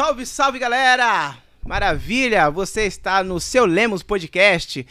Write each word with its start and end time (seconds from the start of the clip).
Salve, 0.00 0.24
salve 0.24 0.58
galera! 0.58 1.36
Maravilha! 1.62 2.48
Você 2.48 2.86
está 2.86 3.22
no 3.22 3.38
seu 3.38 3.66
Lemos 3.66 4.02
Podcast. 4.02 4.86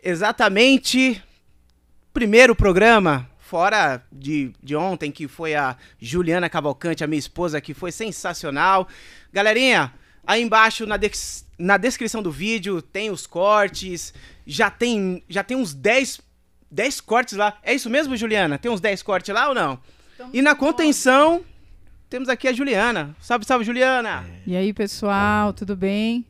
Exatamente 0.00 1.20
primeiro 2.12 2.54
programa, 2.54 3.28
fora 3.36 4.00
de, 4.12 4.52
de 4.62 4.76
ontem, 4.76 5.10
que 5.10 5.26
foi 5.26 5.56
a 5.56 5.76
Juliana 5.98 6.48
Cavalcante, 6.48 7.02
a 7.02 7.06
minha 7.08 7.18
esposa, 7.18 7.60
que 7.60 7.74
foi 7.74 7.90
sensacional. 7.90 8.86
Galerinha, 9.32 9.92
aí 10.24 10.40
embaixo 10.40 10.86
na, 10.86 10.96
des 10.96 11.44
na 11.58 11.76
descrição 11.76 12.22
do 12.22 12.30
vídeo 12.30 12.80
tem 12.80 13.10
os 13.10 13.26
cortes, 13.26 14.14
já 14.46 14.70
tem, 14.70 15.24
já 15.28 15.42
tem 15.42 15.56
uns 15.56 15.74
10, 15.74 16.20
10 16.70 17.00
cortes 17.00 17.36
lá. 17.36 17.58
É 17.60 17.74
isso 17.74 17.90
mesmo, 17.90 18.16
Juliana? 18.16 18.56
Tem 18.56 18.70
uns 18.70 18.80
10 18.80 19.02
cortes 19.02 19.34
lá 19.34 19.48
ou 19.48 19.54
não? 19.54 19.80
E 20.32 20.40
na 20.40 20.54
contenção, 20.54 21.44
temos 22.08 22.28
aqui 22.28 22.48
a 22.48 22.52
Juliana. 22.52 23.14
Salve, 23.20 23.44
salve, 23.44 23.64
Juliana! 23.64 24.24
E 24.46 24.56
aí, 24.56 24.72
pessoal, 24.72 25.52
tudo 25.52 25.76
bem? 25.76 26.24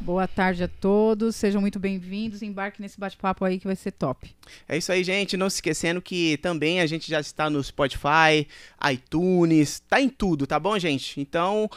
Boa 0.00 0.28
tarde 0.28 0.62
a 0.62 0.68
todos, 0.68 1.34
sejam 1.34 1.60
muito 1.60 1.78
bem-vindos. 1.78 2.40
Embarque 2.40 2.80
nesse 2.80 2.98
bate-papo 2.98 3.44
aí 3.44 3.58
que 3.58 3.66
vai 3.66 3.74
ser 3.74 3.90
top. 3.90 4.30
É 4.68 4.76
isso 4.76 4.92
aí, 4.92 5.02
gente. 5.02 5.36
Não 5.36 5.50
se 5.50 5.56
esquecendo 5.56 6.00
que 6.00 6.36
também 6.38 6.80
a 6.80 6.86
gente 6.86 7.10
já 7.10 7.20
está 7.20 7.50
no 7.50 7.62
Spotify, 7.62 8.46
iTunes, 8.90 9.80
tá 9.80 10.00
em 10.00 10.08
tudo, 10.08 10.46
tá 10.46 10.58
bom, 10.58 10.78
gente? 10.78 11.20
Então, 11.20 11.68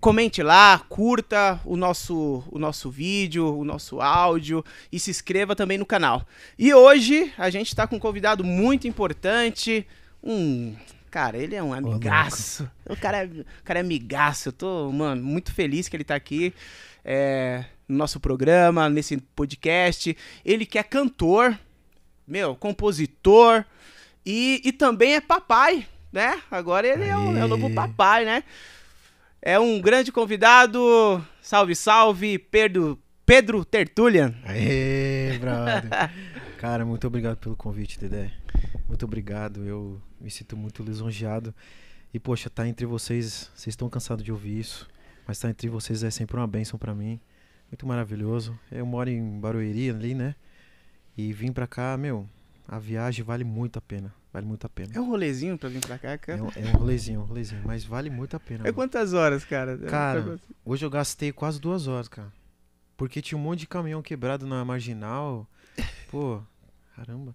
comente 0.00 0.40
lá, 0.40 0.78
curta 0.88 1.60
o 1.64 1.76
nosso, 1.76 2.44
o 2.48 2.60
nosso 2.60 2.90
vídeo, 2.90 3.58
o 3.58 3.64
nosso 3.64 4.00
áudio 4.00 4.64
e 4.90 5.00
se 5.00 5.10
inscreva 5.10 5.56
também 5.56 5.78
no 5.78 5.84
canal. 5.84 6.24
E 6.56 6.72
hoje 6.72 7.32
a 7.36 7.50
gente 7.50 7.68
está 7.68 7.88
com 7.88 7.96
um 7.96 8.00
convidado 8.00 8.44
muito 8.44 8.86
importante, 8.86 9.84
um 10.22 10.76
Cara, 11.12 11.36
ele 11.36 11.54
é 11.54 11.62
um 11.62 11.74
amigaço. 11.74 12.70
O 12.88 12.96
cara 12.96 13.18
é, 13.18 13.26
o 13.26 13.62
cara 13.62 13.78
é 13.78 13.82
amigaço. 13.82 14.48
Eu 14.48 14.52
tô, 14.54 14.90
mano, 14.90 15.22
muito 15.22 15.52
feliz 15.52 15.86
que 15.86 15.94
ele 15.94 16.04
tá 16.04 16.14
aqui 16.14 16.54
é, 17.04 17.66
no 17.86 17.98
nosso 17.98 18.18
programa, 18.18 18.88
nesse 18.88 19.18
podcast. 19.18 20.16
Ele 20.42 20.64
que 20.64 20.78
é 20.78 20.82
cantor, 20.82 21.54
meu, 22.26 22.56
compositor 22.56 23.62
e, 24.24 24.62
e 24.64 24.72
também 24.72 25.14
é 25.14 25.20
papai, 25.20 25.86
né? 26.10 26.40
Agora 26.50 26.88
ele 26.88 27.04
é 27.04 27.14
o, 27.14 27.36
é 27.36 27.44
o 27.44 27.48
novo 27.48 27.68
papai, 27.74 28.24
né? 28.24 28.42
É 29.42 29.58
um 29.58 29.82
grande 29.82 30.10
convidado. 30.10 31.22
Salve, 31.42 31.76
salve, 31.76 32.38
Pedro, 32.38 32.98
Pedro 33.26 33.66
Tertulian. 33.66 34.34
Aê, 34.46 35.36
brother. 35.38 36.10
Cara, 36.62 36.84
muito 36.84 37.04
obrigado 37.08 37.38
pelo 37.38 37.56
convite, 37.56 37.98
Dedé. 37.98 38.32
Muito 38.86 39.04
obrigado. 39.04 39.64
Eu 39.64 40.00
me 40.20 40.30
sinto 40.30 40.56
muito 40.56 40.80
lisonjeado. 40.80 41.52
E, 42.14 42.20
poxa, 42.20 42.48
tá 42.48 42.68
entre 42.68 42.86
vocês, 42.86 43.50
vocês 43.52 43.72
estão 43.72 43.90
cansados 43.90 44.24
de 44.24 44.30
ouvir 44.30 44.60
isso, 44.60 44.88
mas 45.26 45.40
tá 45.40 45.50
entre 45.50 45.68
vocês 45.68 46.04
é 46.04 46.10
sempre 46.12 46.36
uma 46.36 46.46
bênção 46.46 46.78
para 46.78 46.94
mim. 46.94 47.20
Muito 47.68 47.84
maravilhoso. 47.84 48.56
Eu 48.70 48.86
moro 48.86 49.10
em 49.10 49.40
Barueri 49.40 49.90
ali, 49.90 50.14
né? 50.14 50.36
E 51.18 51.32
vim 51.32 51.50
pra 51.50 51.66
cá, 51.66 51.96
meu, 51.96 52.28
a 52.68 52.78
viagem 52.78 53.24
vale 53.24 53.42
muito 53.42 53.80
a 53.80 53.82
pena. 53.82 54.14
Vale 54.32 54.46
muito 54.46 54.64
a 54.64 54.70
pena. 54.70 54.92
É 54.94 55.00
um 55.00 55.10
rolezinho 55.10 55.58
pra 55.58 55.68
vir 55.68 55.84
pra 55.84 55.98
cá, 55.98 56.16
cara? 56.16 56.38
É 56.38 56.42
um, 56.44 56.48
é 56.54 56.68
um 56.68 56.78
rolezinho, 56.78 57.20
um 57.22 57.24
rolezinho, 57.24 57.62
mas 57.64 57.82
vale 57.82 58.08
muito 58.08 58.36
a 58.36 58.40
pena. 58.40 58.60
É 58.60 58.62
mano. 58.66 58.74
quantas 58.74 59.12
horas, 59.14 59.44
cara? 59.44 59.76
Cara, 59.78 60.38
hoje 60.64 60.84
eu 60.84 60.90
gastei 60.90 61.32
quase 61.32 61.60
duas 61.60 61.88
horas, 61.88 62.06
cara. 62.06 62.32
Porque 62.96 63.20
tinha 63.20 63.36
um 63.36 63.42
monte 63.42 63.58
de 63.58 63.66
caminhão 63.66 64.00
quebrado 64.00 64.46
na 64.46 64.64
marginal. 64.64 65.44
Pô, 66.08 66.40
caramba. 66.96 67.34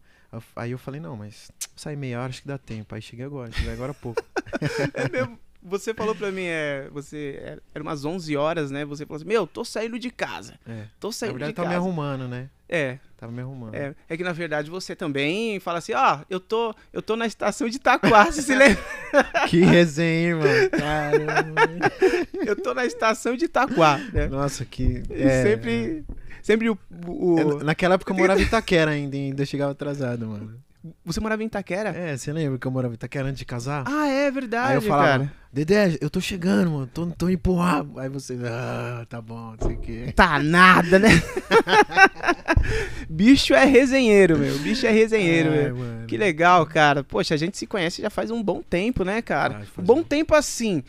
Aí 0.55 0.72
eu 0.72 0.77
falei, 0.77 1.00
não, 1.00 1.16
mas 1.16 1.52
sair 1.75 1.95
meia 1.95 2.19
hora 2.19 2.30
acho 2.30 2.41
que 2.41 2.47
dá 2.47 2.58
tempo. 2.58 2.94
Aí 2.94 3.02
cheguei 3.02 3.25
agora, 3.25 3.52
cheguei 3.52 3.73
agora 3.73 3.91
há 3.91 3.95
pouco. 3.95 4.23
é 4.94 5.09
mesmo? 5.09 5.39
Você 5.64 5.94
falou 5.94 6.16
pra 6.16 6.31
mim, 6.31 6.45
é, 6.45 6.88
você 6.91 7.59
era 7.73 7.83
umas 7.83 8.05
11 8.05 8.38
horas, 8.38 8.72
né? 8.72 8.86
Você 8.86 9.05
falou 9.05 9.17
assim, 9.17 9.27
meu, 9.27 9.45
tô 9.45 9.66
saindo 9.66 9.99
de 9.99 10.09
casa. 10.09 10.58
É. 10.66 10.83
Tô 10.99 11.11
saindo 11.11 11.33
na 11.33 11.39
verdade, 11.39 11.52
de 11.52 11.55
casa. 11.55 11.67
tá 11.67 11.69
me 11.69 11.75
arrumando, 11.75 12.27
né? 12.27 12.49
É. 12.69 12.99
Tava 13.17 13.31
me 13.31 13.41
arrumando. 13.41 13.73
É, 13.73 13.95
é 14.08 14.16
que 14.16 14.23
na 14.23 14.31
verdade 14.31 14.69
você 14.69 14.95
também 14.95 15.59
fala 15.59 15.80
assim, 15.80 15.93
ó, 15.93 16.20
oh, 16.20 16.26
eu 16.30 16.39
tô, 16.39 16.73
eu 16.93 17.02
tô 17.02 17.15
na 17.15 17.26
estação 17.26 17.67
de 17.67 17.77
Itaquá, 17.77 18.26
você 18.26 18.43
se 18.43 18.55
lembra? 18.55 18.82
que 19.49 19.61
resenha, 19.61 20.30
irmão. 20.30 20.48
Caramba. 20.70 21.61
eu 22.45 22.55
tô 22.55 22.73
na 22.76 22.86
estação 22.86 23.36
de 23.36 23.45
Itaquá, 23.45 23.98
né? 24.14 24.27
Nossa, 24.27 24.64
que... 24.64 25.02
É, 25.09 25.43
sempre... 25.43 26.05
Sempre 26.47 26.69
o. 26.69 26.77
o... 27.05 27.37
É, 27.37 27.63
naquela 27.65 27.95
época 27.95 28.13
eu 28.13 28.15
morava 28.15 28.39
em 28.39 28.45
Itaquera 28.45 28.91
ainda, 28.91 29.17
ainda 29.17 29.45
chegava 29.45 29.73
atrasado, 29.73 30.25
mano. 30.25 30.53
Você 31.03 31.19
morava 31.19 31.43
em 31.43 31.47
Itaquera? 31.47 31.89
É, 31.89 32.15
você 32.15 32.31
lembra 32.31 32.58
que 32.58 32.65
eu 32.65 32.71
morava 32.71 32.93
em 32.93 32.95
Itaquera 32.95 33.27
antes 33.27 33.39
de 33.39 33.43
casar? 33.43 33.83
Ah, 33.85 34.08
é 34.08 34.31
verdade, 34.31 34.69
Aí 34.69 34.75
eu 34.77 34.81
falava, 34.81 35.25
cara. 35.25 35.33
Dedé, 35.52 35.97
eu 35.99 36.09
tô 36.09 36.21
chegando, 36.21 36.71
mano, 36.71 36.87
tô, 36.87 37.05
tô 37.08 37.30
empurrado. 37.30 37.99
Aí 37.99 38.08
você, 38.08 38.39
ah, 38.45 39.05
tá 39.09 39.21
bom, 39.21 39.55
não 39.59 39.67
sei 39.67 39.75
o 39.75 39.80
quê. 39.81 40.13
Tá 40.15 40.39
nada, 40.41 40.97
né? 40.97 41.09
Bicho 43.09 43.53
é 43.53 43.65
resenheiro, 43.65 44.37
meu. 44.37 44.58
Bicho 44.59 44.87
é 44.87 44.91
resenheiro, 44.91 45.49
Ai, 45.49 45.64
meu. 45.64 45.75
Mano. 45.75 46.08
Que 46.08 46.15
legal, 46.15 46.65
cara. 46.65 47.03
Poxa, 47.03 47.33
a 47.33 47.37
gente 47.37 47.58
se 47.58 47.67
conhece 47.67 48.02
já 48.02 48.09
faz 48.09 48.31
um 48.31 48.41
bom 48.41 48.61
tempo, 48.61 49.03
né, 49.03 49.21
cara? 49.21 49.64
Bom 49.77 49.99
um... 49.99 50.03
tempo 50.03 50.33
assim 50.33 50.81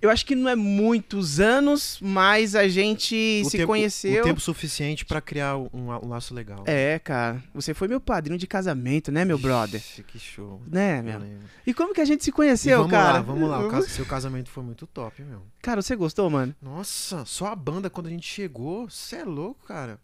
eu 0.00 0.08
acho 0.08 0.24
que 0.24 0.34
não 0.34 0.48
é 0.48 0.56
muitos 0.56 1.40
anos, 1.40 1.98
mas 2.00 2.54
a 2.54 2.66
gente 2.68 3.42
o 3.44 3.50
se 3.50 3.58
tempo, 3.58 3.68
conheceu. 3.68 4.22
O 4.22 4.24
tempo 4.24 4.40
suficiente 4.40 5.04
para 5.04 5.20
criar 5.20 5.56
um, 5.56 5.68
um, 5.72 6.08
laço 6.08 6.32
legal. 6.32 6.62
É, 6.66 6.98
cara. 6.98 7.42
Você 7.54 7.74
foi 7.74 7.86
meu 7.86 8.00
padrinho 8.00 8.38
de 8.38 8.46
casamento, 8.46 9.12
né, 9.12 9.24
meu 9.24 9.38
brother? 9.38 9.80
Ixi, 9.80 10.02
que 10.02 10.18
show. 10.18 10.62
Né, 10.66 11.02
meu? 11.02 11.20
E 11.66 11.74
como 11.74 11.92
que 11.92 12.00
a 12.00 12.04
gente 12.04 12.24
se 12.24 12.32
conheceu, 12.32 12.78
vamos 12.78 12.92
cara? 12.92 13.12
Lá, 13.14 13.20
vamos 13.20 13.48
lá, 13.48 13.60
o 13.60 13.82
seu 13.84 14.06
casamento 14.06 14.48
foi 14.48 14.62
muito 14.62 14.86
top, 14.86 15.22
meu. 15.22 15.42
Cara, 15.60 15.82
você 15.82 15.94
gostou, 15.94 16.30
mano? 16.30 16.54
Nossa, 16.62 17.24
só 17.26 17.46
a 17.46 17.56
banda 17.56 17.90
quando 17.90 18.06
a 18.06 18.10
gente 18.10 18.26
chegou, 18.26 18.88
você 18.88 19.16
é 19.16 19.24
louco, 19.24 19.66
cara. 19.66 19.98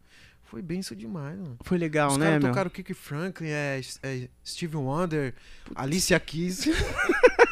Foi 0.44 0.62
bem 0.62 0.78
isso 0.80 0.94
demais, 0.94 1.36
mano. 1.36 1.56
Foi 1.62 1.76
legal, 1.76 2.10
Os 2.10 2.18
né, 2.18 2.26
caras 2.26 2.42
meu? 2.42 2.50
tocaram 2.52 2.70
Kiki 2.70 2.94
Franklin, 2.94 3.48
é, 3.48 3.80
é 4.02 4.28
Steve 4.44 4.76
Wonder, 4.76 5.34
Putz. 5.64 5.80
Alicia 5.80 6.20
Keys. 6.20 6.68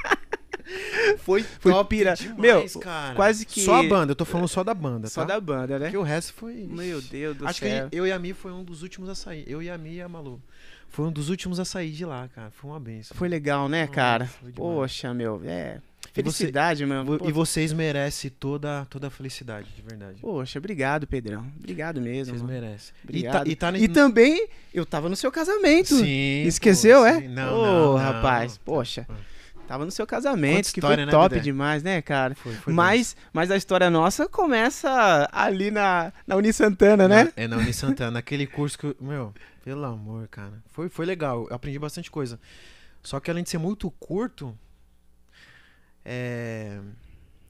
Foi, 1.19 1.43
foi 1.43 1.73
top 1.73 1.97
pira. 1.97 2.15
Demais, 2.15 2.39
Meu, 2.39 2.81
cara. 2.81 3.15
quase 3.15 3.45
que. 3.45 3.61
Só 3.61 3.77
a 3.77 3.83
banda, 3.83 4.13
eu 4.13 4.17
tô 4.17 4.25
falando 4.25 4.49
só 4.49 4.65
da 4.65 4.75
banda, 4.75 5.09
Só 5.09 5.23
tá? 5.23 5.35
da 5.35 5.41
banda, 5.41 5.79
né? 5.79 5.87
Porque 5.87 5.97
o 5.97 6.03
resto 6.03 6.33
foi. 6.35 6.67
Meu 6.69 7.01
Deus 7.01 7.37
do 7.37 7.47
Acho 7.47 7.61
céu. 7.61 7.89
que 7.89 7.97
eu 7.97 8.07
e 8.07 8.13
a 8.13 8.19
Mi 8.19 8.33
foi 8.33 8.53
um 8.53 8.65
dos 8.65 8.83
últimos 8.83 9.09
a 9.09 9.15
sair. 9.15 9.45
Eu 9.47 9.63
e 9.63 9.71
a 9.71 9.77
Mi 9.77 9.97
e 9.97 10.03
a 10.03 10.09
Malu. 10.09 10.41
Foi 10.89 11.07
um 11.07 11.13
dos 11.13 11.29
últimos 11.29 11.59
a 11.59 11.65
sair 11.65 11.91
de 11.91 12.05
lá, 12.05 12.29
cara. 12.29 12.51
Foi 12.53 12.71
uma 12.71 12.79
benção. 12.79 13.17
Foi 13.17 13.29
legal, 13.29 13.69
né, 13.69 13.87
cara? 13.87 14.31
Poxa, 14.55 15.13
meu, 15.13 15.43
é. 15.45 15.81
Felicidade, 16.13 16.87
meu. 16.87 17.05
mano. 17.05 17.29
E 17.29 17.33
vocês 17.33 17.73
merecem 17.73 18.31
toda, 18.31 18.87
toda 18.89 19.09
a 19.09 19.11
felicidade, 19.11 19.67
de 19.75 19.83
verdade. 19.83 20.21
Poxa, 20.21 20.61
obrigado, 20.61 21.09
Pedrão. 21.09 21.45
Obrigado 21.59 22.01
mesmo. 22.01 22.39
Vocês 22.39 22.49
merecem. 22.49 22.95
Obrigado. 23.03 23.49
E, 23.49 23.57
tá, 23.57 23.71
e, 23.71 23.73
tá 23.73 23.79
e, 23.79 23.89
também, 23.89 24.47
eu 24.73 24.87
tava 24.87 25.09
no 25.09 25.17
seu 25.17 25.33
casamento. 25.33 25.97
Sim. 25.97 26.45
Esqueceu, 26.45 27.01
pô, 27.01 27.07
é? 27.07 27.21
Sim. 27.23 27.29
Não, 27.29 27.59
Ô, 27.59 27.67
não, 27.67 27.95
rapaz, 27.97 28.53
não. 28.53 28.65
poxa. 28.65 29.05
Tava 29.67 29.85
no 29.85 29.91
seu 29.91 30.07
casamento, 30.07 30.57
Quanta 30.57 30.73
que 30.73 30.79
história, 30.79 30.97
foi 30.97 31.07
né, 31.07 31.11
top 31.11 31.29
Dedé? 31.31 31.43
demais, 31.43 31.83
né, 31.83 32.03
cara? 32.03 32.35
Foi, 32.35 32.53
foi 32.55 32.73
mas, 32.73 33.17
mas 33.33 33.51
a 33.51 33.57
história 33.57 33.89
nossa 33.89 34.29
começa 34.29 35.29
ali 35.33 35.71
na, 35.71 36.13
na 36.27 36.37
Uni 36.37 36.53
Santana, 36.53 37.09
né? 37.09 37.25
Na, 37.25 37.33
é 37.37 37.49
na 37.49 37.57
Uni 37.57 37.73
Santana, 37.73 38.11
naquele 38.11 38.47
curso 38.47 38.79
que, 38.79 38.87
eu, 38.87 38.97
meu, 39.01 39.35
pelo 39.65 39.85
amor, 39.85 40.29
cara. 40.29 40.63
Foi, 40.69 40.89
foi 40.91 41.07
legal, 41.07 41.47
eu 41.49 41.57
aprendi 41.57 41.79
bastante 41.79 42.11
coisa. 42.11 42.39
Só 43.03 43.19
que 43.21 43.31
além 43.31 43.43
de 43.43 43.51
ser 43.51 43.59
muito 43.59 43.91
curto, 43.93 44.57
é, 46.05 46.79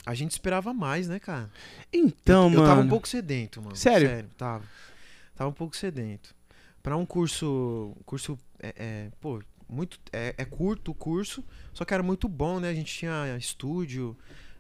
a 0.06 0.14
gente 0.14 0.30
esperava 0.32 0.72
mais, 0.72 1.08
né, 1.08 1.18
cara? 1.18 1.50
Então, 1.92 2.44
eu, 2.44 2.50
mano. 2.50 2.62
Eu 2.62 2.66
tava 2.68 2.80
um 2.80 2.88
pouco 2.88 3.08
sedento, 3.08 3.60
mano. 3.60 3.74
Sério? 3.74 4.08
Sério, 4.08 4.30
tava. 4.36 4.64
Tava 5.34 5.50
um 5.50 5.54
pouco 5.54 5.76
sedento. 5.76 6.34
Pra 6.82 6.96
um 6.96 7.06
curso, 7.06 7.96
curso, 8.04 8.38
é, 8.62 8.74
é 8.76 9.10
pô, 9.20 9.40
muito 9.74 9.98
é, 10.12 10.34
é, 10.38 10.44
curto 10.44 10.92
o 10.92 10.94
curso, 10.94 11.42
só 11.72 11.84
que 11.84 11.92
era 11.92 12.02
muito 12.02 12.28
bom, 12.28 12.60
né? 12.60 12.68
A 12.70 12.74
gente 12.74 12.92
tinha 12.96 13.36
estúdio, 13.36 14.16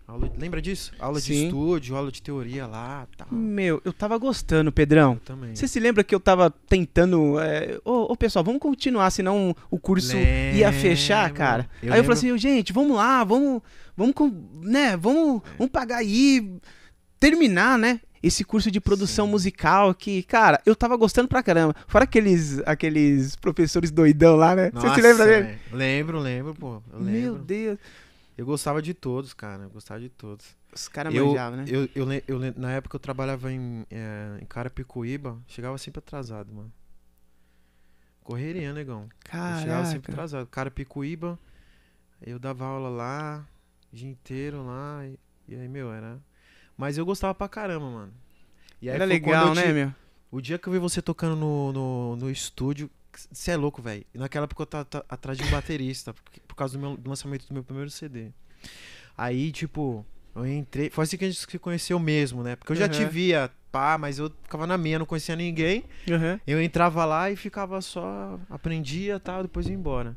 aula, 0.06 0.30
lembra 0.36 0.60
disso? 0.60 0.92
Aula 0.98 1.20
Sim. 1.20 1.32
de 1.32 1.44
estúdio, 1.46 1.96
aula 1.96 2.10
de 2.10 2.20
teoria 2.20 2.66
lá, 2.66 3.06
tal. 3.16 3.28
Meu, 3.30 3.80
eu 3.84 3.92
tava 3.92 4.18
gostando, 4.18 4.72
Pedrão. 4.72 5.14
Eu 5.14 5.20
também. 5.20 5.54
Você 5.54 5.68
se 5.68 5.78
lembra 5.78 6.02
que 6.04 6.14
eu 6.14 6.20
tava 6.20 6.50
tentando, 6.50 7.38
é... 7.40 7.78
ô, 7.84 8.12
ô, 8.12 8.16
pessoal, 8.16 8.44
vamos 8.44 8.60
continuar, 8.60 9.10
senão 9.10 9.54
o 9.70 9.78
curso 9.78 10.14
Lembro. 10.16 10.58
ia 10.58 10.72
fechar, 10.72 11.30
cara. 11.32 11.68
Eu 11.82 11.92
aí 11.92 11.98
eu 11.98 12.02
lembro. 12.02 12.16
falei 12.16 12.32
assim, 12.32 12.38
gente, 12.38 12.72
vamos 12.72 12.96
lá, 12.96 13.22
vamos, 13.24 13.62
vamos, 13.96 14.14
com- 14.14 14.32
né, 14.62 14.96
vamos, 14.96 15.40
vamos 15.56 15.70
pagar 15.72 15.98
aí, 15.98 16.52
terminar, 17.20 17.78
né? 17.78 18.00
Esse 18.26 18.42
curso 18.42 18.70
de 18.70 18.80
produção 18.80 19.26
Sim. 19.26 19.32
musical 19.32 19.94
que, 19.94 20.22
cara, 20.22 20.60
eu 20.64 20.74
tava 20.74 20.96
gostando 20.96 21.28
pra 21.28 21.42
caramba. 21.42 21.74
Fora 21.86 22.04
aqueles, 22.04 22.58
aqueles 22.66 23.36
professores 23.36 23.90
doidão 23.90 24.34
lá, 24.36 24.56
né? 24.56 24.70
Você 24.72 24.94
se 24.94 25.00
lembra 25.02 25.26
dele? 25.26 25.42
velho. 25.42 25.60
Lembro, 25.72 26.18
lembro, 26.18 26.54
pô. 26.54 26.82
Lembro. 26.92 27.04
Meu 27.04 27.38
Deus. 27.38 27.78
Eu 28.36 28.46
gostava 28.46 28.80
de 28.80 28.94
todos, 28.94 29.34
cara. 29.34 29.64
Eu 29.64 29.70
gostava 29.70 30.00
de 30.00 30.08
todos. 30.08 30.56
Os 30.74 30.88
caras 30.88 31.12
manjavam, 31.14 31.58
né? 31.58 31.64
eu, 31.68 31.88
eu, 31.94 32.06
eu 32.26 32.54
na 32.56 32.72
época 32.72 32.96
eu 32.96 33.00
trabalhava 33.00 33.52
em, 33.52 33.86
é, 33.90 34.38
em 34.40 34.44
Carapicuíba, 34.46 35.38
chegava 35.46 35.78
sempre 35.78 36.00
atrasado, 36.00 36.52
mano. 36.52 36.72
Correria, 38.24 38.72
negão. 38.72 39.08
Eu 39.32 39.60
chegava 39.60 39.84
sempre 39.84 40.10
Caraca. 40.10 40.12
atrasado. 40.12 40.46
Carapicuíba, 40.46 41.38
eu 42.20 42.38
dava 42.38 42.64
aula 42.64 42.88
lá 42.88 43.46
o 43.92 43.96
dia 43.96 44.08
inteiro 44.08 44.64
lá. 44.64 45.06
E, 45.06 45.18
e 45.46 45.54
aí, 45.54 45.68
meu, 45.68 45.92
era. 45.92 46.18
Mas 46.76 46.98
eu 46.98 47.04
gostava 47.06 47.34
pra 47.34 47.48
caramba, 47.48 47.88
mano. 47.88 48.12
E 48.82 48.88
aí 48.88 48.94
Era 48.96 49.04
legal, 49.04 49.54
né, 49.54 49.66
te- 49.68 49.72
meu? 49.72 49.92
O 50.30 50.40
dia 50.40 50.58
que 50.58 50.66
eu 50.66 50.72
vi 50.72 50.78
você 50.78 51.00
tocando 51.00 51.36
no, 51.36 51.72
no, 51.72 52.16
no 52.16 52.30
estúdio, 52.30 52.90
você 53.30 53.52
é 53.52 53.56
louco, 53.56 53.80
velho. 53.80 54.04
E 54.12 54.18
naquela 54.18 54.44
época 54.44 54.62
eu 54.62 54.66
tava, 54.66 54.84
tava 54.84 55.04
atrás 55.08 55.38
de 55.38 55.44
um 55.44 55.50
baterista, 55.50 56.12
porque- 56.12 56.40
por 56.40 56.56
causa 56.56 56.76
do, 56.76 56.80
meu, 56.80 56.96
do 56.96 57.08
lançamento 57.08 57.46
do 57.46 57.54
meu 57.54 57.62
primeiro 57.62 57.88
CD. 57.90 58.30
Aí, 59.16 59.52
tipo, 59.52 60.04
eu 60.34 60.44
entrei. 60.46 60.90
Foi 60.90 61.04
assim 61.04 61.16
que 61.16 61.24
a 61.24 61.30
gente 61.30 61.38
se 61.48 61.58
conheceu 61.58 61.98
mesmo, 62.00 62.42
né? 62.42 62.56
Porque 62.56 62.72
eu 62.72 62.76
já 62.76 62.88
te 62.88 63.04
Uhum. 63.04 63.08
via, 63.08 63.48
pá, 63.70 63.96
mas 63.96 64.18
eu 64.18 64.28
ficava 64.42 64.66
na 64.66 64.76
minha, 64.76 64.98
não 64.98 65.06
conhecia 65.06 65.36
ninguém. 65.36 65.84
Uhum. 66.10 66.40
Eu 66.44 66.60
entrava 66.60 67.04
lá 67.04 67.30
e 67.30 67.36
ficava 67.36 67.80
só, 67.80 68.38
aprendia 68.50 69.20
tal, 69.20 69.42
depois 69.42 69.66
ia 69.68 69.74
embora. 69.74 70.16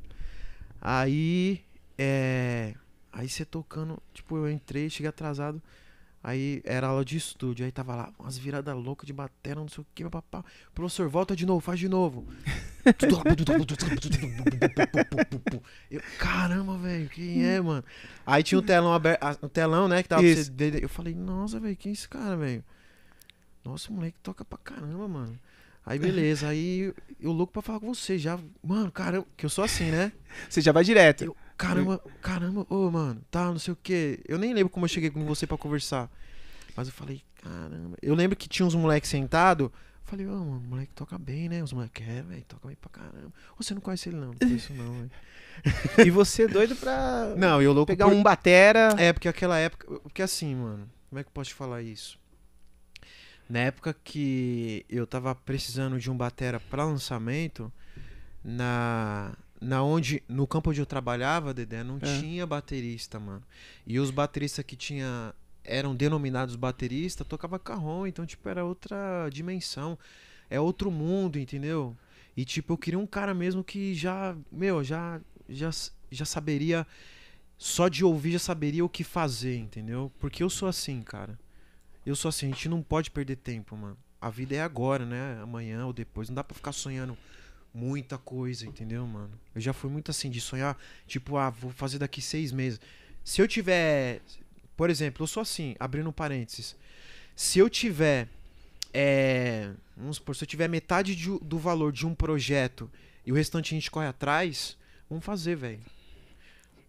Aí, 0.82 1.62
é. 1.98 2.74
Aí 3.12 3.28
você 3.30 3.46
tocando, 3.46 4.02
tipo, 4.14 4.36
eu 4.38 4.50
entrei, 4.50 4.90
cheguei 4.90 5.10
atrasado. 5.10 5.62
Aí 6.28 6.62
era 6.66 6.88
aula 6.88 7.06
de 7.06 7.16
estúdio, 7.16 7.66
aí 7.66 7.72
tava 7.72 7.96
lá, 7.96 8.12
umas 8.20 8.38
viradas 8.38 8.76
loucas 8.76 9.08
de 9.08 9.14
bateria, 9.14 9.56
não 9.56 9.70
sei 9.70 9.82
o 9.82 9.88
que, 9.96 10.04
papá. 10.10 10.44
Professor, 10.76 11.08
volta 11.08 11.34
de 11.34 11.46
novo, 11.46 11.62
faz 11.62 11.80
de 11.80 11.88
novo. 11.88 12.28
Eu, 15.90 16.02
caramba, 16.20 16.78
velho, 16.80 17.08
quem 17.08 17.46
é, 17.46 17.62
mano? 17.62 17.82
Aí 18.26 18.44
tinha 18.44 18.60
um 18.60 18.62
telão 18.62 18.94
aberto, 18.94 19.40
um 19.42 19.48
telão, 19.48 19.88
né, 19.88 20.04
que 20.04 20.10
dava 20.10 20.22
pra 20.22 20.36
você. 20.36 20.52
Eu 20.82 20.90
falei, 20.90 21.16
nossa, 21.16 21.62
velho, 21.62 21.78
quem 21.78 21.92
é 21.92 21.94
esse 21.94 22.10
cara, 22.10 22.36
velho? 22.36 22.62
Nossa, 23.64 23.90
o 23.90 23.94
moleque 23.94 24.20
toca 24.22 24.44
pra 24.44 24.58
caramba, 24.58 25.08
mano. 25.08 25.40
Aí 25.86 25.98
beleza, 25.98 26.50
aí 26.50 26.94
eu 27.22 27.32
louco 27.32 27.54
pra 27.54 27.62
falar 27.62 27.80
com 27.80 27.96
você 27.96 28.20
já. 28.20 28.38
Mano, 28.62 28.92
caramba, 28.92 29.26
que 29.38 29.46
eu 29.46 29.50
sou 29.50 29.64
assim, 29.64 29.92
né? 29.92 30.12
Você 30.50 30.60
já 30.60 30.74
vai 30.74 30.84
direto. 30.84 31.24
Eu, 31.24 31.38
caramba, 31.58 32.02
caramba, 32.22 32.66
ô, 32.70 32.90
mano, 32.92 33.22
tá, 33.32 33.46
não 33.48 33.60
sei 33.60 33.74
o 33.74 33.78
que. 33.82 34.20
Eu 34.28 34.38
nem 34.38 34.54
lembro 34.54 34.70
como 34.70 34.86
eu 34.86 34.90
cheguei 34.90 35.10
com 35.10 35.26
você 35.26 35.46
pra 35.48 35.58
conversar. 35.58 36.10
Mas 36.76 36.88
eu 36.88 36.94
falei, 36.94 37.22
caramba. 37.42 37.98
Eu 38.02 38.14
lembro 38.16 38.36
que 38.38 38.48
tinha 38.48 38.66
uns 38.66 38.76
moleques 38.76 39.10
sentados. 39.10 39.70
Falei, 40.06 40.26
ô, 40.26 40.32
mano, 40.32 40.58
o 40.58 40.62
moleque 40.62 40.94
toca 40.94 41.18
bem, 41.18 41.50
né? 41.50 41.62
Os 41.62 41.74
moleques, 41.74 42.08
é, 42.08 42.22
velho, 42.22 42.44
toca 42.48 42.68
bem 42.68 42.78
pra 42.80 42.90
caramba. 42.90 43.34
Você 43.58 43.74
não 43.74 43.82
conhece 43.82 44.08
ele, 44.10 44.18
não? 44.18 44.28
Não 44.28 44.36
conheço, 44.36 44.72
não, 44.76 44.94
velho. 44.94 45.12
E 46.06 46.12
você 46.12 46.48
doido 46.48 46.76
pra 46.76 47.34
Não, 47.36 47.62
eu 47.62 47.74
louco 47.74 47.88
pegar 47.92 48.06
por- 48.06 48.14
um 48.14 48.24
batera. 48.24 48.96
É, 48.98 49.12
porque 49.12 49.28
aquela 49.28 49.58
época. 49.58 50.00
Porque 50.02 50.22
assim, 50.22 50.56
mano, 50.56 50.90
como 51.10 51.20
é 51.20 51.24
que 51.24 51.28
eu 51.28 51.34
posso 51.34 51.50
te 51.50 51.56
falar 51.56 51.82
isso? 51.82 52.18
Na 53.50 53.60
época 53.60 53.94
que 54.04 54.86
eu 54.90 55.08
tava 55.08 55.34
precisando 55.34 56.00
de 56.00 56.12
um 56.12 56.16
batera 56.16 56.60
pra 56.60 56.86
lançamento, 56.86 57.72
na. 58.44 59.34
Na 59.60 59.84
onde. 59.84 60.24
No 60.28 60.46
campo 60.48 60.70
onde 60.70 60.80
eu 60.82 60.86
trabalhava, 60.86 61.54
Dedé, 61.54 61.84
não 61.84 61.98
É. 62.02 62.20
tinha 62.20 62.46
baterista, 62.46 63.20
mano. 63.20 63.44
E 63.86 64.00
os 64.00 64.12
bateristas 64.12 64.64
que 64.66 64.76
tinha. 64.76 65.34
Eram 65.64 65.94
denominados 65.94 66.56
baterista, 66.56 67.26
tocava 67.26 67.60
carrom, 67.60 68.08
então, 68.08 68.26
tipo, 68.26 68.48
era 68.48 68.64
outra 68.64 69.28
dimensão. 69.30 70.00
É 70.50 70.58
outro 70.60 70.90
mundo, 70.90 71.38
entendeu? 71.38 71.94
E, 72.38 72.46
tipo, 72.46 72.72
eu 72.72 72.78
queria 72.78 72.98
um 73.00 73.06
cara 73.08 73.34
mesmo 73.34 73.64
que 73.64 73.94
já. 73.94 74.36
Meu, 74.52 74.84
já. 74.84 75.20
Já, 75.50 75.70
já 76.12 76.26
saberia 76.26 76.86
só 77.58 77.88
de 77.88 78.04
ouvir 78.06 78.34
já 78.34 78.40
saberia 78.40 78.84
o 78.86 78.90
que 78.90 79.04
fazer, 79.04 79.58
entendeu? 79.58 80.12
Porque 80.20 80.44
eu 80.44 80.50
sou 80.50 80.68
assim, 80.70 81.02
cara. 81.02 81.40
Eu 82.06 82.16
sou 82.16 82.30
assim, 82.30 82.46
a 82.46 82.50
gente 82.50 82.70
não 82.70 82.82
pode 82.82 83.10
perder 83.12 83.38
tempo, 83.38 83.76
mano. 83.76 83.98
A 84.22 84.30
vida 84.30 84.56
é 84.56 84.62
agora, 84.62 85.06
né? 85.06 85.40
Amanhã 85.42 85.86
ou 85.86 85.94
depois. 85.94 86.30
Não 86.30 86.36
dá 86.36 86.44
pra 86.44 86.56
ficar 86.56 86.72
sonhando 86.72 87.18
muita 87.78 88.18
coisa, 88.18 88.66
entendeu, 88.66 89.06
mano? 89.06 89.32
Eu 89.54 89.62
já 89.62 89.72
fui 89.72 89.90
muito 89.90 90.10
assim 90.10 90.30
de 90.30 90.42
sonhar, 90.42 90.76
tipo, 91.06 91.38
ah, 91.38 91.50
vou 91.52 91.70
fazer 91.72 92.00
daqui 92.00 92.22
seis 92.22 92.52
meses. 92.52 92.80
Se 93.24 93.42
eu 93.42 93.48
tiver. 93.48 94.22
Por 94.76 94.90
exemplo, 94.90 95.24
eu 95.24 95.28
sou 95.28 95.42
assim, 95.42 95.76
abrindo 95.80 96.10
um 96.10 96.14
parênteses. 96.14 96.76
Se 97.36 97.60
eu 97.60 97.70
tiver. 97.70 98.28
É, 98.94 99.70
vamos 99.96 100.16
supor, 100.16 100.36
se 100.36 100.44
eu 100.44 100.48
tiver 100.48 100.68
metade 100.68 101.16
de- 101.16 101.40
do 101.40 101.58
valor 101.60 101.92
de 101.92 102.06
um 102.08 102.16
projeto 102.16 102.90
e 103.26 103.32
o 103.32 103.36
restante 103.36 103.74
a 103.74 103.78
gente 103.78 103.92
corre 103.92 104.08
atrás, 104.08 104.76
vamos 105.10 105.24
fazer, 105.24 105.56
velho. 105.56 105.82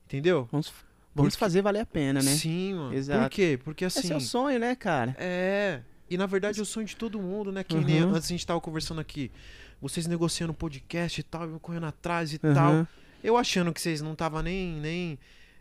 Entendeu? 0.07 0.49
Vamos, 0.51 0.69
vamos 1.15 1.33
Porque- 1.35 1.37
fazer 1.41 1.61
valer 1.61 1.81
a 1.81 1.87
pena, 1.87 2.23
né? 2.23 2.31
Sim, 2.35 2.75
mano. 2.75 2.91
Por 2.91 2.97
Exato. 2.97 3.31
quê? 3.35 3.59
Porque 3.63 3.85
Esse 3.85 3.99
assim. 3.99 4.13
é 4.13 4.17
o 4.17 4.21
sonho, 4.21 4.59
né, 4.59 4.75
cara? 4.75 5.15
É. 5.19 5.83
E 6.09 6.17
na 6.17 6.25
verdade 6.25 6.59
é 6.59 6.63
o 6.63 6.67
sonho 6.67 6.87
de 6.87 6.97
todo 6.97 7.21
mundo, 7.21 7.53
né? 7.53 7.63
Que 7.63 7.77
nem 7.77 8.03
Uhum. 8.03 8.15
antes 8.15 8.27
a 8.27 8.33
gente 8.33 8.47
tava 8.47 8.61
conversando 8.61 9.01
aqui. 9.01 9.31
Vocês 9.81 10.07
negociando 10.07 10.53
podcast 10.55 11.21
e 11.21 11.23
tal, 11.23 11.49
eu 11.49 11.61
correndo 11.61 11.87
atrás 11.87 12.33
e 12.33 12.41
Uhum. 12.43 12.55
tal. 12.55 12.87
Eu 13.23 13.37
achando 13.37 13.73
que 13.73 13.81
vocês 13.81 14.01
não 14.01 14.13
estavam 14.13 14.43
nem, 14.43 14.73
nem, 14.75 15.19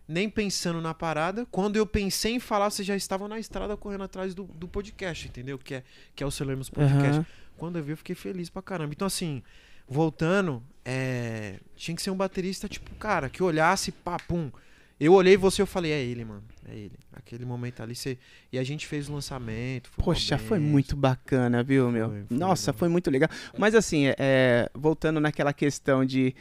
nem 0.07 0.29
pensando 0.29 0.79
na 0.81 0.93
parada. 0.93 1.45
Quando 1.51 1.75
eu 1.75 1.85
pensei 1.85 2.33
em 2.33 2.39
falar, 2.39 2.69
vocês 2.69 2.87
já 2.87 2.95
estavam 2.95 3.27
na 3.27 3.39
estrada 3.39 3.75
correndo 3.77 4.03
atrás 4.03 4.33
do, 4.35 4.43
do 4.43 4.67
podcast, 4.67 5.27
entendeu? 5.27 5.57
Que 5.57 5.75
é, 5.75 5.83
que 6.15 6.23
é 6.23 6.27
o 6.27 6.31
Celemos 6.31 6.69
Podcast. 6.69 7.19
Uhum. 7.19 7.25
Quando 7.57 7.77
eu 7.77 7.83
vi, 7.83 7.91
eu 7.93 7.97
fiquei 7.97 8.15
feliz 8.15 8.49
pra 8.49 8.61
caramba. 8.61 8.93
Então, 8.93 9.07
assim, 9.07 9.41
voltando, 9.87 10.61
é, 10.85 11.59
tinha 11.75 11.95
que 11.95 12.01
ser 12.01 12.11
um 12.11 12.15
baterista, 12.15 12.67
tipo, 12.67 12.93
cara, 12.95 13.29
que 13.29 13.41
olhasse, 13.41 13.91
pá, 13.91 14.17
pum. 14.19 14.51
Eu 14.99 15.13
olhei 15.13 15.37
você 15.37 15.61
eu 15.61 15.67
falei, 15.67 15.91
é 15.91 16.01
ele, 16.01 16.25
mano. 16.25 16.43
É 16.67 16.75
ele. 16.75 16.97
Aquele 17.13 17.45
momento 17.45 17.83
ali, 17.83 17.95
você... 17.95 18.17
e 18.51 18.57
a 18.57 18.63
gente 18.63 18.87
fez 18.87 19.07
o 19.07 19.13
lançamento. 19.13 19.89
Foi 19.91 20.03
Poxa, 20.03 20.37
foi 20.37 20.57
muito 20.57 20.95
bacana, 20.95 21.61
viu, 21.63 21.91
meu? 21.91 22.09
Foi, 22.09 22.23
foi 22.23 22.37
Nossa, 22.37 22.71
legal. 22.71 22.79
foi 22.79 22.89
muito 22.89 23.11
legal. 23.11 23.29
Mas 23.57 23.75
assim, 23.75 24.05
é, 24.17 24.69
voltando 24.73 25.19
naquela 25.19 25.53
questão 25.53 26.03
de 26.03 26.33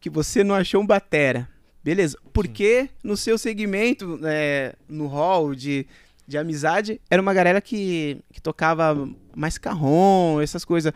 que 0.00 0.08
você 0.08 0.44
não 0.44 0.54
achou 0.54 0.80
um 0.80 0.86
batera. 0.86 1.48
Beleza. 1.82 2.16
Porque 2.32 2.88
no 3.02 3.16
seu 3.16 3.36
segmento, 3.36 4.20
é, 4.24 4.76
no 4.88 5.06
hall 5.06 5.54
de, 5.54 5.86
de 6.26 6.38
amizade, 6.38 7.00
era 7.10 7.20
uma 7.20 7.34
galera 7.34 7.60
que, 7.60 8.20
que 8.32 8.40
tocava 8.40 9.08
mais 9.34 9.58
carrom, 9.58 10.40
essas 10.40 10.64
coisas. 10.64 10.92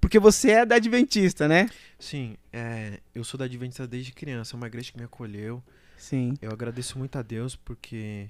Porque 0.00 0.18
você 0.18 0.52
é 0.52 0.66
da 0.66 0.76
Adventista, 0.76 1.48
né? 1.48 1.68
Sim, 1.98 2.36
é, 2.52 3.00
eu 3.14 3.24
sou 3.24 3.36
da 3.36 3.44
Adventista 3.44 3.86
desde 3.86 4.12
criança, 4.12 4.54
é 4.54 4.56
uma 4.56 4.66
igreja 4.66 4.92
que 4.92 4.98
me 4.98 5.04
acolheu. 5.04 5.62
Sim. 5.96 6.34
Eu 6.40 6.50
agradeço 6.50 6.98
muito 6.98 7.16
a 7.16 7.22
Deus 7.22 7.56
porque 7.56 8.28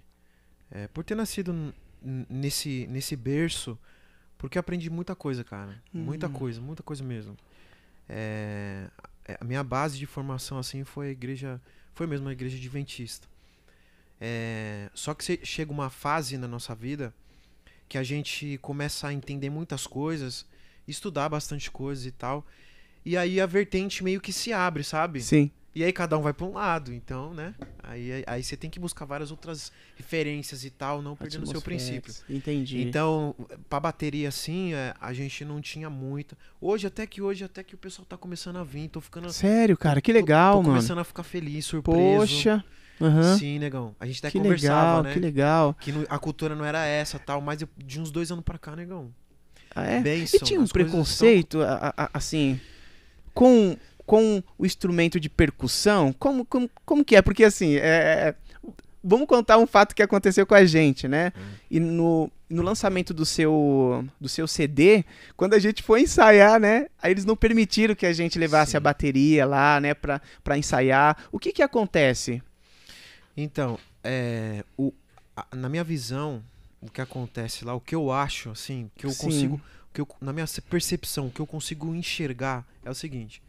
é, 0.70 0.86
por 0.88 1.04
ter 1.04 1.14
nascido 1.14 1.74
nesse 2.02 2.86
nesse 2.88 3.16
berço, 3.16 3.78
porque 4.38 4.58
aprendi 4.58 4.88
muita 4.90 5.14
coisa, 5.14 5.42
cara, 5.42 5.82
muita 5.92 6.26
Uhum. 6.26 6.32
coisa, 6.32 6.60
muita 6.60 6.82
coisa 6.82 7.02
mesmo. 7.02 7.36
É, 8.08 8.88
a 9.40 9.44
minha 9.44 9.64
base 9.64 9.98
de 9.98 10.06
formação 10.06 10.58
assim 10.58 10.84
foi 10.84 11.08
a 11.08 11.10
igreja, 11.10 11.60
foi 11.94 12.06
mesmo 12.06 12.28
a 12.28 12.32
igreja 12.32 12.56
adventista. 12.56 13.26
É, 14.20 14.88
só 14.94 15.12
que 15.14 15.44
chega 15.44 15.70
uma 15.72 15.90
fase 15.90 16.38
na 16.38 16.48
nossa 16.48 16.74
vida 16.74 17.12
que 17.88 17.98
a 17.98 18.02
gente 18.02 18.58
começa 18.58 19.08
a 19.08 19.12
entender 19.12 19.50
muitas 19.50 19.86
coisas, 19.86 20.46
estudar 20.88 21.28
bastante 21.28 21.70
coisas 21.70 22.06
e 22.06 22.10
tal. 22.10 22.46
E 23.04 23.16
aí 23.16 23.40
a 23.40 23.46
vertente 23.46 24.02
meio 24.02 24.20
que 24.20 24.32
se 24.32 24.52
abre, 24.52 24.82
sabe? 24.82 25.20
Sim. 25.22 25.50
E 25.78 25.84
aí 25.84 25.92
cada 25.92 26.16
um 26.16 26.22
vai 26.22 26.32
pra 26.32 26.46
um 26.46 26.54
lado, 26.54 26.90
então, 26.90 27.34
né? 27.34 27.54
Aí, 27.82 28.24
aí 28.26 28.42
você 28.42 28.56
tem 28.56 28.70
que 28.70 28.80
buscar 28.80 29.04
várias 29.04 29.30
outras 29.30 29.70
referências 29.94 30.64
e 30.64 30.70
tal, 30.70 31.02
não 31.02 31.14
perdendo 31.14 31.42
o 31.42 31.46
seu 31.46 31.60
princípio. 31.60 32.14
Entendi. 32.30 32.80
Então, 32.80 33.34
pra 33.68 33.78
bateria 33.78 34.30
assim, 34.30 34.72
é, 34.72 34.94
a 34.98 35.12
gente 35.12 35.44
não 35.44 35.60
tinha 35.60 35.90
muita. 35.90 36.34
Hoje, 36.62 36.86
até 36.86 37.06
que 37.06 37.20
hoje, 37.20 37.44
até 37.44 37.62
que 37.62 37.74
o 37.74 37.78
pessoal 37.78 38.06
tá 38.06 38.16
começando 38.16 38.56
a 38.56 38.64
vir, 38.64 38.88
tô 38.88 39.02
ficando. 39.02 39.30
Sério, 39.30 39.76
cara, 39.76 40.00
que 40.00 40.10
tô- 40.12 40.18
legal, 40.18 40.54
tô, 40.54 40.62
mano. 40.62 40.74
começando 40.76 40.98
a 41.00 41.04
ficar 41.04 41.22
feliz, 41.24 41.66
surpreso. 41.66 42.00
Poxa. 42.20 42.64
Aham. 42.98 43.36
Sim, 43.36 43.58
negão. 43.58 43.94
A 44.00 44.06
gente 44.06 44.18
até 44.20 44.30
Que 44.30 44.38
conversava, 44.38 44.80
legal, 44.80 45.02
né? 45.02 45.12
que 45.12 45.20
legal. 45.20 45.74
Que 45.78 45.92
a 46.08 46.18
cultura 46.18 46.54
não 46.56 46.64
era 46.64 46.86
essa 46.86 47.18
tal, 47.18 47.42
mas 47.42 47.58
de 47.76 48.00
uns 48.00 48.10
dois 48.10 48.32
anos 48.32 48.42
pra 48.42 48.56
cá, 48.56 48.74
negão. 48.74 49.12
Ah, 49.74 49.84
é? 49.84 50.00
Bênção, 50.00 50.40
E 50.40 50.42
tinha 50.42 50.58
um 50.58 50.66
preconceito, 50.66 51.60
a- 51.60 52.08
assim, 52.14 52.58
com, 53.34 53.76
com 54.06 54.42
o 54.56 54.64
instrumento 54.64 55.18
de 55.18 55.28
percussão? 55.28 56.12
Como, 56.12 56.44
como, 56.44 56.70
como 56.84 57.04
que 57.04 57.16
é? 57.16 57.22
Porque, 57.22 57.42
assim, 57.44 57.74
é, 57.76 57.80
é- 57.84 58.34
vamos 59.02 59.26
contar 59.26 59.58
um 59.58 59.66
fato 59.66 59.94
que 59.94 60.02
aconteceu 60.02 60.46
com 60.46 60.54
a 60.54 60.64
gente, 60.64 61.06
né? 61.08 61.32
Hum. 61.36 61.40
E 61.70 61.80
no, 61.80 62.30
no 62.48 62.62
lançamento 62.62 63.12
do 63.12 63.26
seu, 63.26 64.04
do 64.20 64.28
seu 64.28 64.46
CD, 64.46 65.04
quando 65.36 65.54
a 65.54 65.58
gente 65.58 65.82
foi 65.82 66.02
ensaiar, 66.02 66.58
né? 66.60 66.86
Aí 67.02 67.10
eles 67.12 67.24
não 67.24 67.36
permitiram 67.36 67.94
que 67.94 68.06
a 68.06 68.12
gente 68.12 68.38
levasse 68.38 68.72
Sim. 68.72 68.76
a 68.76 68.80
bateria 68.80 69.44
lá, 69.46 69.80
né? 69.80 69.92
Pra, 69.94 70.20
pra 70.44 70.56
ensaiar. 70.56 71.16
O 71.32 71.38
que 71.38 71.52
que 71.52 71.62
acontece? 71.62 72.42
Então, 73.36 73.78
é, 74.02 74.64
o, 74.76 74.92
a- 75.36 75.46
na 75.54 75.68
minha 75.68 75.84
visão, 75.84 76.42
o 76.80 76.90
que 76.90 77.00
acontece 77.00 77.64
lá, 77.64 77.74
o 77.74 77.80
que 77.80 77.94
eu 77.94 78.10
acho, 78.10 78.50
assim, 78.50 78.90
que 78.96 79.04
eu 79.06 79.10
Sim. 79.10 79.24
consigo, 79.26 79.60
que 79.92 80.00
eu, 80.00 80.08
na 80.20 80.32
minha 80.32 80.46
percepção, 80.68 81.26
o 81.26 81.30
que 81.30 81.40
eu 81.40 81.46
consigo 81.46 81.94
enxergar 81.94 82.64
é 82.84 82.90
o 82.90 82.94
seguinte: 82.94 83.42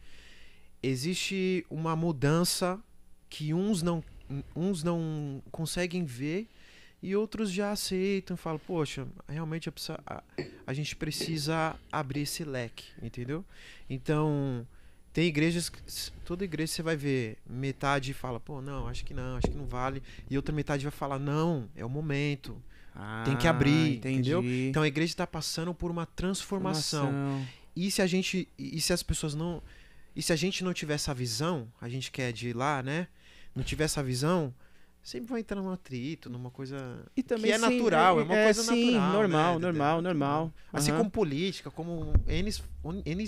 existe 0.81 1.65
uma 1.69 1.95
mudança 1.95 2.79
que 3.29 3.53
uns 3.53 3.81
não, 3.81 4.03
uns 4.55 4.83
não 4.83 5.41
conseguem 5.51 6.05
ver 6.05 6.47
e 7.01 7.15
outros 7.15 7.51
já 7.51 7.71
aceitam, 7.71 8.35
falam, 8.35 8.59
poxa, 8.65 9.07
realmente 9.27 9.69
a, 9.69 9.73
a- 10.65 10.73
gente 10.73 10.95
precisa 10.95 11.75
abrir 11.91 12.21
esse 12.21 12.43
leque, 12.43 12.85
entendeu? 13.01 13.45
Então 13.89 14.65
tem 15.13 15.27
igrejas, 15.27 15.71
toda 16.25 16.43
igreja 16.43 16.73
você 16.73 16.83
vai 16.83 16.95
ver, 16.95 17.37
metade 17.47 18.13
fala, 18.13 18.39
pô, 18.39 18.61
não, 18.61 18.87
acho 18.87 19.03
que 19.05 19.13
não, 19.13 19.37
acho 19.37 19.47
que 19.47 19.57
não 19.57 19.65
vale. 19.65 20.01
E 20.29 20.35
outra 20.35 20.53
metade 20.53 20.83
vai 20.83 20.91
falar, 20.91 21.17
não, 21.19 21.67
é 21.75 21.83
o 21.85 21.89
momento. 21.89 22.61
Tem 23.25 23.37
que 23.37 23.45
Ah, 23.47 23.51
abrir, 23.51 23.97
entendi. 23.97 24.31
entendeu? 24.31 24.43
Então 24.43 24.81
a 24.83 24.87
igreja 24.87 25.11
está 25.13 25.27
passando 25.27 25.73
por 25.73 25.91
uma 25.91 26.05
transformação. 26.07 27.05
Formação. 27.05 27.47
E 27.75 27.91
se 27.91 28.01
a 28.01 28.07
gente. 28.07 28.47
E 28.57 28.81
se 28.81 28.91
as 28.91 29.03
pessoas 29.03 29.35
não. 29.35 29.61
E 30.17 30.21
se 30.23 30.33
a 30.33 30.35
gente 30.35 30.63
não 30.63 30.73
tiver 30.73 30.95
essa 30.95 31.13
visão, 31.13 31.71
a 31.79 31.87
gente 31.87 32.09
quer 32.09 32.33
de 32.33 32.49
ir 32.49 32.55
lá, 32.55 32.81
né? 32.81 33.07
Não 33.55 33.63
tiver 33.63 33.83
essa 33.83 34.01
visão, 34.01 34.51
sempre 35.03 35.29
vai 35.29 35.41
entrar 35.41 35.61
num 35.61 35.69
atrito, 35.69 36.27
numa 36.27 36.49
coisa. 36.49 37.05
E 37.15 37.21
também 37.21 37.51
que 37.51 37.51
é 37.51 37.59
sim, 37.59 37.77
natural, 37.77 38.19
é, 38.19 38.23
uma 38.23 38.35
coisa 38.35 38.63
sim, 38.63 38.91
natural. 38.95 39.13
normal, 39.13 39.53
né, 39.59 39.65
normal, 39.67 40.01
normal. 40.01 40.53
Assim 40.73 40.89
Aham. 40.89 40.97
como 40.97 41.11
política, 41.11 41.69
como 41.69 42.13
N, 42.27 42.51
N 43.05 43.25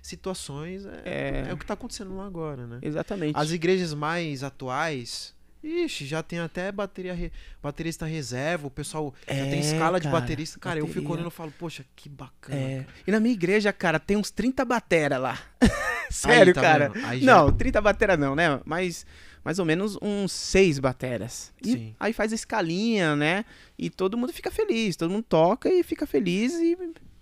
situações, 0.00 0.86
é, 0.86 1.02
É. 1.04 1.50
é 1.50 1.52
o 1.52 1.58
que 1.58 1.66
tá 1.66 1.74
acontecendo 1.74 2.16
lá 2.16 2.24
agora, 2.24 2.66
né? 2.66 2.78
Exatamente. 2.80 3.36
As 3.36 3.50
igrejas 3.50 3.92
mais 3.92 4.42
atuais. 4.42 5.34
Ixi, 5.62 6.06
já 6.06 6.22
tem 6.22 6.38
até 6.38 6.72
bateria 6.72 7.12
re- 7.12 7.30
baterista 7.62 8.06
reserva, 8.06 8.66
o 8.66 8.70
pessoal 8.70 9.14
já 9.28 9.34
tem 9.34 9.54
É, 9.54 9.60
escala 9.60 10.00
de 10.00 10.08
cara, 10.08 10.20
baterista. 10.20 10.58
Cara, 10.58 10.78
eu 10.78 10.86
fico 10.86 11.00
bateria. 11.00 11.14
olhando 11.16 11.28
e 11.28 11.36
falo, 11.36 11.52
poxa, 11.58 11.84
que 11.94 12.08
bacana. 12.08 12.58
É. 12.58 12.86
E 13.06 13.10
na 13.10 13.20
minha 13.20 13.34
igreja, 13.34 13.72
cara, 13.72 13.98
tem 14.00 14.16
uns 14.16 14.30
30 14.30 14.64
batera 14.64 15.18
lá. 15.18 15.38
Sério, 16.10 16.54
tá 16.54 16.60
cara. 16.60 16.92
já- 17.18 17.24
Não, 17.24 17.52
30 17.52 17.80
batera 17.80 18.16
não, 18.16 18.34
né? 18.34 18.60
Mas 18.64 19.04
mais 19.44 19.58
ou 19.58 19.64
menos 19.64 19.96
uns 20.02 20.32
6 20.32 20.78
bateras. 20.78 21.52
E 21.64 21.72
Sim. 21.72 21.94
aí 22.00 22.12
faz 22.12 22.32
a 22.32 22.34
escalinha, 22.34 23.14
né? 23.16 23.44
E 23.78 23.88
todo 23.88 24.16
mundo 24.18 24.32
fica 24.32 24.50
feliz. 24.50 24.96
Todo 24.96 25.10
mundo 25.10 25.24
toca 25.28 25.68
e 25.68 25.82
fica 25.82 26.06
feliz. 26.06 26.52
E 26.54 26.76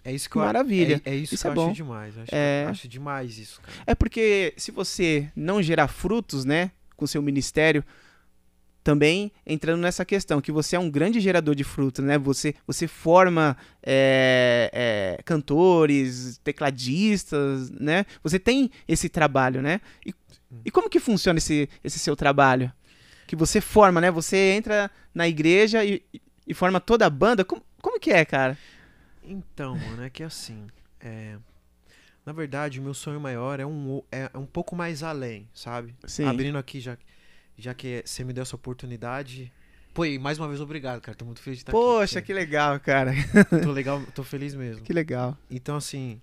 É 0.05 0.13
isso 0.13 0.29
que, 0.29 0.33
Que 0.33 0.39
eu, 0.39 0.43
maravilha. 0.43 1.03
É, 1.05 1.11
é 1.11 1.15
isso, 1.17 1.35
Isso 1.35 1.43
que 1.43 1.49
é 1.49 1.51
eu 1.51 1.55
bom. 1.55 1.67
acho 1.67 1.75
demais. 1.75 2.17
Acho, 2.19 2.35
É. 2.35 2.67
acho 2.69 2.89
demais 2.89 3.37
isso, 3.39 3.61
cara. 3.61 3.77
É 3.87 3.95
porque 3.95 4.55
se 4.57 4.71
você 4.71 5.29
não 5.37 5.63
gerar 5.63 5.87
frutos, 5.89 6.45
né, 6.45 6.71
com 6.97 7.07
seu 7.07 7.21
ministério, 7.23 7.85
também 8.89 9.31
entrando 9.45 9.83
nessa 9.83 10.03
questão, 10.03 10.41
que 10.41 10.51
você 10.51 10.75
é 10.75 10.79
um 10.79 10.89
grande 10.91 11.21
gerador 11.21 11.55
de 11.55 11.63
frutos, 11.63 12.03
né? 12.03 12.17
Você, 12.17 12.55
você 12.67 12.89
forma 12.89 13.55
é, 13.83 14.71
é, 15.19 15.23
cantores, 15.25 16.39
tecladistas, 16.43 17.69
né? 17.71 18.07
Você 18.23 18.39
tem 18.39 18.71
esse 18.89 19.11
trabalho, 19.11 19.61
né? 19.61 19.83
E, 20.07 20.15
e 20.65 20.71
como 20.71 20.89
que 20.89 20.99
funciona 20.99 21.37
esse, 21.39 21.69
esse 21.85 21.99
seu 21.99 22.17
trabalho? 22.17 22.73
Que 23.27 23.37
você 23.37 23.61
forma, 23.61 24.01
né? 24.01 24.11
Você 24.11 24.37
entra 24.57 24.91
na 25.15 25.29
igreja 25.29 25.85
e, 25.85 26.03
e 26.47 26.55
forma 26.55 26.81
toda 26.81 27.05
a 27.05 27.11
banda. 27.11 27.45
Como, 27.45 27.63
como 27.83 28.01
que 28.01 28.11
é, 28.11 28.25
cara? 28.25 28.57
Então, 29.23 29.77
mano, 29.77 30.03
é 30.03 30.09
que 30.09 30.23
assim. 30.23 30.67
é, 30.99 31.37
Na 32.25 32.33
verdade, 32.33 32.81
o 32.81 32.83
meu 32.83 32.95
sonho 32.95 33.21
maior 33.21 33.61
é 33.61 33.67
um, 33.67 33.97
o- 33.99 34.05
é 34.11 34.31
um 34.35 34.47
pouco 34.47 34.75
mais 34.75 35.03
além, 35.03 35.47
sabe? 35.53 35.95
Sim. 36.07 36.25
Abrindo 36.25 36.57
aqui, 36.57 36.81
já, 36.81 36.97
já 37.59 37.75
que 37.75 38.03
você 38.05 38.25
me 38.25 38.33
deu 38.33 38.43
essa 38.43 38.57
oportunidade. 38.57 39.53
Pô, 39.93 40.05
e 40.05 40.19
mais 40.19 40.39
uma 40.39 40.47
vez, 40.47 40.61
obrigado, 40.61 41.01
cara. 41.01 41.17
Tô 41.17 41.25
muito 41.25 41.41
feliz 41.43 41.59
de 41.59 41.63
estar 41.63 41.73
Poxa, 41.73 42.21
aqui. 42.21 42.27
que 42.27 42.33
legal, 42.33 42.79
cara. 42.79 43.13
Tô 43.65 43.73
legal, 43.73 44.01
tô 44.15 44.23
feliz 44.23 44.55
mesmo. 44.55 44.85
Que 44.85 44.93
legal. 44.93 45.37
Então, 45.51 45.77
assim, 45.77 46.21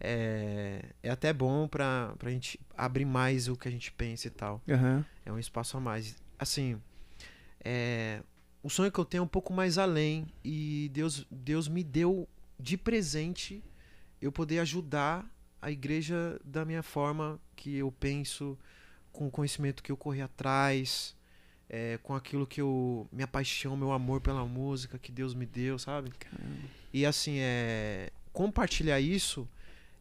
é, 0.00 0.84
é 1.02 1.10
até 1.10 1.32
bom 1.32 1.68
pra, 1.68 2.12
pra 2.18 2.30
gente 2.30 2.58
abrir 2.76 3.04
mais 3.04 3.46
o 3.48 3.56
que 3.56 3.68
a 3.68 3.70
gente 3.70 3.92
pensa 3.92 4.26
e 4.26 4.30
tal. 4.30 4.60
Aham. 4.68 5.04
É 5.24 5.30
um 5.32 5.38
espaço 5.38 5.76
a 5.76 5.80
mais. 5.80 6.16
Assim, 6.38 6.80
é, 7.64 8.20
o 8.62 8.68
sonho 8.68 8.90
que 8.90 8.98
eu 8.98 9.04
tenho 9.04 9.20
é 9.20 9.24
um 9.24 9.28
pouco 9.28 9.52
mais 9.52 9.78
além 9.78 10.26
e 10.44 10.90
Deus, 10.92 11.26
Deus 11.30 11.68
me 11.68 11.84
deu 11.84 12.28
de 12.58 12.76
presente 12.76 13.62
eu 14.20 14.32
poder 14.32 14.58
ajudar 14.58 15.24
a 15.60 15.70
igreja 15.70 16.40
da 16.44 16.64
minha 16.64 16.82
forma 16.82 17.40
que 17.56 17.76
eu 17.76 17.92
penso, 17.92 18.58
com 19.14 19.26
o 19.28 19.30
conhecimento 19.30 19.82
que 19.82 19.90
eu 19.90 19.96
corri 19.96 20.20
atrás, 20.20 21.16
é, 21.70 21.98
com 22.02 22.14
aquilo 22.14 22.46
que 22.46 22.60
eu. 22.60 23.08
minha 23.10 23.26
paixão, 23.26 23.76
meu 23.76 23.92
amor 23.92 24.20
pela 24.20 24.44
música 24.44 24.98
que 24.98 25.10
Deus 25.10 25.32
me 25.34 25.46
deu, 25.46 25.78
sabe? 25.78 26.12
E 26.92 27.06
assim, 27.06 27.36
é, 27.38 28.10
compartilhar 28.32 29.00
isso 29.00 29.48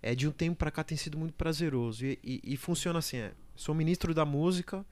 é, 0.02 0.14
de 0.14 0.28
um 0.28 0.32
tempo 0.32 0.58
pra 0.58 0.70
cá 0.72 0.84
tem 0.84 0.98
sido 0.98 1.18
muito 1.18 1.34
prazeroso. 1.36 2.06
E, 2.06 2.20
e- 2.24 2.42
e 2.44 2.58
funciona 2.58 3.00
assim: 3.00 3.18
é, 3.18 3.32
sou 3.56 3.74
ministro 3.74 4.14
da 4.14 4.26
música, 4.26 4.86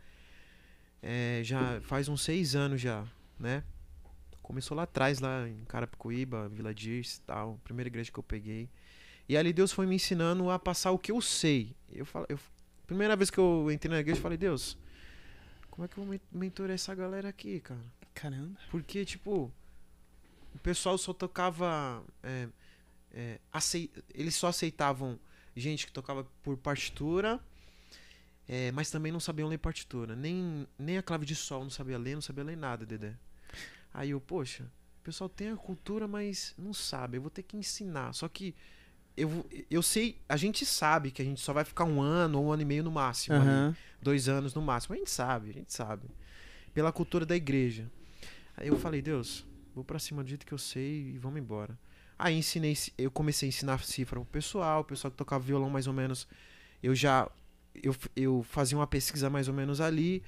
é, 1.01 1.42
já 1.44 1.80
faz 1.82 2.08
uns 2.08 2.22
seis 2.24 2.56
anos 2.56 2.80
já, 2.80 3.04
né? 3.40 3.63
Começou 4.42 4.75
lá 4.75 4.84
atrás, 4.84 5.20
lá 5.20 5.48
em 5.48 5.63
Carapicuíba, 5.66 6.48
Vila 6.50 6.74
Dirce 6.74 7.18
e 7.20 7.22
tal, 7.22 7.60
primeira 7.63 7.88
igreja 7.88 8.12
que 8.12 8.20
eu 8.20 8.24
peguei. 8.24 8.70
E 9.30 9.38
ali 9.38 9.54
Deus 9.54 9.72
foi 9.72 9.86
me 9.86 9.96
ensinando 9.96 10.50
a 10.50 10.60
passar 10.60 10.92
o 10.92 11.00
que 11.00 11.12
eu 11.12 11.22
sei. 11.22 11.74
Eu 11.92 12.06
falo, 12.06 12.25
eu, 12.28 12.38
primeira 12.91 13.15
vez 13.15 13.29
que 13.29 13.38
eu 13.38 13.71
entrei 13.71 13.89
na 13.89 14.00
igreja, 14.01 14.17
eu 14.19 14.21
falei, 14.21 14.38
Deus, 14.38 14.77
como 15.69 15.86
é 15.86 15.88
que 15.88 15.98
eu 15.98 16.03
vou 16.03 16.12
men- 16.12 16.19
mentorar 16.29 16.75
essa 16.75 16.93
galera 16.93 17.29
aqui, 17.29 17.62
cara? 17.62 17.79
Caramba. 18.13 18.60
Porque, 18.69 19.05
tipo, 19.05 19.50
o 20.53 20.60
pessoal 20.60 20.98
só 20.98 21.13
tocava. 21.13 22.03
é, 22.21 22.50
é, 23.13 23.39
acei- 23.51 23.89
eles 24.13 24.36
só 24.36 24.48
aceitavam 24.48 25.17
gente 25.55 25.86
que 25.86 25.91
tocava 25.93 26.25
por 26.43 26.57
partitura, 26.57 27.39
é, 28.48 28.71
mas 28.74 28.91
também 28.91 29.10
não 29.12 29.21
sabiam 29.21 29.48
ler 29.48 29.57
partitura. 29.57 30.13
Nem, 30.13 30.67
nem 30.77 30.98
a 30.98 31.01
clave 31.03 31.25
de 31.25 31.36
sol 31.36 31.63
não 31.63 31.69
sabia 31.69 31.98
ler, 31.98 32.15
não 32.15 32.21
sabia 32.21 32.43
ler 32.43 32.57
nada, 32.57 32.86
Dedé. 32.86 33.15
Aí 33.93 34.10
eu, 34.10 34.19
poxa, 34.19 34.63
o 35.00 35.03
pessoal 35.03 35.29
tem 35.29 35.50
a 35.50 35.55
cultura, 35.55 36.10
mas 36.10 36.53
não 36.57 36.74
sabe. 36.74 37.17
Eu 37.17 37.21
vou 37.21 37.31
ter 37.31 37.43
que 37.43 37.55
ensinar. 37.55 38.13
Só 38.13 38.27
que 38.27 38.53
eu, 39.15 39.46
eu 39.70 39.82
sei, 39.82 40.18
a 40.27 40.38
gente 40.38 40.65
sabe 40.65 41.12
que 41.12 41.22
a 41.22 41.25
gente 41.25 41.41
só 41.41 41.53
vai 41.53 41.63
ficar 41.63 41.84
um 41.84 42.01
ano 42.01 42.39
ou 42.39 42.46
um 42.46 42.51
ano 42.51 42.62
e 42.62 42.65
meio 42.65 42.84
no 42.84 42.91
máximo 42.91 43.41
ali 43.41 43.50
Aham. 43.50 43.75
dois 44.01 44.27
anos 44.27 44.53
no 44.53 44.62
máximo. 44.62 44.96
A 44.96 44.98
gente 44.98 45.12
sabe, 45.12 45.50
a 45.50 45.53
gente 45.53 45.74
sabe. 45.74 46.08
Pela 46.74 46.91
cultura 46.91 47.25
da 47.25 47.36
igreja. 47.36 47.89
Aí 48.56 48.68
eu 48.68 48.77
falei, 48.77 49.01
Deus, 49.01 49.46
vou 49.75 49.84
pra 49.84 50.00
cima 50.00 50.24
do 50.24 50.30
jeito 50.30 50.46
que 50.46 50.53
eu 50.53 50.58
sei 50.58 51.13
e 51.13 51.18
vamos 51.18 51.39
embora. 51.39 51.77
Aí 52.18 52.38
ensinei, 52.38 52.77
eu 52.98 53.10
comecei 53.10 53.48
a 53.48 53.50
ensinar 53.50 53.84
cifra 53.84 54.20
pro 54.20 54.30
pessoal, 54.30 54.82
o 54.82 54.86
pessoal 54.86 55.12
que 55.12 55.18
tocava 55.18 55.44
violão 55.44 55.70
mais 55.70 55.88
ou 55.88 55.94
menos, 55.94 56.27
eu 56.84 56.94
já 56.94 57.27
eu, 57.74 57.96
eu 58.15 58.44
fazia 58.44 58.77
uma 58.77 58.86
pesquisa 58.86 59.30
mais 59.30 59.48
ou 59.48 59.53
menos 59.53 59.82
ali, 59.82 60.22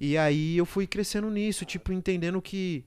e 0.00 0.18
aí 0.18 0.56
eu 0.56 0.66
fui 0.66 0.86
crescendo 0.86 1.30
nisso, 1.30 1.64
tipo, 1.64 1.92
entendendo 1.92 2.40
que 2.42 2.84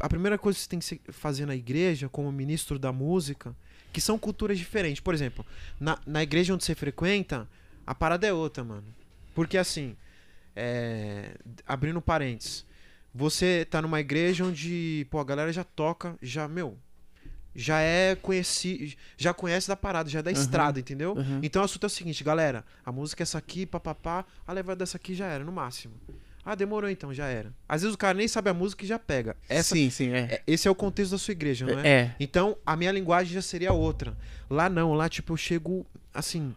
a 0.00 0.08
primeira 0.08 0.38
coisa 0.38 0.58
que 0.58 0.64
você 0.64 0.68
tem 0.68 0.78
que 0.78 1.12
fazer 1.12 1.46
na 1.46 1.54
igreja, 1.54 2.08
como 2.08 2.30
ministro 2.32 2.78
da 2.78 2.92
música, 2.92 3.54
que 3.92 4.00
são 4.00 4.18
culturas 4.18 4.58
diferentes. 4.58 5.00
Por 5.00 5.14
exemplo, 5.14 5.44
na, 5.78 5.98
na 6.06 6.22
igreja 6.22 6.54
onde 6.54 6.64
você 6.64 6.74
frequenta, 6.74 7.48
a 7.86 7.94
parada 7.94 8.26
é 8.26 8.32
outra, 8.32 8.62
mano. 8.62 8.84
Porque 9.34 9.58
assim, 9.58 9.96
é, 10.54 11.36
abrindo 11.66 12.00
parênteses, 12.00 12.64
você 13.14 13.66
tá 13.68 13.82
numa 13.82 14.00
igreja 14.00 14.44
onde, 14.44 15.06
pô, 15.10 15.18
a 15.18 15.24
galera 15.24 15.52
já 15.52 15.64
toca, 15.64 16.16
já, 16.22 16.46
meu, 16.46 16.78
já 17.54 17.80
é 17.80 18.14
conhecido, 18.14 18.94
já 19.16 19.34
conhece 19.34 19.68
da 19.68 19.76
parada, 19.76 20.08
já 20.08 20.20
é 20.20 20.22
da 20.22 20.30
Aham. 20.30 20.40
estrada, 20.40 20.80
entendeu? 20.80 21.16
Aham. 21.18 21.40
Então 21.42 21.62
o 21.62 21.64
assunto 21.64 21.84
é 21.84 21.88
o 21.88 21.90
seguinte, 21.90 22.22
galera, 22.22 22.64
a 22.84 22.92
música 22.92 23.22
é 23.22 23.24
essa 23.24 23.38
aqui, 23.38 23.66
papapá, 23.66 24.24
a 24.46 24.52
levada 24.52 24.78
dessa 24.78 24.96
aqui 24.96 25.14
já 25.14 25.26
era, 25.26 25.44
no 25.44 25.52
máximo. 25.52 25.94
Ah, 26.44 26.54
demorou 26.54 26.88
então, 26.88 27.12
já 27.12 27.26
era. 27.26 27.52
Às 27.68 27.82
vezes 27.82 27.94
o 27.94 27.98
cara 27.98 28.16
nem 28.16 28.26
sabe 28.26 28.48
a 28.50 28.54
música 28.54 28.84
e 28.84 28.88
já 28.88 28.98
pega. 28.98 29.36
Essa, 29.48 29.74
Sim, 29.74 29.90
sim, 29.90 30.08
é. 30.10 30.18
é- 30.20 30.42
esse 30.46 30.66
é 30.66 30.70
o 30.70 30.74
contexto 30.74 31.12
da 31.12 31.18
sua 31.18 31.32
igreja, 31.32 31.66
não 31.66 31.78
é? 31.78 31.88
É. 31.88 32.14
Então, 32.18 32.56
a 32.64 32.74
minha 32.76 32.90
linguagem 32.92 33.32
já 33.34 33.42
seria 33.42 33.72
outra. 33.72 34.16
Lá 34.48 34.68
não, 34.70 34.94
lá 34.94 35.08
tipo 35.08 35.32
eu 35.34 35.36
chego 35.36 35.86
assim 36.14 36.54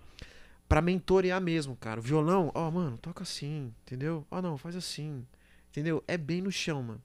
pra 0.69 0.81
mentorear 0.81 1.41
mesmo, 1.41 1.75
cara. 1.75 1.99
O 1.99 2.03
violão, 2.03 2.49
ó, 2.55 2.71
mano, 2.71 2.97
toca 2.97 3.23
assim, 3.23 3.71
entendeu? 3.85 4.25
Ó, 4.31 4.41
não, 4.41 4.57
faz 4.57 4.75
assim. 4.75 5.25
Entendeu? 5.69 6.03
É 6.07 6.17
bem 6.17 6.41
no 6.41 6.51
chão, 6.51 6.81
mano. 6.81 7.01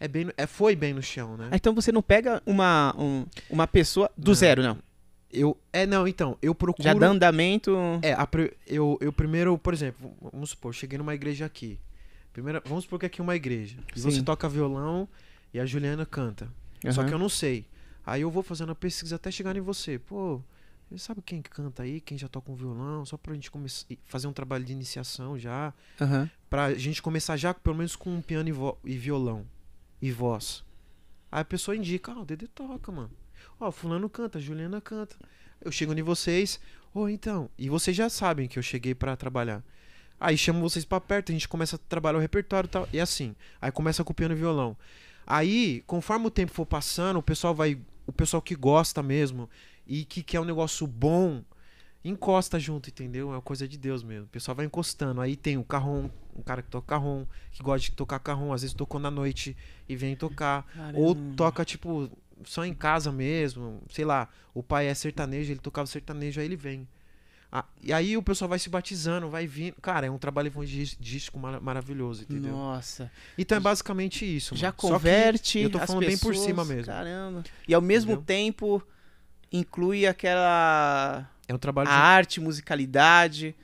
É 0.00 0.08
bem, 0.08 0.24
no- 0.26 0.32
é 0.36 0.46
foi 0.46 0.74
bem 0.76 0.92
no 0.94 1.02
chão, 1.02 1.36
né? 1.36 1.48
Ah, 1.52 1.56
Então 1.56 1.74
você 1.74 1.92
não 1.92 2.02
pega 2.02 2.42
uma, 2.44 2.94
um- 2.98 3.26
uma 3.48 3.66
pessoa 3.66 4.10
do 4.16 4.28
Não. 4.30 4.34
zero, 4.34 4.62
não. 4.62 4.78
Eu 5.30 5.56
é 5.72 5.84
não, 5.86 6.08
então, 6.08 6.38
eu 6.40 6.54
procuro 6.54 6.82
Já 6.82 6.94
dá 6.94 7.08
andamento. 7.08 7.76
É, 8.02 8.12
a 8.14 8.26
eu, 8.66 8.96
eu 9.00 9.12
primeiro, 9.12 9.58
por 9.58 9.74
exemplo, 9.74 10.14
vamos 10.32 10.50
supor, 10.50 10.72
cheguei 10.74 10.96
numa 10.98 11.14
igreja 11.14 11.44
aqui. 11.44 11.78
Primeira, 12.38 12.62
vamos 12.64 12.84
supor 12.84 13.00
que 13.00 13.06
aqui 13.06 13.20
é 13.20 13.24
uma 13.24 13.34
igreja. 13.34 13.76
E 13.96 14.00
você 14.00 14.22
toca 14.22 14.48
violão 14.48 15.08
e 15.52 15.58
a 15.58 15.66
Juliana 15.66 16.06
canta. 16.06 16.48
Só 16.92 17.00
Aham. 17.00 17.08
que 17.08 17.14
eu 17.14 17.18
não 17.18 17.28
sei. 17.28 17.66
Aí 18.06 18.22
eu 18.22 18.30
vou 18.30 18.44
fazendo 18.44 18.70
a 18.70 18.76
pesquisa 18.76 19.16
até 19.16 19.28
chegar 19.28 19.56
em 19.56 19.60
você. 19.60 19.98
Pô, 19.98 20.40
você 20.88 20.98
sabe 20.98 21.20
quem 21.20 21.42
que 21.42 21.50
canta 21.50 21.82
aí? 21.82 22.00
Quem 22.00 22.16
já 22.16 22.28
toca 22.28 22.52
um 22.52 22.54
violão? 22.54 23.04
Só 23.04 23.16
pra 23.16 23.34
gente 23.34 23.50
começar 23.50 23.88
fazer 24.04 24.28
um 24.28 24.32
trabalho 24.32 24.64
de 24.64 24.72
iniciação 24.72 25.36
já. 25.36 25.74
Aham. 26.00 26.30
Pra 26.48 26.74
gente 26.74 27.02
começar 27.02 27.36
já 27.36 27.52
pelo 27.52 27.74
menos 27.74 27.96
com 27.96 28.14
um 28.14 28.22
piano 28.22 28.48
e, 28.84 28.92
e 28.92 28.96
violão. 28.96 29.44
E 30.00 30.12
voz. 30.12 30.64
Aí 31.32 31.40
a 31.40 31.44
pessoa 31.44 31.76
indica, 31.76 32.12
ó, 32.12 32.22
o 32.22 32.24
Dedê 32.24 32.46
toca, 32.46 32.92
mano. 32.92 33.10
Ó, 33.58 33.72
fulano 33.72 34.08
canta, 34.08 34.38
Juliana 34.38 34.80
canta. 34.80 35.16
Eu 35.60 35.72
chego 35.72 35.92
em 35.92 36.02
vocês, 36.02 36.60
ô, 36.94 37.08
então. 37.08 37.50
E 37.58 37.68
vocês 37.68 37.96
já 37.96 38.08
sabem 38.08 38.46
que 38.46 38.60
eu 38.60 38.62
cheguei 38.62 38.94
pra 38.94 39.16
trabalhar. 39.16 39.60
Aí 40.20 40.36
chamo 40.36 40.60
vocês 40.60 40.84
pra 40.84 41.00
perto, 41.00 41.30
a 41.30 41.32
gente 41.32 41.48
começa 41.48 41.76
a 41.76 41.78
trabalhar 41.78 42.18
o 42.18 42.20
repertório 42.20 42.66
e 42.66 42.70
tal. 42.70 42.88
E 42.92 43.00
assim. 43.00 43.34
Aí 43.60 43.70
começa 43.70 44.02
com 44.02 44.12
o 44.12 44.14
piano 44.14 44.34
e 44.34 44.38
violão. 44.38 44.76
Aí, 45.26 45.82
conforme 45.86 46.26
o 46.26 46.30
tempo 46.30 46.52
for 46.52 46.66
passando, 46.66 47.18
o 47.18 47.22
pessoal 47.22 47.54
vai. 47.54 47.78
O 48.06 48.12
pessoal 48.12 48.40
que 48.40 48.54
gosta 48.54 49.02
mesmo 49.02 49.48
e 49.86 50.04
que 50.04 50.22
quer 50.22 50.40
um 50.40 50.44
negócio 50.44 50.86
bom. 50.86 51.42
encosta 52.04 52.58
junto, 52.58 52.88
entendeu? 52.88 53.30
É 53.30 53.34
uma 53.34 53.42
coisa 53.42 53.68
de 53.68 53.76
Deus 53.76 54.02
mesmo. 54.02 54.24
O 54.24 54.28
pessoal 54.28 54.54
vai 54.54 54.66
encostando. 54.66 55.20
Aí 55.20 55.36
tem 55.36 55.58
o 55.58 55.64
carrom, 55.64 56.08
um 56.34 56.42
cara 56.42 56.62
que 56.62 56.70
toca 56.70 56.86
carrom, 56.86 57.26
que 57.50 57.62
gosta 57.62 57.90
de 57.90 57.92
tocar 57.92 58.18
carrom, 58.18 58.52
às 58.52 58.62
vezes 58.62 58.74
tocou 58.74 58.98
na 59.00 59.10
noite 59.10 59.56
e 59.88 59.94
vem 59.96 60.16
tocar. 60.16 60.66
Ou 60.94 61.14
toca, 61.36 61.64
tipo, 61.64 62.10
só 62.44 62.64
em 62.64 62.74
casa 62.74 63.12
mesmo. 63.12 63.82
Sei 63.90 64.04
lá, 64.04 64.28
o 64.54 64.62
pai 64.62 64.86
é 64.86 64.94
sertanejo, 64.94 65.52
ele 65.52 65.60
tocava 65.60 65.86
sertanejo, 65.86 66.40
aí 66.40 66.46
ele 66.46 66.56
vem. 66.56 66.88
Ah, 67.50 67.64
e 67.82 67.92
aí 67.94 68.14
o 68.16 68.22
pessoal 68.22 68.48
vai 68.48 68.58
se 68.58 68.68
batizando, 68.68 69.30
vai 69.30 69.46
vindo. 69.46 69.74
Cara, 69.80 70.06
é 70.06 70.10
um 70.10 70.18
trabalho 70.18 70.48
evangelístico 70.48 71.38
mar 71.38 71.60
maravilhoso, 71.60 72.22
entendeu? 72.22 72.52
Nossa. 72.52 73.10
Então 73.38 73.56
é 73.56 73.60
basicamente 73.60 74.24
isso. 74.24 74.54
Já 74.54 74.66
mano. 74.68 74.74
Que 74.74 74.80
converte. 74.80 75.58
Eu 75.60 75.70
tô 75.70 75.78
falando 75.78 76.04
bem 76.06 76.18
por 76.18 76.32
pessoas, 76.32 76.46
cima 76.46 76.64
mesmo. 76.64 76.86
Caramba. 76.86 77.42
E 77.66 77.72
ao 77.72 77.80
mesmo 77.80 78.12
Entendeu? 78.12 78.26
tempo 78.26 78.82
inclui 79.50 80.06
aquela 80.06 81.26
É 81.46 81.54
um 81.54 81.58
trabalho 81.58 81.88
a 81.88 81.92
de 81.92 81.98
arte, 81.98 82.40
musicalidade 82.40 83.56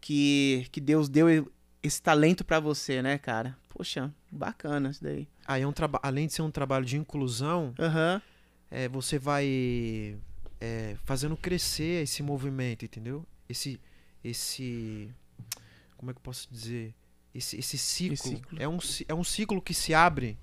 que, 0.00 0.66
que 0.72 0.80
Deus 0.80 1.08
deu 1.08 1.50
esse 1.82 2.00
talento 2.00 2.42
pra 2.42 2.58
você, 2.58 3.02
né, 3.02 3.18
cara? 3.18 3.54
Poxa, 3.68 4.10
bacana 4.30 4.90
isso 4.90 5.04
daí. 5.04 5.28
Aí 5.46 5.62
é 5.62 5.66
um 5.66 5.72
traba... 5.72 6.00
além 6.02 6.26
de 6.26 6.32
ser 6.32 6.42
um 6.42 6.50
trabalho 6.50 6.86
de 6.86 6.96
inclusão, 6.96 7.74
Aham. 7.78 8.22
é, 8.70 8.88
você 8.88 9.18
vai 9.18 10.16
é, 10.60 10.96
fazendo 11.04 11.36
crescer 11.36 12.02
esse 12.02 12.22
movimento, 12.22 12.84
entendeu? 12.84 13.26
Esse, 13.48 13.80
esse, 14.22 15.10
como 15.96 16.10
é 16.10 16.14
que 16.14 16.18
eu 16.18 16.22
posso 16.22 16.48
dizer? 16.50 16.94
Esse, 17.34 17.58
esse 17.58 17.78
ciclo, 17.78 18.14
Esse 18.14 18.28
ciclo. 18.28 18.58
É, 18.60 18.68
um, 18.68 18.78
é 19.08 19.14
um 19.14 19.24
ciclo 19.24 19.62
que 19.62 19.72
se 19.72 19.94
abre, 19.94 20.38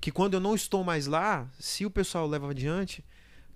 que 0.00 0.12
quando 0.12 0.34
eu 0.34 0.40
não 0.40 0.54
estou 0.54 0.84
mais 0.84 1.06
lá, 1.06 1.50
se 1.58 1.84
o 1.84 1.90
pessoal 1.90 2.26
leva 2.26 2.50
adiante, 2.50 3.04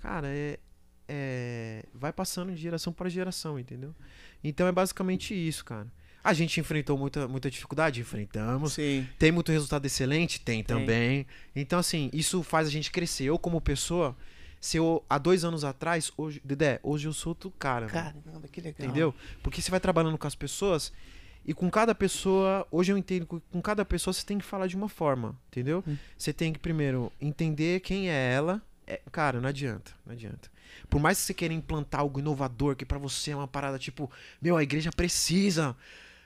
cara, 0.00 0.29
é, 0.29 0.59
é, 1.07 1.85
vai 1.95 2.12
passando 2.12 2.52
de 2.52 2.61
geração 2.61 2.93
para 2.93 3.09
geração, 3.09 3.59
entendeu? 3.59 3.95
Então 4.43 4.67
é 4.67 4.73
basicamente 4.73 5.35
isso, 5.35 5.64
cara. 5.64 5.93
A 6.23 6.35
gente 6.35 6.61
enfrentou 6.61 6.99
muita, 6.99 7.26
muita 7.26 7.50
dificuldade? 7.50 8.00
Enfrentamos. 8.00 8.75
Sim. 8.75 9.09
Tem 9.19 9.33
muito 9.33 9.50
resultado 9.50 9.87
excelente? 9.87 10.38
Tem, 10.40 10.62
Tem. 10.62 10.64
também. 10.64 11.26
Então, 11.57 11.79
assim, 11.79 12.11
isso 12.12 12.43
faz 12.43 12.69
a 12.69 12.71
gente 12.71 12.90
crescer. 12.90 13.25
Eu, 13.25 13.38
como 13.38 13.59
pessoa, 13.59 14.14
se 14.61 14.76
eu, 14.76 15.02
há 15.09 15.17
dois 15.17 15.45
anos 15.45 15.64
atrás, 15.64 16.12
hoje, 16.17 16.40
Dedé, 16.45 16.79
hoje 16.83 17.09
eu 17.09 17.12
sou 17.12 17.31
outro 17.31 17.50
cara. 17.50 17.87
Caramba, 17.87 18.47
que 18.52 18.61
legal. 18.61 18.75
entendeu? 18.79 19.14
Porque 19.43 19.62
você 19.62 19.71
vai 19.71 19.81
trabalhando 19.81 20.19
com 20.19 20.26
as 20.26 20.35
pessoas 20.35 20.93
e 21.45 21.55
com 21.55 21.71
cada 21.71 21.95
pessoa, 21.95 22.67
hoje 22.71 22.93
eu 22.93 22.99
entendo 22.99 23.26
que 23.26 23.40
com 23.50 23.62
cada 23.62 23.85
pessoa 23.85 24.12
você 24.12 24.25
tem 24.25 24.38
que 24.38 24.45
falar 24.45 24.67
de 24.67 24.76
uma 24.76 24.88
forma, 24.88 25.35
entendeu? 25.49 25.83
Hum. 25.87 25.97
Você 26.17 26.33
tem 26.33 26.52
que 26.52 26.59
primeiro 26.59 27.11
entender 27.21 27.81
quem 27.81 28.11
é 28.11 28.33
ela. 28.33 28.61
É, 28.87 29.00
cara, 29.11 29.40
não 29.40 29.49
adianta, 29.49 29.93
não 30.05 30.12
adianta. 30.12 30.50
Por 30.88 31.00
mais 31.00 31.19
que 31.19 31.25
você 31.25 31.35
queira 31.35 31.55
implantar 31.55 32.02
algo 32.02 32.21
inovador, 32.21 32.76
que 32.76 32.85
pra 32.85 32.99
você 32.99 33.31
é 33.31 33.37
uma 33.37 33.49
parada 33.49 33.79
tipo, 33.79 34.11
meu, 34.43 34.57
a 34.57 34.62
igreja 34.62 34.90
precisa, 34.93 35.75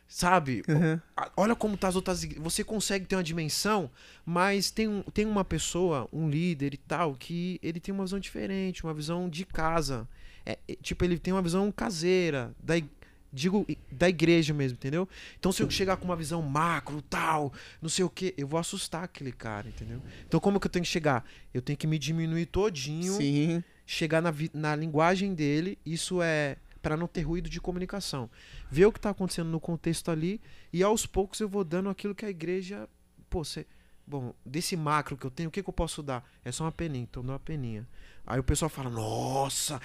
sabe? 0.08 0.62
Uhum. 0.68 1.00
Olha 1.37 1.54
como 1.56 1.76
tá 1.76 1.88
as 1.88 1.96
outras 1.96 2.23
igre- 2.23 2.38
Você 2.40 2.62
consegue 2.62 3.06
ter 3.06 3.16
uma 3.16 3.23
dimensão, 3.25 3.90
mas 4.25 4.70
tem, 4.70 4.88
um, 4.88 5.02
tem 5.02 5.26
uma 5.26 5.44
pessoa, 5.44 6.08
um 6.12 6.28
líder 6.28 6.75
e 6.75 6.76
tal, 6.78 7.14
que 7.14 7.58
ele 7.62 7.80
tem 7.80 7.94
uma 7.94 8.04
visão 8.04 8.18
diferente, 8.20 8.84
uma 8.84 8.94
visão 8.94 9.28
de 9.28 9.44
casa. 9.44 10.08
É, 10.46 10.58
é, 10.68 10.76
tipo, 10.82 11.04
ele 11.04 11.18
tem 11.18 11.32
uma 11.32 11.42
visão 11.42 11.73
caseira, 11.73 12.54
da, 12.62 12.76
ig- 12.76 12.90
digo, 13.32 13.66
da 13.90 14.08
igreja 14.08 14.52
mesmo, 14.52 14.76
entendeu? 14.76 15.08
Então, 15.38 15.50
se 15.50 15.62
eu 15.62 15.70
chegar 15.70 15.96
com 15.96 16.04
uma 16.04 16.14
visão 16.16 16.42
macro, 16.42 17.00
tal, 17.02 17.52
não 17.80 17.88
sei 17.88 18.04
o 18.04 18.11
que, 18.11 18.34
eu 18.37 18.46
vou 18.46 18.61
assustar 18.61 19.04
aquele 19.04 19.32
cara, 19.32 19.68
entendeu? 19.68 20.00
Então, 20.28 20.38
como 20.38 20.61
que 20.61 20.66
eu 20.66 20.70
tenho 20.70 20.84
que 20.84 20.90
chegar? 20.90 21.25
Eu 21.52 21.62
tenho 21.62 21.78
que 21.78 21.87
me 21.87 21.99
diminuir 21.99 22.46
todinho, 22.46 23.14
Sim. 23.14 23.64
chegar 23.87 24.20
na, 24.20 24.32
na 24.52 24.76
linguagem 24.76 25.34
dele, 25.34 25.78
isso 25.84 26.20
é 26.23 26.56
para 26.85 26.99
não 26.99 27.07
ter 27.07 27.23
ruído 27.23 27.49
de 27.49 27.62
comunicação. 27.62 28.29
Ver 28.71 28.85
o 28.85 28.93
que 28.93 29.00
tá 29.00 29.09
acontecendo 29.09 29.49
no 29.49 29.59
contexto 29.59 30.11
ali 30.11 30.38
e 30.71 30.83
aos 30.83 31.07
poucos 31.07 31.41
eu 31.41 31.49
vou 31.49 31.64
dando 31.64 31.88
aquilo 31.88 32.14
que 32.14 32.26
a 32.26 32.29
igreja, 32.29 32.87
pô, 33.31 33.43
cê, 33.43 33.67
bom, 34.07 34.35
desse 34.45 34.76
macro 34.76 35.17
que 35.17 35.25
eu 35.25 35.31
tenho, 35.31 35.49
o 35.49 35.50
que, 35.50 35.62
que 35.62 35.69
eu 35.71 35.73
posso 35.73 36.03
dar? 36.03 36.23
É 36.45 36.53
só 36.53 36.64
uma 36.64 36.73
peninha, 36.73 37.05
então 37.05 37.25
dá 37.25 37.33
uma 37.33 37.38
peninha. 37.38 37.88
Aí 38.26 38.38
o 38.38 38.45
pessoal 38.45 38.69
fala: 38.69 38.91
"Nossa, 38.91 39.81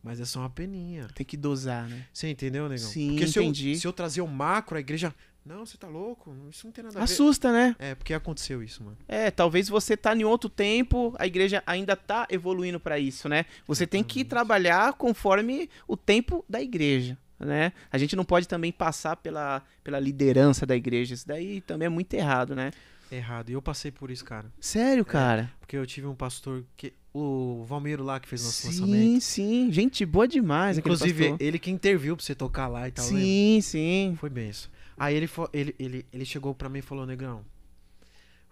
mas 0.00 0.20
é 0.20 0.24
só 0.24 0.38
uma 0.38 0.50
peninha". 0.50 1.08
Tem 1.12 1.26
que 1.26 1.36
dosar, 1.36 1.88
né? 1.88 2.06
Você 2.12 2.30
entendeu, 2.30 2.68
negão? 2.68 2.86
Sim, 2.86 3.08
porque 3.08 3.26
se 3.26 3.36
eu, 3.36 3.42
entendi. 3.42 3.76
se 3.76 3.84
eu 3.84 3.92
trazer 3.92 4.20
o 4.20 4.28
macro, 4.28 4.76
a 4.76 4.80
igreja, 4.80 5.12
não, 5.44 5.66
você 5.66 5.76
tá 5.76 5.86
louco? 5.86 6.34
Isso 6.50 6.66
não 6.66 6.72
tem 6.72 6.82
nada 6.82 6.96
a 6.96 7.00
ver. 7.00 7.04
Assusta, 7.04 7.52
né? 7.52 7.76
É, 7.78 7.94
porque 7.94 8.14
aconteceu 8.14 8.62
isso, 8.62 8.82
mano. 8.82 8.96
É, 9.06 9.30
talvez 9.30 9.68
você 9.68 9.94
tá 9.94 10.16
em 10.16 10.24
outro 10.24 10.48
tempo, 10.48 11.14
a 11.18 11.26
igreja 11.26 11.62
ainda 11.66 11.94
tá 11.94 12.26
evoluindo 12.30 12.80
pra 12.80 12.98
isso, 12.98 13.28
né? 13.28 13.44
Você 13.66 13.86
tem 13.86 14.02
que 14.02 14.24
trabalhar 14.24 14.94
conforme 14.94 15.68
o 15.86 15.98
tempo 15.98 16.42
da 16.48 16.62
igreja, 16.62 17.18
né? 17.38 17.72
A 17.92 17.98
gente 17.98 18.16
não 18.16 18.24
pode 18.24 18.48
também 18.48 18.72
passar 18.72 19.16
pela, 19.16 19.62
pela 19.82 20.00
liderança 20.00 20.64
da 20.64 20.74
igreja. 20.74 21.12
Isso 21.12 21.28
daí 21.28 21.60
também 21.60 21.86
é 21.86 21.90
muito 21.90 22.14
errado, 22.14 22.54
né? 22.54 22.70
Errado. 23.12 23.50
E 23.50 23.52
eu 23.52 23.60
passei 23.60 23.90
por 23.90 24.10
isso, 24.10 24.24
cara. 24.24 24.50
Sério, 24.58 25.04
cara? 25.04 25.52
Porque 25.60 25.76
eu 25.76 25.86
tive 25.86 26.06
um 26.06 26.14
pastor 26.14 26.64
que 26.74 26.94
o 27.12 27.64
Valmeiro 27.64 28.02
lá 28.02 28.18
que 28.18 28.26
fez 28.26 28.42
nosso 28.42 28.62
sim, 28.62 28.80
lançamento. 28.80 29.20
sim. 29.20 29.68
Gente 29.70 30.04
boa 30.06 30.26
demais. 30.26 30.78
Inclusive, 30.78 31.36
ele 31.38 31.58
que 31.58 31.70
interviu 31.70 32.16
pra 32.16 32.24
você 32.24 32.34
tocar 32.34 32.66
lá 32.66 32.88
e 32.88 32.92
tal. 32.92 33.04
lembra? 33.04 33.20
Sim, 33.20 33.60
sim. 33.62 34.16
Foi 34.18 34.30
bem 34.30 34.48
isso. 34.48 34.72
Aí 34.96 35.14
ele, 35.16 35.28
ele, 35.52 35.74
ele, 35.78 36.06
ele 36.12 36.24
chegou 36.24 36.54
pra 36.54 36.68
mim 36.68 36.78
e 36.78 36.82
falou, 36.82 37.04
Negrão, 37.06 37.44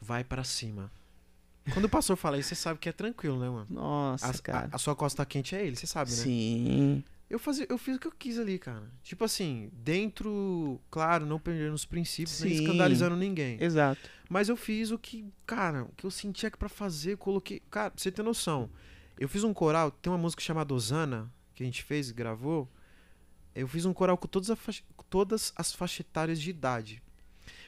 vai 0.01 0.25
pra 0.25 0.45
cima. 0.45 0.91
Quando 1.73 1.85
o 1.85 1.89
pastor 1.89 2.17
fala 2.17 2.39
isso, 2.39 2.49
você 2.49 2.55
sabe 2.57 2.81
que 2.81 2.89
é 2.89 2.93
tranquilo, 2.93 3.39
né, 3.39 3.49
mano? 3.49 3.67
Nossa, 3.71 4.27
A, 4.31 4.39
cara. 4.39 4.69
a- 4.73 4.77
a 4.77 4.79
sua 4.79 4.97
costa 4.97 5.25
quente 5.25 5.55
é 5.55 5.65
ele, 5.65 5.77
você 5.77 5.87
sabe, 5.87 6.11
né? 6.11 6.17
Sim. 6.17 7.05
Eu, 7.31 7.39
fazia, 7.39 7.65
eu 7.69 7.79
fiz 7.79 7.97
o 7.97 7.99
que 8.01 8.07
eu 8.09 8.13
quis 8.13 8.39
ali, 8.39 8.59
cara. 8.59 8.83
Tipo 9.03 9.25
assim, 9.25 9.71
dentro, 9.73 10.79
claro, 10.91 11.25
não 11.25 11.39
perdendo 11.39 11.73
os 11.73 11.85
princípios, 11.85 12.41
nem 12.41 12.53
Sim. 12.55 12.63
escandalizando 12.63 13.17
ninguém. 13.17 13.57
Exato. 13.63 14.11
Mas 14.29 14.49
eu 14.49 14.57
fiz 14.57 14.91
o 14.91 14.99
que, 14.99 15.25
cara, 15.47 15.85
o 15.85 15.93
que 15.97 16.05
eu 16.05 16.11
sentia 16.11 16.51
que 16.51 16.59
pra 16.59 16.69
fazer, 16.69 17.17
coloquei. 17.17 17.63
Cara, 17.71 17.91
pra 17.93 18.03
você 18.03 18.11
ter 18.11 18.23
noção, 18.23 18.69
eu 19.19 19.29
fiz 19.29 19.45
um 19.45 19.55
coral, 19.55 19.91
tem 19.91 20.13
uma 20.13 20.19
música 20.19 20.43
chamada 20.43 20.75
Osana, 20.75 21.31
que 21.55 21.63
a 21.63 21.67
gente 21.67 21.83
fez 21.85 22.11
gravou. 22.11 22.69
Eu 23.55 23.69
fiz 23.69 23.85
um 23.85 23.93
coral 23.93 24.17
com 24.17 24.27
todas, 24.27 24.51
a 24.51 24.57
faixa- 24.57 24.83
todas 25.11 25.53
as 25.57 25.73
faixas 25.75 26.01
etárias 26.01 26.41
de 26.41 26.51
idade. 26.51 27.03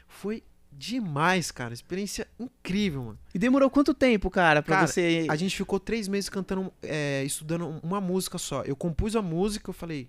Foi 0.08 0.42
demais, 0.72 1.50
cara. 1.50 1.72
Experiência 1.74 2.26
incrível, 2.38 3.02
mano. 3.04 3.18
E 3.34 3.38
demorou 3.38 3.70
quanto 3.70 3.92
tempo, 3.94 4.30
cara, 4.30 4.62
pra 4.62 4.76
Cara, 4.76 4.86
você. 4.86 5.26
A 5.28 5.36
gente 5.36 5.56
ficou 5.56 5.78
três 5.78 6.08
meses 6.08 6.28
cantando, 6.28 6.72
é, 6.82 7.22
estudando 7.24 7.80
uma 7.82 8.00
música 8.00 8.38
só. 8.38 8.62
Eu 8.62 8.74
compus 8.76 9.14
a 9.14 9.22
música, 9.22 9.70
eu 9.70 9.74
falei, 9.74 10.08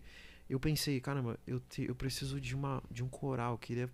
eu 0.49 0.59
pensei, 0.59 0.99
caramba, 0.99 1.37
eu, 1.45 1.59
te- 1.59 1.85
eu 1.87 1.95
preciso 1.95 2.39
de, 2.39 2.55
uma, 2.55 2.81
de 2.89 3.03
um 3.03 3.07
coral, 3.07 3.53
eu 3.53 3.57
queria 3.57 3.89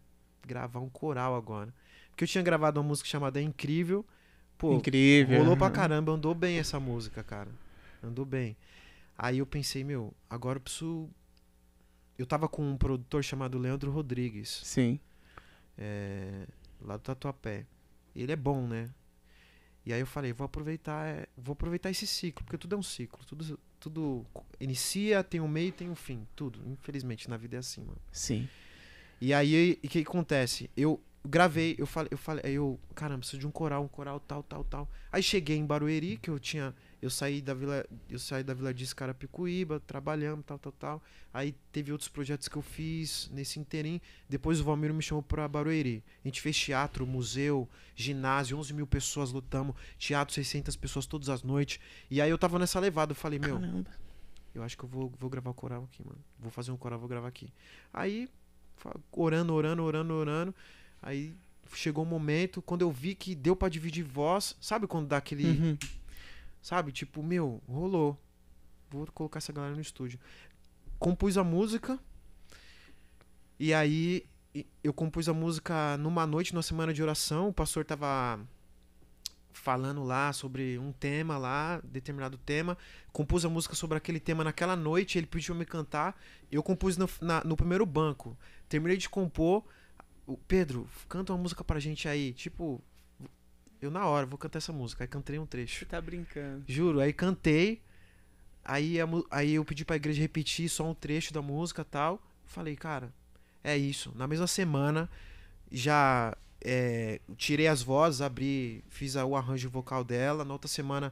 gravar 0.46 0.80
um 0.80 0.90
coral 0.90 1.36
agora. 1.36 1.74
Porque 2.10 2.24
eu 2.24 2.28
tinha 2.28 2.44
gravado 2.44 2.80
uma 2.80 2.88
música 2.88 3.08
chamada 3.10 3.42
Incrível, 3.42 4.06
pô, 4.58 4.74
Incrível. 4.76 5.40
rolou 5.40 5.58
pra 5.58 5.70
caramba, 5.70 6.12
andou 6.12 6.36
bem 6.36 6.58
essa 6.58 6.80
música, 6.80 7.24
cara. 7.24 7.50
Andou 8.04 8.26
bem. 8.26 8.56
Aí 9.18 9.38
eu 9.40 9.46
pensei, 9.46 9.84
meu, 9.84 10.14
agora 10.30 10.58
eu 10.58 10.62
preciso. 10.62 11.10
Eu 12.18 12.26
tava 12.26 12.48
com 12.48 12.64
um 12.64 12.78
produtor 12.78 13.24
chamado 13.24 13.58
Leandro 13.58 13.92
Rodrigues 13.92 14.62
Sim. 14.64 15.00
é, 15.78 16.46
lá 16.80 16.98
do 16.98 17.04
Tatuapé. 17.04 17.66
Ele 18.16 18.32
é 18.32 18.36
bom, 18.36 18.68
né? 18.68 18.90
E 19.86 19.92
aí 19.92 20.00
eu 20.00 20.06
falei, 20.06 20.32
vou 20.32 20.46
aproveitar, 20.46 21.08
é, 21.08 21.28
vou 21.36 21.54
aproveitar 21.54 21.90
esse 21.90 22.06
ciclo, 22.06 22.46
porque 22.46 22.58
tudo 22.58 22.76
é 22.76 22.78
um 22.78 22.84
ciclo, 22.84 23.26
tudo, 23.26 23.60
tudo 23.80 24.26
inicia, 24.60 25.24
tem 25.24 25.42
um 25.42 25.48
meio, 25.48 25.72
tem 25.72 25.90
um 25.90 25.96
fim, 25.96 26.28
tudo. 26.36 26.62
Infelizmente 26.68 27.30
na 27.30 27.38
vida 27.38 27.56
é 27.56 27.60
assim, 27.60 27.82
mano. 27.82 28.02
Sim. 28.12 28.48
E 29.20 29.34
aí 29.34 29.80
o 29.84 29.88
que 29.88 30.00
acontece? 30.00 30.70
Eu 30.78 31.02
gravei, 31.24 31.76
eu 31.78 31.86
falei, 31.86 32.10
eu 32.12 32.18
falei, 32.18 32.44
eu, 32.46 32.80
caramba, 32.96 33.20
preciso 33.20 33.40
de 33.40 33.48
um 33.48 33.52
coral, 33.52 33.84
um 33.84 33.88
coral 33.88 34.20
tal, 34.20 34.42
tal, 34.44 34.64
tal. 34.64 34.90
Aí 35.12 35.22
cheguei 35.22 35.58
em 35.58 35.66
Barueri, 35.66 36.18
que 36.18 36.30
eu 36.30 36.40
tinha, 36.40 36.74
eu 37.02 37.10
saí 37.10 37.42
da 37.42 37.54
vila, 37.54 37.86
eu 38.10 38.18
saí 38.18 38.44
da 38.44 38.54
Vila 38.54 38.74
de 38.74 38.96
Carapicuíba, 38.96 39.80
trabalhando, 39.80 40.42
tal, 40.44 40.58
tal, 40.58 40.72
tal. 40.72 41.04
Aí 41.34 41.56
teve 41.72 41.92
outros 41.92 42.10
projetos 42.10 42.48
que 42.48 42.56
eu 42.56 42.62
fiz 42.62 43.30
nesse 43.34 43.60
interim. 43.60 44.02
Depois 44.28 44.60
o 44.60 44.64
Valmiro 44.64 44.94
me 44.94 45.02
chamou 45.02 45.22
pra 45.22 45.48
Barueri. 45.48 46.04
A 46.24 46.28
gente 46.28 46.42
fez 46.42 46.58
teatro, 46.58 47.06
museu, 47.06 47.70
ginásio, 47.96 48.58
11 48.58 48.74
mil 48.74 48.88
pessoas 48.88 49.32
lutamos, 49.32 49.76
teatro, 49.98 50.34
600 50.34 50.76
pessoas 50.76 51.06
todas 51.06 51.30
as 51.30 51.44
noites. 51.44 51.80
E 52.10 52.20
aí 52.20 52.30
eu 52.30 52.38
tava 52.38 52.58
nessa 52.58 52.80
levada, 52.80 53.12
eu 53.12 53.16
falei, 53.16 53.38
meu, 53.38 53.60
Caramba. 53.60 53.90
eu 54.56 54.64
acho 54.64 54.78
que 54.78 54.84
eu 54.84 54.90
vou, 54.90 55.14
vou 55.20 55.30
gravar 55.30 55.52
o 55.52 55.54
coral 55.54 55.84
aqui, 55.84 56.04
mano. 56.04 56.20
Vou 56.40 56.52
fazer 56.52 56.72
um 56.72 56.78
coral, 56.78 57.00
vou 57.00 57.08
gravar 57.08 57.28
aqui. 57.28 57.54
Aí, 57.94 58.28
orando, 59.12 59.54
orando, 59.54 59.84
orando, 59.84 60.14
orando. 60.14 60.56
Aí 61.02 61.34
chegou 61.74 62.04
um 62.04 62.08
momento, 62.08 62.62
quando 62.62 62.82
eu 62.82 62.92
vi 62.92 63.16
que 63.16 63.34
deu 63.34 63.56
pra 63.56 63.70
dividir 63.70 64.04
voz, 64.04 64.56
sabe 64.60 64.88
quando 64.88 65.08
dá 65.08 65.18
aquele. 65.18 65.46
Uhum. 65.46 65.78
Sabe? 66.62 66.92
Tipo, 66.92 67.24
meu, 67.24 67.62
rolou. 67.68 68.20
Vou 68.90 69.08
colocar 69.14 69.38
essa 69.40 69.54
galera 69.54 69.74
no 69.74 69.82
estúdio. 69.82 70.20
Compus 71.00 71.38
a 71.38 71.44
música. 71.44 71.98
E 73.60 73.74
aí 73.74 74.26
eu 74.84 74.92
compus 74.94 75.30
a 75.30 75.34
música 75.34 75.98
numa 75.98 76.28
noite, 76.28 76.54
numa 76.54 76.62
semana 76.64 76.94
de 76.94 77.02
oração. 77.02 77.50
O 77.50 77.54
pastor 77.54 77.86
tava. 77.86 78.40
falando 79.54 80.04
lá 80.04 80.34
sobre 80.34 80.78
um 80.80 80.92
tema 80.92 81.38
lá, 81.38 81.80
determinado 81.84 82.38
tema. 82.38 82.78
Compus 83.12 83.46
a 83.46 83.50
música 83.50 83.76
sobre 83.76 83.98
aquele 83.98 84.20
tema 84.20 84.44
naquela 84.44 84.76
noite, 84.76 85.18
ele 85.18 85.28
pediu 85.28 85.54
me 85.56 85.66
cantar. 85.66 86.20
Eu 86.52 86.62
compus 86.64 86.98
no, 86.98 87.10
na- 87.22 87.44
no 87.44 87.56
primeiro 87.56 87.86
banco. 87.86 88.38
Terminei 88.68 88.98
de 88.98 89.10
compor. 89.10 89.64
O 90.32 90.38
Pedro, 90.48 90.88
canta 91.10 91.34
uma 91.34 91.40
música 91.42 91.64
pra 91.64 91.80
gente 91.80 92.08
aí. 92.08 92.32
Tipo, 92.32 92.82
eu 93.82 93.92
na 93.92 94.06
hora 94.06 94.26
vou 94.26 94.38
cantar 94.38 94.60
essa 94.60 94.72
música. 94.72 95.04
Aí 95.04 95.08
cantei 95.08 95.38
um 95.38 95.46
trecho. 95.46 95.80
Você 95.80 95.86
tá 95.86 96.00
brincando. 96.00 96.64
Juro, 96.68 97.00
aí 97.02 97.12
cantei. 97.12 97.82
Aí, 98.64 99.02
a 99.02 99.06
aí 99.30 99.56
eu 99.56 99.66
pedi 99.66 99.84
pra 99.84 99.96
igreja 99.98 100.22
repetir 100.22 100.70
só 100.70 100.90
um 100.90 100.94
trecho 100.94 101.34
da 101.34 101.42
música 101.42 101.84
tal. 101.84 102.22
Falei, 102.46 102.76
cara, 102.76 103.12
é 103.64 103.76
isso. 103.76 104.14
Na 104.16 104.28
mesma 104.28 104.48
semana, 104.48 105.10
já 105.70 106.38
é, 106.64 107.20
tirei 107.36 107.68
as 107.68 107.82
vozes, 107.82 108.22
abri, 108.22 108.84
fiz 108.90 109.16
o 109.16 109.36
arranjo 109.36 109.70
vocal 109.70 110.04
dela. 110.04 110.46
Na 110.46 110.54
outra 110.54 110.68
semana, 110.70 111.12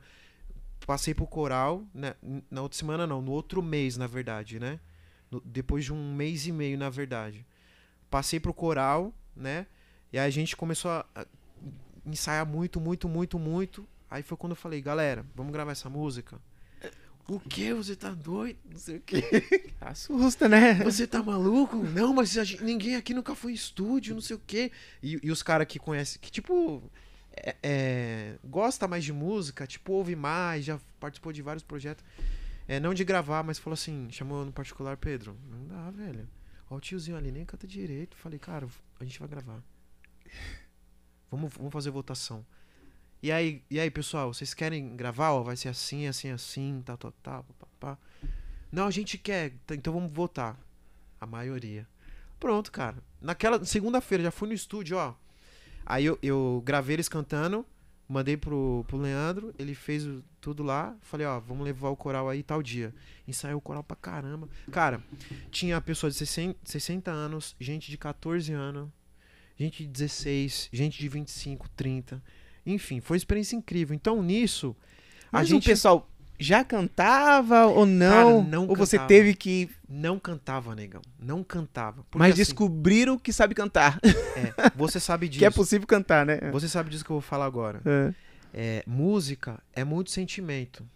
passei 0.85 1.13
pro 1.13 1.27
coral. 1.27 1.83
Né? 1.93 2.15
Na 2.49 2.61
outra 2.61 2.77
semana, 2.77 3.05
não, 3.05 3.21
no 3.21 3.31
outro 3.31 3.61
mês, 3.61 3.97
na 3.97 4.07
verdade, 4.07 4.59
né? 4.59 4.79
No- 5.29 5.41
depois 5.43 5.83
de 5.83 5.91
um 5.91 6.13
mês 6.15 6.47
e 6.47 6.51
meio, 6.53 6.77
na 6.77 6.89
verdade. 6.89 7.45
Passei 8.09 8.39
pro 8.39 8.53
coral, 8.53 9.13
né? 9.35 9.65
E 10.11 10.17
aí 10.17 10.25
a 10.27 10.29
gente 10.29 10.55
começou 10.55 10.89
a 10.91 11.05
ensaiar 12.05 12.45
muito, 12.45 12.79
muito, 12.79 13.07
muito, 13.07 13.37
muito. 13.37 13.87
Aí 14.09 14.23
foi 14.23 14.37
quando 14.37 14.51
eu 14.53 14.55
falei, 14.55 14.81
galera, 14.81 15.25
vamos 15.35 15.53
gravar 15.53 15.71
essa 15.71 15.89
música? 15.89 16.39
O 17.27 17.39
que? 17.39 17.71
Você 17.75 17.95
tá 17.95 18.09
doido? 18.09 18.57
Não 18.71 18.79
sei 18.79 18.97
o 18.97 19.01
que. 19.01 19.21
Assusta, 19.79 20.49
né? 20.49 20.73
Você 20.83 21.05
tá 21.05 21.21
maluco? 21.21 21.77
Não, 21.77 22.11
mas 22.11 22.31
gente- 22.31 22.63
ninguém 22.63 22.95
aqui 22.95 23.13
nunca 23.13 23.35
foi 23.35 23.51
em 23.51 23.55
estúdio, 23.55 24.15
não 24.15 24.21
sei 24.21 24.35
o 24.35 24.41
quê. 24.47 24.71
E, 25.03 25.19
e 25.21 25.31
os 25.31 25.43
caras 25.43 25.67
que 25.67 25.77
conhecem, 25.77 26.19
que 26.19 26.31
tipo, 26.31 26.81
é, 27.31 27.55
é, 27.61 28.35
gosta 28.43 28.87
mais 28.87 29.03
de 29.03 29.13
música, 29.13 29.67
tipo, 29.67 29.93
ouve 29.93 30.15
mais, 30.15 30.65
já 30.65 30.79
participou 30.99 31.31
de 31.31 31.43
vários 31.43 31.61
projetos. 31.63 32.03
É, 32.67 32.79
não 32.79 32.95
de 32.95 33.03
gravar, 33.03 33.43
mas 33.43 33.59
falou 33.59 33.75
assim, 33.75 34.07
chamou 34.09 34.43
no 34.43 34.51
particular, 34.51 34.97
Pedro, 34.97 35.37
não 35.51 35.67
dá, 35.67 35.91
velho. 35.91 36.27
Ó, 36.69 36.75
o 36.75 36.79
tiozinho 36.79 37.17
ali 37.17 37.31
nem 37.31 37.45
canta 37.45 37.67
direito. 37.67 38.15
Falei, 38.15 38.39
cara, 38.39 38.67
a 38.99 39.03
gente 39.03 39.19
vai 39.19 39.27
gravar. 39.27 39.61
Vamos, 41.31 41.53
vamos 41.53 41.71
fazer 41.71 41.91
votação. 41.91 42.43
E 43.21 43.31
aí, 43.31 43.63
e 43.69 43.79
aí, 43.79 43.91
pessoal, 43.91 44.33
vocês 44.33 44.55
querem 44.55 44.95
gravar? 44.95 45.33
Ó, 45.33 45.43
vai 45.43 45.55
ser 45.55 45.67
assim, 45.67 46.07
assim, 46.07 46.31
assim, 46.31 46.81
tal, 46.83 46.97
tal, 46.97 47.11
tal, 47.21 47.43
pá, 47.43 47.67
pá. 47.79 47.97
Não, 48.71 48.87
a 48.87 48.91
gente 48.91 49.15
quer, 49.15 49.53
tá, 49.67 49.75
então 49.75 49.93
vamos 49.93 50.11
votar. 50.11 50.59
A 51.21 51.27
maioria. 51.27 51.87
Pronto, 52.39 52.71
cara. 52.71 52.97
Naquela 53.21 53.63
segunda-feira, 53.63 54.23
já 54.23 54.31
fui 54.31 54.47
no 54.47 54.55
estúdio, 54.55 54.97
ó. 54.97 55.13
Aí 55.85 56.05
eu, 56.05 56.17
eu 56.23 56.63
gravei 56.65 56.95
eles 56.95 57.09
cantando, 57.09 57.65
mandei 58.09 58.35
pro, 58.35 58.83
pro 58.87 58.97
Leandro, 58.97 59.53
ele 59.59 59.75
fez 59.75 60.05
o- 60.05 60.23
tudo 60.41 60.63
lá. 60.63 60.97
Falei, 61.01 61.27
ó, 61.27 61.39
vamos 61.39 61.63
levar 61.63 61.89
o 61.89 61.95
coral 61.95 62.27
aí 62.27 62.41
tal 62.43 62.61
dia. 62.63 62.93
Ensaiou 63.27 63.59
o 63.59 63.61
coral 63.61 63.83
pra 63.83 63.95
caramba. 63.95 64.49
Cara, 64.71 65.01
tinha 65.51 65.79
pessoas 65.79 66.13
de 66.13 66.19
60, 66.19 66.57
60 66.65 67.11
anos, 67.11 67.55
gente 67.59 67.91
de 67.91 67.97
14 67.97 68.51
anos, 68.51 68.89
gente 69.57 69.83
de 69.83 69.89
16, 69.89 70.69
gente 70.73 70.97
de 70.99 71.07
25, 71.07 71.69
30. 71.75 72.21
Enfim, 72.65 72.99
foi 72.99 73.15
uma 73.15 73.19
experiência 73.19 73.55
incrível. 73.55 73.95
Então, 73.95 74.21
nisso, 74.23 74.75
a 75.31 75.37
Mas 75.39 75.47
gente 75.47 75.63
o 75.67 75.69
pessoal 75.69 76.08
já 76.39 76.63
cantava 76.63 77.65
ou 77.65 77.85
não? 77.85 78.39
Cara, 78.39 78.49
não 78.49 78.67
ou 78.67 78.75
você 78.75 78.97
cantava. 78.97 79.07
teve 79.09 79.33
que. 79.33 79.69
não 79.87 80.17
cantava, 80.17 80.73
negão. 80.73 81.01
Não 81.19 81.43
cantava. 81.43 82.03
Porque, 82.03 82.17
Mas 82.17 82.33
assim, 82.33 82.43
descobriram 82.43 83.19
que 83.19 83.33
sabe 83.33 83.53
cantar. 83.53 83.99
é, 84.03 84.71
você 84.75 84.99
sabe 84.99 85.27
disso. 85.27 85.39
que 85.39 85.45
é 85.45 85.51
possível 85.51 85.85
cantar, 85.85 86.25
né? 86.25 86.39
Você 86.51 86.69
sabe 86.69 86.89
disso 86.89 87.03
que 87.03 87.11
eu 87.11 87.15
vou 87.15 87.21
falar 87.21 87.45
agora. 87.45 87.81
É. 87.85 88.13
É, 88.51 88.83
música 88.87 89.61
é 89.73 89.83
muito 89.83 90.09
sentimento 90.09 90.87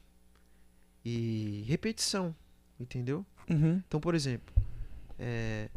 e 1.05 1.63
repetição, 1.67 2.33
entendeu? 2.79 3.25
Uhum. 3.49 3.81
Então, 3.85 3.99
por 3.99 4.15
exemplo, 4.15 4.55
é, 5.19 5.69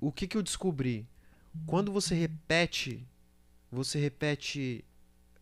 o 0.00 0.12
que, 0.12 0.26
que 0.26 0.36
eu 0.36 0.42
descobri? 0.42 1.06
Quando 1.66 1.90
você 1.90 2.14
repete, 2.14 3.06
você 3.70 3.98
repete 3.98 4.84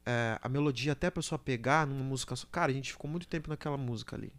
é, 0.06 0.38
a 0.40 0.48
melodia 0.48 0.92
até 0.92 1.08
a 1.08 1.12
pessoa 1.12 1.38
pegar 1.38 1.86
numa 1.86 2.04
música 2.04 2.36
só. 2.36 2.46
Cara, 2.50 2.70
a 2.70 2.74
gente 2.74 2.92
ficou 2.92 3.10
muito 3.10 3.26
tempo 3.26 3.48
naquela 3.48 3.76
música 3.76 4.16
ali. 4.16 4.32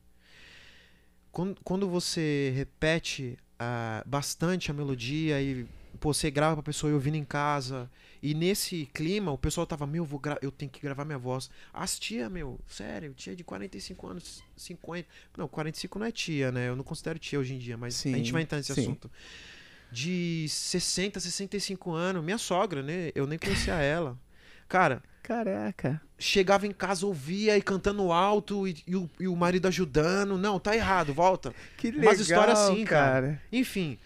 Quando, 1.32 1.60
quando 1.64 1.90
você 1.90 2.54
repete 2.56 3.38
ah, 3.60 4.04
bastante 4.06 4.72
a 4.72 4.74
melodia 4.74 5.42
e 5.42 5.68
pô, 6.00 6.14
você 6.14 6.30
grava 6.30 6.56
pra 6.56 6.64
pessoa 6.64 6.94
ouvindo 6.94 7.16
em 7.16 7.26
casa. 7.26 7.90
E 8.22 8.34
nesse 8.34 8.88
clima, 8.94 9.32
o 9.32 9.38
pessoal 9.38 9.66
tava, 9.66 9.86
meu, 9.86 10.06
vou 10.06 10.22
eu 10.42 10.52
tenho 10.52 10.72
que 10.72 10.80
gravar 10.80 11.06
minha 11.06 11.18
voz. 11.18 11.50
As 11.74 11.98
tia, 11.98 12.30
meu, 12.30 12.60
sério, 12.68 13.14
tia 13.14 13.36
de 13.36 13.44
45 13.44 14.08
anos, 14.08 14.44
50. 14.56 15.08
Não, 15.38 15.48
45 15.48 16.00
não 16.00 16.06
é 16.06 16.12
tia, 16.12 16.52
né? 16.52 16.70
Eu 16.70 16.76
não 16.76 16.84
considero 16.84 17.20
tia 17.20 17.40
hoje 17.40 17.54
em 17.54 17.58
dia, 17.58 17.78
mas 17.78 18.06
a 18.06 18.10
gente 18.10 18.28
Sim, 18.28 18.32
vai 18.32 18.42
entrar 18.42 18.58
nesse 18.58 18.74
sim. 18.74 18.82
assunto. 18.82 19.12
De 19.92 20.48
60, 20.50 21.20
65 21.20 21.92
anos, 21.92 22.24
minha 22.24 22.38
sogra, 22.38 22.82
né? 22.82 23.12
Eu 23.16 23.28
nem 23.28 23.38
conhecia 23.38 23.76
ela. 23.76 24.18
Cara, 24.68 25.04
Caraca. 25.26 26.00
chegava 26.20 26.68
em 26.68 26.72
casa, 26.72 27.04
ouvia 27.04 27.58
e 27.58 27.62
cantando 27.62 28.12
alto 28.12 28.68
e, 28.68 28.84
e 28.86 28.96
o, 28.96 29.10
e 29.20 29.28
o 29.28 29.36
marido 29.36 29.68
ajudando. 29.68 30.38
Não, 30.38 30.60
tá 30.60 30.76
errado, 30.76 31.16
volta. 31.16 31.52
Que 31.78 31.90
legal. 31.90 32.10
Umas 32.10 32.20
histórias 32.20 32.60
assim, 32.60 32.86
cara. 32.86 33.42
Enfim, 33.52 33.98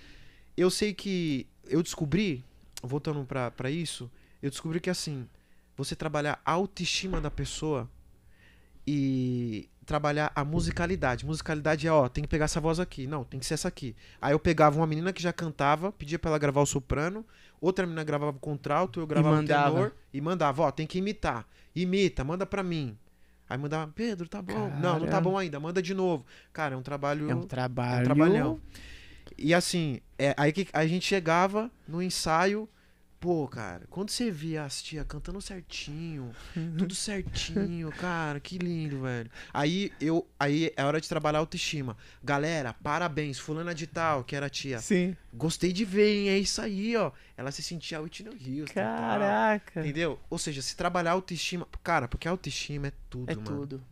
eu 0.55 0.71
sei 0.71 0.93
que 0.93 1.45
eu 1.67 1.83
descobri, 1.83 2.41
voltando 2.81 3.27
pra 3.55 3.69
isso, 3.69 4.09
eu 4.41 4.49
descobri 4.49 4.79
que 4.79 4.89
assim, 4.89 5.27
você 5.75 5.93
trabalhar 5.93 6.41
a 6.45 6.53
autoestima 6.53 7.19
da 7.19 7.29
pessoa 7.29 7.89
e 8.87 9.69
trabalhar 9.85 10.31
a 10.33 10.45
musicalidade. 10.45 11.25
Musicalidade 11.25 11.85
é, 11.85 11.91
ó, 11.91 12.07
tem 12.07 12.23
que 12.23 12.29
pegar 12.29 12.45
essa 12.45 12.61
voz 12.61 12.79
aqui. 12.79 13.07
Não, 13.07 13.23
tem 13.23 13.39
que 13.39 13.45
ser 13.45 13.55
essa 13.55 13.67
aqui. 13.67 13.95
Aí 14.21 14.33
eu 14.33 14.39
pegava 14.39 14.77
uma 14.77 14.87
menina 14.87 15.11
que 15.11 15.21
já 15.21 15.33
cantava, 15.33 15.91
pedia 15.91 16.17
pra 16.17 16.29
ela 16.29 16.37
gravar 16.37 16.61
o 16.61 16.65
soprano, 16.65 17.25
outra 17.61 17.85
menina 17.85 18.03
gravava 18.03 18.35
o 18.37 18.39
contralto, 18.39 18.99
eu 18.99 19.07
gravava 19.07 19.35
o 19.35 19.37
mandava. 19.39 19.75
tenor 19.75 19.91
e 20.13 20.21
mandava, 20.21 20.63
ó, 20.63 20.71
tem 20.71 20.87
que 20.87 20.97
imitar. 20.99 21.45
Imita, 21.75 22.23
manda 22.23 22.45
pra 22.45 22.63
mim. 22.63 22.97
Aí 23.49 23.57
mandava, 23.57 23.91
Pedro, 23.95 24.27
tá 24.27 24.41
bom. 24.41 24.69
Não, 24.79 24.99
não 24.99 25.05
tá 25.05 25.11
Cara. 25.13 25.21
bom 25.21 25.37
ainda, 25.37 25.59
manda 25.59 25.81
de 25.81 25.93
novo. 25.93 26.25
Cara, 26.53 26.75
é 26.75 26.77
um 26.77 26.81
trabalho 26.83 27.29
É 27.29 27.35
um 27.35 27.41
trabalho. 27.43 28.03
trabalhão. 28.05 28.59
e 29.37 29.53
assim, 29.53 29.99
é, 30.17 30.33
aí 30.37 30.51
que 30.51 30.67
a 30.73 30.85
gente 30.85 31.05
chegava 31.05 31.71
no 31.87 32.01
ensaio, 32.01 32.67
pô, 33.19 33.47
cara, 33.47 33.85
quando 33.89 34.09
você 34.09 34.31
via 34.31 34.63
as 34.63 34.81
tia 34.81 35.03
cantando 35.03 35.41
certinho, 35.41 36.31
tudo 36.77 36.95
certinho, 36.95 37.91
cara, 37.99 38.39
que 38.39 38.57
lindo, 38.57 39.01
velho. 39.01 39.29
Aí 39.53 39.91
eu, 39.99 40.25
aí 40.39 40.71
é 40.75 40.83
hora 40.85 41.01
de 41.01 41.09
trabalhar 41.09 41.39
a 41.39 41.41
autoestima. 41.41 41.97
Galera, 42.23 42.73
parabéns, 42.73 43.37
fulana 43.37 43.75
de 43.75 43.85
tal, 43.87 44.23
que 44.23 44.35
era 44.35 44.45
a 44.45 44.49
tia. 44.49 44.79
Sim. 44.79 45.15
Gostei 45.33 45.73
de 45.73 45.83
ver, 45.83 46.15
hein, 46.15 46.29
é 46.29 46.37
isso 46.37 46.61
aí, 46.61 46.95
ó. 46.95 47.11
Ela 47.35 47.51
se 47.51 47.61
sentia 47.61 47.97
a 47.97 48.01
Whitney 48.01 48.29
Houston, 48.61 48.73
tal. 48.73 49.19
Caraca. 49.19 49.79
Entendeu? 49.81 50.19
Ou 50.29 50.37
seja, 50.37 50.61
se 50.61 50.75
trabalhar 50.75 51.11
a 51.11 51.13
autoestima, 51.13 51.67
cara, 51.83 52.07
porque 52.07 52.27
a 52.27 52.31
autoestima 52.31 52.87
é 52.87 52.93
tudo, 53.09 53.29
É 53.31 53.35
mano. 53.35 53.45
tudo. 53.47 53.83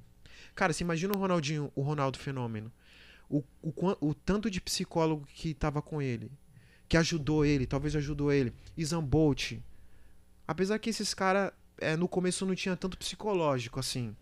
Cara, 0.56 0.72
você 0.74 0.84
imagina 0.84 1.14
o 1.16 1.20
Ronaldinho, 1.20 1.72
o 1.76 1.82
Ronaldo 1.82 2.18
Fenômeno. 2.18 2.72
O, 3.30 3.44
o, 3.62 4.10
o 4.10 4.14
tanto 4.14 4.50
de 4.50 4.62
psicólogo 4.62 5.28
que 5.34 5.54
tava 5.54 5.82
com 5.82 6.02
ele. 6.02 6.32
Que 6.88 6.98
ajudou 6.98 7.44
ele, 7.46 7.66
talvez 7.66 7.96
ajudou 7.96 8.32
ele. 8.32 8.54
Isan 8.78 9.04
Bolt. 9.04 9.54
Apesar 10.48 10.80
que 10.80 10.90
esses 10.90 11.14
caras, 11.14 11.52
no 12.00 12.08
começo 12.08 12.46
não 12.46 12.56
tinha 12.56 12.76
tanto 12.76 12.98
psicológico, 12.98 13.80
assim. 13.80 14.16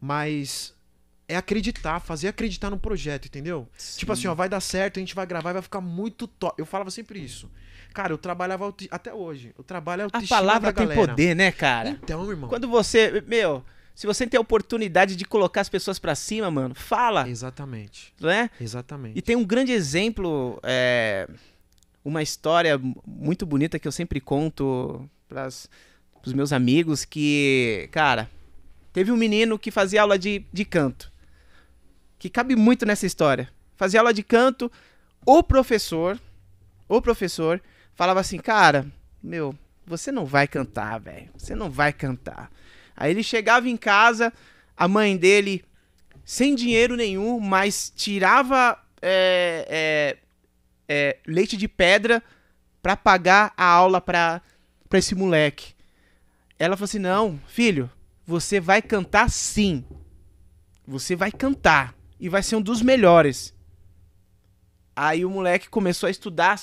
Mas 0.00 0.74
é 1.26 1.36
acreditar, 1.36 2.00
fazer 2.00 2.28
acreditar 2.28 2.70
no 2.70 2.78
projeto, 2.78 3.26
entendeu? 3.26 3.66
Tipo 3.96 4.12
assim, 4.12 4.26
ó, 4.28 4.34
vai 4.34 4.48
dar 4.48 4.60
certo, 4.60 4.98
a 4.98 5.00
gente 5.00 5.14
vai 5.14 5.26
gravar 5.26 5.50
e 5.50 5.52
vai 5.54 5.62
ficar 5.62 5.80
muito 5.80 6.26
top. 6.26 6.60
Eu 6.60 6.66
falava 6.66 6.90
sempre 6.90 7.18
isso. 7.18 7.50
Cara, 7.92 8.12
eu 8.12 8.18
trabalhava 8.18 8.72
até 8.90 9.12
hoje. 9.14 9.54
Eu 9.56 9.64
trabalho 9.64 10.02
a 10.02 10.04
A 10.04 10.06
autoestima 10.06 10.36
palavra 10.38 10.72
da 10.72 10.78
tem 10.78 10.88
galera. 10.88 11.08
poder, 11.08 11.34
né, 11.34 11.50
cara? 11.52 11.90
Então, 11.90 12.28
irmão. 12.30 12.48
Quando 12.48 12.68
você. 12.68 13.22
Meu, 13.26 13.64
se 13.94 14.06
você 14.06 14.26
tem 14.26 14.36
a 14.36 14.40
oportunidade 14.40 15.14
de 15.16 15.24
colocar 15.24 15.60
as 15.60 15.68
pessoas 15.68 15.98
pra 15.98 16.14
cima, 16.16 16.50
mano, 16.50 16.74
fala, 16.74 17.28
Exatamente. 17.28 18.12
né? 18.20 18.50
Exatamente. 18.60 19.16
E 19.16 19.22
tem 19.22 19.36
um 19.36 19.44
grande 19.44 19.70
exemplo, 19.72 20.58
é, 20.64 21.28
uma 22.04 22.22
história 22.22 22.76
mu- 22.76 23.02
muito 23.06 23.46
bonita 23.46 23.78
que 23.78 23.88
eu 23.88 23.92
sempre 23.92 24.20
conto 24.20 25.08
para 25.28 25.48
os 25.48 26.32
meus 26.32 26.52
amigos, 26.52 27.04
que, 27.04 27.88
cara, 27.90 28.30
teve 28.92 29.10
um 29.10 29.16
menino 29.16 29.58
que 29.58 29.70
fazia 29.70 30.02
aula 30.02 30.18
de, 30.18 30.44
de 30.52 30.64
canto, 30.64 31.10
que 32.18 32.28
cabe 32.28 32.54
muito 32.54 32.84
nessa 32.86 33.06
história. 33.06 33.48
Fazia 33.76 34.00
aula 34.00 34.12
de 34.14 34.22
canto, 34.22 34.70
o 35.26 35.42
professor, 35.42 36.20
o 36.88 37.00
professor 37.00 37.60
falava 37.94 38.20
assim, 38.20 38.38
cara, 38.38 38.86
meu, 39.22 39.56
você 39.86 40.12
não 40.12 40.24
vai 40.24 40.46
cantar, 40.46 41.00
velho, 41.00 41.30
você 41.36 41.54
não 41.54 41.70
vai 41.70 41.92
cantar. 41.92 42.50
Aí 42.96 43.10
ele 43.10 43.22
chegava 43.22 43.68
em 43.68 43.76
casa, 43.76 44.32
a 44.76 44.86
mãe 44.86 45.16
dele 45.16 45.64
sem 46.24 46.54
dinheiro 46.54 46.96
nenhum, 46.96 47.40
mas 47.40 47.92
tirava 47.94 48.78
é, 49.02 49.66
é, 49.68 50.16
é, 50.88 51.18
leite 51.26 51.56
de 51.56 51.68
pedra 51.68 52.22
pra 52.82 52.96
pagar 52.96 53.52
a 53.56 53.64
aula 53.64 54.00
pra, 54.00 54.42
pra 54.88 54.98
esse 54.98 55.14
moleque. 55.14 55.74
Ela 56.58 56.76
falou 56.76 56.84
assim: 56.84 56.98
não, 56.98 57.40
filho, 57.46 57.90
você 58.26 58.60
vai 58.60 58.80
cantar 58.82 59.30
sim. 59.30 59.84
Você 60.86 61.16
vai 61.16 61.32
cantar. 61.32 61.94
E 62.20 62.28
vai 62.28 62.42
ser 62.42 62.56
um 62.56 62.62
dos 62.62 62.80
melhores. 62.80 63.54
Aí 64.94 65.24
o 65.24 65.30
moleque 65.30 65.68
começou 65.68 66.06
a 66.06 66.10
estudar. 66.10 66.60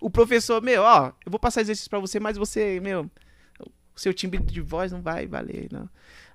O 0.00 0.10
professor, 0.10 0.60
meu, 0.60 0.82
ó, 0.82 1.12
eu 1.24 1.30
vou 1.30 1.38
passar 1.38 1.60
exercício 1.60 1.88
pra 1.88 2.00
você, 2.00 2.18
mas 2.18 2.36
você, 2.36 2.80
meu, 2.80 3.08
o 3.94 4.00
seu 4.00 4.12
timbre 4.12 4.42
de 4.42 4.60
voz 4.60 4.90
não 4.90 5.00
vai 5.00 5.26
valer, 5.26 5.68
não. 5.70 5.88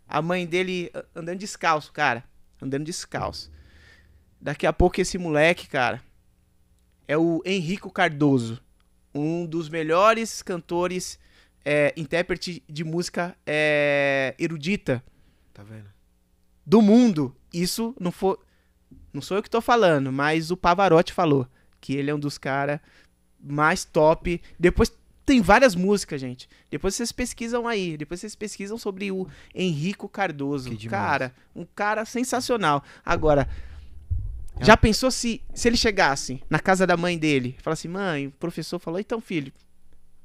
A 0.08 0.22
mãe 0.22 0.48
dele 0.48 0.90
andando 1.13 1.40
descalço, 1.40 1.92
cara. 1.92 2.24
Andando 2.62 2.86
descalço. 2.86 3.52
Daqui 4.40 4.66
a 4.66 4.72
pouco 4.72 5.02
esse 5.02 5.18
moleque, 5.18 5.68
cara, 5.68 6.02
é 7.08 7.17
o 7.17 7.41
Henrico 7.46 7.91
Cardoso. 7.91 8.62
Um 9.13 9.46
dos 9.46 9.70
melhores 9.70 10.41
cantores, 10.41 11.17
é, 11.65 11.93
intérprete 11.98 12.63
de 12.70 12.84
música 12.84 13.36
é, 13.46 14.36
erudita 14.38 15.04
Tá 15.54 15.63
vendo? 15.63 15.89
do 16.65 16.82
mundo. 16.82 17.36
Isso 17.52 17.96
não 18.00 18.12
for, 18.12 18.39
não 19.12 19.22
sou 19.22 19.38
eu 19.38 19.43
que 19.43 19.50
tô 19.50 19.62
falando, 19.62 20.12
mas 20.12 20.52
o 20.52 20.58
Pavarotti 20.58 21.13
falou 21.13 21.48
que 21.80 21.96
ele 21.96 22.12
é 22.12 22.15
um 22.15 22.20
dos 22.20 22.38
caras 22.38 22.80
mais 23.41 23.86
top. 23.86 24.41
Depois 24.60 24.91
tem 25.26 25.41
várias 25.41 25.76
músicas, 25.76 26.22
gente. 26.22 26.48
Depois 26.70 26.96
vocês 26.96 27.12
pesquisam 27.12 27.67
aí, 27.67 27.98
depois 27.98 28.20
vocês 28.20 28.36
pesquisam 28.36 28.78
sobre 28.78 29.12
o 29.12 29.28
Henrico 29.56 30.08
Cardoso. 30.08 30.70
Cara, 30.89 31.34
um 31.56 31.65
cara 31.65 32.06
sensacional. 32.06 32.84
Agora. 33.04 33.50
Já 34.62 34.76
pensou 34.76 35.12
se 35.12 35.41
se 35.54 35.67
ele 35.67 35.78
chegasse 35.78 36.41
na 36.50 36.60
casa 36.60 36.86
da 36.86 36.98
mãe 36.98 37.17
dele, 37.17 37.56
e 37.60 37.62
falasse: 37.62 37.88
"Mãe, 37.88 38.28
o 38.28 38.32
professor 38.32 38.80
falou: 38.80 39.00
"Então, 39.00 39.22
filho, 39.22 39.52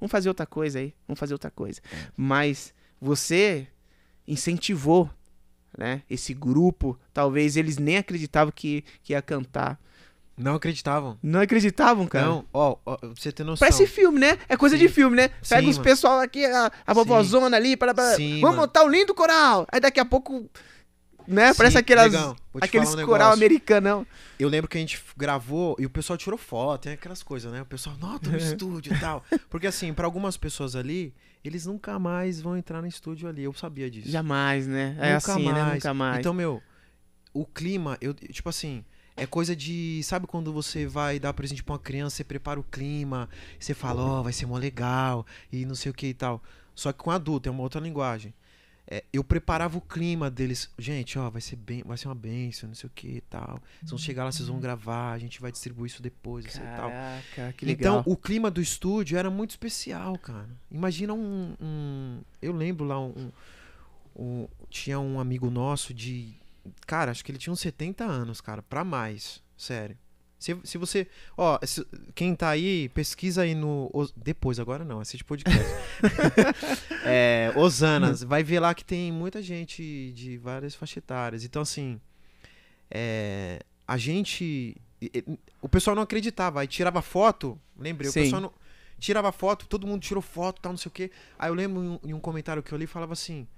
vamos 0.00 0.10
fazer 0.10 0.28
outra 0.28 0.46
coisa 0.46 0.78
aí, 0.78 0.94
vamos 1.06 1.18
fazer 1.18 1.34
outra 1.34 1.50
coisa". 1.50 1.80
É. 1.92 2.08
Mas 2.16 2.72
você 3.00 3.66
incentivou 4.26 5.10
né? 5.76 6.02
Esse 6.08 6.34
grupo, 6.34 6.98
talvez 7.12 7.56
eles 7.56 7.78
nem 7.78 7.96
acreditavam 7.96 8.52
que, 8.54 8.84
que 9.02 9.12
ia 9.12 9.22
cantar. 9.22 9.78
Não 10.36 10.54
acreditavam. 10.54 11.18
Não 11.22 11.40
acreditavam, 11.40 12.06
cara. 12.06 12.26
Não, 12.26 12.44
ó, 12.52 12.76
ó, 12.84 12.96
pra 12.96 13.08
você 13.10 13.30
ter 13.30 13.44
noção. 13.44 13.66
Parece 13.66 13.86
filme, 13.86 14.18
né? 14.18 14.38
É 14.48 14.56
coisa 14.56 14.76
Sim. 14.76 14.82
de 14.82 14.88
filme, 14.88 15.16
né? 15.16 15.28
Pega 15.28 15.62
Sim, 15.62 15.68
os 15.68 15.76
mano. 15.76 15.84
pessoal 15.84 16.20
aqui, 16.20 16.44
a, 16.44 16.72
a 16.86 16.94
vovozona 16.94 17.56
ali, 17.56 17.76
para, 17.76 17.94
para, 17.94 18.16
Sim, 18.16 18.40
vamos 18.40 18.56
mano. 18.56 18.62
montar 18.62 18.84
um 18.84 18.88
lindo 18.88 19.14
coral. 19.14 19.66
Aí 19.70 19.78
daqui 19.78 20.00
a 20.00 20.04
pouco, 20.04 20.48
né? 21.32 21.52
Sim, 21.52 21.58
Parece 21.58 21.78
aquelas, 21.78 22.14
aqueles 22.60 22.94
um 22.94 23.06
coral 23.06 23.32
americanão. 23.32 24.06
Eu 24.38 24.48
lembro 24.48 24.68
que 24.68 24.76
a 24.76 24.80
gente 24.80 25.02
gravou 25.16 25.76
e 25.78 25.86
o 25.86 25.90
pessoal 25.90 26.16
tirou 26.16 26.38
foto, 26.38 26.82
tem 26.82 26.92
aquelas 26.92 27.22
coisas, 27.22 27.52
né? 27.52 27.62
O 27.62 27.66
pessoal, 27.66 27.96
não, 28.00 28.18
tô 28.18 28.30
no 28.30 28.36
estúdio 28.38 28.94
e 28.94 29.00
tal. 29.00 29.24
Porque 29.48 29.66
assim, 29.66 29.92
pra 29.92 30.04
algumas 30.06 30.36
pessoas 30.36 30.76
ali, 30.76 31.14
eles 31.44 31.66
nunca 31.66 31.98
mais 31.98 32.40
vão 32.40 32.56
entrar 32.56 32.80
no 32.80 32.86
estúdio 32.86 33.28
ali. 33.28 33.42
Eu 33.44 33.52
sabia 33.52 33.90
disso. 33.90 34.10
Jamais, 34.10 34.66
né? 34.66 34.96
É 35.00 35.14
Nunca 35.14 35.32
assim, 35.32 35.46
né? 35.46 35.52
mais. 35.52 35.74
Nunca 35.74 35.94
mais. 35.94 36.18
Então, 36.18 36.34
meu, 36.34 36.62
o 37.32 37.44
clima, 37.44 37.96
eu, 38.00 38.14
tipo 38.14 38.48
assim, 38.48 38.84
é 39.16 39.26
coisa 39.26 39.54
de. 39.54 40.02
Sabe 40.04 40.26
quando 40.26 40.52
você 40.52 40.86
vai 40.86 41.18
dar 41.18 41.32
presente 41.32 41.62
pra 41.62 41.74
uma 41.74 41.78
criança, 41.78 42.16
você 42.16 42.24
prepara 42.24 42.58
o 42.60 42.64
clima, 42.64 43.28
você 43.58 43.74
fala, 43.74 44.02
ó, 44.02 44.22
vai 44.22 44.32
ser 44.32 44.46
mó 44.46 44.56
legal, 44.56 45.26
e 45.50 45.64
não 45.64 45.74
sei 45.74 45.90
o 45.90 45.94
que 45.94 46.08
e 46.08 46.14
tal. 46.14 46.42
Só 46.74 46.92
que 46.92 46.98
com 46.98 47.10
adulto, 47.10 47.48
é 47.48 47.52
uma 47.52 47.62
outra 47.62 47.80
linguagem. 47.80 48.32
É, 48.86 49.04
eu 49.12 49.22
preparava 49.22 49.78
o 49.78 49.80
clima 49.80 50.28
deles. 50.30 50.68
Gente, 50.78 51.18
ó, 51.18 51.30
vai 51.30 51.40
ser 51.40 51.56
bem, 51.56 51.82
vai 51.86 51.96
ser 51.96 52.08
uma 52.08 52.14
benção, 52.14 52.68
não 52.68 52.74
sei 52.74 52.88
o 52.88 52.92
que 52.94 53.08
e 53.08 53.20
tal. 53.20 53.60
Vocês 53.78 53.90
vão 53.90 53.98
chegar 53.98 54.24
lá, 54.24 54.32
vocês 54.32 54.48
vão 54.48 54.58
gravar, 54.60 55.12
a 55.12 55.18
gente 55.18 55.40
vai 55.40 55.52
distribuir 55.52 55.90
isso 55.90 56.02
depois, 56.02 56.44
assim 56.46 56.58
e 56.60 56.76
tal. 56.76 56.90
Caraca, 56.90 57.52
que 57.54 57.64
legal. 57.64 58.00
Então, 58.00 58.12
o 58.12 58.16
clima 58.16 58.50
do 58.50 58.60
estúdio 58.60 59.16
era 59.16 59.30
muito 59.30 59.50
especial, 59.50 60.18
cara. 60.18 60.48
Imagina 60.70 61.14
um. 61.14 61.54
um- 61.60 62.20
eu 62.42 62.52
lembro 62.52 62.84
lá, 62.84 63.00
um, 63.00 63.30
um- 64.16 64.48
Tinha 64.68 64.98
um 64.98 65.20
amigo 65.20 65.48
nosso 65.50 65.94
de. 65.94 66.34
Cara, 66.86 67.10
acho 67.10 67.24
que 67.24 67.30
ele 67.30 67.38
tinha 67.38 67.52
uns 67.52 67.60
70 67.60 68.04
anos, 68.04 68.40
cara, 68.40 68.62
pra 68.62 68.82
mais. 68.84 69.42
Sério. 69.56 69.96
Se, 70.42 70.56
se 70.64 70.78
você. 70.78 71.06
Ó, 71.36 71.58
se- 71.64 71.86
quem 72.14 72.34
tá 72.34 72.48
aí, 72.50 72.88
pesquisa 72.90 73.42
aí 73.42 73.54
no. 73.54 73.90
Os- 73.92 74.12
Depois, 74.16 74.58
agora 74.58 74.84
não, 74.84 75.00
assiste 75.00 75.24
podcast. 75.24 75.60
é, 77.04 77.52
Osanas, 77.56 78.22
vai 78.22 78.42
ver 78.42 78.60
lá 78.60 78.74
que 78.74 78.84
tem 78.84 79.10
muita 79.12 79.40
gente 79.42 80.12
de 80.14 80.36
várias 80.38 80.74
faixas 80.74 80.96
etárias. 80.98 81.44
Então, 81.44 81.62
assim. 81.62 82.00
é, 82.90 83.60
a 83.86 83.96
gente. 83.96 84.76
O 85.60 85.68
pessoal 85.68 85.96
não 85.96 86.02
acreditava. 86.02 86.60
Aí 86.60 86.66
tirava 86.66 87.02
foto. 87.02 87.58
Lembrei, 87.78 88.08
o 88.08 88.12
Sim. 88.12 88.22
pessoal 88.22 88.42
não. 88.42 88.52
Tirava 88.98 89.32
foto, 89.32 89.66
todo 89.66 89.84
mundo 89.84 90.00
tirou 90.00 90.22
foto, 90.22 90.60
tal, 90.60 90.72
não 90.72 90.76
sei 90.76 90.88
o 90.88 90.92
quê. 90.92 91.10
Aí 91.36 91.50
eu 91.50 91.54
lembro 91.54 91.82
em 91.82 91.88
um, 91.88 91.98
em 92.10 92.14
um 92.14 92.20
comentário 92.20 92.62
que 92.62 92.72
eu 92.72 92.78
li 92.78 92.86
falava 92.86 93.12
assim. 93.14 93.48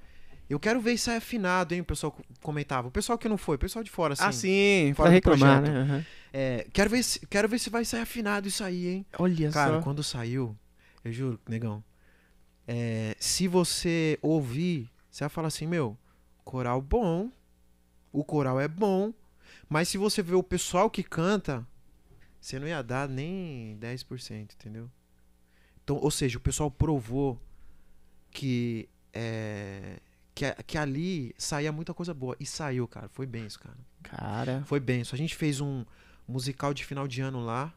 Eu 0.49 0.61
quero 0.61 0.81
ver 0.81 0.93
isso 0.93 1.11
aí 1.11 1.17
afinado, 1.17 1.75
hein? 1.75 1.81
O 1.81 1.85
pessoal 1.85 2.13
co- 2.13 2.23
comentava. 2.43 2.89
O 2.89 2.91
pessoal 2.91 3.17
que 3.19 3.29
não 3.29 3.39
foi, 3.39 3.57
o 3.57 3.59
pessoal 3.59 3.83
de 3.83 3.91
fora, 3.91 4.13
assim. 4.15 4.25
ah, 4.25 4.33
sim, 4.33 4.93
fora 4.95 5.09
pra 5.09 5.15
reclamar, 5.15 5.63
né? 5.63 5.69
Aham. 5.71 6.05
É, 6.33 6.67
quero, 6.73 6.91
ver 6.91 7.03
se, 7.03 7.27
quero 7.27 7.49
ver 7.49 7.59
se 7.59 7.71
vai 7.71 7.85
sair 7.85 8.01
afinado 8.03 8.47
isso 8.49 8.63
aí, 8.65 8.87
hein? 8.89 9.07
Olha 9.19 9.51
Cara, 9.51 9.77
só. 9.77 9.83
quando 9.83 10.03
saiu, 10.03 10.57
eu 11.05 11.13
juro, 11.13 11.41
negão. 11.49 11.83
é, 12.67 13.15
se 13.19 13.47
você 13.49 14.19
ouvir, 14.21 14.91
você 15.11 15.25
vai 15.25 15.29
falar 15.31 15.49
assim, 15.49 15.67
meu, 15.67 15.97
coral 16.45 16.81
bom. 16.83 17.31
O 18.13 18.23
coral 18.25 18.61
é 18.61 18.69
bom. 18.69 19.13
Mas 19.69 19.89
se 19.89 19.97
você 19.99 20.23
ver 20.23 20.35
o 20.35 20.43
pessoal 20.43 20.91
que 20.91 21.03
canta, 21.03 21.67
você 22.41 22.59
não 22.59 22.67
ia 22.69 22.83
dar 22.83 23.09
nem 23.09 23.77
10%, 23.79 24.55
entendeu? 24.55 24.91
Então, 25.83 25.97
ou 25.97 26.11
seja, 26.11 26.39
o 26.39 26.41
pessoal 26.41 26.71
provou 26.71 27.41
que, 28.31 28.89
é, 29.13 29.99
que, 30.35 30.53
que 30.65 30.77
ali 30.77 31.35
saía 31.39 31.71
muita 31.71 31.95
coisa 31.95 32.13
boa. 32.13 32.37
E 32.41 32.47
saiu, 32.47 32.89
cara. 32.89 33.09
Foi 33.09 33.27
bem 33.27 33.47
isso, 33.47 33.59
cara. 33.61 33.77
Cara, 34.03 34.63
Foi 34.67 34.81
bem. 34.81 35.01
isso. 35.01 35.15
A 35.15 35.19
gente 35.19 35.35
fez 35.35 35.61
um 35.61 35.85
musical 36.27 36.75
de 36.75 36.85
final 36.85 37.07
de 37.07 37.21
ano 37.21 37.45
lá. 37.45 37.73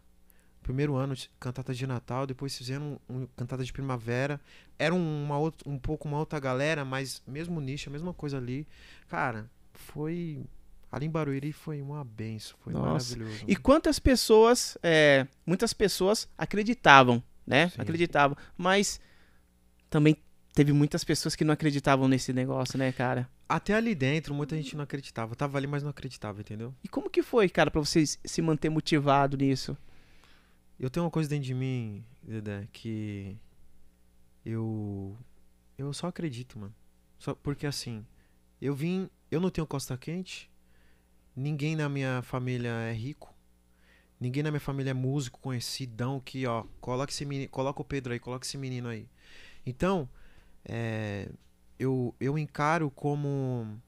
Primeiro 0.63 0.95
ano, 0.95 1.13
cantata 1.39 1.73
de 1.73 1.87
Natal. 1.87 2.25
Depois 2.27 2.57
fizeram 2.57 2.99
um, 3.09 3.21
um 3.21 3.27
cantata 3.37 3.63
de 3.63 3.71
primavera. 3.71 4.41
Era 4.77 4.93
uma 4.93 5.37
outra, 5.37 5.69
um 5.69 5.77
pouco 5.77 6.07
uma 6.07 6.17
outra 6.17 6.39
galera, 6.39 6.83
mas 6.83 7.21
mesmo 7.25 7.61
nicho, 7.61 7.89
a 7.89 7.91
mesma 7.91 8.13
coisa 8.13 8.37
ali. 8.37 8.67
Cara, 9.07 9.49
foi. 9.73 10.43
Ali 10.91 11.05
em 11.05 11.09
Barueri 11.09 11.51
foi 11.51 11.81
uma 11.81 12.03
benção. 12.03 12.57
Foi 12.61 12.73
Nossa. 12.73 13.15
maravilhoso. 13.15 13.45
E 13.47 13.55
quantas 13.55 13.99
pessoas, 13.99 14.77
é, 14.81 15.27
muitas 15.45 15.73
pessoas 15.73 16.27
acreditavam, 16.37 17.21
né? 17.45 17.69
Sim. 17.69 17.81
Acreditavam, 17.81 18.37
mas 18.57 18.99
também 19.89 20.17
teve 20.57 20.73
muitas 20.73 21.03
pessoas 21.03 21.35
que 21.35 21.45
não 21.45 21.53
acreditavam 21.53 22.07
nesse 22.07 22.33
negócio, 22.33 22.79
né, 22.79 22.91
cara? 22.91 23.29
Até 23.47 23.75
ali 23.75 23.93
dentro, 23.93 24.33
muita 24.33 24.55
gente 24.55 24.75
não 24.75 24.83
acreditava. 24.83 25.35
Tava 25.35 25.55
ali, 25.55 25.67
mas 25.67 25.83
não 25.83 25.91
acreditava, 25.91 26.41
entendeu? 26.41 26.73
E 26.83 26.87
como 26.87 27.11
que 27.11 27.21
foi, 27.21 27.47
cara, 27.47 27.69
pra 27.69 27.79
você 27.79 28.03
se 28.03 28.41
manter 28.41 28.67
motivado 28.67 29.37
nisso? 29.37 29.77
Eu 30.79 30.89
tenho 30.89 31.03
uma 31.05 31.11
coisa 31.11 31.29
dentro 31.29 31.45
de 31.45 31.53
mim, 31.53 32.03
Dedé, 32.23 32.67
que 32.73 33.37
eu 34.43 35.15
eu 35.77 35.93
só 35.93 36.07
acredito, 36.07 36.57
mano. 36.57 36.73
Só 37.19 37.35
porque 37.35 37.67
assim, 37.67 38.03
eu 38.59 38.73
vim, 38.73 39.11
eu 39.29 39.39
não 39.39 39.51
tenho 39.51 39.67
costa 39.67 39.95
quente. 39.95 40.49
Ninguém 41.35 41.75
na 41.75 41.87
minha 41.87 42.23
família 42.23 42.71
é 42.71 42.93
rico. 42.93 43.31
Ninguém 44.19 44.41
na 44.41 44.49
minha 44.49 44.59
família 44.59 44.89
é 44.89 44.95
músico 44.95 45.39
conhecidão 45.39 46.19
que, 46.19 46.47
ó, 46.47 46.63
coloca 46.81 47.11
esse 47.11 47.25
menino, 47.25 47.47
coloca 47.51 47.79
o 47.79 47.85
Pedro 47.85 48.11
aí, 48.11 48.19
coloca 48.19 48.43
esse 48.43 48.57
menino 48.57 48.89
aí. 48.89 49.07
Então, 49.63 50.09
é, 50.67 51.29
eu 51.79 52.13
eu 52.19 52.37
encaro 52.37 52.91
como 52.91 53.79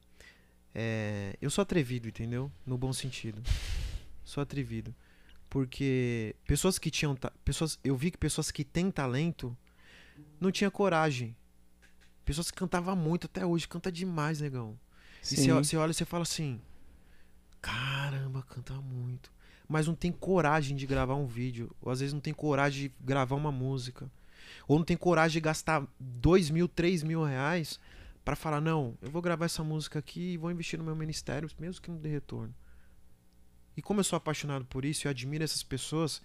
é, 0.73 1.35
eu 1.41 1.49
sou 1.49 1.61
atrevido, 1.61 2.07
entendeu? 2.07 2.51
No 2.65 2.77
bom 2.77 2.93
sentido. 2.93 3.41
Sou 4.23 4.43
atrevido. 4.43 4.93
Porque 5.49 6.35
pessoas 6.45 6.77
que 6.77 6.91
tinham. 6.91 7.17
Pessoas, 7.43 7.79
eu 7.83 7.97
vi 7.97 8.11
que 8.11 8.17
pessoas 8.17 8.51
que 8.51 8.63
têm 8.63 8.91
talento 8.91 9.57
não 10.39 10.51
tinham 10.51 10.69
coragem. 10.69 11.35
Pessoas 12.23 12.51
que 12.51 12.57
cantavam 12.57 12.95
muito 12.95 13.25
até 13.25 13.43
hoje, 13.43 13.67
canta 13.67 13.91
demais, 13.91 14.39
negão. 14.39 14.79
E 15.23 15.25
você, 15.25 15.51
você 15.51 15.77
olha 15.77 15.89
e 15.89 15.93
você 15.95 16.05
fala 16.05 16.21
assim: 16.21 16.61
caramba, 17.59 18.43
canta 18.43 18.75
muito. 18.75 19.31
Mas 19.67 19.87
não 19.87 19.95
tem 19.95 20.11
coragem 20.11 20.77
de 20.77 20.85
gravar 20.85 21.15
um 21.15 21.25
vídeo. 21.25 21.75
Ou 21.81 21.91
às 21.91 21.99
vezes 21.99 22.13
não 22.13 22.21
tem 22.21 22.33
coragem 22.33 22.83
de 22.83 22.93
gravar 23.03 23.35
uma 23.35 23.51
música. 23.51 24.09
Ou 24.69 24.77
não 24.77 24.85
tem 24.85 24.95
coragem 24.95 25.33
de 25.33 25.41
gastar 25.41 25.83
dois 25.99 26.51
mil, 26.51 26.67
três 26.67 27.01
mil 27.01 27.23
reais 27.23 27.79
pra 28.23 28.35
falar: 28.35 28.61
não, 28.61 28.95
eu 29.01 29.09
vou 29.09 29.19
gravar 29.19 29.45
essa 29.45 29.63
música 29.63 29.97
aqui 29.97 30.33
e 30.33 30.37
vou 30.37 30.51
investir 30.51 30.77
no 30.77 30.85
meu 30.85 30.95
ministério, 30.95 31.49
mesmo 31.59 31.81
que 31.81 31.89
não 31.89 31.97
dê 31.97 32.07
retorno. 32.07 32.53
E 33.75 33.81
como 33.81 33.99
eu 33.99 34.03
sou 34.03 34.15
apaixonado 34.15 34.65
por 34.65 34.85
isso, 34.85 35.07
eu 35.07 35.09
admiro 35.09 35.43
essas 35.43 35.63
pessoas. 35.63 36.21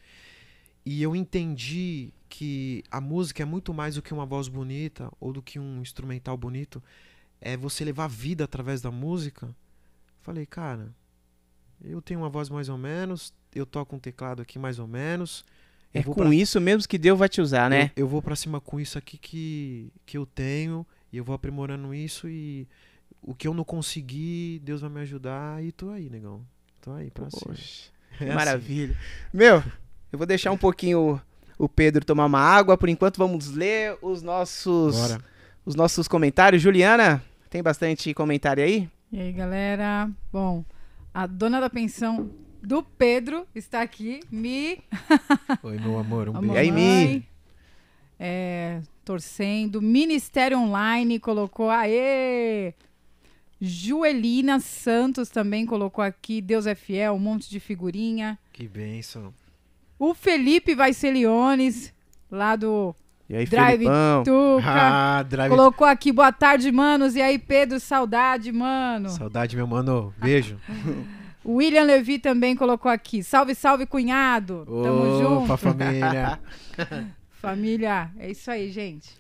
E 0.84 1.02
eu 1.02 1.16
entendi 1.16 2.12
que 2.28 2.84
a 2.90 3.00
música 3.00 3.42
é 3.42 3.46
muito 3.46 3.72
mais 3.72 3.94
do 3.94 4.02
que 4.02 4.12
uma 4.12 4.26
voz 4.26 4.46
bonita 4.46 5.10
ou 5.18 5.32
do 5.32 5.40
que 5.40 5.58
um 5.58 5.80
instrumental 5.80 6.36
bonito. 6.36 6.82
É 7.40 7.56
você 7.56 7.82
levar 7.82 8.08
vida 8.08 8.44
através 8.44 8.82
da 8.82 8.90
música. 8.90 9.56
Falei, 10.20 10.44
cara, 10.44 10.94
eu 11.82 12.02
tenho 12.02 12.20
uma 12.20 12.28
voz 12.28 12.50
mais 12.50 12.68
ou 12.68 12.76
menos, 12.76 13.32
eu 13.54 13.64
toco 13.64 13.96
um 13.96 13.98
teclado 13.98 14.42
aqui 14.42 14.58
mais 14.58 14.78
ou 14.78 14.86
menos. 14.86 15.46
É 15.94 16.02
com 16.02 16.12
pra- 16.14 16.34
isso 16.34 16.60
mesmo 16.60 16.88
que 16.88 16.98
Deus 16.98 17.18
vai 17.18 17.28
te 17.28 17.40
usar, 17.40 17.70
né? 17.70 17.90
eu, 17.96 18.02
eu 18.04 18.08
vou 18.08 18.20
pra 18.20 18.34
cima 18.36 18.60
com 18.60 18.80
isso 18.80 18.98
aqui 18.98 19.16
que, 19.16 19.92
que 20.04 20.18
eu 20.18 20.26
tenho 20.26 20.84
E 21.12 21.16
eu 21.16 21.24
vou 21.24 21.34
aprimorando 21.34 21.94
isso 21.94 22.28
e 22.28 22.66
o 23.22 23.34
que 23.34 23.46
eu 23.48 23.54
não 23.54 23.64
consegui, 23.64 24.60
Deus 24.64 24.80
vai 24.80 24.90
me 24.90 25.00
ajudar 25.00 25.62
e 25.64 25.70
tô 25.72 25.90
aí, 25.90 26.10
negão. 26.10 26.42
Tô 26.82 26.92
aí 26.92 27.10
pra 27.10 27.30
cima. 27.30 27.42
Poxa, 27.54 27.90
É 28.20 28.24
assim. 28.26 28.34
maravilha. 28.34 28.96
Meu, 29.32 29.62
eu 30.12 30.18
vou 30.18 30.26
deixar 30.26 30.50
um 30.52 30.58
pouquinho 30.58 31.20
o, 31.58 31.64
o 31.64 31.68
Pedro 31.68 32.04
tomar 32.04 32.26
uma 32.26 32.40
água. 32.40 32.76
Por 32.76 32.88
enquanto, 32.88 33.16
vamos 33.16 33.48
ler 33.50 33.96
os 34.02 34.22
nossos, 34.22 34.96
Bora. 34.96 35.20
os 35.64 35.74
nossos 35.74 36.06
comentários. 36.06 36.60
Juliana, 36.60 37.22
tem 37.48 37.62
bastante 37.62 38.12
comentário 38.12 38.62
aí? 38.62 38.88
E 39.10 39.18
aí, 39.20 39.32
galera? 39.32 40.10
Bom, 40.32 40.64
a 41.14 41.26
dona 41.26 41.60
da 41.60 41.70
pensão 41.70 42.28
do 42.64 42.82
Pedro 42.82 43.46
está 43.54 43.82
aqui, 43.82 44.20
me 44.30 44.78
Oi, 45.62 45.78
meu 45.78 45.98
amor, 45.98 46.28
um 46.28 46.32
beijo. 46.32 46.54
E 46.54 46.58
aí, 46.58 46.70
Mi? 46.70 47.24
é, 48.18 48.80
torcendo. 49.04 49.82
Ministério 49.82 50.58
Online 50.58 51.18
colocou, 51.18 51.68
aê! 51.70 52.72
Joelina 53.60 54.60
Santos 54.60 55.28
também 55.30 55.64
colocou 55.64 56.02
aqui, 56.04 56.40
Deus 56.40 56.66
é 56.66 56.74
fiel, 56.74 57.14
um 57.14 57.18
monte 57.18 57.48
de 57.48 57.60
figurinha. 57.60 58.38
Que 58.52 58.66
bênção. 58.68 59.32
O 59.98 60.12
Felipe 60.12 60.74
Vaiceleones, 60.74 61.94
lá 62.30 62.56
do 62.56 62.94
E 63.28 63.36
aí, 63.36 63.46
Drive 63.46 63.78
Felipão? 63.84 64.22
Tuca, 64.24 64.66
Ah, 64.66 65.22
drive. 65.22 65.50
colocou 65.50 65.86
aqui, 65.86 66.12
boa 66.12 66.32
tarde, 66.32 66.70
manos. 66.72 67.14
E 67.14 67.22
aí, 67.22 67.38
Pedro, 67.38 67.78
saudade, 67.80 68.50
mano. 68.52 69.08
Saudade, 69.10 69.54
meu 69.56 69.66
mano. 69.66 70.12
Beijo. 70.18 70.58
William 71.44 71.84
Levi 71.84 72.18
também 72.18 72.56
colocou 72.56 72.90
aqui, 72.90 73.22
salve, 73.22 73.54
salve, 73.54 73.86
cunhado. 73.86 74.64
Tamo 74.66 75.18
junto. 75.20 75.44
Opa, 75.44 75.56
família. 75.58 76.40
Família, 77.44 78.10
é 78.18 78.30
isso 78.30 78.50
aí, 78.50 78.72
gente. 78.72 79.18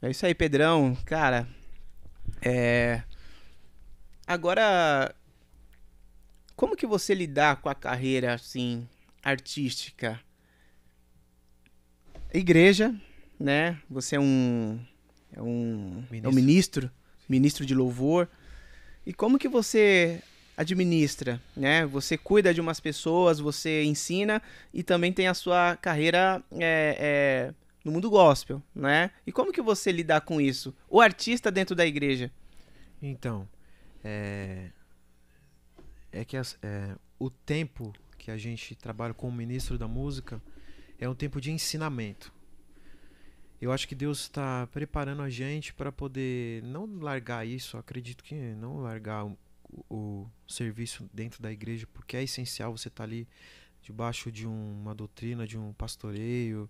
É 0.00 0.10
isso 0.10 0.24
aí, 0.24 0.34
Pedrão. 0.34 0.96
Cara, 1.04 1.46
é. 2.40 3.02
Agora, 4.26 5.14
como 6.56 6.74
que 6.74 6.86
você 6.86 7.14
lidar 7.14 7.56
com 7.56 7.68
a 7.68 7.74
carreira, 7.74 8.32
assim, 8.32 8.88
artística? 9.22 10.18
Igreja, 12.32 12.94
né? 13.38 13.78
Você 13.90 14.16
é 14.16 14.20
um. 14.20 14.80
É 15.30 15.42
um. 15.42 16.02
É 16.10 16.28
um 16.28 16.32
Ministro. 16.32 16.32
ministro, 16.32 16.90
ministro 17.28 17.66
de 17.66 17.74
louvor. 17.74 18.28
E 19.04 19.12
como 19.12 19.38
que 19.38 19.48
você 19.48 20.22
administra, 20.58 21.40
né? 21.56 21.86
Você 21.86 22.18
cuida 22.18 22.52
de 22.52 22.60
umas 22.60 22.80
pessoas, 22.80 23.38
você 23.38 23.84
ensina 23.84 24.42
e 24.74 24.82
também 24.82 25.12
tem 25.12 25.28
a 25.28 25.32
sua 25.34 25.76
carreira 25.76 26.42
é, 26.50 26.96
é, 26.98 27.54
no 27.84 27.92
mundo 27.92 28.10
gospel, 28.10 28.60
né? 28.74 29.12
E 29.24 29.30
como 29.30 29.52
que 29.52 29.62
você 29.62 29.92
lidar 29.92 30.22
com 30.22 30.40
isso? 30.40 30.74
O 30.90 31.00
artista 31.00 31.48
dentro 31.48 31.76
da 31.76 31.86
igreja. 31.86 32.30
Então, 33.00 33.48
é, 34.02 34.70
é 36.10 36.24
que 36.24 36.36
as- 36.36 36.58
é, 36.60 36.96
o 37.20 37.30
tempo 37.30 37.92
que 38.18 38.32
a 38.32 38.36
gente 38.36 38.74
trabalha 38.74 39.14
como 39.14 39.32
ministro 39.36 39.78
da 39.78 39.86
música 39.86 40.42
é 40.98 41.08
um 41.08 41.14
tempo 41.14 41.40
de 41.40 41.52
ensinamento. 41.52 42.32
Eu 43.60 43.70
acho 43.72 43.86
que 43.86 43.94
Deus 43.94 44.22
está 44.22 44.66
preparando 44.72 45.22
a 45.22 45.30
gente 45.30 45.72
para 45.72 45.92
poder 45.92 46.62
não 46.64 46.86
largar 47.00 47.46
isso, 47.46 47.76
acredito 47.76 48.24
que 48.24 48.34
não 48.34 48.78
largar 48.78 49.24
o, 49.88 50.26
serviço 50.46 51.08
dentro 51.12 51.42
da 51.42 51.50
igreja, 51.52 51.86
porque 51.92 52.16
é 52.16 52.22
essencial 52.22 52.76
você 52.76 52.88
estar 52.88 53.04
ali 53.04 53.28
debaixo 53.82 54.30
de 54.32 54.46
um- 54.46 54.80
uma 54.80 54.94
doutrina, 54.94 55.46
de 55.46 55.58
um 55.58 55.72
pastoreio, 55.72 56.68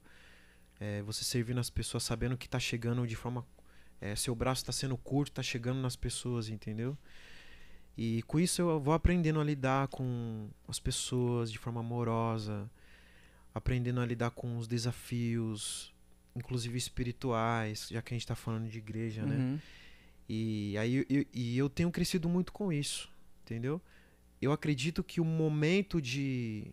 é, 0.80 1.02
você 1.02 1.24
servindo 1.24 1.58
as 1.58 1.70
pessoas 1.70 2.02
sabendo 2.02 2.36
que 2.36 2.46
está 2.46 2.58
chegando 2.58 3.06
de 3.06 3.16
forma 3.16 3.44
é, 4.00 4.14
seu 4.14 4.32
braço 4.34 4.62
está 4.62 4.72
sendo 4.72 4.96
curto, 4.96 5.32
está 5.32 5.42
chegando 5.42 5.80
nas 5.80 5.96
pessoas, 5.96 6.48
entendeu? 6.48 6.96
E 7.96 8.22
com 8.28 8.38
isso 8.38 8.62
eu 8.62 8.78
vou 8.80 8.94
aprendendo 8.94 9.40
a 9.40 9.44
lidar 9.44 9.88
com 9.88 10.48
as 10.68 10.78
pessoas 10.78 11.50
de 11.50 11.58
forma 11.58 11.80
amorosa, 11.80 12.70
aprendendo 13.52 14.00
a 14.00 14.06
lidar 14.06 14.30
com 14.30 14.56
os 14.56 14.68
desafios, 14.68 15.92
inclusive 16.36 16.78
espirituais, 16.78 17.88
já 17.90 18.00
que 18.00 18.14
a 18.14 18.16
gente 18.16 18.22
está 18.22 18.36
falando 18.36 18.68
de 18.68 18.78
igreja, 18.78 19.24
né? 19.26 19.36
E 20.28 20.76
aí 20.78 21.06
eu, 21.08 21.26
e 21.32 21.56
eu 21.56 21.68
tenho 21.70 21.90
crescido 21.90 22.28
muito 22.28 22.52
com 22.52 22.72
isso, 22.72 23.10
entendeu? 23.44 23.80
Eu 24.40 24.52
acredito 24.52 25.02
que 25.02 25.20
o 25.20 25.24
momento 25.24 26.00
de, 26.02 26.66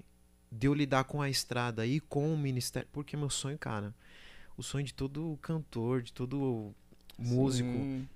de 0.52 0.68
eu 0.68 0.74
lidar 0.74 1.06
com 1.06 1.22
a 1.22 1.30
estrada 1.30 1.86
e 1.86 2.00
com 2.00 2.34
o 2.34 2.38
ministério, 2.38 2.88
porque 2.92 3.16
meu 3.16 3.30
sonho, 3.30 3.58
cara, 3.58 3.94
o 4.58 4.62
sonho 4.64 4.86
de 4.86 4.94
todo 4.94 5.40
cantor, 5.42 6.02
de 6.02 6.12
todo 6.12 6.74
músico, 7.18 7.70
Sim. 7.80 8.08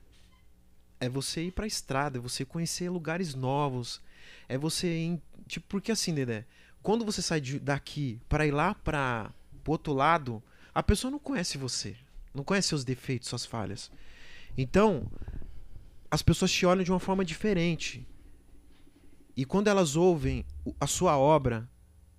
é 1.00 1.08
você 1.10 1.46
ir 1.46 1.52
pra 1.52 1.66
estrada, 1.66 2.18
é 2.18 2.22
você 2.22 2.44
conhecer 2.46 2.90
lugares 2.90 3.34
novos, 3.34 4.02
é 4.48 4.58
você 4.58 4.88
ir, 4.88 5.22
tipo, 5.48 5.66
porque 5.68 5.92
assim, 5.92 6.14
Dedé, 6.14 6.46
quando 6.84 7.06
você 7.06 7.22
sai 7.22 7.40
de- 7.42 7.60
daqui 7.60 8.20
para 8.28 8.46
ir 8.46 8.52
lá 8.52 8.76
para 8.76 9.32
pro 9.64 9.72
outro 9.74 9.94
lado, 9.94 10.44
a 10.76 10.84
pessoa 10.84 11.10
não 11.10 11.20
conhece 11.20 11.58
você, 11.58 11.96
não 12.34 12.44
conhece 12.44 12.68
seus 12.70 12.84
defeitos, 12.84 13.30
suas 13.30 13.46
falhas. 13.46 13.90
Então, 14.62 15.10
as 16.12 16.22
pessoas 16.22 16.52
te 16.52 16.66
olham 16.66 16.84
de 16.84 16.92
uma 16.92 17.00
forma 17.00 17.24
diferente. 17.24 18.06
E 19.34 19.46
quando 19.46 19.70
elas 19.70 19.96
ouvem 19.96 20.46
a 20.78 20.86
sua 20.86 21.18
obra, 21.18 21.70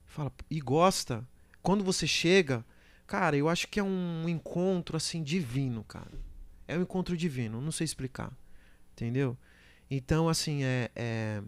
fala 0.07 0.33
e 0.51 0.59
gosta, 0.59 1.23
quando 1.61 1.85
você 1.85 2.07
chega, 2.07 2.65
cara, 3.07 3.37
eu 3.37 3.47
acho 3.47 3.69
que 3.69 3.79
é 3.79 3.83
um 3.83 4.27
encontro 4.27 4.97
assim 4.97 5.23
divino, 5.23 5.85
cara. 5.85 6.13
É 6.67 6.79
um 6.79 6.81
encontro 6.81 7.15
divino, 7.15 7.61
não 7.61 7.71
sei 7.71 7.85
explicar. 7.85 8.33
Entendeu? 8.93 9.37
Então, 9.91 10.27
assim, 10.27 10.65
é, 10.65 10.91
é- 10.97 11.43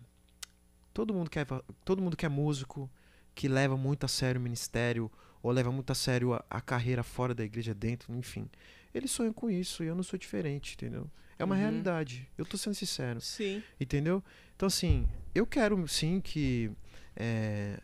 todo 0.93 1.15
mundo 1.15 1.31
quer 1.31 1.47
todo 1.87 2.03
mundo 2.03 2.19
que 2.19 2.27
é 2.27 2.29
músico, 2.29 2.91
que 3.35 3.49
leva 3.49 3.79
muito 3.79 4.05
a 4.05 4.09
sério 4.09 4.39
o 4.39 4.45
ministério 4.45 5.11
ou 5.43 5.51
leva 5.53 5.73
muito 5.73 5.91
a 5.91 5.95
sério 5.95 6.35
a, 6.35 6.45
a 6.51 6.61
carreira 6.61 7.03
fora 7.03 7.35
da 7.35 7.43
igreja 7.43 7.73
dentro, 7.73 8.15
enfim. 8.15 8.47
Eles 8.95 9.11
sonham 9.11 9.33
com 9.33 9.51
isso 9.51 9.83
e 9.83 9.87
eu 9.87 9.95
não 9.95 10.03
sou 10.03 10.19
diferente, 10.19 10.75
entendeu? 10.75 11.11
É 11.39 11.45
uma 11.45 11.55
Uhum. 11.55 11.61
realidade. 11.61 12.29
Eu 12.37 12.45
tô 12.45 12.57
sendo 12.57 12.75
sincero. 12.75 13.21
Sim. 13.21 13.63
Entendeu? 13.81 14.23
Então, 14.55 14.67
assim, 14.67 15.09
eu 15.35 15.47
quero 15.47 15.87
sim 15.89 16.21
que, 16.21 16.71
é, 17.17 17.81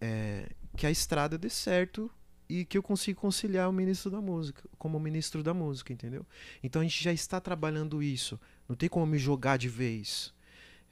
é, 0.00 0.48
que 0.76 0.86
a 0.86 0.90
estrada 0.90 1.36
dê 1.38 1.48
certo 1.48 2.10
e 2.48 2.64
que 2.64 2.76
eu 2.76 2.82
consiga 2.82 3.18
conciliar 3.20 3.68
o 3.68 3.72
ministro 3.72 4.10
da 4.10 4.20
música, 4.20 4.62
como 4.78 4.98
ministro 5.00 5.42
da 5.42 5.54
música, 5.54 5.92
entendeu? 5.92 6.26
Então 6.62 6.80
a 6.80 6.84
gente 6.84 7.02
já 7.02 7.12
está 7.12 7.40
trabalhando 7.40 8.02
isso. 8.02 8.38
Não 8.68 8.76
tem 8.76 8.88
como 8.88 9.06
me 9.06 9.18
jogar 9.18 9.56
de 9.56 9.68
vez. 9.68 10.32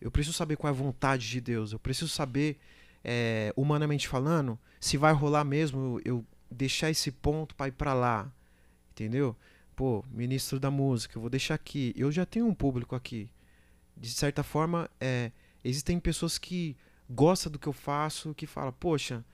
Eu 0.00 0.10
preciso 0.10 0.36
saber 0.36 0.56
qual 0.56 0.72
é 0.72 0.74
a 0.74 0.78
vontade 0.78 1.28
de 1.28 1.40
Deus. 1.40 1.72
Eu 1.72 1.78
preciso 1.78 2.08
saber, 2.08 2.58
é, 3.04 3.52
humanamente 3.56 4.06
falando, 4.08 4.58
se 4.80 4.96
vai 4.96 5.12
rolar 5.12 5.44
mesmo 5.44 6.00
eu 6.04 6.24
deixar 6.50 6.90
esse 6.90 7.10
ponto 7.10 7.54
para 7.54 7.68
ir 7.68 7.72
para 7.72 7.92
lá. 7.92 8.32
Entendeu? 8.98 9.36
Pô, 9.76 10.04
ministro 10.10 10.58
da 10.58 10.70
música, 10.70 11.16
eu 11.16 11.20
vou 11.20 11.30
deixar 11.30 11.54
aqui. 11.54 11.94
Eu 11.96 12.10
já 12.10 12.26
tenho 12.26 12.46
um 12.46 12.54
público 12.54 12.96
aqui 12.96 13.30
de 13.98 14.10
certa 14.10 14.42
forma, 14.42 14.88
é, 15.00 15.32
existem 15.64 15.98
pessoas 15.98 16.38
que 16.38 16.76
gostam 17.10 17.50
do 17.50 17.58
que 17.58 17.66
eu 17.66 17.72
faço, 17.72 18.34
que 18.34 18.46
falam, 18.46 18.72
poxa, 18.72 19.24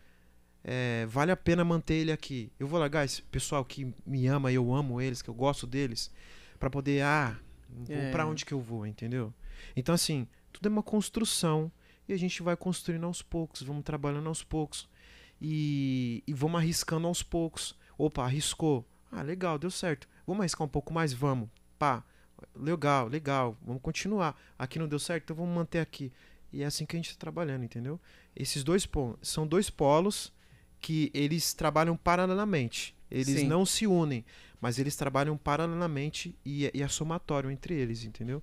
é, 0.63 1.07
vale 1.07 1.31
a 1.31 1.37
pena 1.37 1.65
manter 1.65 1.95
ele 1.95 2.13
aqui. 2.13 2.51
Eu 2.59 2.67
vou 2.67 2.81
largar 2.81 3.05
esse 3.05 3.23
pessoal 3.23 3.65
que 3.65 3.93
me 4.07 4.27
ama, 4.27 4.51
eu 4.51 4.75
amo 4.75 5.01
eles, 5.01 5.21
que 5.21 5.29
eu 5.29 5.35
gosto 5.35 5.67
deles, 5.67 6.11
para 6.59 6.71
poder, 6.71 7.03
ah, 7.03 7.39
É. 7.89 8.11
para 8.11 8.27
onde 8.27 8.45
que 8.45 8.55
eu 8.55 8.61
vou, 8.61 8.87
entendeu? 8.87 9.35
Então, 9.77 9.95
assim, 9.95 10.27
tudo 10.53 10.67
é 10.67 10.71
uma 10.71 10.83
construção 10.83 11.71
e 12.09 12.13
a 12.13 12.17
gente 12.17 12.43
vai 12.43 12.57
construindo 12.57 13.05
aos 13.05 13.21
poucos, 13.21 13.63
vamos 13.63 13.85
trabalhando 13.85 14.29
aos 14.29 14.43
poucos 14.43 14.89
e, 15.41 16.23
e 16.27 16.33
vamos 16.33 16.59
arriscando 16.61 17.07
aos 17.07 17.23
poucos. 17.23 17.77
Opa, 17.99 18.25
arriscou. 18.25 18.87
Ah, 19.17 19.23
legal, 19.23 19.59
deu 19.59 19.71
certo. 19.71 20.09
Vamos 20.27 20.41
arriscar 20.41 20.65
um 20.67 20.71
pouco 20.71 20.93
mais? 20.93 21.13
Vamos. 21.13 21.49
Pá, 21.79 22.03
legal, 22.55 23.07
legal, 23.09 23.57
vamos 23.65 23.81
continuar. 23.83 24.39
Aqui 24.59 24.79
não 24.79 24.89
deu 24.89 24.99
certo, 24.99 25.25
então 25.25 25.37
vamos 25.37 25.55
manter 25.55 25.79
aqui. 25.79 26.13
E 26.53 26.63
é 26.63 26.67
assim 26.67 26.85
que 26.87 26.97
a 26.97 26.99
gente 26.99 27.11
está 27.11 27.21
trabalhando, 27.21 27.65
entendeu? 27.65 28.01
Esses 28.35 28.63
dois 28.65 28.87
pontos 28.87 29.29
são 29.29 29.47
dois 29.47 29.71
polos 29.71 30.33
que 30.81 31.11
eles 31.15 31.53
trabalham 31.55 31.97
paralelamente. 31.97 32.95
Eles 33.11 33.41
Sim. 33.41 33.47
não 33.47 33.65
se 33.65 33.87
unem, 33.87 34.25
mas 34.61 34.79
eles 34.79 34.97
trabalham 34.97 35.37
paralelamente 35.37 36.37
e, 36.45 36.67
é- 36.67 36.71
e 36.75 36.83
é 36.83 36.89
somatório 36.89 37.51
entre 37.51 37.75
eles, 37.75 38.05
entendeu? 38.05 38.43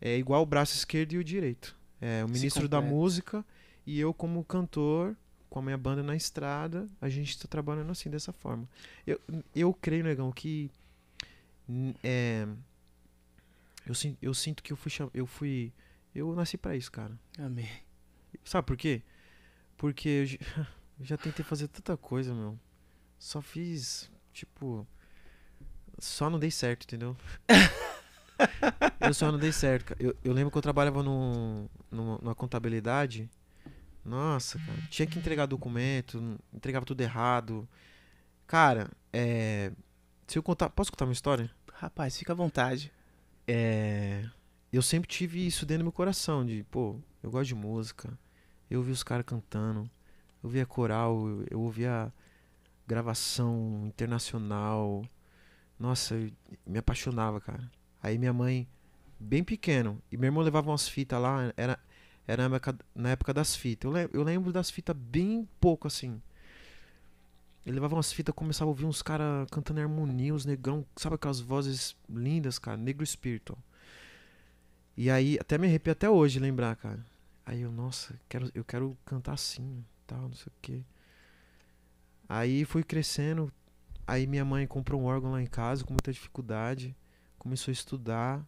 É 0.00 0.16
igual 0.18 0.42
o 0.42 0.46
braço 0.46 0.74
esquerdo 0.76 1.12
e 1.14 1.18
o 1.18 1.24
direito. 1.24 1.74
É 2.00 2.22
o 2.24 2.28
ministro 2.28 2.68
da 2.68 2.80
música 2.80 3.44
e 3.86 3.98
eu 3.98 4.12
como 4.12 4.44
cantor, 4.44 5.16
com 5.56 5.60
a 5.60 5.62
minha 5.62 5.78
banda 5.78 6.02
na 6.02 6.14
estrada, 6.14 6.86
a 7.00 7.08
gente 7.08 7.30
está 7.30 7.48
trabalhando 7.48 7.90
assim, 7.90 8.10
dessa 8.10 8.30
forma. 8.30 8.68
Eu, 9.06 9.18
eu 9.54 9.72
creio, 9.72 10.04
negão, 10.04 10.30
que 10.30 10.70
é, 12.04 12.46
eu, 13.86 13.94
eu 14.20 14.34
sinto 14.34 14.62
que 14.62 14.70
eu 14.70 14.76
fui, 14.76 14.92
eu 15.14 15.26
fui, 15.26 15.72
eu 16.14 16.34
nasci 16.34 16.58
pra 16.58 16.76
isso, 16.76 16.92
cara. 16.92 17.18
Amém. 17.38 17.70
Sabe 18.44 18.66
por 18.66 18.76
quê? 18.76 19.00
Porque 19.78 20.38
eu 21.00 21.06
já 21.06 21.16
tentei 21.16 21.42
fazer 21.42 21.68
tanta 21.68 21.96
coisa, 21.96 22.34
meu. 22.34 22.58
Só 23.18 23.40
fiz, 23.40 24.10
tipo, 24.34 24.86
só 25.98 26.28
não 26.28 26.38
dei 26.38 26.50
certo, 26.50 26.84
entendeu? 26.84 27.16
eu 29.00 29.14
só 29.14 29.32
não 29.32 29.38
dei 29.38 29.52
certo. 29.52 29.96
Eu, 29.98 30.14
eu 30.22 30.34
lembro 30.34 30.50
que 30.50 30.58
eu 30.58 30.62
trabalhava 30.62 31.02
num, 31.02 31.66
numa, 31.90 32.18
numa 32.18 32.34
contabilidade. 32.34 33.30
Nossa, 34.06 34.58
cara. 34.60 34.78
Tinha 34.88 35.06
que 35.06 35.18
entregar 35.18 35.46
documento, 35.46 36.38
entregava 36.54 36.86
tudo 36.86 37.00
errado. 37.00 37.68
Cara, 38.46 38.88
é. 39.12 39.72
Se 40.26 40.38
eu 40.38 40.42
contar. 40.42 40.70
Posso 40.70 40.92
contar 40.92 41.06
uma 41.06 41.12
história? 41.12 41.50
Rapaz, 41.74 42.16
fica 42.16 42.32
à 42.32 42.36
vontade. 42.36 42.92
É. 43.48 44.24
Eu 44.72 44.80
sempre 44.82 45.08
tive 45.08 45.44
isso 45.44 45.66
dentro 45.66 45.82
do 45.82 45.86
meu 45.86 45.92
coração, 45.92 46.44
de, 46.44 46.64
pô, 46.70 47.00
eu 47.22 47.30
gosto 47.30 47.48
de 47.48 47.54
música. 47.54 48.16
Eu 48.70 48.80
ouvi 48.80 48.92
os 48.92 49.02
caras 49.02 49.24
cantando. 49.26 49.90
Eu 50.42 50.48
ouvia 50.48 50.66
coral, 50.66 51.26
eu, 51.28 51.46
eu 51.50 51.60
ouvia 51.60 52.12
gravação 52.86 53.84
internacional. 53.86 55.04
Nossa, 55.78 56.14
eu 56.14 56.30
me 56.64 56.78
apaixonava, 56.78 57.40
cara. 57.40 57.70
Aí 58.02 58.18
minha 58.18 58.32
mãe, 58.32 58.68
bem 59.18 59.42
pequeno, 59.42 60.00
e 60.12 60.16
meu 60.16 60.28
irmão 60.28 60.44
levava 60.44 60.70
umas 60.70 60.88
fitas 60.88 61.20
lá, 61.20 61.52
era, 61.56 61.78
era 62.26 62.48
na 62.48 62.56
época, 62.56 62.78
na 62.94 63.10
época 63.10 63.34
das 63.34 63.54
fitas. 63.56 63.84
Eu, 63.88 63.92
lem- 63.92 64.08
eu 64.12 64.22
lembro 64.22 64.52
das 64.52 64.70
fitas 64.70 64.96
bem 64.96 65.48
pouco, 65.60 65.86
assim. 65.86 66.20
Ele 67.64 67.74
levava 67.74 67.96
umas 67.96 68.12
fitas, 68.12 68.34
começava 68.34 68.68
a 68.68 68.72
ouvir 68.72 68.84
uns 68.84 69.02
caras 69.02 69.48
cantando 69.50 69.80
harmonia, 69.80 70.32
uns 70.34 70.44
negrão, 70.46 70.86
sabe 70.96 71.16
aquelas 71.16 71.40
vozes 71.40 71.96
lindas, 72.08 72.58
cara? 72.58 72.76
Negro 72.76 73.02
espírito. 73.02 73.58
E 74.96 75.10
aí, 75.10 75.36
até 75.40 75.58
me 75.58 75.66
arrepio 75.66 75.92
até 75.92 76.08
hoje 76.08 76.38
lembrar, 76.38 76.74
cara. 76.76 77.04
Aí 77.44 77.62
eu, 77.62 77.70
nossa, 77.70 78.18
quero, 78.28 78.50
eu 78.54 78.64
quero 78.64 78.96
cantar 79.04 79.34
assim, 79.34 79.84
tal, 80.06 80.22
não 80.22 80.34
sei 80.34 80.46
o 80.48 80.52
quê. 80.62 80.82
Aí 82.28 82.64
fui 82.64 82.82
crescendo, 82.82 83.52
aí 84.06 84.26
minha 84.26 84.44
mãe 84.44 84.66
comprou 84.66 85.00
um 85.00 85.04
órgão 85.04 85.32
lá 85.32 85.42
em 85.42 85.46
casa 85.46 85.84
com 85.84 85.92
muita 85.92 86.12
dificuldade, 86.12 86.96
começou 87.38 87.70
a 87.70 87.72
estudar. 87.72 88.44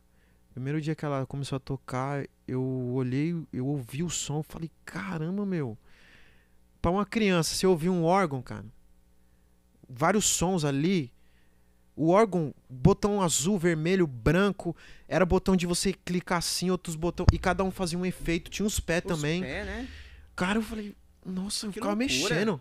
Primeiro 0.58 0.80
dia 0.80 0.92
que 0.96 1.04
ela 1.04 1.24
começou 1.24 1.54
a 1.54 1.60
tocar, 1.60 2.26
eu 2.44 2.60
olhei, 2.92 3.32
eu 3.52 3.64
ouvi 3.64 4.02
o 4.02 4.10
som, 4.10 4.42
falei, 4.42 4.68
caramba, 4.84 5.46
meu. 5.46 5.78
Pra 6.82 6.90
uma 6.90 7.06
criança, 7.06 7.54
se 7.54 7.64
ouvir 7.64 7.88
um 7.88 8.02
órgão, 8.02 8.42
cara, 8.42 8.64
vários 9.88 10.24
sons 10.24 10.64
ali, 10.64 11.12
o 11.94 12.08
órgão, 12.08 12.52
botão 12.68 13.22
azul, 13.22 13.56
vermelho, 13.56 14.04
branco, 14.04 14.74
era 15.06 15.24
botão 15.24 15.54
de 15.54 15.64
você 15.64 15.92
clicar 15.92 16.38
assim, 16.38 16.70
outros 16.70 16.96
botões, 16.96 17.28
e 17.32 17.38
cada 17.38 17.62
um 17.62 17.70
fazia 17.70 17.96
um 17.96 18.04
efeito, 18.04 18.50
tinha 18.50 18.66
uns 18.66 18.80
pés 18.80 19.04
Os 19.04 19.12
também. 19.14 19.42
pé, 19.42 19.64
né? 19.64 19.88
Cara, 20.34 20.58
eu 20.58 20.62
falei, 20.62 20.92
nossa, 21.24 21.66
eu 21.66 21.72
ficava 21.72 21.94
loucura. 21.94 22.04
mexendo. 22.04 22.60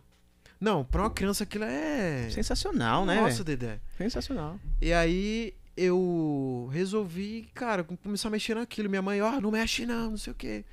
Não, 0.61 0.85
pra 0.85 1.01
uma 1.01 1.09
criança 1.09 1.45
aquilo 1.45 1.63
é. 1.63 2.29
Sensacional, 2.29 3.07
né? 3.07 3.15
Nossa, 3.21 3.43
velho? 3.43 3.57
Dedé. 3.57 3.79
Sensacional. 3.97 4.59
E 4.79 4.93
aí 4.93 5.55
eu 5.77 6.67
resolvi, 6.71 7.49
cara, 7.53 7.83
começar 7.83 8.27
a 8.27 8.31
mexer 8.31 8.55
naquilo. 8.55 8.89
Minha 8.89 9.01
mãe, 9.01 9.21
ó, 9.21 9.39
não 9.39 9.51
mexe 9.51 9.85
não, 9.85 10.11
não 10.11 10.17
sei 10.17 10.33
o 10.33 10.35
quê. 10.35 10.65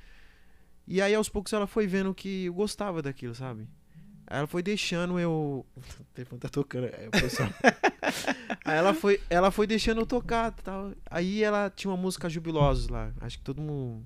E 0.87 1.01
aí 1.01 1.13
aos 1.13 1.29
poucos 1.29 1.53
ela 1.53 1.67
foi 1.67 1.85
vendo 1.85 2.13
que 2.13 2.45
eu 2.45 2.53
gostava 2.53 3.01
daquilo, 3.01 3.35
sabe? 3.35 3.67
Aí 4.27 4.39
ela 4.39 4.47
foi 4.47 4.63
deixando 4.63 5.19
eu. 5.19 5.65
O 5.99 6.03
telefone 6.15 6.39
tá 6.39 6.49
tocando, 6.49 6.87
é, 6.87 7.07
o 7.07 7.11
pessoal. 7.11 7.49
aí 8.65 8.77
ela 8.77 8.93
foi, 8.93 9.21
ela 9.29 9.51
foi 9.51 9.67
deixando 9.67 10.01
eu 10.01 10.05
tocar 10.05 10.51
tal. 10.51 10.93
Aí 11.09 11.43
ela 11.43 11.69
tinha 11.69 11.91
uma 11.91 11.97
música 11.97 12.29
Jubilosos 12.29 12.87
lá. 12.87 13.11
Acho 13.21 13.37
que 13.37 13.43
todo 13.43 13.61
mundo 13.61 14.05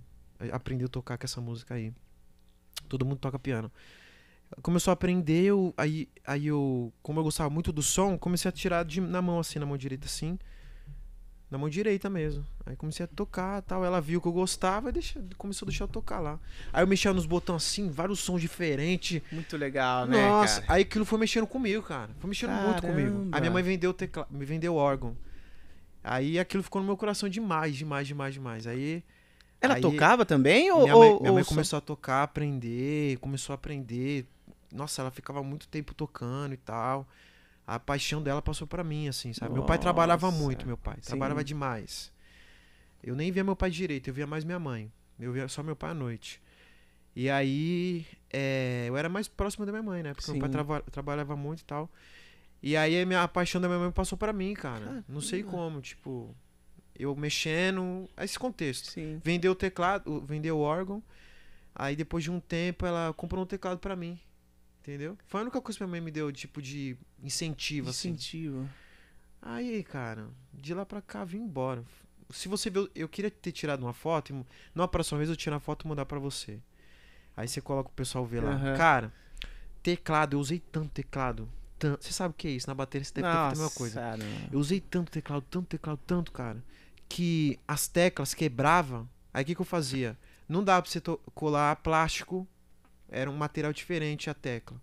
aprendeu 0.51 0.87
a 0.87 0.89
tocar 0.89 1.17
com 1.17 1.25
essa 1.25 1.39
música 1.39 1.75
aí. 1.75 1.93
Todo 2.87 3.05
mundo 3.05 3.19
toca 3.19 3.37
piano. 3.37 3.71
Começou 4.63 4.91
a 4.91 4.93
aprender, 4.93 5.43
eu, 5.43 5.73
aí, 5.77 6.09
aí 6.25 6.47
eu, 6.47 6.91
como 7.03 7.19
eu 7.19 7.23
gostava 7.23 7.51
muito 7.51 7.71
do 7.71 7.83
som, 7.83 8.17
comecei 8.17 8.49
a 8.49 8.51
tirar 8.51 8.83
de, 8.83 8.99
na 8.99 9.21
mão 9.21 9.39
assim, 9.39 9.59
na 9.59 9.65
mão 9.65 9.77
direita 9.77 10.07
assim. 10.07 10.39
Na 11.49 11.57
mão 11.57 11.67
direita 11.67 12.09
mesmo. 12.11 12.45
Aí 12.65 12.75
comecei 12.75 13.03
a 13.03 13.07
tocar 13.07 13.61
tal. 13.63 13.83
Ela 13.83 13.99
viu 13.99 14.21
que 14.21 14.27
eu 14.27 14.31
gostava 14.31 14.89
e 14.89 14.91
deixa, 14.91 15.19
começou 15.37 15.65
a 15.65 15.69
deixar 15.69 15.85
eu 15.85 15.87
tocar 15.87 16.19
lá. 16.19 16.39
Aí 16.71 16.83
eu 16.83 16.87
mexia 16.87 17.11
nos 17.11 17.25
botões 17.25 17.63
assim, 17.65 17.89
vários 17.89 18.19
sons 18.19 18.39
diferentes. 18.39 19.19
Muito 19.31 19.57
legal, 19.57 20.05
né, 20.05 20.21
Nossa, 20.29 20.63
aí 20.67 20.83
aquilo 20.83 21.05
foi 21.05 21.17
mexendo 21.17 21.47
comigo, 21.47 21.81
cara. 21.81 22.11
Foi 22.19 22.27
mexendo 22.29 22.51
muito 22.51 22.81
comigo. 22.81 23.09
Caramba. 23.09 23.35
Aí 23.37 23.41
minha 23.41 23.51
mãe 23.51 23.63
vendeu 23.63 23.95
me 24.29 24.45
vendeu 24.45 24.73
o 24.75 24.77
órgão. 24.77 25.17
Aí 26.03 26.37
aquilo 26.39 26.61
ficou 26.63 26.81
no 26.81 26.85
meu 26.85 26.95
coração 26.95 27.27
demais, 27.27 27.75
demais, 27.75 28.07
demais, 28.07 28.33
demais. 28.33 28.67
Aí 28.67 29.03
Ela 29.59 29.75
aí- 29.75 29.81
tocava 29.81 30.25
também 30.25 30.71
ou... 30.71 30.83
minha 30.83 30.95
mãe, 30.95 31.09
ou- 31.09 31.19
minha 31.19 31.33
mãe 31.33 31.41
ou 31.41 31.47
começou 31.47 31.77
a 31.77 31.81
tocar, 31.81 32.23
aprender, 32.23 33.17
começou 33.17 33.53
a 33.53 33.55
aprender. 33.55 34.25
Nossa, 34.71 35.01
ela 35.01 35.09
ficava 35.11 35.41
muito 35.43 35.67
tempo 35.67 35.95
tocando 35.95 36.53
e 36.53 36.57
tal. 36.57 37.07
A 37.71 37.79
paixão 37.79 38.21
dela 38.23 38.41
passou 38.41 38.65
pra 38.65 38.83
mim, 38.83 39.07
assim, 39.07 39.31
sabe? 39.31 39.53
Meu 39.53 39.63
pai 39.63 39.77
trabalhava 39.77 40.27
Nossa. 40.31 40.43
muito, 40.43 40.65
meu 40.65 40.75
pai. 40.77 40.95
Sim. 41.01 41.09
Trabalhava 41.09 41.43
demais. 41.43 42.11
Eu 43.03 43.15
nem 43.15 43.31
via 43.31 43.43
meu 43.43 43.55
pai 43.55 43.69
direito, 43.69 44.07
eu 44.09 44.13
via 44.13 44.25
mais 44.25 44.43
minha 44.43 44.57
mãe. 44.57 44.91
Eu 45.19 45.31
via 45.31 45.47
só 45.47 45.61
meu 45.61 45.75
pai 45.75 45.91
à 45.91 45.93
noite. 45.93 46.41
E 47.15 47.29
aí, 47.29 48.07
é, 48.31 48.85
eu 48.87 48.97
era 48.97 49.07
mais 49.09 49.27
próximo 49.27 49.65
da 49.65 49.71
minha 49.71 49.83
mãe, 49.83 50.01
né? 50.01 50.13
Porque 50.15 50.31
meu 50.31 50.39
pai 50.39 50.49
Sim. 50.49 50.53
trava- 50.53 50.81
trabalhava 50.91 51.35
muito 51.35 51.61
e 51.61 51.65
tal. 51.65 51.89
E 52.63 52.75
aí 52.75 52.99
a, 53.01 53.05
minha, 53.05 53.21
a 53.23 53.27
paixão 53.27 53.61
da 53.61 53.67
minha 53.67 53.79
mãe 53.79 53.91
passou 53.91 54.17
pra 54.17 54.33
mim, 54.33 54.53
cara. 54.55 54.79
Caramba. 54.85 55.05
Não 55.07 55.21
sei 55.21 55.43
como, 55.43 55.79
tipo, 55.79 56.35
eu 56.97 57.15
mexendo, 57.15 58.09
esse 58.17 58.37
contexto 58.39 58.87
Sim. 58.91 59.21
vendeu 59.23 59.51
o 59.51 59.55
teclado, 59.55 60.21
vendeu 60.21 60.57
o 60.57 60.61
órgão. 60.61 61.03
Aí 61.75 61.95
depois 61.95 62.23
de 62.23 62.31
um 62.31 62.39
tempo 62.39 62.85
ela 62.85 63.13
comprou 63.13 63.43
um 63.43 63.47
teclado 63.47 63.79
pra 63.79 63.95
mim. 63.95 64.19
Entendeu? 64.89 65.15
Foi 65.27 65.39
a 65.39 65.43
única 65.43 65.61
coisa 65.61 65.77
que 65.77 65.83
minha 65.83 65.91
mãe 65.91 66.01
me 66.01 66.09
deu, 66.09 66.31
tipo, 66.31 66.59
de 66.59 66.97
incentivo, 67.21 67.91
assim. 67.91 68.09
Incentivo. 68.09 68.67
Aí, 69.39 69.83
cara, 69.83 70.27
de 70.51 70.73
lá 70.73 70.83
pra 70.83 70.99
cá 70.99 71.23
vim 71.23 71.37
embora. 71.41 71.85
Se 72.31 72.47
você 72.47 72.71
ver, 72.71 72.89
eu 72.95 73.07
queria 73.07 73.29
ter 73.29 73.51
tirado 73.51 73.83
uma 73.83 73.93
foto, 73.93 74.33
e 74.33 74.45
na 74.73 74.87
próxima 74.87 75.19
vez 75.19 75.29
eu 75.29 75.35
tirar 75.35 75.57
a 75.57 75.59
foto 75.59 75.85
e 75.85 75.87
mandar 75.87 76.07
pra 76.07 76.17
você. 76.17 76.59
Aí 77.37 77.47
você 77.47 77.61
coloca 77.61 77.89
o 77.89 77.93
pessoal 77.93 78.25
ver 78.25 78.43
lá. 78.43 78.51
Aham. 78.51 78.77
Cara, 78.77 79.13
teclado, 79.83 80.35
eu 80.35 80.39
usei 80.39 80.59
tanto 80.59 80.89
teclado. 80.89 81.47
Tanto, 81.77 82.03
você 82.03 82.11
sabe 82.11 82.31
o 82.31 82.35
que 82.35 82.47
é 82.47 82.51
isso? 82.51 82.67
Na 82.67 82.73
bateria 82.73 83.05
você 83.05 83.13
deve 83.13 83.27
ter 83.27 83.31
feito 83.31 83.45
a 83.45 83.49
mesma 83.49 83.69
coisa. 83.69 84.01
Nossa, 84.01 84.17
não. 84.17 84.49
Eu 84.51 84.59
usei 84.59 84.81
tanto 84.81 85.11
teclado, 85.11 85.45
tanto 85.51 85.67
teclado, 85.67 85.99
tanto, 86.05 86.31
cara, 86.31 86.63
que 87.07 87.59
as 87.67 87.87
teclas 87.87 88.33
quebravam. 88.33 89.07
Aí 89.31 89.43
o 89.43 89.45
que, 89.45 89.53
que 89.53 89.61
eu 89.61 89.65
fazia? 89.65 90.17
Não 90.47 90.63
dava 90.63 90.81
pra 90.81 90.91
você 90.91 90.99
colar 91.35 91.75
plástico, 91.77 92.47
era 93.11 93.29
um 93.29 93.35
material 93.35 93.73
diferente 93.73 94.29
a 94.29 94.33
tecla. 94.33 94.79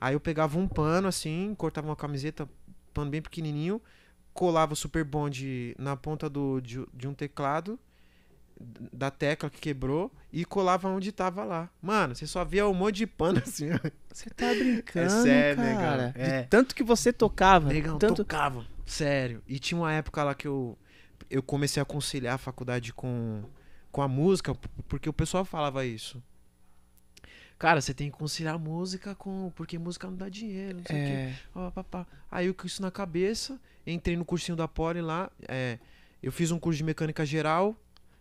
Aí 0.00 0.14
eu 0.14 0.20
pegava 0.20 0.58
um 0.58 0.68
pano 0.68 1.08
assim, 1.08 1.54
cortava 1.56 1.88
uma 1.88 1.96
camiseta, 1.96 2.48
pano 2.92 3.10
bem 3.10 3.22
pequenininho, 3.22 3.80
colava 4.32 4.72
o 4.72 4.76
super 4.76 5.04
bond 5.04 5.74
na 5.78 5.96
ponta 5.96 6.28
do, 6.28 6.60
de, 6.60 6.84
de 6.92 7.08
um 7.08 7.14
teclado, 7.14 7.78
da 8.92 9.10
tecla 9.10 9.48
que 9.50 9.60
quebrou, 9.60 10.12
e 10.32 10.44
colava 10.44 10.88
onde 10.88 11.10
tava 11.10 11.44
lá. 11.44 11.70
Mano, 11.80 12.14
você 12.14 12.26
só 12.26 12.44
via 12.44 12.68
um 12.68 12.74
monte 12.74 12.96
de 12.96 13.06
pano 13.06 13.40
assim. 13.44 13.68
Você 14.12 14.30
tá 14.30 14.52
brincando, 14.52 15.10
sério, 15.22 15.56
cara. 15.56 16.06
negão. 16.08 16.12
De 16.12 16.20
É. 16.20 16.42
tanto 16.44 16.74
que 16.74 16.82
você 16.82 17.12
tocava. 17.12 17.68
Negão, 17.68 17.98
tanto... 17.98 18.16
tocava. 18.16 18.64
Sério. 18.84 19.42
E 19.46 19.58
tinha 19.58 19.78
uma 19.78 19.92
época 19.92 20.22
lá 20.22 20.34
que 20.34 20.46
eu, 20.46 20.76
eu 21.30 21.42
comecei 21.42 21.82
a 21.82 21.86
conciliar 21.86 22.34
a 22.34 22.38
faculdade 22.38 22.92
com, 22.92 23.42
com 23.90 24.02
a 24.02 24.08
música, 24.08 24.54
porque 24.88 25.08
o 25.08 25.12
pessoal 25.12 25.44
falava 25.44 25.84
isso. 25.84 26.22
Cara, 27.58 27.80
você 27.80 27.94
tem 27.94 28.10
que 28.10 28.16
conciliar 28.16 28.58
música 28.58 29.14
com. 29.14 29.52
Porque 29.54 29.78
música 29.78 30.06
não 30.08 30.16
dá 30.16 30.28
dinheiro, 30.28 30.78
não 30.78 30.84
sei 30.84 30.96
o 30.96 31.04
quê. 31.06 31.12
É, 31.12 31.34
Ó, 31.54 31.70
papá. 31.70 32.06
Aí 32.30 32.46
eu 32.46 32.54
com 32.54 32.66
isso 32.66 32.82
na 32.82 32.90
cabeça, 32.90 33.58
entrei 33.86 34.16
no 34.16 34.24
cursinho 34.24 34.56
da 34.56 34.66
Poli 34.68 35.00
lá. 35.00 35.30
é, 35.48 35.78
eu 36.22 36.32
fiz 36.32 36.50
um 36.50 36.58
curso 36.58 36.78
de 36.78 36.84
mecânica 36.84 37.24
geral. 37.24 37.76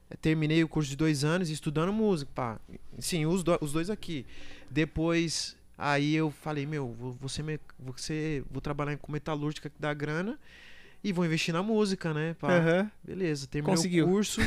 é, 0.09 0.15
Terminei 0.15 0.63
o 0.63 0.67
curso 0.67 0.89
de 0.89 0.95
dois 0.95 1.23
anos 1.23 1.49
estudando 1.49 1.91
música, 1.91 2.31
pá. 2.33 2.59
Sim, 2.99 3.25
os, 3.25 3.43
do- 3.43 3.57
os 3.61 3.71
dois 3.73 3.89
aqui. 3.89 4.25
Depois, 4.69 5.55
aí 5.77 6.13
eu 6.15 6.29
falei, 6.31 6.65
meu, 6.65 6.93
vou, 6.93 7.11
vou, 7.13 7.29
ser 7.29 7.43
me- 7.43 7.59
vou, 7.79 8.61
trabalhar 8.61 8.95
com 8.97 9.11
metalúrgica 9.11 9.69
que 9.69 9.75
dá 9.79 9.93
grana 9.93 10.39
e 11.03 11.11
vou 11.11 11.25
investir 11.25 11.53
na 11.53 11.63
música, 11.63 12.13
né? 12.13 12.35
Pá. 12.39 12.53
aham. 12.57 12.91
Beleza, 13.03 13.47
terminei 13.47 13.75
Conseguiu. 13.75 14.05
o 14.05 14.09
curso. 14.09 14.41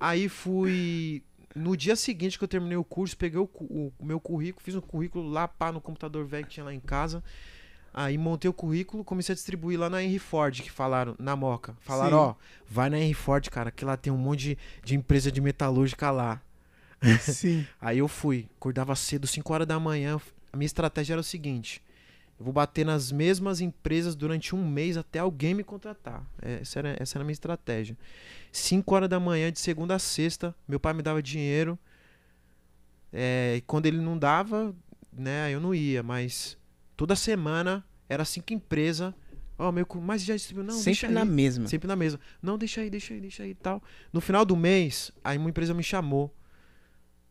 aí 0.00 0.28
fui. 0.28 1.22
No 1.56 1.76
dia 1.76 1.96
seguinte 1.96 2.36
que 2.38 2.44
eu 2.44 2.48
terminei 2.48 2.76
o 2.76 2.84
curso, 2.84 3.16
peguei 3.16 3.38
o, 3.40 3.46
cu- 3.46 3.92
o 3.98 4.04
meu 4.04 4.20
currículo, 4.20 4.62
fiz 4.62 4.74
um 4.74 4.80
currículo 4.80 5.28
lá 5.28 5.48
pá, 5.48 5.72
no 5.72 5.80
computador 5.80 6.24
velho 6.26 6.44
que 6.46 6.52
tinha 6.52 6.64
lá 6.64 6.74
em 6.74 6.80
casa. 6.80 7.22
Aí 7.94 8.18
montei 8.18 8.48
o 8.48 8.52
currículo, 8.52 9.02
comecei 9.02 9.32
a 9.32 9.34
distribuir 9.36 9.80
lá 9.80 9.88
na 9.88 10.02
Henry 10.02 10.18
Ford, 10.18 10.60
que 10.60 10.70
falaram, 10.70 11.16
na 11.18 11.34
Moca. 11.34 11.74
Falaram, 11.80 12.18
ó, 12.18 12.34
vai 12.68 12.90
na 12.90 12.98
Henry 12.98 13.14
Ford, 13.14 13.48
cara, 13.48 13.70
que 13.70 13.86
lá 13.86 13.96
tem 13.96 14.12
um 14.12 14.18
monte 14.18 14.40
de, 14.40 14.58
de 14.84 14.94
empresa 14.94 15.32
de 15.32 15.40
metalúrgica 15.40 16.10
lá. 16.10 16.42
Sim. 17.20 17.66
Aí 17.80 17.98
eu 17.98 18.08
fui, 18.08 18.48
acordava 18.58 18.94
cedo, 18.94 19.26
5 19.26 19.50
horas 19.52 19.66
da 19.66 19.80
manhã. 19.80 20.20
A 20.52 20.56
minha 20.58 20.66
estratégia 20.66 21.14
era 21.14 21.20
o 21.20 21.24
seguinte: 21.24 21.82
eu 22.38 22.44
vou 22.44 22.52
bater 22.52 22.84
nas 22.84 23.10
mesmas 23.10 23.60
empresas 23.60 24.14
durante 24.14 24.54
um 24.54 24.66
mês 24.68 24.96
até 24.96 25.18
alguém 25.18 25.54
me 25.54 25.64
contratar. 25.64 26.24
É, 26.40 26.60
Essa 26.60 26.78
era, 26.80 26.96
essa 26.98 27.16
era 27.16 27.22
a 27.22 27.26
minha 27.26 27.32
estratégia. 27.32 27.96
5 28.52 28.94
horas 28.94 29.08
da 29.08 29.18
manhã, 29.18 29.50
de 29.50 29.58
segunda 29.58 29.94
a 29.94 29.98
sexta, 29.98 30.54
meu 30.68 30.78
pai 30.78 30.92
me 30.92 31.02
dava 31.02 31.22
dinheiro. 31.22 31.78
É, 33.12 33.54
e 33.56 33.60
quando 33.62 33.86
ele 33.86 33.98
não 33.98 34.18
dava, 34.18 34.74
né, 35.12 35.50
eu 35.52 35.60
não 35.60 35.74
ia, 35.74 36.02
mas 36.02 36.58
toda 36.96 37.16
semana 37.16 37.84
era 38.08 38.24
cinco 38.24 38.52
empresas 38.52 39.14
Ó, 39.58 39.72
meu, 39.72 39.86
mas 40.02 40.22
já 40.22 40.36
distribuiu. 40.36 40.66
Não, 40.66 40.74
Sempre 40.74 40.84
deixa 40.92 41.08
na 41.08 41.22
aí. 41.22 41.28
mesma. 41.28 41.66
Sempre 41.66 41.88
na 41.88 41.96
mesa. 41.96 42.20
Não, 42.42 42.58
deixa 42.58 42.82
aí, 42.82 42.90
deixa 42.90 43.14
aí, 43.14 43.20
deixa 43.20 43.42
aí 43.42 43.50
e 43.50 43.54
tal. 43.54 43.82
No 44.12 44.20
final 44.20 44.44
do 44.44 44.54
mês, 44.54 45.10
aí 45.24 45.38
uma 45.38 45.48
empresa 45.48 45.72
me 45.72 45.82
chamou. 45.82 46.34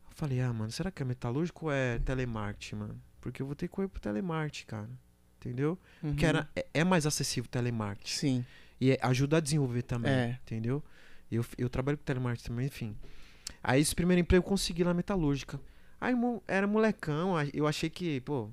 Eu 0.09 0.15
falei, 0.15 0.41
ah, 0.41 0.51
mano, 0.51 0.71
será 0.71 0.89
que 0.89 1.03
é 1.03 1.05
metalúrgico 1.05 1.65
ou 1.67 1.71
é 1.71 1.99
telemarketing, 1.99 2.75
mano? 2.77 3.01
Porque 3.25 3.41
eu 3.41 3.45
vou 3.47 3.55
ter 3.55 3.67
que 3.67 3.73
correr 3.73 3.87
pro 3.87 3.99
telemarketing, 3.99 4.67
cara. 4.67 4.89
Entendeu? 5.39 5.79
Uhum. 6.03 6.11
Porque 6.11 6.27
era, 6.27 6.47
é, 6.55 6.63
é 6.75 6.83
mais 6.83 7.07
acessível 7.07 7.47
o 7.47 7.49
telemarketing. 7.51 8.13
Sim. 8.13 8.45
E 8.79 8.91
é- 8.91 8.99
ajuda 9.01 9.37
a 9.37 9.39
desenvolver 9.39 9.81
também, 9.81 10.11
É. 10.11 10.39
entendeu? 10.43 10.83
Eu, 11.31 11.43
eu 11.57 11.67
trabalho 11.67 11.97
com 11.97 12.03
telemarketing 12.03 12.47
também, 12.49 12.67
enfim. 12.67 12.95
Aí 13.63 13.81
esse 13.81 13.95
primeiro 13.95 14.19
emprego 14.21 14.45
eu 14.45 14.47
consegui 14.47 14.83
lá 14.83 14.93
metalúrgica. 14.93 15.59
Aí 15.99 16.13
era 16.47 16.67
molecão, 16.67 17.33
eu 17.51 17.65
achei 17.65 17.89
que, 17.89 18.21
pô, 18.21 18.51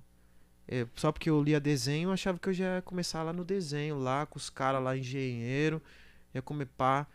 é, 0.67 0.87
só 0.95 1.13
porque 1.13 1.29
eu 1.29 1.43
lia 1.43 1.61
desenho, 1.61 2.09
eu 2.09 2.13
achava 2.13 2.39
que 2.39 2.49
eu 2.49 2.53
já 2.55 2.77
ia 2.77 2.83
começar 2.83 3.23
lá 3.23 3.33
no 3.35 3.45
desenho, 3.45 3.99
lá 3.99 4.25
com 4.25 4.39
os 4.39 4.49
caras 4.49 4.83
lá, 4.83 4.97
engenheiro, 4.97 5.83
ia 6.35 6.41
comer 6.41 6.65
pá. 6.79 7.07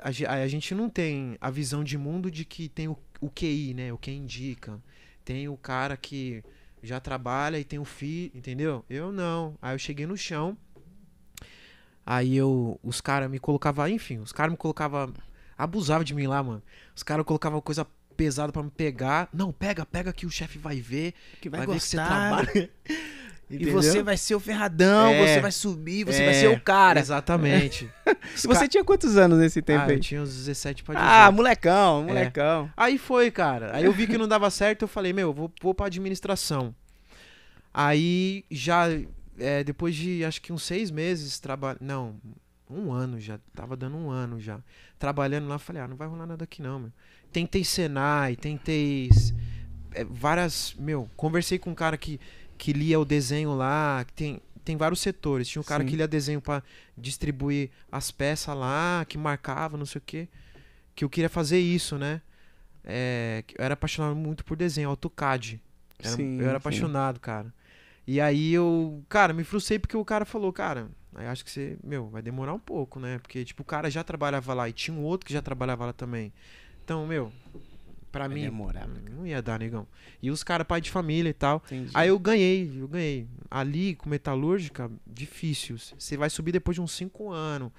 A, 0.00 0.34
a 0.34 0.46
gente 0.46 0.76
não 0.76 0.88
tem 0.88 1.36
a 1.40 1.50
visão 1.50 1.82
de 1.82 1.98
mundo 1.98 2.30
de 2.30 2.44
que 2.44 2.68
tem 2.68 2.86
o, 2.86 2.96
o 3.20 3.28
QI, 3.28 3.74
né? 3.74 3.92
O 3.92 3.98
que 3.98 4.12
indica. 4.12 4.80
Tem 5.24 5.48
o 5.48 5.56
cara 5.56 5.96
que 5.96 6.42
já 6.82 7.00
trabalha 7.00 7.58
e 7.58 7.64
tem 7.64 7.78
o 7.78 7.84
filho, 7.84 8.30
entendeu? 8.34 8.84
Eu 8.88 9.12
não. 9.12 9.56
Aí 9.60 9.74
eu 9.74 9.78
cheguei 9.78 10.06
no 10.06 10.16
chão. 10.16 10.56
Aí 12.04 12.36
eu, 12.36 12.80
os 12.82 13.00
caras 13.00 13.30
me 13.30 13.38
colocavam, 13.38 13.86
enfim, 13.88 14.18
os 14.18 14.32
caras 14.32 14.50
me 14.50 14.56
colocavam, 14.56 15.12
abusavam 15.56 16.04
de 16.04 16.14
mim 16.14 16.26
lá, 16.26 16.42
mano. 16.42 16.62
Os 16.96 17.02
caras 17.02 17.24
colocavam 17.26 17.60
coisa 17.60 17.86
pesada 18.16 18.52
pra 18.52 18.62
me 18.62 18.70
pegar. 18.70 19.28
Não, 19.32 19.52
pega, 19.52 19.84
pega 19.84 20.12
que 20.12 20.26
o 20.26 20.30
chefe 20.30 20.58
vai 20.58 20.80
ver, 20.80 21.14
Que 21.40 21.48
vai, 21.48 21.60
vai, 21.60 21.66
ver 21.66 21.74
que 21.74 21.80
você 21.80 21.96
gostar. 21.96 22.46
trabalha. 23.48 23.50
E 23.50 23.56
Entendeu? 23.56 23.72
você 23.82 24.02
vai 24.02 24.16
ser 24.16 24.34
o 24.34 24.40
ferradão, 24.40 25.08
É. 25.08 25.26
você 25.26 25.40
vai 25.40 25.52
subir, 25.52 26.04
você 26.04 26.22
É, 26.22 26.24
vai 26.26 26.34
ser 26.34 26.48
o 26.48 26.60
cara. 26.60 27.00
Exatamente. 27.00 27.88
E 28.42 28.46
você 28.46 28.66
tinha 28.68 28.84
quantos 28.84 29.16
anos 29.16 29.38
nesse 29.38 29.60
tempo 29.62 29.82
ah, 29.82 29.88
eu 29.88 29.94
aí? 29.94 30.00
tinha 30.00 30.22
uns 30.22 30.34
17 30.34 30.82
pra 30.82 30.94
18. 30.94 31.10
Ah, 31.10 31.30
molecão, 31.30 32.04
molecão. 32.04 32.70
Aí 32.76 32.96
foi, 32.98 33.30
cara. 33.30 33.74
Aí 33.74 33.84
eu 33.84 33.92
vi 33.92 34.06
que 34.06 34.16
não 34.18 34.26
dava 34.28 34.50
certo, 34.50 34.82
eu 34.82 34.88
falei, 34.88 35.12
meu, 35.12 35.32
vou, 35.32 35.50
vou 35.62 35.74
pra 35.74 35.86
administração. 35.86 36.74
Aí 37.72 38.44
já, 38.50 38.86
é, 39.38 39.62
depois 39.62 39.94
de 39.94 40.24
acho 40.24 40.40
que 40.40 40.52
uns 40.52 40.62
seis 40.62 40.90
meses 40.90 41.38
trabalhando. 41.38 41.80
Não, 41.82 42.16
um 42.68 42.92
ano 42.92 43.20
já. 43.20 43.38
Tava 43.54 43.76
dando 43.76 43.96
um 43.96 44.10
ano 44.10 44.40
já. 44.40 44.58
Trabalhando 44.98 45.48
lá, 45.48 45.58
falei, 45.58 45.82
ah, 45.82 45.88
não 45.88 45.96
vai 45.96 46.08
rolar 46.08 46.26
nada 46.26 46.44
aqui 46.44 46.62
não, 46.62 46.78
meu. 46.78 46.92
Tentei 47.32 47.64
Senai, 47.64 48.36
tentei 48.36 49.10
é, 49.92 50.04
várias. 50.04 50.74
Meu, 50.78 51.08
conversei 51.16 51.58
com 51.58 51.70
um 51.70 51.74
cara 51.74 51.96
que, 51.96 52.18
que 52.58 52.72
lia 52.72 52.98
o 53.00 53.04
desenho 53.04 53.54
lá, 53.54 54.04
que 54.06 54.12
tem. 54.12 54.40
Tem 54.64 54.76
vários 54.76 55.00
setores. 55.00 55.48
Tinha 55.48 55.62
um 55.62 55.64
cara 55.64 55.82
Sim. 55.82 55.88
que 55.88 55.96
lia 55.96 56.06
desenho 56.06 56.42
pra 56.42 56.62
distribuir 56.94 57.70
as 57.90 58.10
peças 58.10 58.54
lá, 58.54 59.02
que 59.08 59.16
marcava, 59.16 59.78
não 59.78 59.86
sei 59.86 59.98
o 59.98 60.02
quê. 60.04 60.28
Que 60.94 61.06
eu 61.06 61.08
queria 61.08 61.30
fazer 61.30 61.58
isso, 61.58 61.96
né? 61.96 62.20
É, 62.84 63.44
eu 63.56 63.64
era 63.64 63.72
apaixonado 63.72 64.14
muito 64.14 64.44
por 64.44 64.58
desenho, 64.58 64.90
AutoCAD. 64.90 65.58
Era- 65.98 66.12
Sim, 66.14 66.36
eu 66.36 66.42
era 66.42 66.50
sim. 66.50 66.56
apaixonado, 66.56 67.18
cara. 67.18 67.50
E 68.06 68.20
aí 68.20 68.52
eu, 68.52 69.02
cara, 69.08 69.32
me 69.32 69.42
frustrei 69.42 69.78
porque 69.78 69.96
o 69.96 70.04
cara 70.04 70.26
falou, 70.26 70.52
cara, 70.52 70.88
aí 71.14 71.26
acho 71.26 71.44
que 71.44 71.50
você, 71.50 71.78
meu, 71.82 72.08
vai 72.08 72.20
demorar 72.20 72.52
um 72.52 72.58
pouco, 72.58 73.00
né? 73.00 73.18
Porque, 73.20 73.44
tipo, 73.46 73.62
o 73.62 73.66
cara 73.66 73.90
já 73.90 74.04
trabalhava 74.04 74.52
lá 74.52 74.68
e 74.68 74.72
tinha 74.74 74.94
um 74.94 75.02
outro 75.02 75.26
que 75.26 75.32
já 75.32 75.40
trabalhava 75.40 75.86
lá 75.86 75.92
também. 75.94 76.30
Então, 76.84 77.06
meu, 77.06 77.32
pra 78.10 78.26
Vai 78.26 78.36
mim, 78.36 78.42
demorar, 78.42 78.88
hum, 78.88 78.94
não 79.10 79.26
ia 79.26 79.40
dar, 79.42 79.58
negão. 79.58 79.86
E 80.22 80.30
os 80.30 80.42
caras, 80.42 80.66
pai 80.66 80.80
de 80.80 80.90
família 80.90 81.30
e 81.30 81.34
tal. 81.34 81.62
Entendi. 81.66 81.90
Aí 81.94 82.08
eu 82.08 82.18
ganhei, 82.18 82.72
eu 82.80 82.88
ganhei. 82.88 83.28
Ali, 83.50 83.94
com 83.94 84.08
metalúrgica, 84.08 84.90
difícil. 85.06 85.76
Você 85.98 86.16
vai 86.16 86.30
subir 86.30 86.52
depois 86.52 86.74
de 86.74 86.80
uns 86.80 86.92
5 86.92 87.30
anos. 87.30 87.70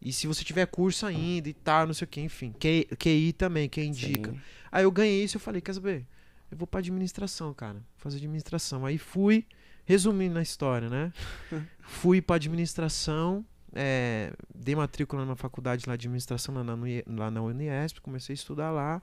E 0.00 0.12
se 0.12 0.26
você 0.26 0.44
tiver 0.44 0.66
curso 0.66 1.06
ainda 1.06 1.48
e 1.48 1.52
tal, 1.54 1.86
não 1.86 1.94
sei 1.94 2.04
o 2.04 2.08
que, 2.08 2.20
enfim. 2.20 2.52
Q- 2.52 2.94
QI 2.96 3.32
também, 3.32 3.68
quem 3.68 3.88
indica. 3.88 4.30
Sim. 4.30 4.40
Aí 4.70 4.84
eu 4.84 4.90
ganhei 4.92 5.24
isso, 5.24 5.36
eu 5.36 5.40
falei, 5.40 5.60
quer 5.60 5.72
saber? 5.74 6.06
Eu 6.50 6.56
vou 6.56 6.66
pra 6.66 6.78
administração, 6.80 7.52
cara. 7.52 7.74
Vou 7.74 7.82
fazer 7.98 8.18
administração. 8.18 8.86
Aí 8.86 8.96
fui, 8.96 9.44
resumindo 9.84 10.38
a 10.38 10.42
história, 10.42 10.88
né? 10.88 11.12
fui 11.80 12.22
pra 12.22 12.36
administração, 12.36 13.44
é, 13.74 14.32
dei 14.54 14.74
matrícula 14.76 15.24
na 15.26 15.34
faculdade 15.36 15.84
lá 15.88 15.96
de 15.96 16.06
administração 16.06 16.54
lá 16.54 16.62
na, 16.64 16.74
lá 17.06 17.30
na 17.30 17.42
Unesp, 17.42 17.98
comecei 18.00 18.32
a 18.32 18.34
estudar 18.34 18.70
lá 18.70 19.02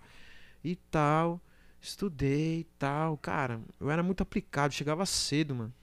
e 0.72 0.76
tal. 0.76 1.40
Estudei 1.82 2.62
e 2.62 2.64
tal. 2.80 3.18
Cara, 3.18 3.62
eu 3.80 3.90
era 3.92 4.02
muito 4.04 4.22
aplicado, 4.24 4.74
chegava 4.74 5.06
cedo, 5.06 5.56
mano. 5.56 5.74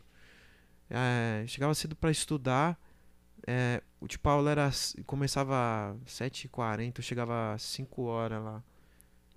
É, 0.91 1.45
chegava 1.47 1.75
cedo 1.75 1.97
pra 1.97 2.11
estudar. 2.11 2.79
É, 3.47 3.83
o 4.01 4.07
tio 4.07 4.21
Paulo 4.21 4.49
era, 4.49 4.71
começava 5.07 5.97
às 6.07 6.13
7h40, 6.13 6.99
eu 6.99 7.03
chegava 7.03 7.55
às 7.55 7.63
5 7.63 8.03
horas 8.03 8.43
lá. 8.43 8.63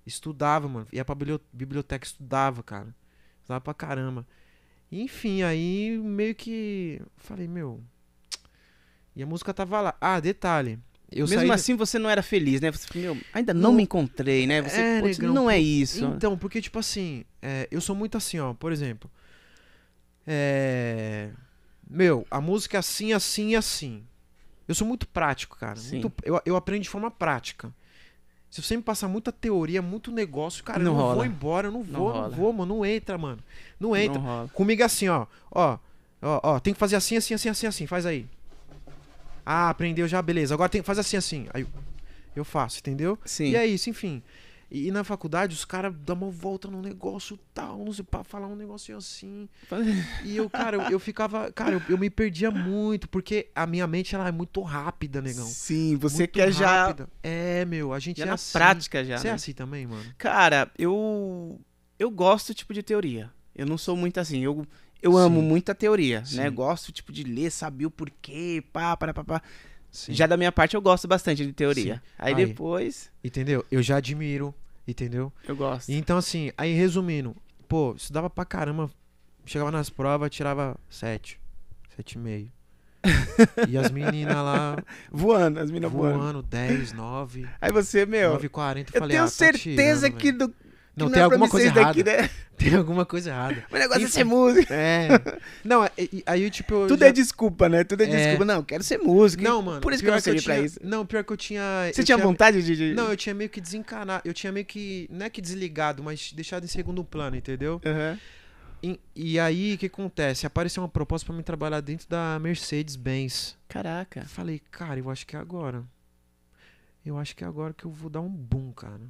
Estudava, 0.06 0.68
mano. 0.68 0.86
Ia 0.92 1.04
pra 1.04 1.14
biblio- 1.14 1.40
biblioteca, 1.52 2.06
estudava, 2.06 2.62
cara. 2.62 2.94
Estudava 3.40 3.60
pra 3.60 3.74
caramba. 3.74 4.26
Enfim, 4.90 5.42
aí 5.42 5.98
meio 5.98 6.34
que. 6.34 7.02
Falei, 7.16 7.48
meu. 7.48 7.82
E 9.16 9.22
a 9.22 9.26
música 9.26 9.52
tava 9.54 9.80
lá. 9.80 9.96
Ah, 10.00 10.20
detalhe. 10.20 10.78
Eu 11.10 11.26
Mesmo 11.28 11.40
saí. 11.42 11.50
assim 11.52 11.74
você 11.76 11.98
não 11.98 12.10
era 12.10 12.22
feliz, 12.22 12.60
né? 12.60 12.70
Você, 12.72 12.86
meu, 12.98 13.16
ainda 13.32 13.54
não, 13.54 13.60
Não- 13.62 13.72
me 13.74 13.82
encontrei, 13.84 14.46
né? 14.46 14.60
Você, 14.62 14.80
É, 14.80 15.00
putz, 15.00 15.18
negão, 15.18 15.34
não 15.34 15.50
é 15.50 15.58
isso. 15.58 16.04
Então, 16.04 16.36
porque, 16.36 16.60
tipo 16.60 16.78
assim, 16.78 17.24
é, 17.40 17.68
eu 17.70 17.80
sou 17.80 17.94
muito 17.94 18.16
assim, 18.16 18.38
ó. 18.40 18.52
Por 18.54 18.72
exemplo. 18.72 19.08
É. 20.26 21.30
Meu, 21.88 22.26
a 22.30 22.40
música 22.40 22.76
é 22.76 22.80
assim, 22.80 23.12
assim 23.12 23.50
e 23.50 23.56
assim. 23.56 24.02
Eu 24.66 24.74
sou 24.74 24.86
muito 24.86 25.06
prático, 25.06 25.56
cara. 25.56 25.78
Muito- 25.92 26.12
eu, 26.24 26.40
eu 26.44 26.56
aprendo 26.56 26.82
de 26.82 26.88
forma 26.88 27.10
prática. 27.10 27.72
Se 28.50 28.60
você 28.62 28.76
me 28.76 28.82
passar 28.82 29.06
muita 29.08 29.30
teoria, 29.30 29.80
muito 29.82 30.10
negócio, 30.10 30.64
cara, 30.64 30.78
Não 30.78 30.92
eu 30.92 30.96
não 30.96 31.02
rola. 31.02 31.14
vou 31.16 31.26
embora, 31.26 31.68
eu 31.68 31.72
não 31.72 31.82
vou, 31.82 31.92
não, 31.92 32.12
rola. 32.20 32.28
vou, 32.30 32.52
mano. 32.52 32.74
Não 32.76 32.86
entra, 32.86 33.16
mano. 33.18 33.38
Não 33.78 33.94
entra. 33.96 34.20
Não. 34.20 34.48
Comigo 34.48 34.82
é 34.82 34.84
assim, 34.84 35.08
ó. 35.08 35.26
Ó, 35.50 35.78
ó, 36.22 36.40
ó, 36.42 36.58
tem 36.60 36.72
que 36.72 36.78
fazer 36.80 36.96
assim, 36.96 37.16
assim, 37.16 37.34
assim, 37.34 37.48
assim, 37.48 37.66
assim. 37.66 37.86
Faz 37.86 38.06
aí. 38.06 38.26
Ah, 39.46 39.70
aprendeu 39.70 40.08
já, 40.08 40.20
beleza. 40.20 40.52
Agora 40.52 40.68
tem 40.68 40.80
que 40.80 40.86
fazer 40.86 41.00
assim, 41.02 41.16
assim. 41.16 41.46
Aí 41.54 41.64
eu- 42.34 42.44
faço, 42.44 42.80
entendeu? 42.80 43.16
Sim. 43.24 43.50
E 43.50 43.56
é 43.56 43.64
isso, 43.64 43.88
enfim. 43.88 44.20
E, 44.70 44.88
e 44.88 44.90
na 44.90 45.04
faculdade 45.04 45.54
os 45.54 45.64
caras 45.64 45.94
dão 46.04 46.16
uma 46.16 46.30
volta 46.30 46.68
no 46.68 46.82
negócio 46.82 47.38
tal, 47.54 47.78
não 47.84 47.92
sei, 47.92 48.04
pra 48.04 48.24
falar 48.24 48.48
um 48.48 48.56
negocinho 48.56 48.98
assim. 48.98 49.48
E 50.24 50.36
eu, 50.36 50.50
cara, 50.50 50.76
eu, 50.76 50.82
eu 50.90 50.98
ficava. 50.98 51.52
Cara, 51.52 51.74
eu, 51.74 51.82
eu 51.88 51.96
me 51.96 52.10
perdia 52.10 52.50
muito, 52.50 53.08
porque 53.08 53.48
a 53.54 53.64
minha 53.66 53.86
mente 53.86 54.14
ela 54.14 54.26
é 54.28 54.32
muito 54.32 54.60
rápida, 54.62 55.22
negão. 55.22 55.46
Sim, 55.46 55.96
você 55.96 56.18
Muito 56.24 56.32
quer 56.32 56.50
já, 56.52 56.86
rápida. 56.86 57.08
É, 57.22 57.64
meu, 57.64 57.92
a 57.92 57.98
gente 58.00 58.18
já 58.18 58.24
é 58.24 58.26
na 58.28 58.34
assim. 58.34 58.52
prática 58.52 59.04
já. 59.04 59.18
Você 59.18 59.28
é 59.28 59.30
né? 59.30 59.34
assim 59.36 59.52
também, 59.52 59.86
mano? 59.86 60.04
Cara, 60.18 60.68
eu 60.76 61.60
eu 61.98 62.10
gosto 62.10 62.52
tipo 62.52 62.74
de 62.74 62.82
teoria. 62.82 63.30
Eu 63.54 63.64
não 63.66 63.78
sou 63.78 63.96
muito 63.96 64.18
assim. 64.18 64.40
Eu, 64.42 64.66
eu 65.02 65.16
amo 65.16 65.40
Sim. 65.40 65.46
muita 65.46 65.74
teoria, 65.74 66.20
né? 66.32 66.48
Sim. 66.48 66.50
Gosto 66.50 66.92
tipo 66.92 67.12
de 67.12 67.22
ler, 67.22 67.50
saber 67.50 67.86
o 67.86 67.90
porquê, 67.90 68.62
pá, 68.72 68.96
pá, 68.96 69.12
pá, 69.12 69.24
pá. 69.24 69.42
Sim. 69.90 70.12
Já 70.12 70.26
da 70.26 70.36
minha 70.36 70.52
parte 70.52 70.74
eu 70.74 70.82
gosto 70.82 71.08
bastante 71.08 71.44
de 71.44 71.52
teoria. 71.52 72.02
Aí, 72.18 72.34
Aí. 72.34 72.46
depois 72.46 73.10
Entendeu? 73.22 73.64
Eu 73.70 73.82
já 73.82 73.96
admiro, 73.96 74.54
entendeu? 74.86 75.32
eu 75.46 75.56
gosto. 75.56 75.88
Então, 75.90 76.18
assim, 76.18 76.50
aí 76.56 76.74
resumindo, 76.74 77.34
pô, 77.66 77.94
estudava 77.96 78.28
pra 78.28 78.44
caramba, 78.44 78.90
chegava 79.44 79.70
nas 79.70 79.88
provas, 79.88 80.30
tirava 80.30 80.76
sete, 80.90 81.40
sete 81.96 82.12
e 82.12 82.18
meio. 82.18 82.52
e 83.68 83.78
as 83.78 83.90
meninas 83.92 84.34
lá 84.34 84.82
Voando, 85.12 85.60
as 85.60 85.70
minas 85.70 85.92
voando. 85.92 86.18
voando, 86.18 86.42
10, 86.42 86.92
9, 86.92 87.46
Aí 87.60 87.70
você, 87.70 88.04
meu, 88.04 88.32
9 88.32 88.48
40 88.48 88.90
eu 88.96 89.00
falei, 89.00 89.14
tenho 89.16 89.22
ah, 89.22 89.26
tá 89.26 89.30
certeza 89.30 90.10
tirando, 90.10 90.20
que, 90.20 90.32
do, 90.32 90.54
Não, 90.96 91.06
é 91.08 91.10
tem 91.10 91.14
pra 91.18 91.24
alguma 91.24 91.48
coisa 91.48 91.66
errada. 91.66 91.84
daqui, 91.86 92.02
né? 92.04 92.30
Tem 92.56 92.74
alguma 92.74 93.04
coisa 93.04 93.28
errada. 93.28 93.62
O 93.70 93.74
negócio 93.76 94.00
é 94.00 94.04
Enfim. 94.04 94.12
ser 94.12 94.24
músico. 94.24 94.72
É. 94.72 95.08
Não, 95.62 95.84
é- 95.84 95.90
aí 96.24 96.48
tipo. 96.50 96.86
Tudo 96.88 97.00
já- 97.00 97.08
é 97.08 97.12
desculpa, 97.12 97.68
né? 97.68 97.84
Tudo 97.84 98.00
é, 98.02 98.06
É. 98.06 98.16
desculpa. 98.16 98.44
Não, 98.46 98.62
quero 98.64 98.82
ser 98.82 98.96
músico. 98.96 99.42
Não, 99.42 99.60
mano. 99.60 99.82
Por 99.82 99.92
isso 99.92 100.02
que 100.02 100.08
eu 100.08 100.14
não 100.14 100.20
tinha... 100.22 100.42
pra 100.42 100.58
isso. 100.60 100.80
Não, 100.82 101.04
pior 101.04 101.22
que 101.22 101.32
eu 101.34 101.36
tinha. 101.36 101.62
Você 101.92 102.00
eu 102.00 102.04
tinha 102.06 102.16
vontade 102.16 102.62
de. 102.62 102.74
de- 102.74 102.94
Não, 102.94 103.10
eu 103.10 103.16
tinha 103.16 103.34
meio 103.34 103.50
que 103.50 103.60
desencanar. 103.60 104.22
Eu 104.24 104.32
tinha 104.32 104.50
meio 104.50 104.64
que. 104.64 105.06
Não 105.12 105.26
é 105.26 105.28
que 105.28 105.42
desligado, 105.42 106.02
mas 106.02 106.32
deixado 106.32 106.64
em 106.64 106.66
segundo 106.66 107.04
plano, 107.04 107.36
entendeu? 107.36 107.78
Aham. 107.84 108.18
E, 108.82 108.98
e 109.14 109.38
aí, 109.38 109.74
o 109.74 109.78
que 109.78 109.86
acontece? 109.86 110.46
Apareceu 110.46 110.82
uma 110.82 110.88
proposta 110.88 111.26
pra 111.26 111.36
mim 111.36 111.42
trabalhar 111.42 111.80
dentro 111.82 112.08
da 112.08 112.38
Mercedes-Benz. 112.40 113.54
Caraca. 113.68 114.22
Falei, 114.28 114.62
cara, 114.70 114.98
eu 114.98 115.10
acho 115.10 115.26
que 115.26 115.36
é 115.36 115.38
agora. 115.38 115.84
Eu 117.04 117.18
acho 117.18 117.36
que 117.36 117.44
é 117.44 117.46
agora 117.46 117.74
que 117.74 117.84
eu 117.84 117.90
vou 117.90 118.08
dar 118.08 118.20
um 118.22 118.28
boom, 118.30 118.72
cara. 118.72 119.00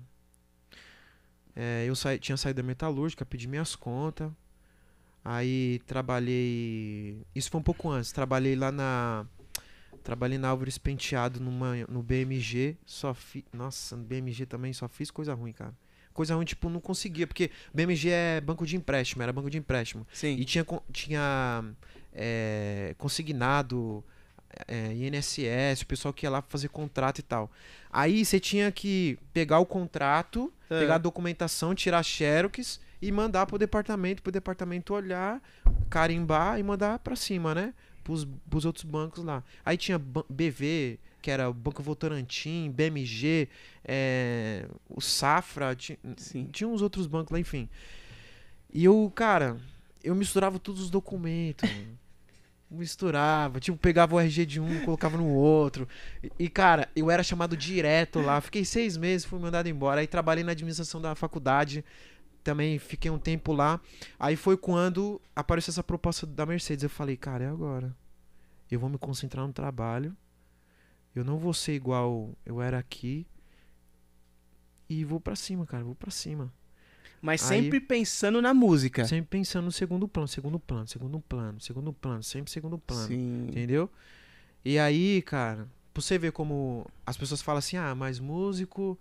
É, 1.57 1.87
eu 1.87 1.97
saí, 1.97 2.19
tinha 2.19 2.37
saído 2.37 2.61
da 2.61 2.67
metalúrgica, 2.67 3.25
pedi 3.25 3.49
minhas 3.49 3.75
contas. 3.75 4.31
Aí 5.25 5.81
trabalhei. 5.87 7.27
Isso 7.35 7.51
foi 7.51 7.59
um 7.59 7.65
pouco 7.65 7.89
antes. 7.91 8.13
Trabalhei 8.13 8.55
lá 8.55 8.71
na. 8.71 9.27
Trabalhei 10.05 10.39
na 10.39 10.49
Álvares 10.49 10.79
Penteado 10.79 11.41
numa, 11.41 11.75
no 11.89 12.03
BMG. 12.03 12.77
Só 12.85 13.13
fi, 13.13 13.45
Nossa, 13.53 13.97
no 13.97 14.05
BMG 14.05 14.47
também 14.47 14.73
só 14.73 14.87
fiz 14.87 15.11
coisa 15.11 15.35
ruim, 15.35 15.53
cara. 15.53 15.75
coisa 16.13 16.37
ruim, 16.37 16.45
tipo, 16.45 16.69
não 16.69 16.81
conseguia, 16.81 17.27
porque 17.27 17.51
BMG 17.75 18.11
é 18.11 18.41
banco 18.41 18.65
de 18.65 18.77
empréstimo, 18.77 19.23
era 19.23 19.33
banco 19.33 19.51
de 19.51 19.59
empréstimo. 19.59 20.07
Sim. 20.13 20.37
E 20.37 20.45
tinha, 20.45 20.65
tinha 20.93 21.65
é, 22.13 22.95
consignado 22.97 24.05
é, 24.69 24.93
INSS, 24.95 25.83
o 25.83 25.87
pessoal 25.87 26.13
que 26.15 26.27
ia 26.27 26.31
lá 26.31 26.43
fazer 26.43 26.69
contrato 26.69 27.19
e 27.19 27.23
tal. 27.23 27.51
Aí 27.93 28.25
você 28.25 28.39
tinha 28.41 28.71
que 28.73 29.19
pegar 29.33 29.59
o 29.59 29.67
contrato, 29.67 30.53
É. 30.71 30.81
pegar 30.81 30.97
a 30.97 30.99
documentação, 30.99 31.75
tirar 31.75 32.03
xerox 32.03 32.81
e 33.01 33.11
mandar 33.13 33.47
pro 33.47 33.59
departamento, 33.59 34.23
pro 34.23 34.33
departamento 34.33 34.95
olhar, 34.95 35.41
carimbar 35.91 36.59
e 36.59 36.63
mandar 36.63 36.99
pra 36.99 37.15
cima, 37.17 37.55
né? 37.55 37.75
Pros, 38.05 38.27
pros 38.49 38.65
outros 38.65 38.85
bancos 38.85 39.25
lá. 39.25 39.43
Aí 39.65 39.77
tinha 39.77 39.99
BV, 39.99 40.99
que 41.21 41.31
era 41.31 41.49
o 41.51 41.55
Banco 41.55 41.83
Votorantim, 41.83 42.71
BMG, 42.71 43.49
é, 43.85 44.67
o 44.89 45.01
Safra, 45.01 45.75
ti- 45.75 45.99
Sim. 46.17 46.49
tinha 46.53 46.69
uns 46.69 46.83
outros 46.83 47.07
bancos 47.07 47.33
lá, 47.33 47.41
enfim. 47.41 47.69
E 48.73 48.85
eu, 48.85 49.11
cara, 49.15 49.57
eu 50.05 50.15
misturava 50.15 50.59
todos 50.59 50.81
os 50.83 50.91
documentos. 50.91 51.69
Misturava, 52.71 53.61
tipo, 53.61 53.79
pegava 53.79 54.15
o 54.15 54.21
RG 54.21 54.45
de 54.45 54.61
um, 54.61 54.85
colocava 54.85 55.17
no 55.17 55.29
outro. 55.29 55.89
E, 56.39 56.49
cara, 56.49 56.89
eu 56.97 57.11
era 57.11 57.23
chamado 57.23 57.57
direto 57.57 58.21
lá. 58.21 58.41
Fiquei 58.41 58.65
seis 58.65 58.97
meses, 58.97 59.25
fui 59.25 59.39
mandado 59.39 59.69
embora. 59.69 60.01
Aí 60.01 60.07
trabalhei 60.07 60.45
na 60.45 60.53
administração 60.53 61.01
da 61.01 61.15
faculdade. 61.15 61.85
Também 62.43 62.79
fiquei 62.79 63.11
um 63.11 63.19
tempo 63.19 63.53
lá. 63.53 63.81
Aí 64.19 64.37
foi 64.37 64.57
quando 64.57 65.21
apareceu 65.35 65.71
essa 65.71 65.83
proposta 65.83 66.27
da 66.27 66.47
Mercedes. 66.47 66.83
Eu 66.83 66.91
falei, 66.91 67.17
cara, 67.17 67.45
é 67.45 67.49
agora. 67.49 67.95
Eu 68.71 68.81
vou 68.81 68.91
me 68.91 68.99
concentrar 68.99 69.47
no 69.47 69.53
trabalho. 69.53 70.17
Eu 71.15 71.25
não 71.25 71.39
vou 71.39 71.55
ser 71.55 71.75
igual 71.75 72.37
eu 72.45 72.61
era 72.61 72.79
aqui. 72.79 73.27
E 74.89 75.05
vou 75.05 75.21
pra 75.21 75.35
cima, 75.35 75.67
cara. 75.67 75.83
Vou 75.85 75.95
pra 75.95 76.11
cima. 76.11 76.53
Mas 77.23 77.43
Aí- 77.51 77.63
sempre 77.63 77.81
pensando 77.81 78.41
na 78.43 78.53
música. 78.55 79.05
Sempre 79.07 79.39
pensando 79.39 79.65
no 79.67 79.73
segundo 79.73 80.07
plano, 80.07 80.29
segundo 80.29 80.59
plano, 80.59 80.87
segundo 80.87 81.21
plano, 81.21 81.61
segundo 81.61 81.93
plano, 81.93 82.23
sempre 82.23 82.51
segundo 82.53 82.79
plano. 82.79 83.09
Sim. 83.09 83.47
Entendeu? 83.49 83.91
E 84.65 84.79
aí, 84.79 85.23
cara, 85.23 85.69
pra 85.95 86.03
você 86.03 86.19
ver 86.19 86.33
como 86.33 86.87
as 87.07 87.17
pessoas 87.17 87.41
falam 87.43 87.59
assim, 87.59 87.77
ah, 87.77 87.95
mas 87.95 88.19
músico 88.21 88.99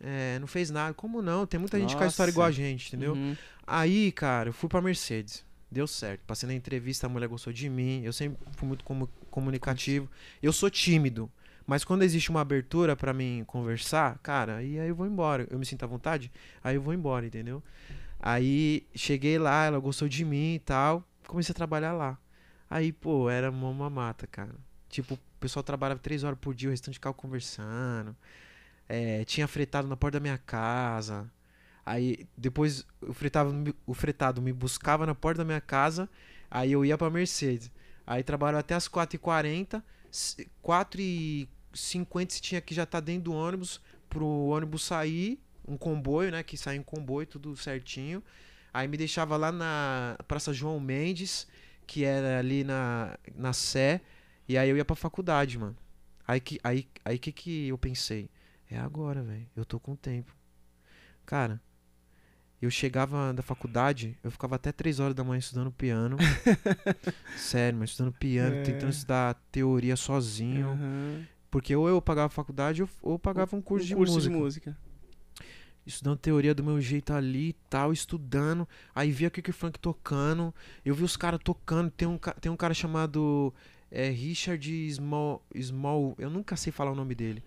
é, 0.00 0.38
não 0.38 0.46
fez 0.46 0.70
nada. 0.70 0.92
Como 0.94 1.22
não? 1.22 1.46
Tem 1.46 1.58
muita 1.58 1.78
gente 1.78 1.96
com 1.96 2.02
a 2.02 2.06
história 2.06 2.30
Nossa. 2.30 2.34
igual 2.36 2.48
a 2.48 2.50
gente, 2.52 2.88
entendeu? 2.88 3.14
Uhum. 3.14 3.36
Aí, 3.66 4.12
cara, 4.12 4.50
eu 4.50 4.52
fui 4.52 4.68
pra 4.68 4.82
Mercedes. 4.82 5.44
Deu 5.70 5.86
certo. 5.86 6.20
Passei 6.26 6.46
na 6.46 6.54
entrevista, 6.54 7.06
a 7.06 7.08
mulher 7.08 7.26
gostou 7.28 7.52
de 7.52 7.68
mim. 7.68 8.02
Eu 8.04 8.12
sempre 8.12 8.38
fui 8.56 8.68
muito 8.68 8.84
comu- 8.84 9.08
comunicativo. 9.30 10.08
Eu 10.42 10.52
sou 10.52 10.70
tímido. 10.70 11.30
Mas 11.66 11.84
quando 11.84 12.02
existe 12.02 12.30
uma 12.30 12.40
abertura 12.42 12.94
pra 12.94 13.12
mim 13.14 13.42
conversar, 13.46 14.18
cara, 14.22 14.56
aí, 14.56 14.78
aí 14.78 14.88
eu 14.88 14.94
vou 14.94 15.06
embora. 15.06 15.46
Eu 15.50 15.58
me 15.58 15.64
sinto 15.64 15.82
à 15.82 15.86
vontade, 15.86 16.30
aí 16.62 16.76
eu 16.76 16.82
vou 16.82 16.92
embora, 16.92 17.26
entendeu? 17.26 17.62
Aí 18.20 18.86
cheguei 18.94 19.38
lá, 19.38 19.64
ela 19.64 19.78
gostou 19.78 20.08
de 20.08 20.24
mim 20.24 20.54
e 20.54 20.58
tal. 20.58 21.02
Comecei 21.26 21.52
a 21.52 21.54
trabalhar 21.56 21.92
lá. 21.92 22.18
Aí, 22.68 22.92
pô, 22.92 23.28
era 23.30 23.50
uma 23.50 23.72
mamata, 23.72 24.26
cara. 24.26 24.54
Tipo, 24.88 25.14
o 25.14 25.18
pessoal 25.40 25.62
trabalhava 25.62 26.00
três 26.00 26.24
horas 26.24 26.38
por 26.38 26.54
dia, 26.54 26.68
o 26.68 26.70
restante 26.70 26.94
ficava 26.94 27.14
conversando. 27.14 28.14
É, 28.88 29.24
tinha 29.24 29.46
fretado 29.48 29.88
na 29.88 29.96
porta 29.96 30.18
da 30.18 30.22
minha 30.22 30.38
casa. 30.38 31.30
Aí 31.84 32.26
depois 32.36 32.86
o 33.02 33.12
fretado, 33.12 33.52
me- 33.52 33.74
o 33.86 33.94
fretado 33.94 34.40
me 34.40 34.52
buscava 34.52 35.04
na 35.06 35.14
porta 35.14 35.38
da 35.38 35.44
minha 35.44 35.60
casa. 35.60 36.08
Aí 36.50 36.72
eu 36.72 36.84
ia 36.84 36.96
pra 36.96 37.10
Mercedes. 37.10 37.70
Aí 38.06 38.22
trabalhava 38.22 38.60
até 38.60 38.74
as 38.74 38.88
4h40. 38.88 39.82
S- 40.14 40.46
4h50 40.62 42.32
você 42.34 42.40
tinha 42.40 42.60
que 42.60 42.74
já 42.74 42.84
estar 42.84 43.00
dentro 43.00 43.24
do 43.24 43.32
ônibus. 43.34 43.80
Pro 44.08 44.26
ônibus 44.26 44.84
sair. 44.84 45.40
Um 45.66 45.76
comboio, 45.76 46.30
né? 46.30 46.42
Que 46.42 46.56
sai 46.56 46.78
um 46.78 46.82
comboio, 46.82 47.26
tudo 47.26 47.56
certinho. 47.56 48.22
Aí 48.72 48.86
me 48.86 48.96
deixava 48.96 49.36
lá 49.36 49.50
na 49.50 50.16
Praça 50.28 50.52
João 50.52 50.78
Mendes, 50.78 51.46
que 51.86 52.04
era 52.04 52.38
ali 52.38 52.64
na, 52.64 53.16
na 53.34 53.52
Sé. 53.52 54.00
E 54.48 54.58
aí 54.58 54.68
eu 54.68 54.76
ia 54.76 54.84
pra 54.84 54.94
faculdade, 54.96 55.58
mano. 55.58 55.76
Aí 56.26 56.40
que 56.40 56.58
aí, 56.62 56.86
aí 57.04 57.18
que, 57.18 57.32
que 57.32 57.68
eu 57.68 57.78
pensei? 57.78 58.28
É 58.70 58.78
agora, 58.78 59.22
velho. 59.22 59.46
Eu 59.56 59.64
tô 59.64 59.80
com 59.80 59.96
tempo. 59.96 60.34
Cara, 61.24 61.60
eu 62.64 62.70
chegava 62.70 63.32
da 63.32 63.42
faculdade, 63.42 64.16
eu 64.22 64.30
ficava 64.30 64.56
até 64.56 64.72
3 64.72 65.00
horas 65.00 65.14
da 65.14 65.22
manhã 65.24 65.38
estudando 65.38 65.70
piano. 65.70 66.16
Sério, 67.36 67.78
mas 67.78 67.90
estudando 67.90 68.12
piano, 68.14 68.56
É. 68.56 68.62
tentando 68.62 68.90
estudar 68.90 69.34
teoria 69.50 69.96
sozinho. 69.96 70.68
Uhum. 70.68 71.24
Porque 71.50 71.74
ou 71.74 71.88
eu 71.88 72.00
pagava 72.02 72.28
faculdade 72.28 72.84
ou 73.00 73.18
pagava 73.18 73.54
um 73.54 73.62
curso, 73.62 73.84
Um 73.84 73.88
de, 73.88 73.94
curso 73.94 74.14
música. 74.14 74.34
de 74.34 74.40
música. 74.40 74.76
Estudando 75.86 76.18
teoria 76.18 76.54
do 76.54 76.64
meu 76.64 76.80
jeito 76.80 77.12
ali 77.12 77.50
e 77.50 77.56
tal, 77.68 77.92
estudando. 77.92 78.66
Aí 78.94 79.10
via 79.12 79.28
o 79.28 79.30
que 79.30 79.52
Frank 79.52 79.78
tocando. 79.78 80.52
Eu 80.84 80.94
vi 80.94 81.04
os 81.04 81.16
caras 81.16 81.38
tocando. 81.44 81.90
Tem 81.90 82.08
um, 82.08 82.18
tem 82.40 82.50
um 82.50 82.56
cara 82.56 82.72
chamado 82.72 83.52
é, 83.90 84.08
Richard 84.08 84.90
Small, 84.90 85.44
Small. 85.54 86.14
Eu 86.18 86.30
nunca 86.30 86.56
sei 86.56 86.72
falar 86.72 86.90
o 86.92 86.94
nome 86.96 87.14
dele. 87.14 87.42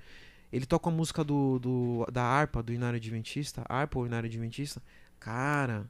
Ele 0.54 0.66
toca 0.66 0.90
a 0.90 0.94
música 0.94 1.24
do, 1.24 1.60
do, 1.60 2.08
da 2.12 2.24
harpa 2.24 2.64
do 2.64 2.72
Inário 2.72 2.98
Adventista. 2.98 3.66
Harpa 3.68 4.00
ou 4.00 4.06
Inário 4.06 4.28
Adventista. 4.28 4.82
Cara, 5.20 5.90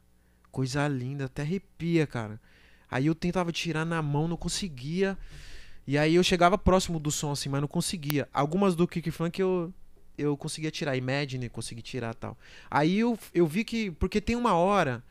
coisa 0.52 0.88
linda. 0.88 1.26
Até 1.26 1.42
arrepia, 1.42 2.08
cara. 2.08 2.40
Aí 2.90 3.06
eu 3.06 3.16
tentava 3.16 3.52
tirar 3.52 3.86
na 3.86 4.02
mão, 4.02 4.28
não 4.28 4.38
conseguia. 4.38 5.18
E 5.86 5.98
aí 5.98 6.16
eu 6.16 6.24
chegava 6.24 6.58
próximo 6.58 7.00
do 7.00 7.12
som 7.12 7.32
assim, 7.32 7.50
mas 7.50 7.62
não 7.62 7.68
conseguia. 7.68 8.28
Algumas 8.34 8.76
do 8.76 8.88
Kick 8.88 9.10
Funk 9.12 9.40
eu, 9.40 9.74
eu 10.18 10.36
conseguia 10.36 10.72
tirar. 10.72 10.98
Imagine, 10.98 11.50
consegui 11.50 11.82
tirar 11.82 12.14
tal. 12.14 12.38
Aí 12.70 13.00
eu, 13.00 13.18
eu 13.34 13.48
vi 13.48 13.64
que. 13.64 13.92
Porque 13.92 14.20
tem 14.20 14.36
uma 14.36 14.54
hora 14.54 15.04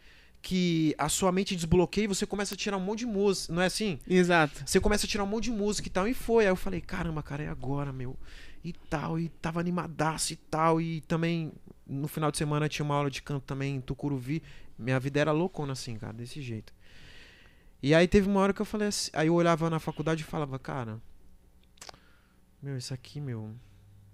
que 0.43 0.95
a 0.97 1.09
sua 1.09 1.33
mente 1.33 1.57
desbloqueia 1.57 2.05
e 2.05 2.09
você 2.09 2.27
começa 2.27 2.55
a 2.55 2.57
tirar 2.57 2.77
um 2.77 2.81
monte 2.81 3.01
de 3.01 3.07
música. 3.07 3.53
Não 3.53 3.63
é 3.63 3.67
assim? 3.67 3.99
Exato. 4.07 4.63
Você 4.65 4.79
começa 4.79 5.07
a 5.07 5.09
tirar 5.09 5.25
um 5.25 5.27
monte 5.27 5.45
de 5.45 5.51
música 5.51 5.89
e 5.89 5.91
tal. 5.91 6.07
E 6.07 6.15
foi. 6.15 6.45
Aí 6.45 6.51
eu 6.51 6.57
falei, 6.57 6.81
caramba, 6.81 7.23
cara, 7.23 7.43
é 7.43 7.49
agora, 7.49 7.93
meu. 7.93 8.17
E 8.63 8.73
tal. 8.73 9.19
E 9.19 9.29
tava 9.29 9.61
animadaço 9.61 10.33
e 10.33 10.37
tal. 10.37 10.81
E 10.81 11.01
também, 11.03 11.53
no 11.87 12.09
final 12.09 12.31
de 12.31 12.39
semana, 12.39 12.69
tinha 12.69 12.85
uma 12.85 12.95
aula 12.95 13.11
de 13.11 13.23
canto 13.23 13.45
também 13.45 13.77
em 13.77 13.81
Tucuruvi. 13.81 14.43
Minha 14.79 14.99
vida 14.99 15.21
era 15.21 15.33
loucona 15.33 15.73
assim, 15.73 15.97
cara, 15.97 16.13
desse 16.13 16.43
jeito. 16.43 16.75
E 17.83 17.95
aí 17.95 18.09
teve 18.09 18.29
uma 18.29 18.41
hora 18.41 18.53
que 18.53 18.61
eu 18.61 18.67
falei 18.67 18.89
assim. 18.89 19.11
Aí 19.13 19.29
eu 19.29 19.35
olhava 19.35 19.71
na 19.71 19.79
faculdade 19.79 20.23
e 20.23 20.25
falava, 20.25 20.59
cara. 20.59 21.01
Meu, 22.61 22.77
isso 22.77 22.93
aqui, 22.93 23.21
meu. 23.21 23.55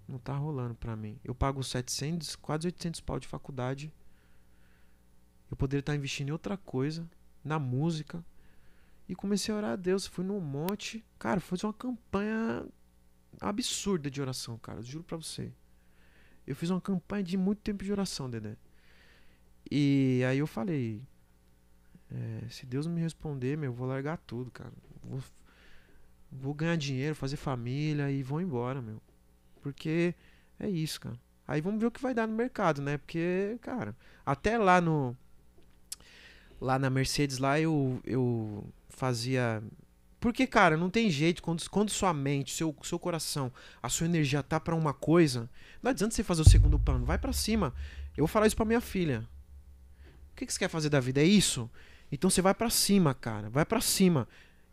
Não 0.06 0.18
tá 0.18 0.36
rolando 0.36 0.74
pra 0.74 0.94
mim. 0.94 1.18
Eu 1.24 1.34
pago 1.34 1.62
700, 1.62 2.36
quase 2.36 2.66
800 2.66 3.00
pau 3.00 3.18
de 3.18 3.26
faculdade. 3.26 3.92
Eu 5.50 5.56
poderia 5.56 5.80
estar 5.80 5.94
investindo 5.94 6.28
em 6.28 6.32
outra 6.32 6.56
coisa, 6.56 7.08
na 7.42 7.58
música. 7.58 8.24
E 9.08 9.14
comecei 9.14 9.54
a 9.54 9.56
orar 9.56 9.70
a 9.72 9.76
Deus. 9.76 10.06
Fui 10.06 10.24
num 10.24 10.40
monte. 10.40 11.04
Cara, 11.18 11.40
foi 11.40 11.56
uma 11.62 11.72
campanha 11.72 12.66
absurda 13.40 14.10
de 14.10 14.20
oração, 14.20 14.58
cara. 14.58 14.82
Juro 14.82 15.04
pra 15.04 15.16
você. 15.16 15.52
Eu 16.46 16.56
fiz 16.56 16.70
uma 16.70 16.80
campanha 16.80 17.22
de 17.22 17.36
muito 17.36 17.60
tempo 17.60 17.84
de 17.84 17.92
oração, 17.92 18.28
Dedé. 18.28 18.56
E 19.70 20.22
aí 20.28 20.38
eu 20.38 20.46
falei: 20.46 21.02
é, 22.10 22.48
se 22.48 22.66
Deus 22.66 22.86
me 22.86 23.00
responder, 23.00 23.56
meu, 23.56 23.70
eu 23.70 23.74
vou 23.74 23.86
largar 23.86 24.18
tudo, 24.18 24.50
cara. 24.50 24.72
Vou, 25.02 25.20
vou 26.30 26.54
ganhar 26.54 26.76
dinheiro, 26.76 27.14
fazer 27.14 27.36
família 27.36 28.10
e 28.10 28.22
vou 28.22 28.40
embora, 28.40 28.82
meu. 28.82 29.00
Porque 29.62 30.14
é 30.58 30.68
isso, 30.68 31.00
cara. 31.00 31.18
Aí 31.46 31.60
vamos 31.60 31.80
ver 31.80 31.86
o 31.86 31.90
que 31.90 32.02
vai 32.02 32.14
dar 32.14 32.26
no 32.26 32.34
mercado, 32.34 32.82
né? 32.82 32.98
Porque, 32.98 33.58
cara, 33.60 33.96
até 34.24 34.58
lá 34.58 34.80
no. 34.80 35.16
Lá 36.60 36.78
na 36.78 36.88
Mercedes, 36.88 37.38
lá 37.38 37.58
eu, 37.58 38.00
eu 38.04 38.64
fazia. 38.88 39.62
Porque, 40.22 40.46
cara, 40.46 40.76
não 40.76 40.88
tem 40.88 41.10
jeito. 41.10 41.42
Quando, 41.42 41.68
quando 41.68 41.90
sua 41.90 42.14
mente, 42.14 42.54
seu, 42.54 42.72
seu 42.84 42.96
coração, 42.96 43.52
a 43.82 43.88
sua 43.88 44.06
energia 44.06 44.40
tá 44.40 44.60
pra 44.60 44.72
uma 44.72 44.94
coisa, 44.94 45.50
não 45.82 45.90
adianta 45.90 46.14
você 46.14 46.22
fazer 46.22 46.42
o 46.42 46.48
segundo 46.48 46.78
plano. 46.78 47.04
Vai 47.04 47.18
pra 47.18 47.32
cima. 47.32 47.74
Eu 48.16 48.22
vou 48.22 48.28
falar 48.28 48.46
isso 48.46 48.54
pra 48.54 48.64
minha 48.64 48.80
filha. 48.80 49.28
O 50.30 50.36
que, 50.36 50.46
que 50.46 50.52
você 50.52 50.60
quer 50.60 50.68
fazer 50.68 50.90
da 50.90 51.00
vida? 51.00 51.20
É 51.20 51.24
isso? 51.24 51.68
Então 52.10 52.30
você 52.30 52.40
vai 52.40 52.54
pra 52.54 52.70
cima, 52.70 53.12
cara. 53.14 53.50
Vai 53.50 53.64
pra 53.64 53.80
cima. 53.80 54.28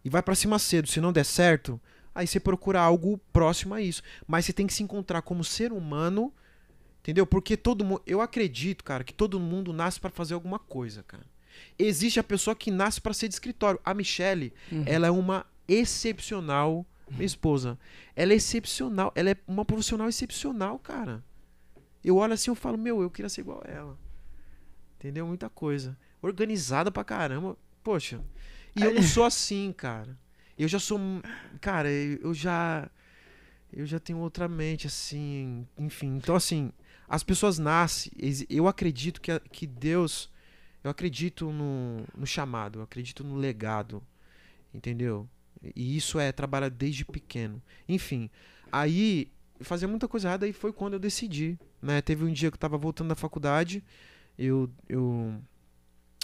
E 0.06 0.10
vai 0.10 0.22
pra 0.22 0.36
cima 0.36 0.60
cedo. 0.60 0.88
Se 0.88 1.02
não 1.02 1.12
der 1.12 1.26
certo, 1.26 1.82
aí 2.14 2.28
você 2.28 2.39
procura 2.39 2.80
algo 2.80 3.18
próximo 3.34 3.74
a 3.74 3.82
isso. 3.82 4.04
Mas 4.28 4.45
você 4.45 4.54
tem 4.54 4.68
que 4.68 4.74
se 4.74 4.84
encontrar 4.84 5.24
como 5.24 5.43
ser 5.43 5.74
humano, 5.74 6.32
entendeu? 7.00 7.26
Porque 7.26 7.58
todo 7.58 7.84
mundo, 7.84 8.04
eu 8.06 8.22
acredito, 8.22 8.84
cara, 8.84 9.04
que 9.04 9.16
todo 9.16 9.39
mundo 9.39 9.74
nasce 9.74 10.00
pra 10.00 10.12
fazer 10.12 10.36
alguma 10.36 10.60
coisa, 10.60 11.02
cara. 11.02 11.26
Existe 11.78 12.20
a 12.20 12.24
pessoa 12.24 12.55
que 12.55 12.72
nasce 12.72 12.99
pra 13.01 13.14
ser 13.14 13.28
de 13.28 13.34
escritório. 13.34 13.80
A 13.84 13.93
Michelle, 13.93 14.53
Uhum. 14.72 14.84
ela 14.86 15.07
é 15.07 15.12
uma 15.12 15.45
excepcional, 15.68 16.86
minha 17.12 17.26
esposa. 17.26 17.78
Ela 18.16 18.34
é 18.34 18.36
excepcional, 18.36 19.12
ela 19.16 19.30
é 19.32 19.36
uma 19.47 19.66
profissional 19.66 20.07
excepcional, 20.10 20.78
cara. 20.80 21.24
Eu 22.03 22.18
olho 22.18 22.34
assim, 22.34 22.49
eu 22.49 22.55
falo, 22.55 22.78
meu, 22.78 23.01
eu 23.01 23.10
queria 23.10 23.30
ser 23.30 23.41
igual 23.41 23.62
a 23.66 23.70
ela. 23.70 23.97
Entendeu? 24.97 25.26
Muita 25.28 25.49
coisa. 25.49 25.97
Organizada 26.22 26.91
pra 26.91 27.03
caramba. 27.03 27.57
Poxa. 27.84 28.22
E 28.76 28.82
eu 28.84 28.93
não 28.93 29.01
sou 29.03 29.24
assim, 29.24 29.74
cara. 29.76 30.18
Eu 30.57 30.68
já 30.68 30.80
sou. 30.80 30.99
Cara, 31.62 31.89
eu 31.89 32.34
já. 32.34 32.89
Eu 33.72 33.86
já 33.86 33.99
tenho 33.99 34.20
outra 34.20 34.47
mente, 34.47 34.88
assim. 34.88 35.66
Enfim. 35.78 36.18
Então, 36.18 36.36
assim. 36.36 36.72
as 37.07 37.24
pessoas 37.24 37.57
nascem. 37.57 38.12
Eu 38.49 38.68
acredito 38.68 39.22
que, 39.22 39.39
que 39.51 39.66
Deus. 39.66 40.30
Eu 40.84 40.92
acredito 40.92 41.52
no, 41.52 42.06
no 42.18 42.26
chamado, 42.26 42.80
eu 42.80 42.84
acredito 42.84 43.24
no 43.24 43.36
legado. 43.36 44.02
Entendeu? 44.74 45.28
E 45.76 45.98
isso 45.98 46.20
é 46.20 46.32
trabalhar 46.32 46.70
desde 46.70 47.04
pequeno. 47.04 47.62
Enfim, 47.88 48.30
aí 48.72 49.32
fazia 49.62 49.88
muita 49.88 50.08
coisa 50.08 50.28
errada 50.28 50.48
e 50.48 50.54
foi 50.54 50.72
quando 50.72 50.94
eu 50.94 51.00
decidi. 51.00 51.58
Né? 51.82 52.02
Teve 52.02 52.24
um 52.24 52.32
dia 52.32 52.50
que 52.50 52.56
eu 52.56 52.60
tava 52.60 52.78
voltando 52.78 53.10
da 53.10 53.16
faculdade, 53.16 53.84
eu. 54.38 54.70
eu 54.88 55.36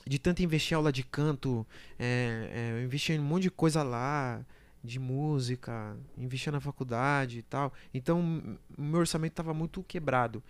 de 0.07 0.19
tanto 0.19 0.43
investir 0.43 0.73
em 0.73 0.75
aula 0.75 0.91
de 0.91 1.03
canto, 1.03 1.65
é, 1.97 2.49
é, 2.51 2.79
eu 2.79 2.83
investi 2.85 3.13
em 3.13 3.19
um 3.19 3.23
monte 3.23 3.43
de 3.43 3.49
coisa 3.49 3.81
lá, 3.81 4.45
de 4.83 4.99
música, 4.99 5.97
investia 6.15 6.51
na 6.51 6.59
faculdade 6.59 7.39
e 7.39 7.41
tal. 7.41 7.73
Então, 7.91 8.57
meu 8.77 8.99
orçamento 8.99 9.33
tava 9.33 9.51
muito 9.51 9.81
quebrado. 9.83 10.43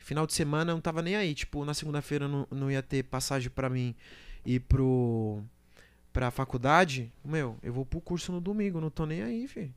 Final 0.00 0.26
de 0.26 0.32
semana 0.34 0.72
eu 0.72 0.74
não 0.74 0.80
tava 0.80 1.00
nem 1.02 1.14
aí. 1.14 1.34
Tipo, 1.34 1.64
na 1.64 1.72
segunda-feira 1.74 2.26
não, 2.26 2.46
não 2.50 2.70
ia 2.70 2.82
ter 2.82 3.04
passagem 3.04 3.48
pra 3.50 3.68
mim 3.70 3.94
ir 4.44 4.60
pro, 4.60 5.40
pra 6.12 6.30
faculdade. 6.30 7.12
Meu, 7.24 7.56
eu 7.62 7.72
vou 7.72 7.86
pro 7.86 8.00
curso 8.00 8.32
no 8.32 8.40
domingo, 8.40 8.80
não 8.80 8.90
tô 8.90 9.06
nem 9.06 9.22
aí, 9.22 9.46
filho. 9.46 9.72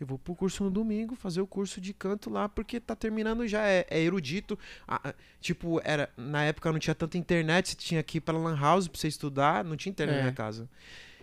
Eu 0.00 0.06
vou 0.06 0.18
pro 0.18 0.34
curso 0.34 0.64
no 0.64 0.70
domingo, 0.70 1.14
fazer 1.14 1.40
o 1.40 1.46
curso 1.46 1.80
de 1.80 1.92
canto 1.94 2.28
lá, 2.28 2.48
porque 2.48 2.80
tá 2.80 2.96
terminando 2.96 3.46
já, 3.46 3.66
é, 3.66 3.86
é 3.88 4.00
erudito. 4.00 4.58
Ah, 4.88 5.14
tipo, 5.40 5.80
era, 5.84 6.10
na 6.16 6.42
época 6.44 6.70
não 6.72 6.78
tinha 6.80 6.94
tanta 6.94 7.16
internet, 7.16 7.68
você 7.70 7.76
tinha 7.76 8.02
que 8.02 8.18
ir 8.18 8.20
pra 8.20 8.36
Lan 8.36 8.58
House 8.58 8.88
pra 8.88 8.98
você 9.00 9.08
estudar, 9.08 9.64
não 9.64 9.76
tinha 9.76 9.90
internet 9.90 10.18
É. 10.20 10.24
na 10.24 10.32
casa. 10.32 10.68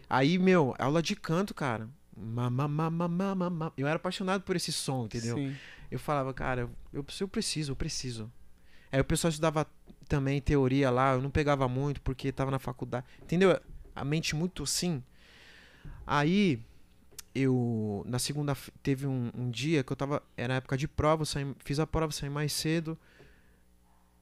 Aí, 0.09 0.37
meu, 0.37 0.73
aula 0.79 1.01
de 1.01 1.15
canto, 1.15 1.53
cara. 1.53 1.87
Eu 3.77 3.87
era 3.87 3.95
apaixonado 3.95 4.43
por 4.43 4.55
esse 4.55 4.71
som, 4.71 5.05
entendeu? 5.05 5.35
Sim. 5.35 5.55
Eu 5.89 5.99
falava, 5.99 6.33
cara, 6.33 6.61
eu, 6.61 7.03
eu 7.21 7.27
preciso, 7.27 7.71
eu 7.71 7.75
preciso. 7.75 8.31
Aí 8.91 8.99
o 8.99 9.05
pessoal 9.05 9.29
estudava 9.29 9.65
também 10.07 10.41
teoria 10.41 10.89
lá, 10.89 11.13
eu 11.13 11.21
não 11.21 11.29
pegava 11.29 11.67
muito 11.67 12.01
porque 12.01 12.31
tava 12.31 12.51
na 12.51 12.59
faculdade. 12.59 13.05
Entendeu? 13.21 13.59
A 13.95 14.03
mente 14.03 14.35
muito 14.35 14.63
assim. 14.63 15.03
Aí 16.05 16.61
eu 17.33 18.03
na 18.05 18.19
segunda 18.19 18.55
teve 18.83 19.07
um, 19.07 19.31
um 19.33 19.49
dia 19.49 19.83
que 19.83 19.91
eu 19.91 19.95
tava 19.95 20.21
era 20.35 20.55
época 20.55 20.75
de 20.75 20.87
prova, 20.87 21.21
eu 21.21 21.25
saí, 21.25 21.55
fiz 21.59 21.79
a 21.79 21.87
prova, 21.87 22.11
saí 22.11 22.29
mais 22.29 22.51
cedo. 22.51 22.97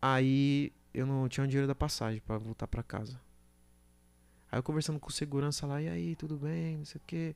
Aí 0.01 0.71
eu 0.93 1.05
não 1.05 1.27
tinha 1.27 1.43
o 1.43 1.47
dinheiro 1.47 1.67
da 1.67 1.75
passagem 1.75 2.21
pra 2.21 2.37
voltar 2.37 2.67
pra 2.67 2.83
casa. 2.83 3.19
Aí 4.51 4.57
eu 4.57 4.63
conversando 4.63 4.99
com 4.99 5.09
segurança 5.09 5.67
lá, 5.67 5.81
e 5.81 5.87
aí, 5.87 6.15
tudo 6.15 6.37
bem, 6.37 6.77
não 6.77 6.85
sei 6.85 6.99
o 6.99 7.03
quê. 7.05 7.35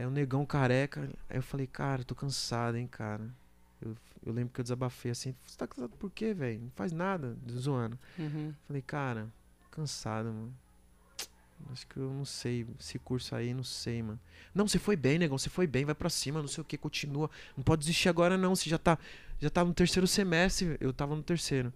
É 0.00 0.06
um 0.06 0.10
negão 0.10 0.46
careca. 0.46 1.08
Aí 1.28 1.36
eu 1.36 1.42
falei, 1.42 1.66
cara, 1.66 2.00
eu 2.00 2.04
tô 2.04 2.14
cansado, 2.14 2.76
hein, 2.76 2.86
cara. 2.86 3.22
Eu, 3.82 3.96
eu 4.24 4.32
lembro 4.32 4.52
que 4.52 4.60
eu 4.60 4.62
desabafei 4.62 5.10
assim, 5.10 5.34
você 5.46 5.56
tá 5.58 5.66
cansado 5.66 5.92
por 5.98 6.10
quê, 6.10 6.32
velho? 6.32 6.60
Não 6.60 6.70
faz 6.70 6.92
nada, 6.92 7.36
zoando. 7.50 7.98
Uhum. 8.18 8.54
Falei, 8.66 8.82
cara, 8.82 9.28
cansado, 9.70 10.26
mano. 10.26 10.54
Acho 11.70 11.86
que 11.86 11.98
eu 11.98 12.10
não 12.10 12.24
sei. 12.24 12.66
Esse 12.78 12.98
curso 12.98 13.34
aí, 13.34 13.52
não 13.52 13.62
sei, 13.62 14.02
mano. 14.02 14.18
Não, 14.54 14.66
você 14.66 14.78
foi 14.78 14.96
bem, 14.96 15.18
negão. 15.18 15.36
Você 15.36 15.50
foi 15.50 15.66
bem, 15.66 15.84
vai 15.84 15.94
pra 15.94 16.08
cima, 16.08 16.40
não 16.40 16.48
sei 16.48 16.62
o 16.62 16.64
que, 16.64 16.78
continua. 16.78 17.30
Não 17.54 17.62
pode 17.62 17.80
desistir 17.80 18.08
agora, 18.08 18.38
não. 18.38 18.56
Você 18.56 18.70
já 18.70 18.78
tá, 18.78 18.98
já 19.38 19.50
tá 19.50 19.62
no 19.62 19.74
terceiro 19.74 20.06
semestre. 20.06 20.78
Eu 20.80 20.92
tava 20.94 21.14
no 21.14 21.22
terceiro. 21.22 21.70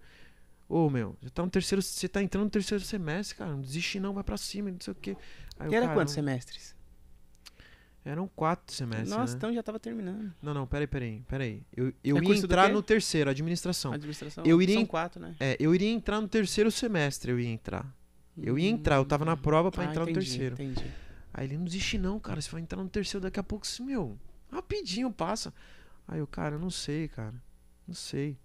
Ô, 0.67 0.89
meu, 0.89 1.15
já 1.21 1.29
tá 1.29 1.43
no 1.43 1.51
terceiro. 1.51 1.81
Você 1.83 2.07
tá 2.09 2.23
entrando 2.23 2.45
no 2.45 2.49
terceiro 2.49 2.83
semestre, 2.83 3.35
cara. 3.37 3.51
Não 3.51 3.61
desiste, 3.61 3.99
não, 3.99 4.13
vai 4.15 4.23
pra 4.23 4.37
cima, 4.37 4.71
não 4.71 4.79
sei 4.79 4.91
o 4.91 4.95
que. 4.95 5.11
Aí, 5.59 5.69
E 5.71 5.75
era 5.75 5.85
cara, 5.85 5.95
quantos 5.99 6.15
não- 6.15 6.23
semestres? 6.23 6.74
Eram 8.05 8.27
quatro 8.35 8.73
semestres. 8.75 9.09
Nossa, 9.09 9.33
né? 9.33 9.37
então 9.37 9.51
já 9.53 9.63
tava 9.63 9.79
terminando. 9.79 10.31
Não, 10.39 10.53
não, 10.53 10.67
peraí, 10.67 10.85
peraí, 10.85 11.23
peraí. 11.27 11.63
Eu, 11.75 11.91
eu 12.03 12.17
É 12.17 12.21
ia 12.23 12.35
entrar 12.37 12.69
no 12.69 12.83
terceiro, 12.83 13.31
administração. 13.31 13.91
Administração. 13.93 14.43
Eu 14.45 14.61
iria 14.61 14.75
São 14.75 14.85
quatro, 14.85 15.19
né? 15.19 15.35
É, 15.39 15.57
eu 15.59 15.73
iria 15.73 15.89
entrar 15.89 16.21
no 16.21 16.27
terceiro 16.27 16.69
semestre, 16.69 17.31
eu 17.31 17.39
ia 17.39 17.49
entrar. 17.49 17.83
Eu 18.37 18.59
ia 18.59 18.69
entrar, 18.69 18.97
eu 18.97 19.05
tava 19.05 19.25
na 19.25 19.35
prova 19.35 19.71
pra 19.71 19.83
Ah, 19.83 19.87
entrar 19.87 20.03
no 20.05 20.11
entendi, 20.11 20.27
terceiro. 20.29 20.53
Entendi. 20.53 20.85
Aí 21.33 21.47
ele 21.47 21.57
não 21.57 21.65
desiste 21.65 21.97
não, 21.97 22.19
cara. 22.19 22.39
Você 22.39 22.51
vai 22.51 22.61
entrar 22.61 22.81
no 22.83 22.87
terceiro 22.89 23.21
daqui 23.23 23.39
a 23.39 23.43
pouco, 23.43 23.65
sim, 23.65 23.83
meu. 23.83 24.17
Rapidinho 24.51 25.11
passa. 25.11 25.51
Aí 26.07 26.19
eu, 26.19 26.27
cara, 26.27 26.55
eu 26.55 26.59
não 26.59 26.69
sei, 26.69 27.07
cara. 27.07 27.33
Não 27.87 27.95
sei. 27.95 28.37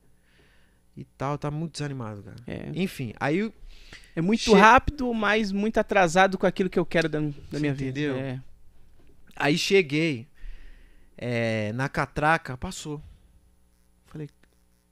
E 0.97 1.05
tal, 1.05 1.37
tá 1.37 1.51
muito 1.51 1.73
desanimado, 1.73 2.23
cara. 2.23 2.37
É. 2.47 2.71
Enfim, 2.75 3.13
aí 3.21 3.39
eu- 3.39 3.53
É 4.17 4.21
muito 4.21 4.41
Che- 4.41 4.55
rápido, 4.55 5.13
mas 5.13 5.53
muito 5.53 5.79
atrasado 5.79 6.39
com 6.39 6.47
aquilo 6.47 6.69
que 6.71 6.79
eu 6.79 6.87
quero 6.87 7.09
da, 7.09 7.21
da 7.21 7.59
minha 7.61 7.73
entendeu? 7.73 8.15
vida. 8.15 8.27
É. 8.27 8.41
aí 9.41 9.59
cheguei 9.59 10.28
é, 11.16 11.72
na 11.72 11.88
catraca, 11.88 12.57
passou. 12.57 13.03
Falei, 14.07 14.28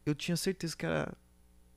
eu 0.07 0.15
tinha 0.15 0.37
certeza 0.37 0.77
que 0.77 0.87
era. 0.87 1.13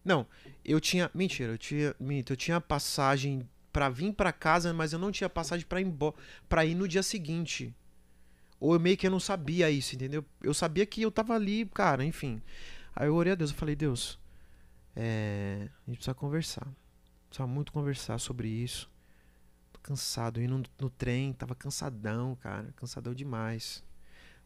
Não, 0.04 0.28
eu 0.66 0.80
tinha. 0.80 1.10
Mentira, 1.14 1.54
eu 1.54 1.58
tinha. 1.58 1.96
Eu 2.30 2.36
tinha 2.36 2.62
passagem 2.62 3.48
pra 3.74 3.90
vir 3.90 4.14
pra 4.14 4.34
casa, 4.34 4.74
mas 4.74 4.94
eu 4.94 5.00
não 5.00 5.12
tinha 5.12 5.30
passagem 5.30 5.66
pra 5.66 5.82
ir, 5.82 5.86
embo- 5.88 6.16
pra 6.50 6.66
ir 6.66 6.76
no 6.76 6.88
dia 6.88 7.04
seguinte. 7.04 7.74
Ou 8.60 8.74
eu 8.76 8.80
meio 8.80 8.98
que 8.98 9.08
eu 9.08 9.12
não 9.12 9.20
sabia 9.20 9.72
isso, 9.72 9.96
entendeu? 9.96 10.24
Eu 10.42 10.54
sabia 10.54 10.86
que 10.86 11.02
eu 11.02 11.12
tava 11.12 11.34
ali, 11.36 11.66
cara, 11.68 12.06
enfim. 12.06 12.42
Aí 12.96 13.08
eu 13.08 13.16
orei 13.16 13.34
a 13.34 13.36
Deus, 13.36 13.52
eu 13.52 13.58
falei, 13.58 13.76
Deus, 13.76 14.20
é, 14.96 15.70
a 15.88 15.92
gente 15.92 15.98
precisa 15.98 16.14
conversar. 16.14 16.68
Precisa 17.30 17.48
muito 17.48 17.72
conversar 17.72 18.20
sobre 18.20 18.48
isso. 18.50 18.90
Cansado, 19.82 20.42
indo 20.42 20.58
no, 20.60 20.64
no 20.80 20.90
trem, 20.90 21.34
tava 21.34 21.56
cansadão, 21.56 22.36
cara, 22.36 22.72
cansadão 22.76 23.14
demais. 23.14 23.84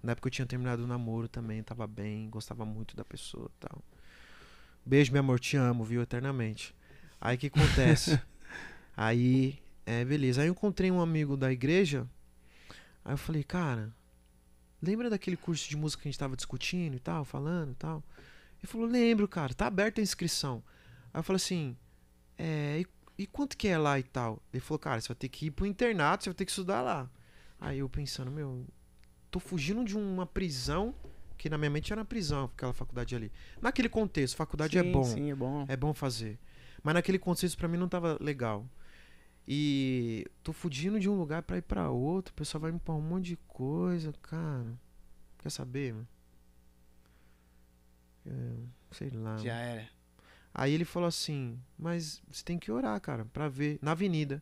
Na 0.01 0.11
época 0.11 0.27
eu 0.27 0.31
tinha 0.31 0.45
terminado 0.45 0.83
o 0.83 0.87
namoro 0.87 1.27
também, 1.27 1.61
tava 1.63 1.85
bem, 1.87 2.29
gostava 2.29 2.65
muito 2.65 2.95
da 2.95 3.03
pessoa 3.03 3.49
e 3.55 3.59
tal. 3.59 3.83
Beijo, 4.85 5.11
meu 5.11 5.19
amor, 5.19 5.39
te 5.39 5.57
amo, 5.57 5.83
viu, 5.83 6.01
eternamente. 6.01 6.75
Aí 7.19 7.35
o 7.35 7.39
que 7.39 7.47
acontece? 7.47 8.21
aí, 8.95 9.57
é, 9.85 10.05
beleza. 10.05 10.41
Aí 10.41 10.47
eu 10.47 10.51
encontrei 10.51 10.91
um 10.91 11.01
amigo 11.01 11.35
da 11.35 11.51
igreja. 11.51 12.07
Aí 13.03 13.13
eu 13.13 13.17
falei, 13.17 13.43
cara, 13.43 13.91
lembra 14.81 15.09
daquele 15.09 15.35
curso 15.35 15.67
de 15.67 15.75
música 15.75 16.03
que 16.03 16.07
a 16.07 16.11
gente 16.11 16.19
tava 16.19 16.35
discutindo 16.35 16.95
e 16.95 16.99
tal, 16.99 17.25
falando 17.25 17.71
e 17.71 17.75
tal? 17.75 18.03
Ele 18.59 18.67
falou, 18.67 18.87
lembro, 18.87 19.27
cara, 19.27 19.53
tá 19.53 19.65
aberta 19.65 19.99
a 19.99 20.03
inscrição. 20.03 20.63
Aí 21.11 21.19
eu 21.19 21.23
falei 21.23 21.37
assim, 21.37 21.75
é, 22.37 22.81
e, 22.81 22.87
e 23.17 23.25
quanto 23.25 23.57
que 23.57 23.67
é 23.67 23.77
lá 23.77 23.97
e 23.97 24.03
tal? 24.03 24.41
Ele 24.51 24.61
falou, 24.61 24.79
cara, 24.79 24.99
você 24.99 25.07
vai 25.07 25.15
ter 25.15 25.29
que 25.29 25.47
ir 25.47 25.51
pro 25.51 25.65
internato, 25.65 26.23
você 26.23 26.29
vai 26.29 26.35
ter 26.35 26.45
que 26.45 26.51
estudar 26.51 26.81
lá. 26.81 27.09
Aí 27.59 27.79
eu 27.79 27.89
pensando, 27.89 28.29
meu, 28.29 28.65
tô 29.31 29.39
fugindo 29.39 29.83
de 29.85 29.97
uma 29.97 30.25
prisão, 30.25 30.93
que 31.37 31.49
na 31.49 31.57
minha 31.57 31.69
mente 31.69 31.91
era 31.93 32.03
prisão, 32.03 32.45
aquela 32.45 32.73
faculdade 32.73 33.15
ali. 33.15 33.31
Naquele 33.61 33.89
contexto, 33.89 34.35
faculdade 34.35 34.77
é 34.77 34.83
Sim, 34.83 34.91
bom. 34.91 35.03
Sim, 35.03 35.31
é 35.31 35.35
bom. 35.35 35.65
É 35.67 35.77
bom 35.77 35.93
fazer. 35.93 36.37
Mas 36.83 36.93
naquele 36.93 37.17
contexto 37.17 37.57
pra 37.57 37.67
mim 37.67 37.77
não 37.77 37.87
tava 37.87 38.17
legal. 38.21 38.65
E 39.47 40.25
tô 40.43 40.51
fugindo 40.51 40.99
de 40.99 41.09
um 41.09 41.17
lugar 41.17 41.43
pra 41.43 41.57
ir 41.57 41.61
pra 41.61 41.89
outro, 41.89 42.31
o 42.31 42.35
pessoal 42.35 42.61
vai 42.61 42.71
me 42.71 42.79
pôr 42.79 42.95
um 42.95 43.01
monte 43.01 43.25
de 43.25 43.37
coisa, 43.47 44.11
cara. 44.21 44.77
Quer 45.37 45.49
saber, 45.49 45.93
mano? 45.93 46.07
É, 48.25 48.55
sei 48.91 49.09
lá. 49.11 49.37
Já 49.37 49.55
era. 49.55 49.94
Aí 50.57 50.73
ele 50.73 50.85
falou 50.85 51.07
assim: 51.07 51.59
Mas 51.77 52.23
você 52.31 52.43
tem 52.43 52.57
que 52.57 52.71
orar, 52.71 52.99
cara, 53.01 53.25
pra 53.25 53.49
ver. 53.49 53.77
Na 53.81 53.91
avenida. 53.91 54.41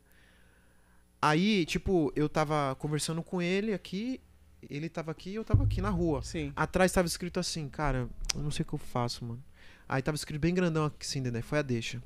Aí, 1.19 1.65
tipo, 1.65 2.13
eu 2.15 2.29
tava 2.29 2.75
conversando 2.75 3.23
com 3.23 3.41
ele 3.41 3.73
aqui, 3.73 4.21
ele 4.69 4.89
tava 4.89 5.09
aqui 5.09 5.31
e 5.31 5.35
eu 5.35 5.43
tava 5.43 5.63
aqui 5.63 5.81
na 5.81 5.89
rua. 5.89 6.21
Sim. 6.21 6.53
Atrás 6.55 6.91
tava 6.91 7.07
escrito 7.07 7.39
assim, 7.39 7.67
cara, 7.67 8.09
eu 8.35 8.43
não 8.43 8.51
sei 8.51 8.63
o 8.63 8.65
que 8.65 8.73
eu 8.73 8.79
faço, 8.79 9.25
mano. 9.25 9.43
Aí 9.87 10.01
tava 10.01 10.15
escrito 10.15 10.39
bem 10.39 10.53
grandão 10.53 10.85
aqui, 10.85 10.97
assim, 11.05 11.21
né? 11.21 11.41
Foi 11.41 11.59
a 11.59 11.61
deixa. 11.61 12.03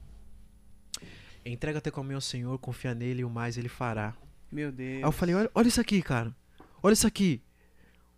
Entrega 1.43 1.81
teu 1.81 1.91
caminho 1.91 2.15
ao 2.15 2.21
Senhor, 2.21 2.57
confia 2.59 2.93
nele 2.93 3.21
e 3.21 3.25
o 3.25 3.29
mais 3.29 3.57
ele 3.57 3.69
fará. 3.69 4.15
Meu 4.51 4.71
Deus. 4.71 4.97
Aí 4.97 5.01
eu 5.01 5.11
falei, 5.11 5.35
olha, 5.35 5.51
olha 5.53 5.67
isso 5.67 5.81
aqui, 5.81 6.01
cara. 6.01 6.33
Olha 6.81 6.93
isso 6.93 7.07
aqui. 7.07 7.41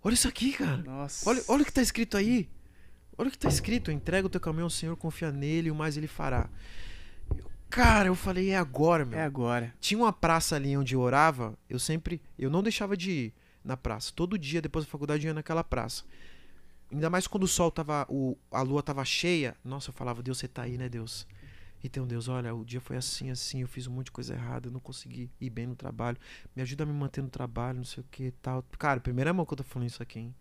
Olha 0.04 0.14
isso 0.14 0.28
aqui, 0.28 0.52
cara. 0.54 0.78
Nossa. 0.78 1.30
Olha, 1.30 1.42
olha 1.48 1.64
o 1.64 1.66
que 1.66 1.74
tá 1.74 1.82
escrito 1.82 2.18
aí. 2.18 2.50
Olha 3.20 3.28
o 3.28 3.32
que 3.32 3.38
tá 3.38 3.50
escrito. 3.50 3.92
Entrega 3.92 4.26
o 4.26 4.30
teu 4.30 4.40
caminho 4.40 4.64
ao 4.64 4.70
Senhor, 4.70 4.96
confia 4.96 5.30
nele 5.30 5.70
o 5.70 5.76
mais 5.76 5.98
ele 5.98 6.08
fará. 6.08 6.50
Cara, 7.70 8.08
eu 8.08 8.16
falei, 8.16 8.52
é 8.52 8.58
agora, 8.58 9.04
meu. 9.04 9.20
É 9.20 9.24
agora. 9.24 9.74
Tinha 9.82 9.98
uma 9.98 10.14
praça 10.14 10.56
ali 10.56 10.76
onde 10.78 10.96
eu 10.96 11.02
orava, 11.02 11.54
eu 11.70 11.78
sempre. 11.78 12.22
Eu 12.38 12.50
não 12.50 12.64
deixava 12.64 12.96
de 12.96 13.12
ir 13.12 13.34
na 13.62 13.76
praça. 13.76 14.14
Todo 14.16 14.40
dia, 14.40 14.62
depois 14.62 14.86
da 14.86 14.92
faculdade, 14.92 15.28
eu 15.28 15.32
ia 15.32 15.34
naquela 15.34 15.66
praça. 15.66 16.06
Ainda 16.90 17.10
mais 17.10 17.28
quando 17.28 17.44
o 17.44 17.48
sol 17.48 17.70
tava. 17.70 18.06
O, 18.08 18.38
a 18.50 18.62
lua 18.62 18.82
tava 18.82 19.04
cheia. 19.04 19.54
Nossa, 19.66 19.90
eu 19.90 19.94
falava, 19.94 20.24
Deus, 20.24 20.38
você 20.38 20.48
tá 20.48 20.62
aí, 20.62 20.78
né, 20.78 20.88
Deus? 20.88 21.28
Então, 21.84 22.08
Deus, 22.08 22.30
olha, 22.30 22.56
o 22.56 22.64
dia 22.64 22.80
foi 22.80 22.96
assim, 22.96 23.32
assim, 23.32 23.62
eu 23.62 23.68
fiz 23.68 23.86
um 23.86 23.92
monte 23.92 24.06
de 24.06 24.12
coisa 24.12 24.34
errada, 24.34 24.68
eu 24.68 24.72
não 24.72 24.80
consegui 24.80 25.30
ir 25.42 25.50
bem 25.50 25.68
no 25.68 25.76
trabalho. 25.76 26.18
Me 26.56 26.62
ajuda 26.62 26.86
a 26.86 26.88
me 26.88 26.94
manter 26.94 27.22
no 27.22 27.30
trabalho, 27.30 27.80
não 27.80 27.86
sei 27.86 28.02
o 28.02 28.06
que 28.10 28.32
tal. 28.42 28.64
Cara, 28.78 29.02
primeira 29.02 29.34
mão 29.34 29.46
que 29.46 29.52
eu 29.52 29.58
tô 29.58 29.64
falando 29.64 29.90
isso 29.90 30.02
aqui, 30.02 30.20
hein? 30.20 30.36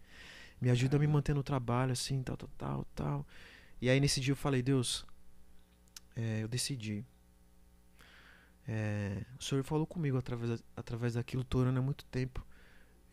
Me 0.60 0.70
ajuda 0.70 0.96
a 0.96 1.00
me 1.00 1.06
manter 1.06 1.34
no 1.34 1.42
trabalho, 1.42 1.92
assim, 1.92 2.22
tal, 2.22 2.36
tal, 2.36 2.48
tal, 2.58 2.84
tal. 2.94 3.26
E 3.80 3.88
aí 3.88 4.00
nesse 4.00 4.20
dia 4.20 4.32
eu 4.32 4.36
falei, 4.36 4.62
Deus, 4.62 5.06
é, 6.16 6.42
eu 6.42 6.48
decidi. 6.48 7.04
É, 8.66 9.22
o 9.38 9.42
Senhor 9.42 9.64
falou 9.64 9.86
comigo 9.86 10.18
através, 10.18 10.62
através 10.76 11.14
daquilo, 11.14 11.42
tô 11.44 11.58
orando 11.58 11.78
há 11.78 11.82
muito 11.82 12.04
tempo. 12.06 12.44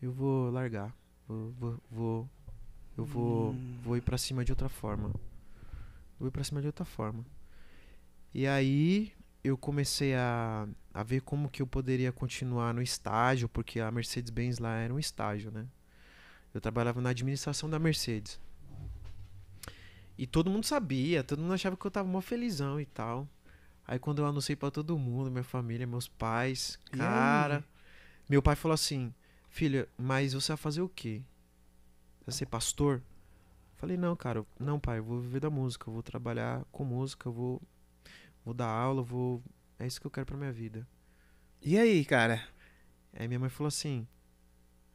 Eu 0.02 0.12
vou 0.12 0.50
largar. 0.50 0.94
Vou, 1.26 1.52
vou, 1.52 1.80
vou- 1.90 2.30
eu 2.98 3.04
vou, 3.04 3.52
Hum. 3.52 3.78
vou 3.82 3.96
ir 3.96 4.02
pra 4.02 4.18
cima 4.18 4.44
de 4.44 4.52
outra 4.52 4.68
forma. 4.68 5.12
vou 6.18 6.28
ir 6.28 6.30
pra 6.32 6.44
cima 6.44 6.60
de 6.60 6.66
outra 6.66 6.84
forma. 6.84 7.24
E 8.34 8.46
aí 8.46 9.12
eu 9.44 9.56
comecei 9.56 10.14
a, 10.14 10.68
a 10.92 11.02
ver 11.02 11.20
como 11.22 11.48
que 11.48 11.62
eu 11.62 11.66
poderia 11.66 12.12
continuar 12.12 12.74
no 12.74 12.82
estágio, 12.82 13.48
porque 13.48 13.80
a 13.80 13.90
Mercedes-Benz 13.90 14.58
lá 14.58 14.76
era 14.76 14.92
um 14.92 14.98
estágio, 14.98 15.50
né? 15.50 15.66
Eu 16.56 16.60
trabalhava 16.60 17.02
na 17.02 17.10
administração 17.10 17.68
da 17.68 17.78
Mercedes. 17.78 18.40
E 20.16 20.26
todo 20.26 20.50
mundo 20.50 20.64
sabia, 20.64 21.22
todo 21.22 21.42
mundo 21.42 21.52
achava 21.52 21.76
que 21.76 21.86
eu 21.86 21.90
tava 21.90 22.08
mó 22.08 22.22
felizão 22.22 22.80
e 22.80 22.86
tal. 22.86 23.28
Aí 23.86 23.98
quando 23.98 24.20
eu 24.20 24.26
anunciei 24.26 24.56
pra 24.56 24.70
todo 24.70 24.98
mundo, 24.98 25.30
minha 25.30 25.44
família, 25.44 25.86
meus 25.86 26.08
pais, 26.08 26.78
cara, 26.90 27.62
meu 28.26 28.40
pai 28.40 28.56
falou 28.56 28.72
assim: 28.74 29.12
"Filha, 29.50 29.86
mas 29.98 30.32
você 30.32 30.48
vai 30.48 30.56
fazer 30.56 30.80
o 30.80 30.88
quê? 30.88 31.22
Você 32.20 32.24
vai 32.24 32.34
ser 32.34 32.46
pastor?" 32.46 33.02
Falei: 33.76 33.98
"Não, 33.98 34.16
cara, 34.16 34.42
não, 34.58 34.80
pai, 34.80 34.98
eu 34.98 35.04
vou 35.04 35.20
viver 35.20 35.40
da 35.40 35.50
música, 35.50 35.90
eu 35.90 35.92
vou 35.92 36.02
trabalhar 36.02 36.64
com 36.72 36.84
música, 36.84 37.28
eu 37.28 37.32
vou 37.32 37.62
vou 38.42 38.54
dar 38.54 38.68
aula, 38.68 39.02
vou 39.02 39.42
é 39.78 39.86
isso 39.86 40.00
que 40.00 40.06
eu 40.06 40.10
quero 40.10 40.24
pra 40.24 40.38
minha 40.38 40.52
vida." 40.52 40.88
E 41.60 41.78
aí, 41.78 42.02
cara? 42.02 42.42
Aí 43.12 43.28
minha 43.28 43.40
mãe 43.40 43.50
falou 43.50 43.68
assim: 43.68 44.08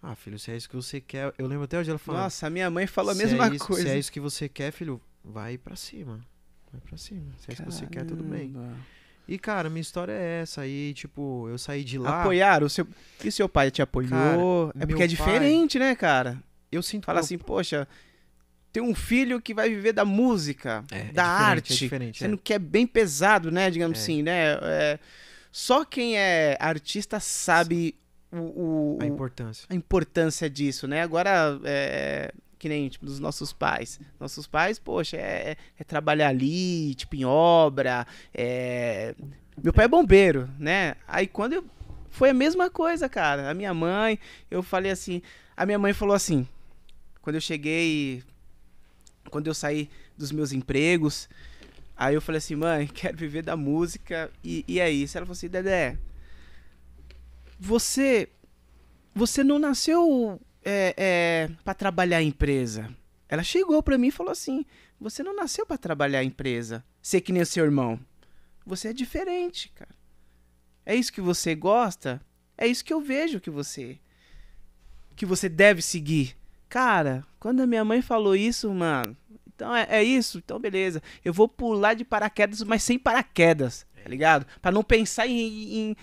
"Ah, 0.02 0.16
filho, 0.16 0.40
se 0.40 0.52
é 0.52 0.56
isso 0.58 0.70
que 0.70 0.76
você 0.76 1.00
quer, 1.00 1.34
eu 1.38 1.48
lembro 1.48 1.64
até 1.66 1.78
hoje 1.80 1.90
ela 1.90 2.00
falando: 2.00 2.24
Nossa, 2.24 2.48
a 2.48 2.50
minha 2.50 2.70
mãe 2.70 2.88
falou 2.88 3.12
a 3.12 3.16
"Se 3.16 3.24
mesma 3.26 3.48
é 3.48 3.56
isso, 3.56 3.66
coisa. 3.68 3.84
Se 3.84 3.90
é 3.90 3.98
isso 4.00 4.12
que 4.12 4.20
você 4.20 4.50
quer, 4.50 4.72
filho, 4.72 5.00
vai 5.24 5.58
pra 5.58 5.76
cima. 5.76 6.20
Vai 6.72 6.82
pra 6.82 6.98
cima. 6.98 7.32
Se 7.38 7.52
é 7.52 7.54
isso 7.54 7.64
que 7.64 7.72
você 7.72 7.86
quer, 7.86 8.06
tudo 8.06 8.24
bem." 8.24 8.54
E, 9.28 9.38
cara, 9.38 9.70
minha 9.70 9.82
história 9.82 10.12
é 10.12 10.42
essa. 10.42 10.62
Aí, 10.62 10.94
tipo, 10.94 11.48
eu 11.48 11.58
saí 11.58 11.84
de 11.84 11.98
lá. 11.98 12.22
Apoiaram? 12.22 12.66
O 12.68 12.70
seu... 12.70 12.86
E 13.24 13.32
seu 13.32 13.48
pai 13.48 13.70
te 13.72 13.82
apoiou? 13.82 14.10
Cara, 14.74 14.84
é 14.84 14.86
porque 14.86 14.94
é 15.04 15.06
pai- 15.06 15.08
diferente, 15.08 15.80
né, 15.80 15.96
cara? 15.96 16.42
Eu 16.72 16.82
sinto 16.82 17.06
Fala 17.06 17.18
meu- 17.20 17.24
assim, 17.26 17.38
poxa, 17.38 17.88
tem 18.74 18.82
um 18.84 18.96
filho 18.96 19.40
que 19.40 19.54
vai 19.54 19.70
viver 19.70 19.94
da 19.94 20.04
música, 20.04 20.84
É, 20.92 20.98
é 21.00 21.04
da 21.12 21.24
diferente, 21.24 21.50
arte. 21.52 21.74
É 21.74 21.76
diferente. 21.78 22.20
Sendo 22.20 22.38
que 22.38 22.54
é 22.54 22.60
bem 22.60 22.86
pesado, 22.88 23.52
né? 23.52 23.70
Digamos 23.70 24.00
É. 24.00 24.02
assim, 24.02 24.22
né? 24.24 24.58
É, 24.64 25.00
Só 25.54 25.86
quem 25.86 26.18
é 26.18 26.58
artista 26.60 27.20
sabe 27.20 27.96
o, 28.32 28.96
o- 28.96 28.98
A 29.02 29.06
importância. 29.06 29.66
a 29.70 29.76
importância 29.76 30.50
disso, 30.50 30.88
né? 30.88 31.02
Agora, 31.02 31.60
é, 31.64 32.34
que 32.58 32.70
nem 32.70 32.88
tipo, 32.90 33.06
dos 33.06 33.20
nossos 33.20 33.52
pais. 33.54 34.00
Nossos 34.20 34.48
pais, 34.48 34.78
poxa, 34.80 35.18
é, 35.18 35.56
é 35.80 35.84
trabalhar 35.84 36.30
ali, 36.30 36.94
tipo, 36.96 37.16
em 37.16 37.26
obra. 37.26 38.06
é- 38.34 39.16
Meu 39.62 39.74
pai 39.74 39.86
é 39.86 39.88
bombeiro, 39.88 40.50
né? 40.60 40.96
Aí 41.08 41.28
quando 41.28 41.54
eu. 41.54 41.66
Foi 42.10 42.30
a 42.30 42.34
mesma 42.34 42.70
coisa, 42.70 43.08
cara. 43.08 43.50
A 43.50 43.54
minha 43.54 43.74
mãe, 43.74 44.20
eu 44.50 44.62
falei 44.62 44.92
assim. 44.92 45.22
A 45.56 45.66
minha 45.66 45.80
mãe 45.80 45.94
falou 45.94 46.14
assim. 46.16 46.48
Quando 47.22 47.36
eu 47.36 47.42
cheguei. 47.42 48.22
Quando 49.30 49.48
eu 49.48 49.54
saí 49.54 49.90
dos 50.18 50.32
meus 50.32 50.52
empregos. 50.52 51.30
Aí 51.96 52.16
eu 52.16 52.22
falei 52.22 52.40
assim, 52.40 52.56
mãe, 52.56 52.88
quero 52.94 53.16
viver 53.16 53.44
da 53.44 53.56
música. 53.56 54.30
E, 54.44 54.66
e 54.68 54.80
é 54.80 54.90
isso. 54.90 55.18
Ela 55.18 55.26
falou 55.26 55.34
assim, 55.38 55.48
Dedé. 55.48 55.98
Você 57.64 58.28
você 59.14 59.44
não 59.44 59.60
nasceu 59.60 60.42
é, 60.66 60.96
é, 60.98 61.50
para 61.64 61.76
trabalhar 61.76 62.20
em 62.20 62.30
empresa. 62.30 62.90
Ela 63.30 63.44
chegou 63.44 63.84
pra 63.84 64.00
mim 64.00 64.08
e 64.08 64.12
falou 64.12 64.32
assim: 64.32 64.66
Você 65.00 65.22
não 65.22 65.36
nasceu 65.36 65.64
pra 65.64 65.78
trabalhar 65.78 66.24
em 66.24 66.28
empresa. 66.28 66.84
Ser 67.04 67.22
que 67.22 67.32
nem 67.32 67.46
seu 67.46 67.64
irmão. 67.64 68.00
Você 68.66 68.88
é 68.88 68.94
diferente, 68.94 69.70
cara. 69.76 69.94
É 70.84 70.96
isso 70.96 71.14
que 71.14 71.22
você 71.22 71.54
gosta? 71.54 72.20
É 72.58 72.66
isso 72.66 72.84
que 72.84 72.92
eu 72.92 73.00
vejo 73.00 73.40
que 73.40 73.52
você 73.52 74.00
que 75.16 75.24
você 75.24 75.48
deve 75.48 75.84
seguir. 75.84 76.36
Cara, 76.68 77.24
quando 77.40 77.60
a 77.60 77.68
minha 77.68 77.86
mãe 77.86 78.02
falou 78.02 78.36
isso, 78.36 78.74
mano, 78.74 79.16
então 79.54 79.76
é, 79.76 79.86
é 79.88 80.04
isso, 80.04 80.40
então 80.40 80.60
beleza. 80.60 81.00
Eu 81.24 81.32
vou 81.32 81.48
pular 81.48 81.94
de 81.94 82.04
paraquedas, 82.04 82.64
mas 82.64 82.82
sem 82.82 82.98
paraquedas, 82.98 83.86
tá 84.04 84.10
ligado? 84.10 84.48
Pra 84.60 84.72
não 84.72 84.84
pensar 84.84 85.28
em, 85.28 85.38
em, 85.38 85.96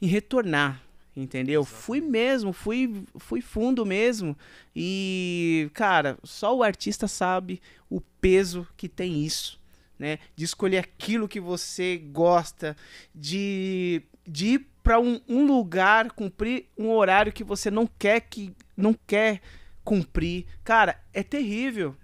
em 0.00 0.06
retornar, 0.06 0.82
entendeu? 1.16 1.64
Fui 1.64 2.00
mesmo, 2.00 2.52
fui, 2.52 3.04
fui 3.18 3.40
fundo 3.40 3.84
mesmo. 3.86 4.36
E, 4.74 5.70
cara, 5.72 6.18
só 6.22 6.54
o 6.54 6.62
artista 6.62 7.08
sabe 7.08 7.60
o 7.88 8.00
peso 8.00 8.66
que 8.76 8.88
tem 8.88 9.24
isso, 9.24 9.58
né? 9.98 10.18
De 10.34 10.44
escolher 10.44 10.78
aquilo 10.78 11.28
que 11.28 11.40
você 11.40 11.96
gosta, 11.96 12.76
de, 13.14 14.02
de 14.26 14.46
ir 14.54 14.66
pra 14.82 15.00
um, 15.00 15.20
um 15.28 15.46
lugar, 15.46 16.12
cumprir 16.12 16.66
um 16.78 16.90
horário 16.90 17.32
que 17.32 17.42
você 17.42 17.70
não 17.70 17.88
quer 17.98 18.20
que 18.20 18.52
não 18.76 18.94
quer 19.06 19.40
cumprir. 19.82 20.46
Cara, 20.62 21.00
é 21.12 21.22
terrível. 21.22 21.96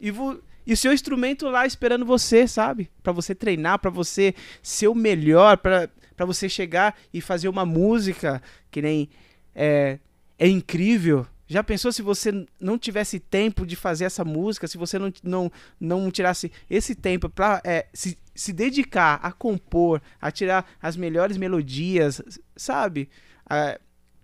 E, 0.00 0.10
vo, 0.10 0.42
e 0.66 0.74
seu 0.76 0.92
instrumento 0.92 1.48
lá 1.48 1.66
esperando 1.66 2.06
você, 2.06 2.48
sabe? 2.48 2.90
Pra 3.02 3.12
você 3.12 3.34
treinar, 3.34 3.78
pra 3.78 3.90
você 3.90 4.34
ser 4.62 4.88
o 4.88 4.94
melhor, 4.94 5.58
pra 5.58 5.88
para 6.20 6.26
você 6.26 6.50
chegar 6.50 6.94
e 7.14 7.18
fazer 7.22 7.48
uma 7.48 7.64
música 7.64 8.42
que 8.70 8.82
nem 8.82 9.08
é, 9.54 9.98
é 10.38 10.46
incrível. 10.46 11.26
Já 11.46 11.64
pensou 11.64 11.90
se 11.90 12.02
você 12.02 12.46
não 12.60 12.78
tivesse 12.78 13.18
tempo 13.18 13.64
de 13.64 13.74
fazer 13.74 14.04
essa 14.04 14.22
música, 14.22 14.68
se 14.68 14.76
você 14.76 14.98
não, 14.98 15.10
não, 15.22 15.52
não 15.80 16.10
tirasse 16.10 16.52
esse 16.68 16.94
tempo 16.94 17.30
para 17.30 17.62
é, 17.64 17.86
se, 17.94 18.18
se 18.34 18.52
dedicar 18.52 19.14
a 19.22 19.32
compor, 19.32 20.02
a 20.20 20.30
tirar 20.30 20.70
as 20.78 20.94
melhores 20.94 21.38
melodias, 21.38 22.20
sabe? 22.54 23.08
Ah, 23.48 23.80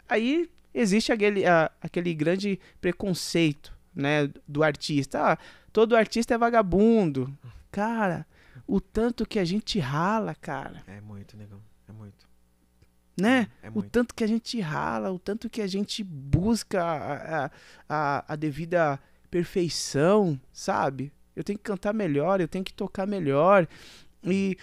aí 0.06 0.50
existe 0.74 1.12
aquele, 1.12 1.46
ah, 1.46 1.70
aquele 1.80 2.12
grande 2.12 2.60
preconceito 2.78 3.72
né, 3.94 4.30
do 4.46 4.62
artista. 4.62 5.32
Ah, 5.32 5.38
todo 5.72 5.96
artista 5.96 6.34
é 6.34 6.38
vagabundo. 6.38 7.34
Cara, 7.72 8.26
o 8.66 8.80
tanto 8.80 9.26
que 9.26 9.38
a 9.38 9.44
gente 9.44 9.78
rala, 9.78 10.34
cara 10.34 10.82
É 10.86 11.00
muito, 11.00 11.36
negão. 11.36 11.60
É 11.88 11.92
muito. 11.92 12.28
né? 13.18 13.48
É 13.62 13.68
o 13.68 13.74
muito. 13.74 13.90
tanto 13.90 14.14
que 14.14 14.24
a 14.24 14.26
gente 14.26 14.60
rala, 14.60 15.10
o 15.10 15.18
tanto 15.18 15.48
que 15.48 15.62
a 15.62 15.66
gente 15.66 16.02
busca 16.02 16.82
a, 16.82 17.44
a, 17.46 17.50
a, 17.88 18.32
a 18.32 18.36
devida 18.36 19.00
perfeição, 19.30 20.40
sabe? 20.52 21.12
Eu 21.34 21.44
tenho 21.44 21.58
que 21.58 21.64
cantar 21.64 21.92
melhor, 21.92 22.40
eu 22.40 22.48
tenho 22.48 22.64
que 22.64 22.72
tocar 22.72 23.06
melhor. 23.06 23.68
E 24.24 24.56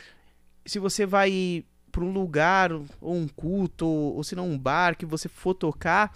se 0.66 0.80
você 0.80 1.06
vai 1.06 1.64
para 1.92 2.04
um 2.04 2.12
lugar, 2.12 2.72
ou 2.72 3.16
um 3.16 3.28
culto, 3.28 3.86
ou, 3.86 4.16
ou 4.16 4.24
se 4.24 4.36
não 4.36 4.50
um 4.50 4.58
bar, 4.58 4.98
que 4.98 5.06
você 5.06 5.30
for 5.30 5.54
tocar, 5.54 6.12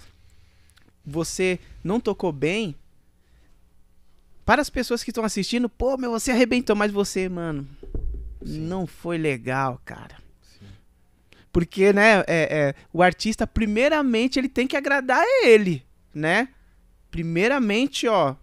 você 1.06 1.60
não 1.84 2.00
tocou 2.00 2.32
bem, 2.32 2.76
para 4.44 4.62
as 4.62 4.70
pessoas 4.70 5.04
que 5.04 5.12
estão 5.12 5.24
assistindo, 5.24 5.70
pô, 5.70 5.98
meu, 5.98 6.12
você 6.12 6.32
arrebentou, 6.32 6.76
mas 6.76 6.92
você, 6.92 7.30
mano, 7.30 7.68
Sim. 8.44 8.62
não 8.62 8.88
foi 8.88 9.18
legal, 9.18 9.80
cara. 9.86 10.18
Porque, 11.52 11.92
né, 11.94 12.20
é, 12.20 12.26
é, 12.28 12.76
o 12.94 13.02
artista, 13.02 13.48
primeiramente, 13.48 14.38
ele 14.38 14.50
tem 14.50 14.68
que 14.68 14.78
agradar 14.78 15.24
ele, 15.44 15.84
né? 16.14 16.50
Primeiramente, 17.10 18.08
ó, 18.08 18.36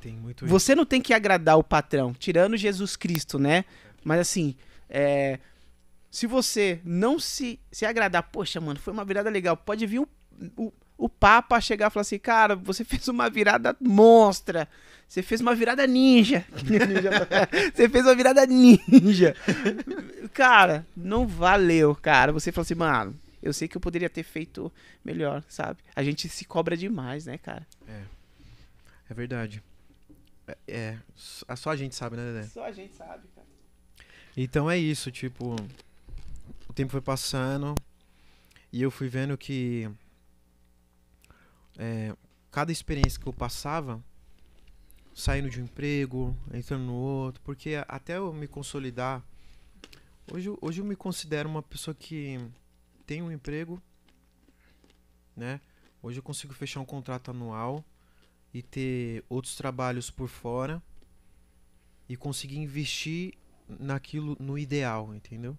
Tem 0.00 0.14
muito 0.14 0.44
isso. 0.44 0.50
você 0.52 0.74
não 0.74 0.84
tem 0.86 1.00
que 1.00 1.12
agradar 1.12 1.58
o 1.58 1.64
patrão, 1.64 2.12
tirando 2.14 2.56
Jesus 2.56 2.96
Cristo, 2.96 3.38
né? 3.38 3.64
Mas 4.04 4.20
assim, 4.20 4.56
é, 4.88 5.38
se 6.10 6.26
você 6.26 6.80
não 6.84 7.18
se, 7.18 7.58
se 7.70 7.84
agradar, 7.86 8.22
poxa, 8.30 8.60
mano, 8.60 8.78
foi 8.78 8.92
uma 8.92 9.04
virada 9.04 9.30
legal, 9.30 9.56
pode 9.56 9.86
vir 9.86 10.00
o, 10.00 10.08
o, 10.56 10.72
o 11.02 11.08
Papa 11.08 11.60
chegar 11.60 11.88
e 11.88 11.90
falar 11.90 12.02
assim, 12.02 12.16
cara, 12.16 12.54
você 12.54 12.84
fez 12.84 13.08
uma 13.08 13.28
virada 13.28 13.76
monstra, 13.80 14.68
você 15.08 15.20
fez 15.20 15.40
uma 15.40 15.52
virada 15.52 15.84
ninja. 15.84 16.46
você 17.74 17.88
fez 17.88 18.06
uma 18.06 18.14
virada 18.14 18.46
ninja. 18.46 19.34
cara, 20.32 20.86
não 20.96 21.26
valeu, 21.26 21.92
cara. 21.96 22.32
Você 22.32 22.52
falou 22.52 22.62
assim, 22.62 22.76
mano, 22.76 23.18
eu 23.42 23.52
sei 23.52 23.66
que 23.66 23.76
eu 23.76 23.80
poderia 23.80 24.08
ter 24.08 24.22
feito 24.22 24.72
melhor, 25.04 25.42
sabe? 25.48 25.80
A 25.96 26.04
gente 26.04 26.28
se 26.28 26.44
cobra 26.44 26.76
demais, 26.76 27.26
né, 27.26 27.36
cara? 27.36 27.66
É 29.10 29.12
verdade. 29.12 29.60
É, 30.46 30.56
é, 30.68 30.98
só 31.16 31.56
só 31.56 31.70
a 31.70 31.76
gente 31.76 31.96
sabe, 31.96 32.16
né, 32.16 32.32
Dedé? 32.32 32.46
Só 32.46 32.64
a 32.64 32.70
gente 32.70 32.94
sabe, 32.94 33.26
cara. 33.34 33.46
Então 34.36 34.70
é 34.70 34.78
isso, 34.78 35.10
tipo, 35.10 35.56
o 36.68 36.72
tempo 36.72 36.92
foi 36.92 37.00
passando 37.00 37.74
e 38.72 38.80
eu 38.80 38.90
fui 38.90 39.08
vendo 39.08 39.36
que 39.36 39.90
é, 41.82 42.14
cada 42.48 42.70
experiência 42.70 43.20
que 43.20 43.26
eu 43.26 43.32
passava, 43.32 44.00
saindo 45.12 45.50
de 45.50 45.60
um 45.60 45.64
emprego, 45.64 46.36
entrando 46.54 46.84
no 46.84 46.94
outro, 46.94 47.42
porque 47.42 47.74
até 47.88 48.18
eu 48.18 48.32
me 48.32 48.46
consolidar, 48.46 49.20
hoje, 50.32 50.48
hoje 50.60 50.80
eu 50.80 50.84
me 50.84 50.94
considero 50.94 51.48
uma 51.48 51.60
pessoa 51.60 51.92
que 51.92 52.38
tem 53.04 53.20
um 53.20 53.32
emprego, 53.32 53.82
né? 55.36 55.60
Hoje 56.00 56.20
eu 56.20 56.22
consigo 56.22 56.54
fechar 56.54 56.78
um 56.78 56.84
contrato 56.84 57.32
anual 57.32 57.84
e 58.54 58.62
ter 58.62 59.24
outros 59.28 59.56
trabalhos 59.56 60.08
por 60.08 60.28
fora 60.28 60.80
e 62.08 62.16
conseguir 62.16 62.58
investir 62.58 63.34
naquilo 63.68 64.36
no 64.38 64.56
ideal, 64.56 65.12
entendeu? 65.12 65.58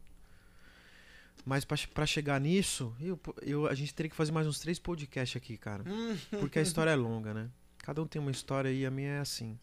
Mas 1.46 1.66
pra 1.66 2.06
chegar 2.06 2.40
nisso, 2.40 2.96
eu, 3.02 3.20
eu, 3.42 3.68
a 3.68 3.74
gente 3.76 3.94
teria 3.94 4.10
que 4.10 4.16
fazer 4.16 4.32
mais 4.32 4.48
uns 4.48 4.60
três 4.60 4.80
podcasts 4.80 5.36
aqui, 5.36 5.58
cara. 5.58 5.84
Porque 6.40 6.60
a 6.60 6.62
história 6.62 6.92
é 6.92 6.96
longa, 6.96 7.34
né? 7.34 7.50
Cada 7.80 8.02
um 8.02 8.08
tem 8.08 8.22
uma 8.22 8.32
história 8.32 8.72
e 8.72 8.86
a 8.86 8.92
minha 8.92 9.10
é 9.10 9.20
assim. 9.20 9.60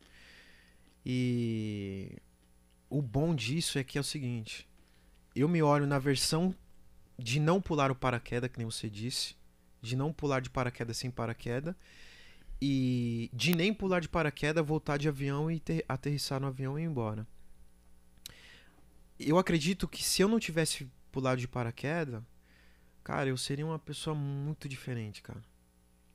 E 1.05 2.19
o 2.91 3.01
bom 3.01 3.35
disso 3.35 3.79
é 3.79 3.85
que 3.85 3.97
é 3.97 4.01
o 4.01 4.05
seguinte: 4.05 4.69
eu 5.35 5.49
me 5.49 5.63
olho 5.63 5.87
na 5.87 5.99
versão 5.99 6.55
de 7.19 7.41
não 7.41 7.61
pular 7.61 7.91
o 7.91 7.95
paraquedas, 7.95 8.51
que 8.51 8.59
nem 8.59 8.67
você 8.67 8.91
disse, 8.91 9.35
de 9.81 9.97
não 9.97 10.13
pular 10.13 10.41
de 10.41 10.51
paraquedas 10.51 10.97
sem 10.99 11.11
paraquedas, 11.11 11.75
e 12.61 13.31
de 13.33 13.55
nem 13.55 13.73
pular 13.73 14.01
de 14.01 14.09
paraquedas, 14.09 14.65
voltar 14.67 14.99
de 14.99 15.09
avião 15.09 15.51
e 15.51 15.59
ter, 15.59 15.85
aterrissar 15.89 16.41
no 16.41 16.47
avião 16.47 16.79
e 16.79 16.83
ir 16.83 16.87
embora. 16.87 17.27
Eu 19.19 19.39
acredito 19.39 19.87
que 19.89 20.03
se 20.03 20.23
eu 20.23 20.29
não 20.29 20.39
tivesse 20.39 20.91
pulado 21.11 21.41
de 21.41 21.49
paraquedas, 21.49 22.23
cara, 23.03 23.29
eu 23.29 23.37
seria 23.37 23.67
uma 23.67 23.79
pessoa 23.79 24.15
muito 24.15 24.69
diferente, 24.69 25.23
cara. 25.23 25.43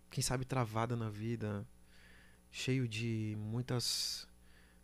Quem 0.09 0.23
sabe 0.23 0.45
travada 0.45 0.95
na 0.95 1.09
vida, 1.09 1.67
cheio 2.51 2.87
de 2.87 3.35
muitas. 3.37 4.27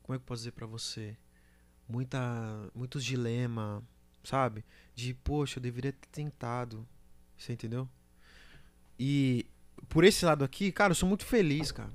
Como 0.04 0.16
é 0.16 0.18
que 0.18 0.24
eu 0.24 0.28
posso 0.28 0.42
dizer 0.42 0.52
pra 0.52 0.68
você? 0.68 1.18
Muita, 1.88 2.20
muitos 2.76 3.04
dilemas, 3.04 3.84
sabe? 4.24 4.64
De, 4.94 5.14
poxa, 5.14 5.58
eu 5.58 5.64
deveria 5.64 5.94
ter 5.94 6.08
tentado. 6.08 6.88
Você 7.38 7.54
entendeu? 7.54 7.90
E 9.00 9.46
por 9.90 10.04
esse 10.04 10.26
lado 10.26 10.44
aqui, 10.44 10.72
cara, 10.72 10.92
eu 10.92 10.96
sou 10.96 11.08
muito 11.08 11.26
feliz, 11.26 11.72
cara. 11.72 11.92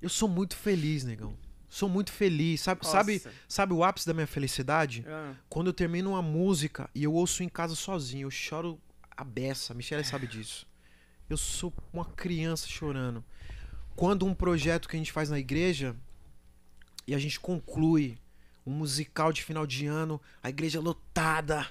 Eu 0.00 0.08
sou 0.08 0.28
muito 0.28 0.56
feliz, 0.56 1.04
negão. 1.04 1.36
Sou 1.74 1.88
muito 1.88 2.12
feliz. 2.12 2.60
Sabe, 2.60 2.86
sabe, 2.86 3.14
Nossa. 3.14 3.32
sabe 3.48 3.72
o 3.74 3.82
ápice 3.82 4.06
da 4.06 4.14
minha 4.14 4.28
felicidade? 4.28 5.04
Ah, 5.08 5.32
Quando 5.48 5.66
eu 5.68 5.72
termino 5.72 6.10
uma 6.10 6.22
música 6.22 6.88
e 6.94 7.02
eu 7.02 7.12
ouço 7.12 7.42
em 7.42 7.48
casa 7.48 7.74
sozinho, 7.74 8.26
eu 8.26 8.30
choro 8.30 8.80
a 9.16 9.24
beça. 9.24 9.72
A 9.72 9.76
Michelle 9.76 10.04
sabe 10.04 10.28
disso. 10.28 10.66
Eu 11.28 11.36
sou 11.36 11.72
uma 11.92 12.04
criança 12.04 12.68
chorando. 12.68 13.24
Quando 13.96 14.24
um 14.24 14.32
projeto 14.34 14.88
que 14.88 14.94
a 14.94 14.98
gente 14.98 15.10
faz 15.10 15.30
na 15.30 15.38
igreja 15.38 15.96
e 17.08 17.14
a 17.14 17.18
gente 17.18 17.40
conclui 17.40 18.18
um 18.64 18.70
musical 18.70 19.32
de 19.32 19.42
final 19.42 19.66
de 19.66 19.84
ano, 19.86 20.20
a 20.42 20.48
igreja 20.50 20.78
lotada, 20.80 21.66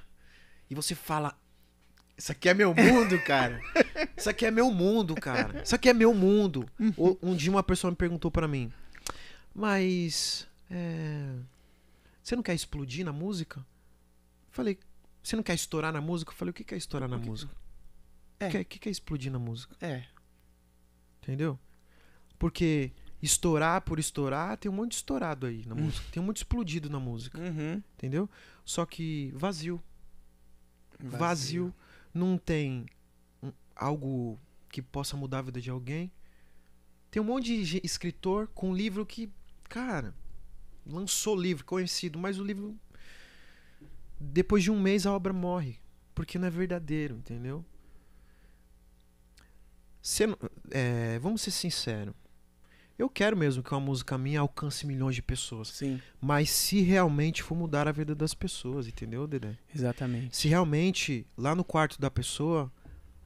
e 0.69 0.75
você 0.75 0.93
fala: 0.95 1.33
Isso 2.17 2.29
aqui 2.31 2.49
é 2.49 2.53
meu 2.53 2.73
mundo, 2.75 3.17
cara. 3.23 3.61
Isso 4.17 4.29
aqui 4.29 4.45
é 4.45 4.51
meu 4.51 4.69
mundo, 4.69 5.15
cara. 5.15 5.63
Isso 5.63 5.73
aqui 5.75 5.87
é 5.87 5.93
meu 5.93 6.13
mundo. 6.13 6.67
O- 6.97 7.17
Um 7.21 7.35
dia 7.35 7.49
uma 7.49 7.63
pessoa 7.63 7.89
me 7.89 7.95
perguntou 7.97 8.29
pra 8.29 8.47
mim: 8.49 8.71
Mas. 9.53 10.47
é, 10.69 11.35
Você 12.21 12.35
não 12.35 12.43
quer 12.43 12.53
explodir 12.55 13.05
na 13.05 13.11
música? 13.13 13.65
Falei: 14.49 14.77
Você 15.21 15.35
não 15.35 15.43
quer 15.43 15.53
estourar 15.55 15.91
na 15.93 16.01
música? 16.01 16.31
Eu 16.31 16.35
falei: 16.35 16.51
O 16.51 16.53
que 16.53 16.63
que 16.63 16.73
é 16.73 16.77
estourar 16.77 17.07
na 17.09 17.19
que- 17.19 17.25
música? 17.27 17.53
É. 18.39 18.47
O 18.47 18.51
que, 18.51 18.57
é- 18.57 18.61
o 18.61 18.65
que 18.65 18.79
que 18.79 18.89
é 18.89 18.91
explodir 18.91 19.31
na 19.31 19.39
música? 19.39 19.75
é. 19.81 20.05
Entendeu? 21.21 21.57
Porque 22.37 22.91
estourar 23.21 23.79
por 23.81 23.97
estourar, 23.97 24.57
tem 24.57 24.69
um 24.69 24.75
monte 24.75 24.89
de 24.89 24.95
estourado 24.97 25.45
aí 25.45 25.65
na 25.65 25.73
Hum. 25.73 25.83
música. 25.83 26.05
Tem 26.11 26.21
um 26.21 26.25
monte 26.25 26.35
de 26.37 26.39
explodido 26.41 26.89
na 26.89 26.99
música. 26.99 27.39
Uhum. 27.39 27.81
Entendeu? 27.95 28.29
Só 28.65 28.85
que 28.85 29.31
vazio. 29.33 29.81
Vazio. 30.99 31.73
Não 32.13 32.37
tem 32.37 32.85
um- 33.41 33.53
algo 33.75 34.37
que 34.69 34.81
possa 34.81 35.15
mudar 35.15 35.39
a 35.39 35.43
vida 35.43 35.61
de 35.61 35.69
alguém. 35.69 36.11
Tem 37.09 37.21
um 37.21 37.25
monte 37.25 37.63
de 37.63 37.79
escritor 37.83 38.47
com 38.47 38.73
livro 38.75 39.05
que, 39.05 39.31
cara, 39.73 40.13
lançou 40.85 41.35
livro 41.35 41.65
conhecido, 41.65 42.19
mas 42.19 42.37
o 42.37 42.43
livro. 42.43 42.77
Depois 44.19 44.61
de 44.63 44.69
um 44.69 44.79
mês 44.79 45.05
a 45.07 45.11
obra 45.11 45.33
morre. 45.33 45.79
Porque 46.13 46.37
não 46.37 46.47
é 46.47 46.51
verdadeiro, 46.51 47.15
entendeu? 47.15 47.65
Sendo- 50.01 50.37
é, 50.69 51.17
vamos 51.19 51.41
ser 51.41 51.49
sinceros. 51.51 52.13
Eu 52.99 53.09
quero 53.09 53.35
mesmo 53.35 53.63
que 53.63 53.71
uma 53.73 53.79
música 53.79 54.15
minha 54.15 54.39
alcance 54.41 54.85
milhões 54.85 55.15
de 55.15 55.21
pessoas. 55.23 55.69
Sim, 55.69 55.99
Mas 56.21 56.51
se 56.51 56.81
realmente 56.81 57.41
for 57.41 57.55
mudar 57.55 57.87
a 57.87 57.91
vida 57.91 58.13
das 58.13 58.35
pessoas, 58.35 58.87
entendeu, 58.87 59.25
Dedé? 59.25 59.57
exatamente. 59.73 60.37
Se 60.37 60.47
realmente 60.47 61.25
lá 61.35 61.55
no 61.55 61.63
quarto 61.63 61.99
da 61.99 62.11
pessoa, 62.11 62.71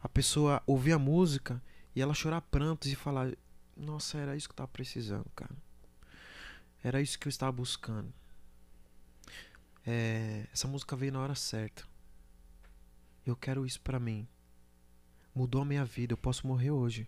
a 0.02 0.08
pessoa 0.08 0.64
ouvir 0.66 0.94
a 0.94 1.00
música 1.00 1.62
e 1.94 2.02
ela 2.02 2.14
chorar 2.14 2.40
prantos 2.42 2.90
e 2.90 2.96
falar: 2.96 3.34
Nossa, 3.76 4.18
era 4.18 4.38
isso 4.38 4.48
que 4.48 4.54
eu 4.54 4.58
tava 4.58 4.70
precisando, 4.70 5.30
cara. 5.36 5.54
Era 6.88 7.02
isso 7.02 7.20
que 7.20 7.28
eu 7.28 7.30
estava 7.30 7.52
buscando. 7.52 8.14
É, 9.86 10.46
essa 10.54 10.70
música 10.70 10.96
veio 10.96 11.12
na 11.12 11.20
hora 11.20 11.36
certa. 11.36 11.84
Eu 13.26 13.36
quero 13.36 13.66
isso 13.66 13.82
pra 13.82 14.00
mim. 14.00 14.26
Mudou 15.36 15.64
a 15.64 15.66
minha 15.66 15.84
vida. 15.84 16.14
Eu 16.14 16.18
posso 16.18 16.48
morrer 16.48 16.72
hoje. 16.72 17.06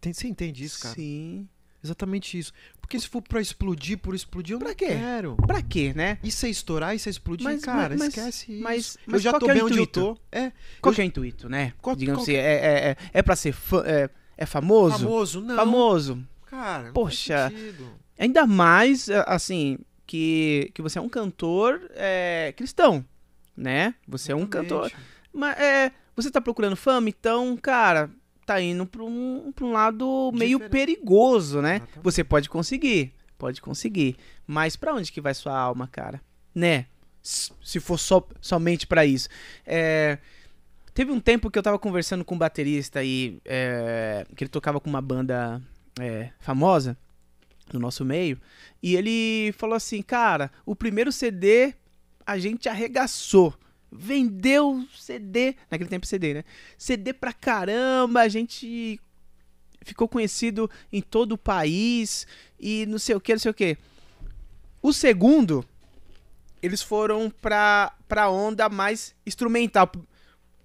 Tem- 0.00 0.14
Você 0.14 0.26
entende 0.26 0.64
isso, 0.64 0.80
cara? 0.80 0.94
Sim. 0.94 1.46
Exatamente 1.82 2.38
isso. 2.38 2.50
Porque 2.80 2.98
se 2.98 3.06
for 3.06 3.20
pra 3.20 3.42
explodir 3.42 3.98
por 3.98 4.14
explodir, 4.14 4.54
eu 4.54 4.58
Pra 4.58 4.68
não 4.68 4.74
quê? 4.74 4.86
quero. 4.86 5.36
Pra 5.36 5.60
quê, 5.60 5.92
né? 5.92 6.18
Isso 6.22 6.46
é 6.46 6.48
estourar, 6.48 6.96
isso 6.96 7.10
é 7.10 7.10
explodir, 7.10 7.44
Mas- 7.44 7.62
cara, 7.62 7.94
mas- 7.94 8.08
esquece 8.08 8.52
isso. 8.54 8.62
Mas, 8.62 8.98
eu 9.06 9.18
já 9.18 9.38
tô 9.38 9.50
é 9.50 9.52
bem 9.52 9.62
o 9.62 9.66
onde 9.66 9.76
eu 9.76 9.82
intuito? 9.82 10.14
tô. 10.14 10.20
É, 10.32 10.50
Qual 10.80 10.92
Eu- 10.92 10.94
que 10.94 11.00
é 11.02 11.04
o 11.04 11.06
intuito, 11.06 11.46
né? 11.46 11.74
Qual- 11.82 11.94
Digamos 11.94 12.20
qual 12.20 12.22
assim, 12.22 12.32
é, 12.36 12.38
é, 12.54 12.88
é, 12.92 12.96
é 13.12 13.22
pra 13.22 13.36
ser 13.36 13.54
é, 13.84 14.08
é 14.38 14.46
famoso? 14.46 14.98
famoso, 15.00 15.40
não. 15.42 15.56
Famoso. 15.56 16.26
Cara, 16.46 16.84
não 16.84 16.92
Poxa. 16.94 17.52
Ainda 18.18 18.46
mais, 18.46 19.08
a- 19.10 19.22
assim, 19.24 19.78
que, 20.06 20.70
que 20.74 20.82
você 20.82 20.98
é 20.98 21.02
um 21.02 21.08
cantor 21.08 21.80
é, 21.94 22.52
cristão, 22.56 23.04
né? 23.56 23.94
Você 24.06 24.32
é 24.32 24.36
um 24.36 24.46
cantor. 24.46 24.92
Mas 25.32 25.58
é, 25.58 25.92
você 26.14 26.30
tá 26.30 26.40
procurando 26.40 26.76
fama, 26.76 27.08
então, 27.08 27.56
cara, 27.56 28.10
tá 28.46 28.60
indo 28.60 28.86
pra 28.86 29.02
um, 29.02 29.52
pra 29.54 29.64
um 29.64 29.72
lado 29.72 30.30
meio 30.32 30.58
Diferente. 30.58 30.70
perigoso, 30.70 31.60
né? 31.60 31.76
Exatamente. 31.76 32.04
Você 32.04 32.22
pode 32.24 32.48
conseguir, 32.48 33.12
pode 33.36 33.60
conseguir. 33.60 34.16
Mas 34.46 34.76
pra 34.76 34.94
onde 34.94 35.10
que 35.10 35.20
vai 35.20 35.34
sua 35.34 35.58
alma, 35.58 35.88
cara? 35.88 36.20
Né? 36.54 36.86
Se 37.22 37.80
for 37.80 37.98
só, 37.98 38.24
somente 38.40 38.86
pra 38.86 39.04
isso. 39.06 39.28
É, 39.66 40.18
teve 40.92 41.10
um 41.10 41.18
tempo 41.18 41.50
que 41.50 41.58
eu 41.58 41.62
tava 41.62 41.78
conversando 41.78 42.24
com 42.24 42.34
um 42.34 42.38
baterista 42.38 43.00
aí, 43.00 43.38
é, 43.44 44.26
que 44.36 44.44
ele 44.44 44.50
tocava 44.50 44.78
com 44.78 44.90
uma 44.90 45.00
banda 45.00 45.60
famosa 46.38 46.96
no 47.72 47.80
nosso 47.80 48.04
meio, 48.04 48.40
e 48.82 48.94
ele 48.96 49.52
falou 49.52 49.74
assim, 49.74 50.02
cara, 50.02 50.50
o 50.66 50.76
primeiro 50.76 51.10
CD 51.10 51.74
a 52.26 52.38
gente 52.38 52.68
arregaçou. 52.68 53.54
Vendeu 53.90 54.86
CD, 54.96 55.54
naquele 55.70 55.88
tempo 55.88 56.06
CD, 56.06 56.34
né? 56.34 56.44
CD 56.76 57.12
pra 57.12 57.32
caramba, 57.32 58.20
a 58.20 58.28
gente 58.28 59.00
ficou 59.82 60.08
conhecido 60.08 60.68
em 60.92 61.00
todo 61.00 61.32
o 61.32 61.38
país 61.38 62.26
e 62.58 62.86
não 62.86 62.98
sei 62.98 63.14
o 63.14 63.20
que, 63.20 63.32
não 63.32 63.38
sei 63.38 63.50
o 63.50 63.54
que. 63.54 63.78
O 64.82 64.92
segundo, 64.92 65.64
eles 66.60 66.82
foram 66.82 67.30
pra, 67.30 67.94
pra 68.08 68.30
onda 68.30 68.68
mais 68.68 69.14
instrumental, 69.24 69.90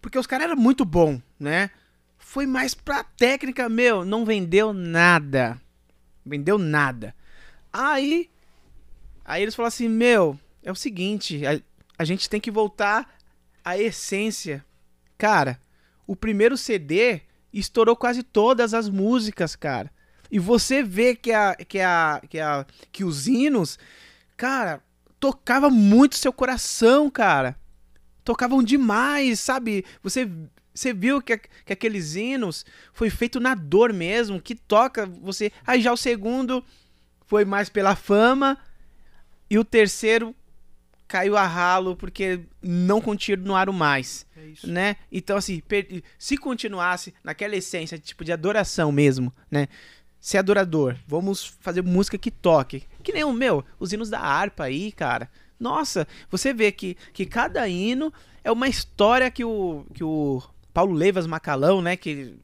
porque 0.01 0.17
os 0.17 0.25
caras 0.25 0.45
eram 0.47 0.55
muito 0.55 0.83
bom, 0.83 1.21
né? 1.39 1.69
Foi 2.17 2.45
mais 2.45 2.73
pra 2.73 3.03
técnica, 3.03 3.69
meu, 3.69 4.03
não 4.03 4.25
vendeu 4.25 4.73
nada. 4.73 5.59
Vendeu 6.29 6.57
nada. 6.57 7.15
Aí, 7.73 8.29
aí 9.25 9.41
eles 9.41 9.55
falaram 9.55 9.69
assim, 9.69 9.89
meu, 9.89 10.39
é 10.63 10.71
o 10.71 10.75
seguinte, 10.75 11.45
a, 11.45 11.59
a 11.97 12.05
gente 12.05 12.29
tem 12.29 12.39
que 12.39 12.51
voltar 12.51 13.17
à 13.63 13.77
essência. 13.77 14.63
Cara, 15.17 15.59
o 16.07 16.15
primeiro 16.15 16.57
CD 16.57 17.21
estourou 17.51 17.95
quase 17.95 18.23
todas 18.23 18.73
as 18.73 18.87
músicas, 18.87 19.55
cara. 19.55 19.91
E 20.31 20.37
você 20.37 20.83
vê 20.83 21.15
que 21.15 21.31
a 21.31 21.55
que 21.55 21.79
a 21.79 22.21
que 22.29 22.39
a 22.39 22.65
que 22.91 23.03
os 23.03 23.27
hinos, 23.27 23.79
cara, 24.37 24.81
tocava 25.19 25.69
muito 25.69 26.15
seu 26.15 26.31
coração, 26.31 27.09
cara. 27.09 27.57
Tocavam 28.23 28.61
demais, 28.61 29.39
sabe? 29.39 29.83
Você 30.03 30.29
você 30.79 30.93
viu 30.93 31.21
que, 31.21 31.37
que 31.37 31.73
aqueles 31.73 32.15
hinos 32.15 32.65
foi 32.93 33.09
feito 33.09 33.39
na 33.39 33.53
dor 33.53 33.91
mesmo, 33.91 34.41
que 34.41 34.55
toca 34.55 35.05
você. 35.05 35.51
Aí 35.67 35.81
já 35.81 35.91
o 35.91 35.97
segundo 35.97 36.63
foi 37.25 37.43
mais 37.43 37.69
pela 37.69 37.95
fama 37.95 38.57
e 39.49 39.59
o 39.59 39.65
terceiro 39.65 40.33
caiu 41.07 41.35
a 41.35 41.45
ralo 41.45 41.95
porque 41.95 42.41
não 42.61 43.01
continuaram 43.01 43.73
mais 43.73 44.25
É 44.37 44.45
isso. 44.45 44.67
né? 44.71 44.95
Então, 45.11 45.35
assim, 45.35 45.61
se 46.17 46.37
continuasse 46.37 47.13
naquela 47.23 47.55
essência, 47.55 47.97
tipo, 47.97 48.23
de 48.23 48.31
adoração 48.31 48.91
mesmo, 48.91 49.33
né? 49.51 49.67
Ser 50.19 50.37
adorador, 50.37 50.95
vamos 51.07 51.57
fazer 51.61 51.81
música 51.81 52.17
que 52.17 52.29
toque. 52.29 52.83
Que 53.03 53.11
nem 53.11 53.23
o 53.23 53.33
meu, 53.33 53.65
os 53.79 53.91
hinos 53.91 54.09
da 54.09 54.19
harpa 54.19 54.65
aí, 54.65 54.91
cara. 54.91 55.29
Nossa, 55.59 56.07
você 56.29 56.53
vê 56.53 56.71
que, 56.71 56.95
que 57.11 57.25
cada 57.25 57.67
hino 57.67 58.13
é 58.43 58.51
uma 58.51 58.67
história 58.67 59.29
que 59.31 59.43
o, 59.43 59.85
que 59.93 60.03
o 60.03 60.41
Paulo 60.79 60.93
Levas 60.93 61.27
Macalão, 61.27 61.81
né? 61.81 61.97
Que, 61.97 62.35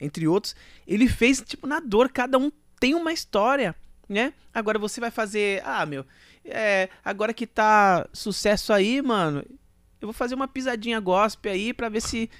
entre 0.00 0.28
outros, 0.28 0.54
ele 0.86 1.08
fez, 1.08 1.42
tipo, 1.44 1.66
na 1.66 1.80
dor. 1.80 2.08
Cada 2.08 2.38
um 2.38 2.52
tem 2.78 2.94
uma 2.94 3.12
história, 3.12 3.74
né? 4.08 4.32
Agora 4.54 4.78
você 4.78 5.00
vai 5.00 5.10
fazer. 5.10 5.60
Ah, 5.66 5.84
meu, 5.84 6.06
é, 6.44 6.88
agora 7.04 7.34
que 7.34 7.48
tá 7.48 8.08
sucesso 8.12 8.72
aí, 8.72 9.02
mano, 9.02 9.44
eu 10.00 10.06
vou 10.06 10.12
fazer 10.12 10.36
uma 10.36 10.46
pisadinha 10.46 11.00
gospel 11.00 11.52
aí 11.52 11.74
pra 11.74 11.88
ver 11.88 12.00
se 12.00 12.30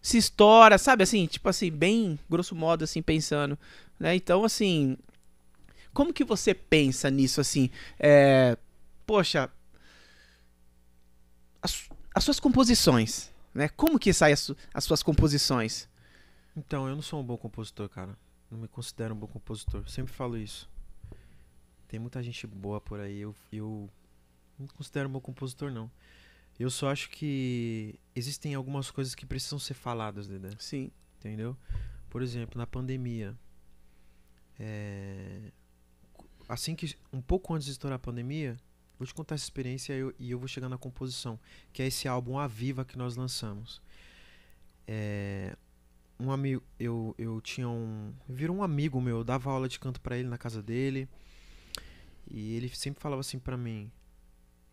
se 0.00 0.18
estoura, 0.18 0.78
sabe 0.78 1.02
assim, 1.02 1.26
tipo 1.26 1.48
assim, 1.48 1.70
bem 1.70 2.16
grosso 2.30 2.54
modo 2.54 2.84
assim 2.84 3.02
pensando, 3.02 3.58
né? 3.98 4.14
Então 4.14 4.44
assim, 4.44 4.96
como 5.92 6.12
que 6.12 6.22
você 6.22 6.54
pensa 6.54 7.10
nisso 7.10 7.40
assim? 7.40 7.70
É, 7.98 8.56
poxa, 9.04 9.50
as, 11.60 11.88
as 12.14 12.22
suas 12.22 12.38
composições, 12.38 13.33
né? 13.54 13.68
Como 13.68 13.98
que 13.98 14.12
saem 14.12 14.32
as, 14.32 14.50
as 14.72 14.84
suas 14.84 15.02
composições? 15.02 15.88
Então, 16.56 16.88
eu 16.88 16.94
não 16.94 17.02
sou 17.02 17.20
um 17.20 17.24
bom 17.24 17.36
compositor, 17.36 17.88
cara. 17.88 18.16
Não 18.50 18.58
me 18.58 18.68
considero 18.68 19.14
um 19.14 19.18
bom 19.18 19.26
compositor. 19.26 19.88
Sempre 19.88 20.12
falo 20.12 20.36
isso. 20.36 20.68
Tem 21.88 21.98
muita 21.98 22.22
gente 22.22 22.46
boa 22.46 22.80
por 22.80 23.00
aí. 23.00 23.20
Eu, 23.20 23.34
eu 23.52 23.90
não 24.58 24.66
me 24.66 24.72
considero 24.72 25.08
um 25.08 25.12
bom 25.12 25.20
compositor, 25.20 25.70
não. 25.70 25.90
Eu 26.58 26.70
só 26.70 26.90
acho 26.90 27.10
que 27.10 27.98
existem 28.14 28.54
algumas 28.54 28.90
coisas 28.90 29.14
que 29.14 29.26
precisam 29.26 29.58
ser 29.58 29.74
faladas, 29.74 30.28
Dedé. 30.28 30.50
Sim. 30.58 30.90
Entendeu? 31.18 31.56
Por 32.08 32.22
exemplo, 32.22 32.58
na 32.58 32.66
pandemia. 32.66 33.36
é, 34.58 35.50
Assim 36.48 36.76
que. 36.76 36.96
Um 37.12 37.20
pouco 37.20 37.54
antes 37.54 37.66
de 37.66 37.72
estourar 37.72 37.96
a 37.96 37.98
pandemia, 37.98 38.56
vou 38.98 39.06
te 39.06 39.14
contar 39.14 39.34
essa 39.34 39.44
experiência 39.44 39.92
e 39.94 39.98
eu, 39.98 40.14
e 40.18 40.30
eu 40.30 40.38
vou 40.38 40.48
chegar 40.48 40.68
na 40.68 40.78
composição. 40.78 41.38
Que 41.72 41.82
é 41.82 41.86
esse 41.86 42.08
álbum 42.08 42.38
A 42.38 42.46
Viva 42.46 42.84
que 42.84 42.96
nós 42.98 43.16
lançamos. 43.16 43.80
É, 44.86 45.56
Um 46.18 46.30
amigo. 46.30 46.62
Eu, 46.78 47.14
eu 47.18 47.40
tinha 47.40 47.68
um. 47.68 48.12
Virou 48.28 48.56
um 48.56 48.62
amigo 48.62 49.00
meu, 49.00 49.18
eu 49.18 49.24
dava 49.24 49.50
aula 49.50 49.68
de 49.68 49.78
canto 49.80 50.00
pra 50.00 50.16
ele 50.16 50.28
na 50.28 50.38
casa 50.38 50.62
dele. 50.62 51.08
E 52.30 52.54
ele 52.54 52.68
sempre 52.70 53.00
falava 53.02 53.20
assim 53.20 53.38
pra 53.38 53.56
mim. 53.56 53.90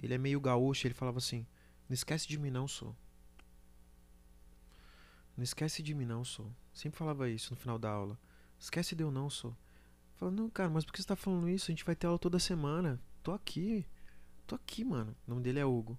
Ele 0.02 0.14
é 0.14 0.18
meio 0.18 0.40
gaúcho, 0.40 0.88
ele 0.88 0.94
falava 0.94 1.18
assim: 1.18 1.46
Não 1.90 1.94
esquece 1.94 2.28
de 2.28 2.38
mim, 2.40 2.50
não, 2.50 2.68
sou. 2.68 2.96
Não 5.36 5.44
esquece 5.44 5.82
de 5.82 5.94
mim, 5.94 6.06
não, 6.06 6.24
sou. 6.24 6.52
Sempre 6.74 6.98
falava 6.98 7.30
isso 7.30 7.54
no 7.54 7.60
final 7.60 7.80
da 7.80 7.90
aula. 7.90 8.20
Esquece 8.60 8.96
de 8.96 9.04
eu, 9.04 9.12
não, 9.12 9.30
sou. 9.30 9.56
Falava, 10.16 10.36
não, 10.36 10.50
cara, 10.50 10.70
mas 10.70 10.86
por 10.86 10.94
que 10.94 11.02
você 11.02 11.08
tá 11.08 11.16
falando 11.16 11.50
isso? 11.50 11.72
A 11.72 11.74
gente 11.74 11.84
vai 11.86 11.96
ter 11.96 12.06
aula 12.06 12.20
toda 12.20 12.38
semana. 12.38 13.00
Tô 13.24 13.32
aqui. 13.32 13.86
Tô 14.52 14.56
aqui, 14.56 14.84
mano. 14.84 15.16
O 15.26 15.30
nome 15.30 15.42
dele 15.42 15.60
é 15.60 15.66
Hugo. 15.66 15.96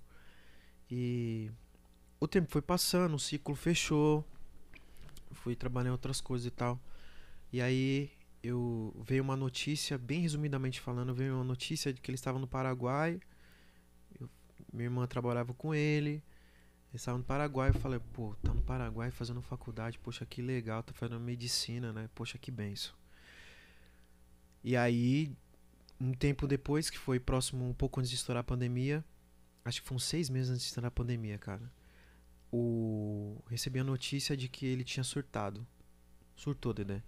E 0.90 1.50
o 2.20 2.28
tempo 2.28 2.50
foi 2.50 2.60
passando, 2.62 3.14
o 3.14 3.18
ciclo 3.18 3.54
fechou. 3.54 4.22
Fui 5.30 5.56
trabalhar 5.56 5.88
em 5.88 5.92
outras 5.92 6.20
coisas 6.20 6.46
e 6.46 6.50
tal. 6.50 6.78
E 7.52 7.62
aí 7.62 8.10
eu 8.42 8.94
veio 9.02 9.22
uma 9.22 9.36
notícia, 9.36 9.96
bem 9.96 10.20
resumidamente 10.20 10.82
falando, 10.82 11.14
veio 11.14 11.36
uma 11.36 11.44
notícia 11.44 11.94
de 11.94 12.00
que 12.02 12.10
ele 12.10 12.16
estava 12.16 12.38
no 12.38 12.46
Paraguai. 12.46 13.20
Eu- 14.20 14.28
minha 14.72 14.86
irmã 14.86 15.06
trabalhava 15.06 15.54
com 15.54 15.74
ele. 15.74 16.10
Ele 16.10 16.22
estava 16.96 17.18
no 17.18 17.24
Paraguai, 17.24 17.70
eu 17.70 17.74
falei, 17.74 18.00
pô, 18.12 18.34
tá 18.42 18.54
no 18.54 18.62
Paraguai 18.62 19.10
fazendo 19.10 19.42
faculdade, 19.42 19.98
poxa, 19.98 20.26
que 20.26 20.42
legal, 20.42 20.82
tá 20.82 20.92
fazendo 20.94 21.20
medicina, 21.20 21.92
né? 21.92 22.10
Poxa, 22.14 22.38
que 22.38 22.50
benção. 22.50 22.94
E 24.64 24.76
aí, 24.76 25.32
um 26.02 26.12
tempo 26.12 26.48
depois, 26.48 26.90
que 26.90 26.98
foi 26.98 27.20
próximo, 27.20 27.68
um 27.68 27.72
pouco 27.72 28.00
antes 28.00 28.10
de 28.10 28.16
estourar 28.16 28.40
a 28.40 28.44
pandemia, 28.44 29.04
acho 29.64 29.80
que 29.80 29.86
foi 29.86 29.96
uns 29.96 30.04
seis 30.04 30.28
meses 30.28 30.50
antes 30.50 30.62
de 30.62 30.68
estourar 30.68 30.88
a 30.88 30.90
pandemia, 30.90 31.38
cara. 31.38 31.70
O... 32.50 33.40
Recebi 33.48 33.78
a 33.78 33.84
notícia 33.84 34.36
de 34.36 34.48
que 34.48 34.66
ele 34.66 34.82
tinha 34.82 35.04
surtado. 35.04 35.64
Surtou, 36.34 36.74
Dedé. 36.74 37.02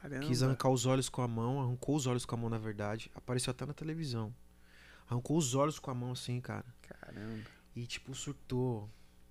Caramba. 0.00 0.24
Quis 0.24 0.42
arrancar 0.42 0.70
os 0.70 0.86
olhos 0.86 1.08
com 1.08 1.20
a 1.20 1.26
mão, 1.26 1.60
arrancou 1.60 1.96
os 1.96 2.06
olhos 2.06 2.24
com 2.24 2.36
a 2.36 2.38
mão, 2.38 2.48
na 2.48 2.58
verdade. 2.58 3.10
Apareceu 3.12 3.50
até 3.50 3.66
na 3.66 3.74
televisão. 3.74 4.32
Arrancou 5.08 5.36
os 5.36 5.54
olhos 5.54 5.80
com 5.80 5.90
a 5.90 5.94
mão 5.94 6.12
assim, 6.12 6.40
cara. 6.40 6.64
Caramba. 6.80 7.44
E 7.74 7.86
tipo, 7.86 8.14
surtou. 8.14 8.88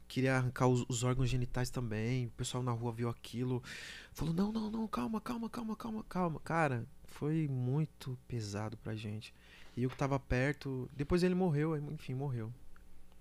Queria 0.07 0.35
arrancar 0.35 0.67
os, 0.67 0.85
os 0.89 1.03
órgãos 1.03 1.29
genitais 1.29 1.69
também. 1.69 2.27
O 2.27 2.31
pessoal 2.31 2.61
na 2.61 2.71
rua 2.71 2.91
viu 2.91 3.07
aquilo. 3.07 3.63
Falou: 4.11 4.33
não, 4.33 4.51
não, 4.51 4.69
não, 4.69 4.87
calma, 4.87 5.21
calma, 5.21 5.49
calma, 5.49 5.75
calma, 5.75 6.03
calma. 6.03 6.39
Cara, 6.41 6.85
foi 7.17 7.47
muito 7.47 8.17
pesado 8.27 8.77
pra 8.77 8.95
gente. 8.95 9.33
E 9.75 9.83
eu 9.83 9.89
que 9.89 9.97
tava 9.97 10.19
perto. 10.19 10.89
Depois 10.95 11.23
ele 11.23 11.35
morreu, 11.35 11.75
enfim, 11.91 12.13
morreu. 12.13 12.53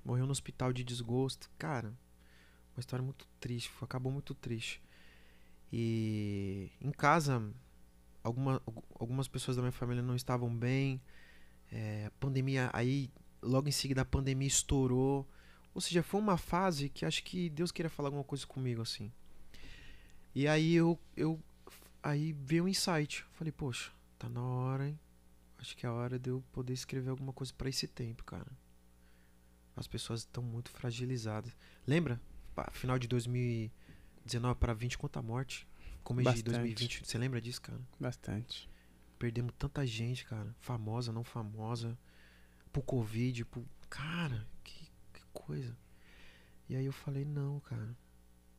Morreu 0.04 0.26
no 0.26 0.32
hospital 0.32 0.72
de 0.72 0.84
desgosto. 0.84 1.50
Cara, 1.58 1.88
uma 2.74 2.80
história 2.80 3.02
muito 3.02 3.26
triste. 3.40 3.70
Acabou 3.80 4.12
muito 4.12 4.34
triste. 4.34 4.80
E 5.72 6.70
em 6.80 6.90
casa, 6.90 7.42
alguma, 8.22 8.62
algu- 8.66 8.84
algumas 8.98 9.28
pessoas 9.28 9.56
da 9.56 9.62
minha 9.62 9.72
família 9.72 10.02
não 10.02 10.14
estavam 10.14 10.54
bem. 10.54 11.00
É, 11.72 12.06
a 12.06 12.10
pandemia, 12.12 12.70
aí 12.72 13.10
logo 13.42 13.68
em 13.68 13.72
seguida 13.72 14.02
a 14.02 14.04
pandemia 14.04 14.46
estourou. 14.48 15.26
Ou 15.74 15.80
seja, 15.80 16.02
foi 16.02 16.20
uma 16.20 16.36
fase 16.36 16.88
que 16.88 17.04
acho 17.04 17.22
que 17.22 17.50
Deus 17.50 17.70
queria 17.72 17.90
falar 17.90 18.08
alguma 18.08 18.24
coisa 18.24 18.46
comigo 18.46 18.80
assim. 18.82 19.12
E 20.34 20.46
aí 20.46 20.74
eu, 20.74 20.98
eu 21.16 21.40
aí 22.06 22.32
veio 22.32 22.64
um 22.64 22.68
insight. 22.68 23.24
Falei, 23.32 23.52
poxa, 23.52 23.90
tá 24.18 24.28
na 24.28 24.42
hora, 24.42 24.88
hein? 24.88 24.98
Acho 25.58 25.76
que 25.76 25.84
é 25.84 25.88
a 25.88 25.92
hora 25.92 26.18
de 26.18 26.30
eu 26.30 26.42
poder 26.52 26.72
escrever 26.72 27.10
alguma 27.10 27.32
coisa 27.32 27.52
pra 27.52 27.68
esse 27.68 27.88
tempo, 27.88 28.22
cara. 28.24 28.46
As 29.74 29.86
pessoas 29.86 30.20
estão 30.20 30.42
muito 30.42 30.70
fragilizadas. 30.70 31.54
Lembra? 31.86 32.20
Final 32.72 32.98
de 32.98 33.08
2019 33.08 34.58
para 34.58 34.72
20 34.72 34.96
quanto 34.96 35.18
a 35.18 35.22
morte. 35.22 35.66
Começo 36.02 36.36
de 36.36 36.42
Bastante. 36.42 36.50
2020. 36.50 37.06
Você 37.06 37.18
lembra 37.18 37.40
disso, 37.40 37.60
cara? 37.60 37.80
Bastante. 37.98 38.70
Perdemos 39.18 39.52
tanta 39.58 39.84
gente, 39.84 40.24
cara. 40.24 40.54
Famosa, 40.60 41.12
não 41.12 41.24
famosa. 41.24 41.98
Pro 42.72 42.82
Covid, 42.82 43.44
pro... 43.46 43.66
Cara, 43.90 44.46
que, 44.62 44.90
que 45.12 45.22
coisa. 45.32 45.76
E 46.68 46.76
aí 46.76 46.86
eu 46.86 46.92
falei, 46.92 47.24
não, 47.24 47.60
cara. 47.60 47.96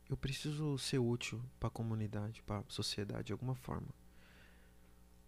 Eu 0.08 0.16
preciso 0.16 0.78
ser 0.78 0.98
útil 0.98 1.40
pra 1.60 1.68
comunidade, 1.68 2.42
pra 2.42 2.62
sociedade, 2.68 3.24
de 3.24 3.32
alguma 3.32 3.54
forma. 3.54 3.88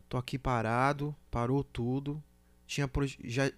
Tô 0.09 0.17
aqui 0.17 0.39
parado, 0.39 1.15
parou 1.31 1.63
tudo. 1.63 2.23
Tinha 2.67 2.89
já 3.25 3.53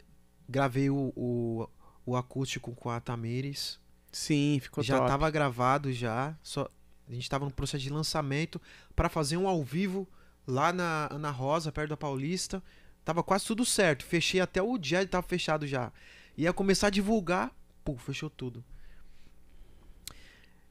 gravei 0.49 0.91
o, 0.91 1.12
o, 1.16 1.68
o 2.05 2.16
acústico 2.16 2.75
com 2.75 2.91
a 2.91 3.01
Tamires. 3.01 3.81
Sim, 4.11 4.59
ficou 4.61 4.83
já 4.83 4.99
top. 4.99 5.09
tava 5.09 5.31
gravado 5.31 5.93
já, 5.93 6.37
só 6.43 6.68
a 7.09 7.12
gente 7.12 7.29
tava 7.29 7.45
no 7.45 7.51
processo 7.51 7.83
de 7.83 7.91
lançamento 7.91 8.61
pra 8.95 9.09
fazer 9.09 9.37
um 9.37 9.49
ao 9.49 9.62
vivo 9.62 10.09
lá 10.47 10.73
na 10.73 11.09
Ana 11.11 11.31
Rosa, 11.31 11.73
perto 11.73 11.91
da 11.91 11.97
Paulista. 11.97 12.62
Tava 13.05 13.23
quase 13.23 13.47
tudo 13.47 13.64
certo. 13.64 14.05
Fechei 14.05 14.41
até 14.41 14.62
o 14.62 14.79
dia, 14.79 15.07
tava 15.07 15.27
fechado 15.27 15.66
já. 15.66 15.93
Ia 16.37 16.53
começar 16.53 16.87
a 16.87 16.91
divulgar, 16.91 17.51
pô, 17.85 17.97
fechou 17.97 18.31
tudo. 18.31 18.64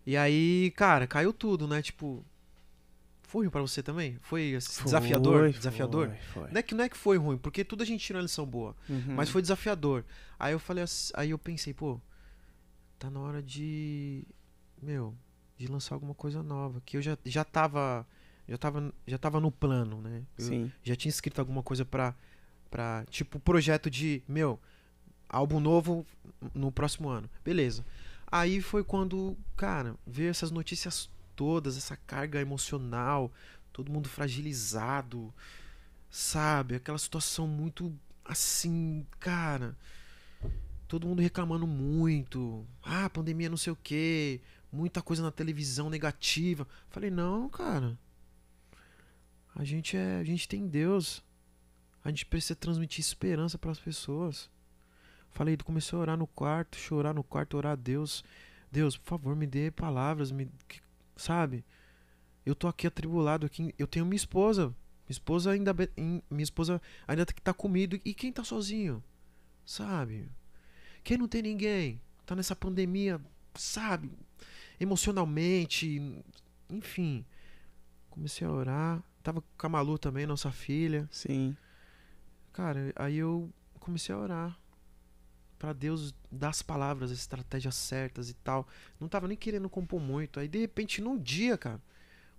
E 0.06 0.18
aí, 0.18 0.72
cara, 0.76 1.06
caiu 1.06 1.32
tudo, 1.32 1.68
né? 1.68 1.82
Tipo, 1.82 2.26
foi 3.24 3.44
ruim 3.44 3.50
pra 3.50 3.62
você 3.62 3.82
também? 3.82 4.18
Foi 4.22 4.56
assim, 4.56 4.84
desafiador? 4.84 5.40
Foi, 5.40 5.52
desafiador? 5.54 6.08
Foi, 6.08 6.44
foi. 6.44 6.52
Não 6.52 6.60
é 6.60 6.62
que 6.62 6.76
não 6.76 6.84
é 6.84 6.90
que 6.90 6.98
foi 6.98 7.18
ruim, 7.18 7.38
porque 7.38 7.64
tudo 7.64 7.84
a 7.84 7.86
gente 7.86 8.04
tirou 8.04 8.20
uma 8.20 8.24
lição 8.24 8.46
boa. 8.46 8.76
Uhum. 8.90 9.16
Mas 9.16 9.30
foi 9.30 9.42
desafiador. 9.42 10.04
Aí 10.40 10.54
eu 10.54 10.60
falei 10.60 10.84
assim, 10.84 11.14
aí 11.16 11.30
eu 11.30 11.38
pensei, 11.38 11.74
pô, 11.74 12.00
tá 13.00 13.10
na 13.10 13.20
hora 13.20 13.42
de 13.42 14.24
meu, 14.82 15.16
de 15.58 15.68
lançar 15.68 15.96
alguma 15.96 16.14
coisa 16.14 16.42
nova, 16.42 16.82
que 16.86 16.98
eu 16.98 17.02
já 17.02 17.18
já 17.24 17.44
tava 17.44 18.06
já 18.50 18.58
tava 18.58 18.94
já 19.08 19.18
tava 19.18 19.40
no 19.40 19.52
plano, 19.52 20.02
né? 20.02 20.24
Eu 20.38 20.46
Sim. 20.46 20.72
já 20.84 20.96
tinha 20.96 21.10
escrito 21.10 21.40
alguma 21.40 21.64
coisa 21.64 21.86
pra 21.86 22.16
para 22.70 23.06
tipo 23.10 23.38
projeto 23.40 23.90
de, 23.90 24.24
meu, 24.28 24.60
álbum 25.30 25.60
novo 25.60 26.06
no 26.54 26.72
próximo 26.72 27.10
ano. 27.10 27.30
Beleza. 27.44 27.86
Aí 28.32 28.62
foi 28.62 28.84
quando, 28.84 29.38
cara, 29.58 29.96
veio 30.08 30.30
essas 30.30 30.52
notícias 30.52 31.10
todas, 31.36 31.76
essa 31.76 31.98
carga 31.98 32.40
emocional, 32.40 33.32
todo 33.74 33.92
mundo 33.92 34.08
fragilizado, 34.08 35.34
sabe? 36.10 36.76
Aquela 36.76 36.98
situação 36.98 37.46
muito 37.46 37.94
assim, 38.24 39.06
cara. 39.20 39.76
Todo 40.88 41.08
mundo 41.08 41.22
reclamando 41.22 41.68
muito. 41.68 42.66
Ah, 42.84 43.10
pandemia 43.10 43.50
não 43.50 43.58
sei 43.58 43.74
o 43.74 43.78
quê. 43.82 44.40
Muita 44.72 45.02
coisa 45.02 45.22
na 45.22 45.32
televisão 45.32 45.90
negativa. 45.90 46.68
Falei, 46.90 47.10
não, 47.10 47.50
cara. 47.50 47.98
A 49.56 49.64
gente 49.64 49.98
é, 49.98 50.20
a 50.20 50.24
gente 50.24 50.48
tem 50.48 50.68
Deus. 50.68 51.24
A 52.04 52.10
gente 52.10 52.26
precisa 52.26 52.56
transmitir 52.56 53.00
esperança 53.02 53.58
para 53.58 53.72
as 53.72 53.80
pessoas. 53.80 54.50
Falei, 55.32 55.58
comecei 55.58 55.98
a 55.98 56.02
orar 56.02 56.18
no 56.18 56.28
quarto, 56.28 56.78
chorar 56.78 57.14
no 57.14 57.24
quarto, 57.24 57.58
orar 57.58 57.74
a 57.74 57.76
Deus. 57.76 58.24
Deus, 58.72 58.98
por 58.98 59.10
favor, 59.10 59.36
me 59.36 59.48
dê 59.48 59.72
palavras, 59.72 60.32
me, 60.32 60.50
sabe? 61.16 61.64
Eu 62.46 62.56
tô 62.56 62.68
aqui 62.68 62.88
atribulado 62.88 63.46
aqui, 63.46 63.74
eu 63.78 63.88
tenho 63.88 64.06
minha 64.06 64.16
esposa. 64.16 64.68
Minha 64.68 65.12
esposa 65.12 65.52
ainda 65.52 65.74
minha 66.30 66.44
esposa 66.44 66.82
ainda 67.08 67.26
que 67.26 67.42
tá 67.42 67.54
comigo 67.54 68.00
e 68.06 68.14
quem 68.14 68.32
tá 68.32 68.44
sozinho? 68.44 69.04
Sabe? 69.66 70.30
Quem 71.04 71.18
não 71.18 71.28
tem 71.28 71.42
ninguém? 71.42 72.02
Tá 72.26 72.36
nessa 72.36 72.56
pandemia, 72.56 73.20
sabe? 73.56 74.12
Emocionalmente, 74.80 76.02
enfim. 76.70 77.26
Comecei 78.10 78.46
a 78.46 78.52
orar. 78.52 79.04
Tava 79.24 79.42
com 79.42 79.68
a 79.68 79.70
Malu 79.70 79.98
também, 79.98 80.26
nossa 80.26 80.52
filha. 80.52 81.08
Sim. 81.12 81.56
Cara, 82.52 82.92
aí 82.96 83.18
eu 83.18 83.52
comecei 83.80 84.14
a 84.14 84.18
orar 84.18 84.61
Pra 85.62 85.74
Deus 85.74 86.12
dar 86.32 86.50
as 86.50 86.64
palavras, 86.64 87.12
as 87.12 87.20
estratégias 87.20 87.76
certas 87.76 88.32
e 88.32 88.34
tal. 88.34 88.68
Não 89.00 89.08
tava 89.08 89.28
nem 89.28 89.38
querendo 89.38 89.70
compor 89.70 90.02
muito. 90.02 90.40
Aí 90.40 90.48
de 90.48 90.58
repente 90.58 91.00
num 91.00 91.20
dia, 91.20 91.56
cara, 91.56 91.80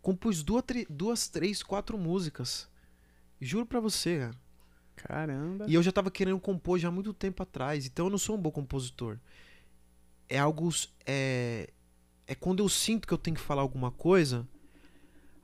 compus 0.00 0.42
duas, 0.42 0.64
duas 0.90 1.28
três, 1.28 1.62
quatro 1.62 1.96
músicas. 1.96 2.68
Juro 3.40 3.64
pra 3.64 3.78
você, 3.78 4.18
cara. 4.18 4.34
Caramba. 4.96 5.66
E 5.68 5.74
eu 5.74 5.82
já 5.84 5.92
tava 5.92 6.10
querendo 6.10 6.40
compor 6.40 6.80
já 6.80 6.88
há 6.88 6.90
muito 6.90 7.14
tempo 7.14 7.44
atrás. 7.44 7.86
Então 7.86 8.06
eu 8.06 8.10
não 8.10 8.18
sou 8.18 8.36
um 8.36 8.42
bom 8.42 8.50
compositor. 8.50 9.20
É 10.28 10.40
algo. 10.40 10.68
É, 11.06 11.70
é 12.26 12.34
quando 12.34 12.58
eu 12.58 12.68
sinto 12.68 13.06
que 13.06 13.14
eu 13.14 13.18
tenho 13.18 13.36
que 13.36 13.42
falar 13.42 13.62
alguma 13.62 13.92
coisa. 13.92 14.48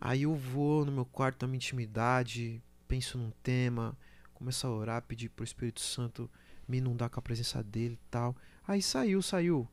Aí 0.01 0.23
eu 0.23 0.35
vou 0.35 0.85
no 0.85 0.91
meu 0.91 1.05
quarto, 1.05 1.43
na 1.43 1.47
minha 1.47 1.59
intimidade, 1.59 2.61
penso 2.89 3.17
num 3.17 3.31
tema, 3.41 3.97
começo 4.35 4.67
a 4.67 4.71
orar, 4.71 5.03
pedir 5.03 5.29
pro 5.29 5.45
Espírito 5.45 5.81
Santo 5.81 6.29
me 6.69 6.79
inundar 6.79 7.09
com 7.11 7.19
a 7.19 7.23
presença 7.23 7.63
dele 7.63 7.95
e 7.95 8.11
tal. 8.11 8.37
Aí 8.67 8.83
saiu, 8.83 9.23
saiu. 9.23 9.67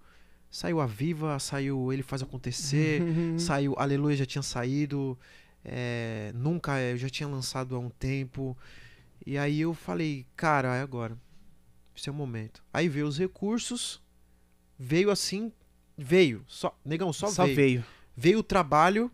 Saiu 0.49 0.79
a 0.79 0.85
Viva, 0.85 1.37
saiu 1.37 1.91
Ele 1.91 2.01
Faz 2.01 2.21
Acontecer, 2.21 3.01
saiu 3.37 3.75
Aleluia 3.77 4.15
já 4.15 4.25
tinha 4.25 4.41
saído. 4.41 5.17
é, 5.63 6.31
nunca, 6.33 6.79
eu 6.79 6.95
já 6.97 7.09
tinha 7.09 7.27
lançado 7.27 7.75
há 7.75 7.79
um 7.79 7.89
tempo. 7.89 8.57
E 9.25 9.37
aí 9.37 9.61
eu 9.61 9.73
falei, 9.73 10.25
cara, 10.35 10.75
é 10.75 10.81
agora. 10.81 11.17
Esse 11.95 12.09
é 12.09 12.11
o 12.11 12.15
momento. 12.15 12.63
Aí 12.73 12.87
veio 12.87 13.07
os 13.07 13.17
recursos, 13.17 14.01
veio 14.77 15.09
assim, 15.09 15.51
veio. 15.97 16.43
Só, 16.47 16.77
negão, 16.85 17.11
só, 17.11 17.27
Só 17.27 17.43
veio. 17.45 17.55
veio. 17.55 17.85
Veio 18.15 18.39
o 18.39 18.43
trabalho. 18.43 19.11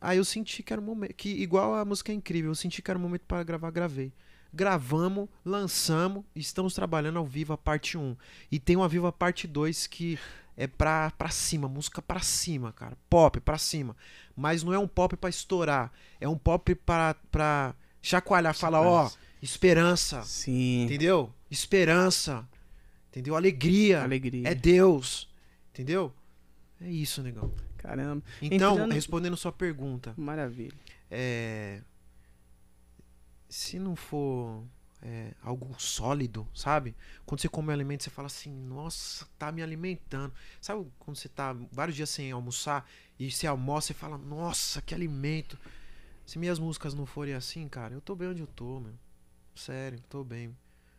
Aí 0.00 0.18
eu 0.18 0.24
senti 0.24 0.62
que 0.62 0.72
era 0.72 0.80
o 0.80 0.84
momento. 0.84 1.14
Que 1.14 1.28
igual 1.28 1.74
a 1.74 1.84
música 1.84 2.12
é 2.12 2.14
incrível, 2.14 2.50
eu 2.50 2.54
senti 2.54 2.80
que 2.82 2.90
era 2.90 2.98
o 2.98 3.02
momento 3.02 3.22
para 3.26 3.42
gravar, 3.42 3.70
gravei. 3.70 4.12
Gravamos, 4.52 5.28
lançamos, 5.44 6.24
estamos 6.36 6.74
trabalhando 6.74 7.18
ao 7.18 7.26
vivo 7.26 7.52
a 7.52 7.58
parte 7.58 7.96
1. 7.96 8.16
E 8.50 8.58
tem 8.58 8.76
uma 8.76 8.88
viva 8.88 9.10
parte 9.10 9.46
2 9.46 9.86
que 9.86 10.18
é 10.56 10.66
pra, 10.66 11.10
pra 11.12 11.30
cima, 11.30 11.68
música 11.68 12.02
pra 12.02 12.20
cima, 12.20 12.72
cara. 12.72 12.96
Pop 13.08 13.40
pra 13.40 13.56
cima. 13.56 13.96
Mas 14.36 14.62
não 14.62 14.72
é 14.72 14.78
um 14.78 14.86
pop 14.88 15.16
pra 15.16 15.30
estourar. 15.30 15.90
É 16.20 16.28
um 16.28 16.36
pop 16.36 16.74
pra, 16.74 17.14
pra 17.30 17.74
chacoalhar, 18.02 18.54
falar, 18.54 18.82
ó, 18.82 19.10
esperança. 19.40 20.22
Sim. 20.22 20.84
Entendeu? 20.84 21.32
Esperança. 21.50 22.46
Entendeu? 23.10 23.34
Alegria. 23.36 24.02
Alegria. 24.02 24.48
É 24.48 24.54
Deus. 24.54 25.28
Entendeu? 25.72 26.12
É 26.80 26.90
isso, 26.90 27.22
negão. 27.22 27.50
Caramba. 27.78 28.22
Então, 28.40 28.72
Entrando- 28.74 28.92
respondendo 28.92 29.36
sua 29.36 29.50
pergunta, 29.52 30.14
Maravilha. 30.16 30.72
é, 31.10 31.80
se 33.52 33.78
não 33.78 33.94
for 33.94 34.64
é, 35.02 35.34
algo 35.42 35.78
sólido, 35.78 36.48
sabe? 36.54 36.96
Quando 37.26 37.42
você 37.42 37.50
come 37.50 37.68
um 37.68 37.72
alimento, 37.72 38.02
você 38.02 38.08
fala 38.08 38.26
assim, 38.26 38.50
nossa, 38.50 39.28
tá 39.38 39.52
me 39.52 39.62
alimentando. 39.62 40.32
Sabe 40.58 40.90
quando 40.98 41.18
você 41.18 41.28
tá 41.28 41.54
vários 41.70 41.94
dias 41.94 42.08
sem 42.08 42.32
almoçar 42.32 42.88
e 43.18 43.30
você 43.30 43.46
almoça 43.46 43.92
e 43.92 43.94
fala, 43.94 44.16
nossa, 44.16 44.80
que 44.80 44.94
alimento. 44.94 45.58
Se 46.24 46.38
minhas 46.38 46.58
músicas 46.58 46.94
não 46.94 47.04
forem 47.04 47.34
assim, 47.34 47.68
cara, 47.68 47.92
eu 47.92 48.00
tô 48.00 48.16
bem 48.16 48.28
onde 48.28 48.40
eu 48.40 48.46
tô, 48.46 48.80
meu. 48.80 48.94
Sério, 49.54 50.00
tô 50.08 50.24
bem. 50.24 50.56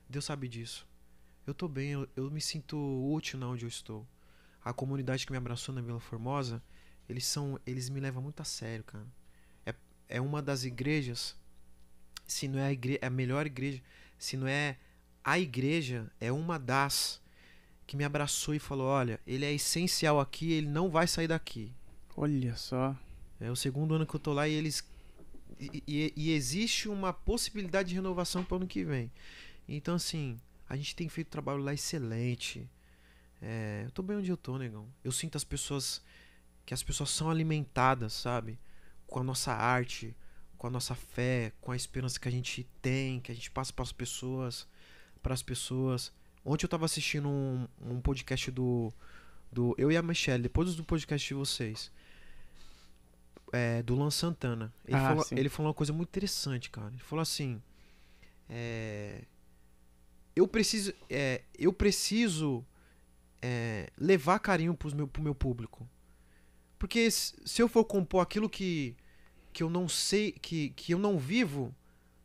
Deus 0.07 0.25
sabe 0.25 0.47
disso. 0.47 0.87
Eu 1.47 1.55
tô 1.55 1.67
bem, 1.67 1.93
eu, 1.93 2.07
eu 2.15 2.29
me 2.29 2.39
sinto 2.39 2.77
útil 3.11 3.39
na 3.39 3.47
onde 3.47 3.65
eu 3.65 3.69
estou. 3.69 4.05
A 4.63 4.71
comunidade 4.71 5.25
que 5.25 5.31
me 5.31 5.39
abraçou 5.39 5.73
na 5.73 5.81
Vila 5.81 5.99
Formosa, 5.99 6.61
eles 7.09 7.25
são, 7.25 7.59
eles 7.65 7.89
me 7.89 7.99
levam 7.99 8.21
muito 8.21 8.41
a 8.41 8.45
sério, 8.45 8.83
cara. 8.83 9.07
É, 9.65 9.73
é 10.07 10.21
uma 10.21 10.39
das 10.39 10.65
igrejas, 10.65 11.35
se 12.27 12.47
não 12.47 12.59
é 12.59 12.67
a, 12.67 12.71
igre 12.71 12.99
a 13.01 13.09
melhor 13.09 13.45
igreja, 13.45 13.81
se 14.17 14.37
não 14.37 14.47
é 14.47 14.77
a 15.23 15.39
igreja, 15.39 16.11
é 16.19 16.31
uma 16.31 16.57
das 16.59 17.21
que 17.85 17.95
me 17.97 18.03
abraçou 18.03 18.53
e 18.55 18.59
falou: 18.59 18.87
olha, 18.87 19.19
ele 19.27 19.45
é 19.45 19.53
essencial 19.53 20.19
aqui, 20.19 20.51
ele 20.51 20.67
não 20.67 20.89
vai 20.89 21.07
sair 21.07 21.27
daqui. 21.27 21.71
Olha 22.15 22.55
só. 22.55 22.95
É 23.39 23.51
o 23.51 23.55
segundo 23.55 23.93
ano 23.95 24.05
que 24.05 24.15
eu 24.15 24.19
tô 24.19 24.33
lá 24.33 24.47
e 24.47 24.53
eles. 24.53 24.83
E, 25.59 25.83
e- 25.87 26.13
e 26.15 26.31
existe 26.31 26.87
uma 26.89 27.11
possibilidade 27.13 27.89
de 27.89 27.95
renovação 27.95 28.43
para 28.43 28.55
o 28.55 28.57
ano 28.57 28.67
que 28.67 28.83
vem. 28.83 29.11
Então, 29.67 29.95
assim, 29.95 30.37
a 30.67 30.75
gente 30.75 30.95
tem 30.95 31.07
feito 31.09 31.27
trabalho 31.29 31.59
lá 31.63 31.73
excelente. 31.73 32.69
É, 33.41 33.83
eu 33.85 33.91
tô 33.91 34.01
bem 34.01 34.17
onde 34.17 34.31
eu 34.31 34.37
tô, 34.37 34.57
negão. 34.57 34.87
Eu 35.03 35.11
sinto 35.11 35.35
as 35.35 35.43
pessoas. 35.43 36.01
Que 36.65 36.73
as 36.73 36.81
pessoas 36.81 37.09
são 37.09 37.29
alimentadas, 37.29 38.13
sabe? 38.13 38.57
Com 39.05 39.19
a 39.19 39.23
nossa 39.23 39.51
arte, 39.53 40.15
com 40.63 40.67
a 40.67 40.69
nossa 40.69 40.95
fé, 40.95 41.51
com 41.59 41.73
a 41.73 41.75
esperança 41.75 42.17
que 42.17 42.25
a 42.25 42.31
gente 42.31 42.65
tem, 42.81 43.19
que 43.19 43.29
a 43.29 43.35
gente 43.35 43.51
passa 43.51 43.73
para 43.73 43.83
as 43.83 43.91
pessoas. 43.91 44.65
Para 45.21 45.33
as 45.33 45.43
pessoas. 45.43 46.09
Ontem 46.45 46.63
eu 46.63 46.69
tava 46.69 46.85
assistindo 46.85 47.27
um, 47.27 47.67
um 47.81 47.99
podcast 47.99 48.49
do, 48.49 48.89
do. 49.51 49.75
Eu 49.77 49.91
e 49.91 49.97
a 49.97 50.01
Michelle, 50.01 50.41
depois 50.41 50.73
do 50.73 50.81
podcast 50.85 51.27
de 51.27 51.33
vocês 51.33 51.91
é, 53.51 53.83
do 53.83 53.93
Luan 53.93 54.09
Santana. 54.09 54.73
Ele, 54.85 54.95
Ah, 54.95 55.09
falou, 55.09 55.23
sim. 55.25 55.35
ele 55.37 55.49
falou 55.49 55.67
uma 55.67 55.73
coisa 55.73 55.91
muito 55.91 56.07
interessante, 56.07 56.69
cara. 56.69 56.87
Ele 56.87 56.99
falou 56.99 57.21
assim: 57.21 57.61
é, 58.49 59.25
eu 60.33 60.47
preciso, 60.47 60.93
é, 61.09 61.41
eu 61.59 61.73
preciso 61.73 62.65
é, 63.41 63.91
levar 63.97 64.39
carinho 64.39 64.73
pros 64.73 64.93
meu, 64.93 65.09
pro 65.09 65.21
meu 65.21 65.35
público, 65.35 65.85
porque 66.79 67.11
se 67.11 67.61
eu 67.61 67.67
for 67.67 67.83
compor 67.83 68.21
aquilo 68.21 68.49
que 68.49 68.95
que 69.53 69.63
eu 69.63 69.69
não 69.69 69.87
sei, 69.87 70.31
que, 70.33 70.69
que 70.69 70.93
eu 70.93 70.99
não 70.99 71.17
vivo, 71.17 71.73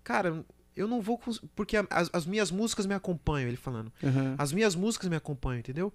cara, 0.02 0.44
eu 0.74 0.86
não 0.88 1.02
vou, 1.02 1.20
porque 1.55 1.76
as, 1.76 2.09
as 2.12 2.24
minhas 2.24 2.50
músicas 2.50 2.86
me 2.86 2.94
acompanham. 2.94 3.48
Ele 3.48 3.56
falando. 3.56 3.92
Aham. 4.02 4.36
As 4.38 4.52
minhas 4.52 4.74
músicas 4.74 5.09
me 5.10 5.16
acompanham, 5.16 5.59
entendeu? 5.59 5.92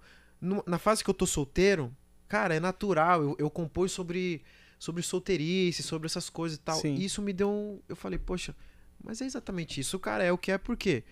Na 0.66 0.78
fase 0.78 1.02
que 1.02 1.08
eu 1.08 1.14
tô 1.14 1.26
solteiro, 1.26 1.94
cara, 2.28 2.54
é 2.54 2.60
natural. 2.60 3.22
Eu, 3.22 3.36
eu 3.38 3.88
sobre, 3.88 4.42
sobre 4.78 5.02
solteirice, 5.02 5.82
sobre 5.82 6.06
essas 6.06 6.28
coisas 6.28 6.58
e 6.58 6.60
tal. 6.60 6.78
Sim. 6.78 6.94
E 6.96 7.04
isso 7.04 7.22
me 7.22 7.32
deu 7.32 7.50
um. 7.50 7.80
Eu 7.88 7.96
falei, 7.96 8.18
poxa, 8.18 8.54
mas 9.02 9.22
é 9.22 9.24
exatamente 9.24 9.80
isso. 9.80 9.98
Cara 9.98 10.22
é 10.22 10.30
o 10.30 10.38
que 10.38 10.52
é, 10.52 10.58
por 10.58 10.76
quê? 10.76 11.02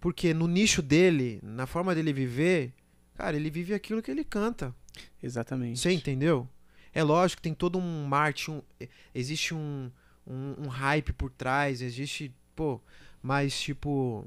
Porque 0.00 0.32
no 0.32 0.48
nicho 0.48 0.80
dele, 0.80 1.38
na 1.42 1.66
forma 1.66 1.94
dele 1.94 2.12
viver, 2.12 2.72
cara, 3.14 3.36
ele 3.36 3.50
vive 3.50 3.74
aquilo 3.74 4.02
que 4.02 4.10
ele 4.10 4.24
canta. 4.24 4.74
Exatamente. 5.22 5.78
Você 5.78 5.92
entendeu? 5.92 6.48
É 6.94 7.02
lógico 7.02 7.38
que 7.40 7.42
tem 7.48 7.54
todo 7.54 7.78
um 7.78 8.04
marketing, 8.06 8.50
um- 8.80 8.86
existe 9.14 9.54
um, 9.54 9.90
um, 10.26 10.54
um 10.64 10.68
hype 10.68 11.12
por 11.12 11.30
trás, 11.30 11.80
existe, 11.82 12.32
pô, 12.54 12.80
mas 13.22 13.58
tipo, 13.60 14.24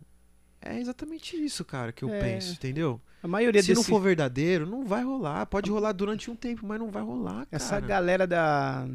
é 0.61 0.79
exatamente 0.79 1.35
isso, 1.35 1.63
cara, 1.63 1.91
que 1.91 2.03
eu 2.03 2.09
É. 2.09 2.19
penso, 2.19 2.53
entendeu? 2.53 2.99
A 3.21 3.27
maioria 3.27 3.61
Se 3.61 3.73
não 3.73 3.81
desse- 3.81 3.89
for 3.89 3.99
verdadeiro, 4.01 4.65
não 4.65 4.85
vai 4.85 5.03
rolar. 5.03 5.45
Pode 5.47 5.69
rolar 5.71 5.91
durante 5.93 6.29
um 6.29 6.35
tempo, 6.35 6.65
mas 6.65 6.79
não 6.79 6.89
vai 6.91 7.01
rolar, 7.03 7.45
cara. 7.45 7.47
Essa 7.51 7.79
galera 7.79 8.27
da, 8.27 8.87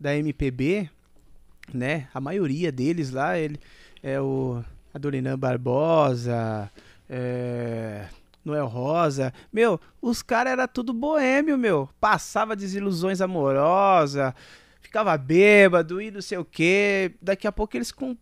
da 0.00 0.14
MPB, 0.16 0.88
né? 1.74 2.08
A 2.14 2.20
maioria 2.20 2.70
deles 2.72 3.10
lá, 3.10 3.38
ele 3.38 3.58
é 4.02 4.18
o 4.20 4.62
Adoniran 4.94 5.38
Barbosa, 5.38 6.70
é, 7.08 8.08
Noel 8.46 8.66
Rosa. 8.66 9.32
Meu, 9.52 9.80
os 10.00 10.22
caras 10.22 10.52
era 10.52 10.68
tudo 10.68 10.92
boêmio, 10.94 11.58
meu. 11.58 11.88
Passava 12.00 12.54
desilusões 12.54 13.20
amorosas, 13.20 14.32
ficava 14.80 15.16
bêbado 15.18 16.00
e 16.00 16.10
não 16.10 16.22
sei 16.22 16.38
o 16.38 16.44
quê. 16.44 17.12
Daqui 17.20 17.46
a 17.46 17.52
pouco 17.52 17.76
eles 17.76 17.90
com, 17.90 18.16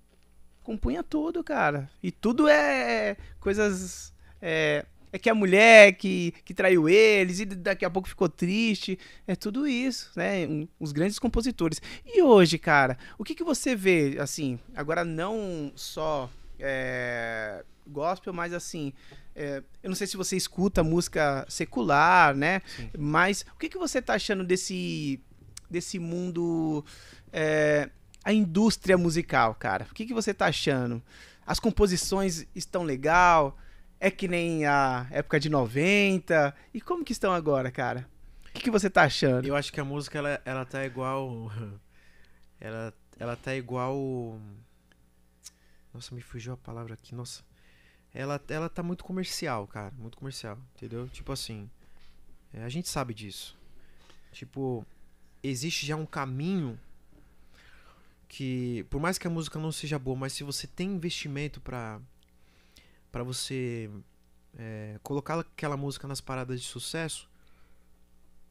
compunha 0.62 1.02
tudo, 1.02 1.44
cara. 1.44 1.90
E 2.02 2.10
tudo 2.10 2.48
é 2.48 3.16
coisas. 3.38 4.14
É, 4.40 4.86
é 5.12 5.18
que 5.18 5.30
a 5.30 5.34
mulher 5.34 5.92
que, 5.92 6.32
que 6.44 6.52
traiu 6.54 6.88
eles 6.88 7.38
e 7.38 7.44
daqui 7.44 7.84
a 7.84 7.90
pouco 7.90 8.08
ficou 8.08 8.28
triste. 8.28 8.98
É 9.26 9.36
tudo 9.36 9.66
isso, 9.66 10.10
né? 10.16 10.46
Um- 10.46 10.66
os 10.80 10.90
grandes 10.90 11.18
compositores. 11.18 11.80
E 12.04 12.22
hoje, 12.22 12.58
cara, 12.58 12.96
o 13.18 13.24
que, 13.24 13.34
que 13.34 13.44
você 13.44 13.76
vê, 13.76 14.16
assim, 14.18 14.58
agora 14.74 15.04
não 15.04 15.70
só 15.76 16.30
é, 16.58 17.62
gospel, 17.86 18.32
mas 18.32 18.54
assim. 18.54 18.92
É, 19.34 19.62
eu 19.82 19.88
não 19.88 19.96
sei 19.96 20.06
se 20.06 20.16
você 20.16 20.36
escuta 20.36 20.84
música 20.84 21.44
secular, 21.48 22.34
né? 22.34 22.62
Sim. 22.76 22.90
Mas 22.96 23.44
o 23.54 23.58
que, 23.58 23.68
que 23.68 23.78
você 23.78 24.00
tá 24.00 24.14
achando 24.14 24.44
desse, 24.44 25.20
desse 25.68 25.98
mundo. 25.98 26.84
é, 27.32 27.90
a 28.24 28.32
indústria 28.32 28.96
musical, 28.96 29.54
cara? 29.54 29.86
O 29.90 29.94
que, 29.94 30.06
que 30.06 30.14
você 30.14 30.32
tá 30.32 30.46
achando? 30.46 31.02
As 31.46 31.60
composições 31.60 32.46
estão 32.54 32.82
legal? 32.82 33.58
É 34.00 34.10
que 34.10 34.26
nem 34.26 34.64
a 34.64 35.06
época 35.10 35.38
de 35.38 35.50
90? 35.50 36.54
E 36.72 36.80
como 36.80 37.04
que 37.04 37.12
estão 37.12 37.32
agora, 37.32 37.70
cara? 37.70 38.08
O 38.48 38.52
que, 38.54 38.62
que 38.62 38.70
você 38.70 38.88
tá 38.88 39.02
achando? 39.02 39.46
Eu 39.46 39.54
acho 39.54 39.72
que 39.72 39.80
a 39.80 39.84
música, 39.84 40.18
ela, 40.18 40.40
ela 40.44 40.64
tá 40.64 40.84
igual. 40.84 41.50
Ela, 42.60 42.94
ela 43.18 43.36
tá 43.36 43.54
igual. 43.54 44.40
Nossa, 45.92 46.14
me 46.14 46.22
fugiu 46.22 46.54
a 46.54 46.56
palavra 46.56 46.94
aqui, 46.94 47.14
nossa. 47.14 47.42
Ela, 48.14 48.40
ela 48.48 48.68
tá 48.68 48.82
muito 48.82 49.04
comercial, 49.04 49.66
cara. 49.66 49.92
Muito 49.98 50.16
comercial, 50.16 50.56
entendeu? 50.76 51.08
Tipo 51.08 51.32
assim. 51.32 51.68
é, 52.52 52.62
a 52.62 52.68
gente 52.68 52.88
sabe 52.88 53.12
disso. 53.12 53.56
Tipo, 54.32 54.86
existe 55.42 55.84
já 55.86 55.96
um 55.96 56.06
caminho 56.06 56.78
que, 58.28 58.84
por 58.90 59.00
mais 59.00 59.18
que 59.18 59.26
a 59.26 59.30
música 59.30 59.58
não 59.58 59.70
seja 59.72 59.98
boa, 59.98 60.16
mas 60.16 60.32
se 60.32 60.44
você 60.44 60.66
tem 60.66 60.94
investimento 60.94 61.60
pra, 61.60 62.00
pra 63.12 63.22
você 63.22 63.90
é, 64.56 64.98
colocar 65.02 65.38
aquela 65.38 65.76
música 65.76 66.08
nas 66.08 66.20
paradas 66.20 66.60
de 66.60 66.66
sucesso, 66.66 67.28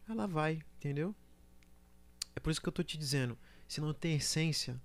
ela 0.07 0.27
vai, 0.27 0.61
entendeu? 0.77 1.15
É 2.35 2.39
por 2.39 2.49
isso 2.51 2.61
que 2.61 2.67
eu 2.67 2.73
tô 2.73 2.83
te 2.83 2.97
dizendo, 2.97 3.37
se 3.67 3.81
não 3.81 3.93
tem 3.93 4.15
essência, 4.15 4.79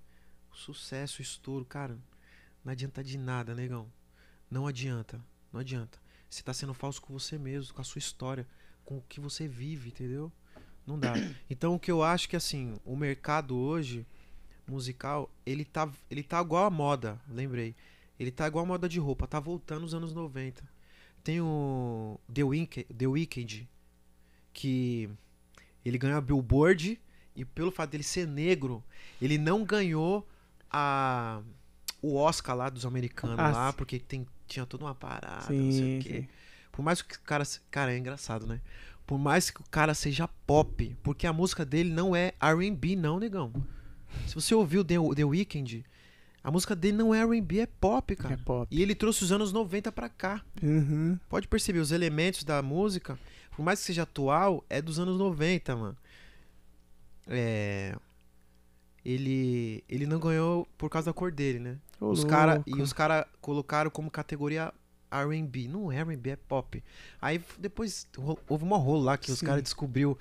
sucesso, 0.53 1.21
estouro, 1.21 1.65
cara, 1.65 1.97
não 2.63 2.71
adianta 2.71 3.03
de 3.03 3.17
nada, 3.17 3.55
negão. 3.55 3.89
Não 4.49 4.65
adianta, 4.65 5.21
não 5.51 5.59
adianta. 5.59 5.99
Você 6.29 6.43
tá 6.43 6.53
sendo 6.53 6.73
falso 6.73 7.01
com 7.01 7.13
você 7.13 7.37
mesmo, 7.37 7.73
com 7.73 7.81
a 7.81 7.83
sua 7.83 7.99
história, 7.99 8.47
com 8.85 8.97
o 8.97 9.03
que 9.07 9.19
você 9.19 9.47
vive, 9.47 9.89
entendeu? 9.89 10.31
Não 10.85 10.97
dá. 10.97 11.13
Então 11.49 11.75
o 11.75 11.79
que 11.79 11.91
eu 11.91 12.03
acho 12.03 12.29
que 12.29 12.35
assim, 12.35 12.75
o 12.85 12.95
mercado 12.95 13.57
hoje 13.57 14.05
musical, 14.67 15.29
ele 15.45 15.65
tá 15.65 15.89
ele 16.09 16.21
tá 16.23 16.39
igual 16.41 16.65
a 16.65 16.69
moda, 16.69 17.19
lembrei. 17.27 17.75
Ele 18.19 18.31
tá 18.31 18.47
igual 18.47 18.65
a 18.65 18.67
moda 18.67 18.89
de 18.89 18.99
roupa, 18.99 19.27
tá 19.27 19.39
voltando 19.39 19.81
nos 19.81 19.93
anos 19.93 20.13
90. 20.13 20.63
Tem 21.23 21.41
o 21.41 22.19
The 22.31 22.43
Weeknd, 22.43 22.93
The 22.93 23.07
Weeknd 23.07 23.69
que 24.53 25.09
ele 25.85 25.97
ganhou 25.97 26.17
a 26.17 26.21
Billboard 26.21 26.99
e 27.35 27.45
pelo 27.45 27.71
fato 27.71 27.91
dele 27.91 28.03
ser 28.03 28.27
negro, 28.27 28.83
ele 29.21 29.37
não 29.37 29.63
ganhou 29.63 30.27
a 30.69 31.41
o 32.01 32.15
Oscar 32.15 32.55
lá 32.55 32.69
dos 32.69 32.85
americanos 32.85 33.37
Ah, 33.39 33.49
lá, 33.49 33.73
porque 33.73 33.99
tem, 33.99 34.25
tinha 34.49 34.65
toda 34.65 34.83
uma 34.85 34.95
parada, 34.95 35.53
não 35.53 35.71
sei 35.71 35.71
Sim, 35.71 35.99
o 35.99 36.01
quê. 36.01 36.13
sim. 36.21 36.27
Por 36.71 36.81
mais 36.83 37.01
que 37.01 37.15
o 37.15 37.19
cara. 37.21 37.43
Cara, 37.71 37.93
é 37.93 37.97
engraçado, 37.97 38.45
né? 38.47 38.59
Por 39.05 39.17
mais 39.17 39.49
que 39.49 39.59
o 39.61 39.65
cara 39.71 39.93
seja 39.93 40.27
pop, 40.45 40.95
porque 41.01 41.25
a 41.25 41.33
música 41.33 41.65
dele 41.65 41.89
não 41.91 42.15
é 42.15 42.33
RB, 42.39 42.95
não, 42.95 43.19
negão. 43.19 43.51
Se 44.27 44.35
você 44.35 44.53
ouviu 44.53 44.83
The, 44.83 44.95
The 45.15 45.23
Weeknd, 45.25 45.83
a 46.43 46.51
música 46.51 46.75
dele 46.75 46.97
não 46.97 47.13
é 47.13 47.23
RB, 47.23 47.59
é 47.59 47.65
pop, 47.65 48.15
cara. 48.15 48.35
É 48.35 48.37
pop. 48.37 48.67
E 48.69 48.81
ele 48.81 48.93
trouxe 48.95 49.23
os 49.23 49.31
anos 49.31 49.51
90 49.51 49.91
pra 49.91 50.09
cá. 50.09 50.43
Uhum. 50.61 51.17
Pode 51.27 51.47
perceber, 51.47 51.79
os 51.79 51.91
elementos 51.91 52.43
da 52.43 52.61
música, 52.61 53.19
por 53.55 53.63
mais 53.63 53.79
que 53.79 53.85
seja 53.87 54.03
atual, 54.03 54.63
é 54.69 54.81
dos 54.81 54.99
anos 54.99 55.17
90, 55.17 55.75
mano. 55.75 55.97
É. 57.27 57.95
Ele, 59.05 59.83
ele 59.87 60.05
não 60.05 60.19
ganhou 60.19 60.67
por 60.77 60.89
causa 60.89 61.07
da 61.07 61.13
cor 61.13 61.31
dele, 61.31 61.59
né? 61.59 61.77
Ô, 61.99 62.09
Os 62.09 62.23
cara, 62.23 62.61
e 62.65 62.81
os 62.81 62.91
caras 62.93 63.25
colocaram 63.41 63.89
como 63.89 64.11
categoria 64.11 64.73
R&B. 65.11 65.67
Não 65.67 65.91
é 65.91 65.97
R&B, 65.97 66.31
é 66.31 66.35
pop. 66.35 66.83
Aí 67.21 67.41
depois 67.57 68.07
houve 68.47 68.63
uma 68.63 68.77
rolo 68.77 69.03
lá 69.03 69.17
que 69.17 69.31
os 69.31 69.39
Sim. 69.39 69.45
caras 69.45 69.63
descobriu 69.63 70.17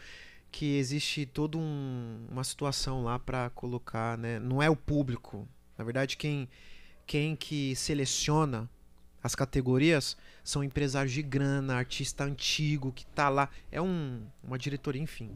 que 0.50 0.76
existe 0.78 1.26
toda 1.26 1.58
um- 1.58 2.26
uma 2.30 2.42
situação 2.44 3.04
lá 3.04 3.18
pra 3.18 3.50
colocar, 3.50 4.16
né? 4.16 4.38
Não 4.38 4.62
é 4.62 4.70
o 4.70 4.76
público. 4.76 5.46
Na 5.76 5.84
verdade, 5.84 6.16
quem 6.16 6.48
quem 7.06 7.34
que 7.34 7.74
seleciona 7.74 8.68
as 9.22 9.34
categorias 9.34 10.14
são 10.44 10.62
empresários 10.62 11.12
de 11.12 11.22
grana, 11.22 11.74
artista 11.76 12.22
antigo 12.24 12.92
que 12.92 13.04
tá 13.06 13.28
lá, 13.30 13.48
é 13.72 13.80
um, 13.80 14.22
uma 14.44 14.58
diretoria, 14.58 15.00
enfim. 15.02 15.30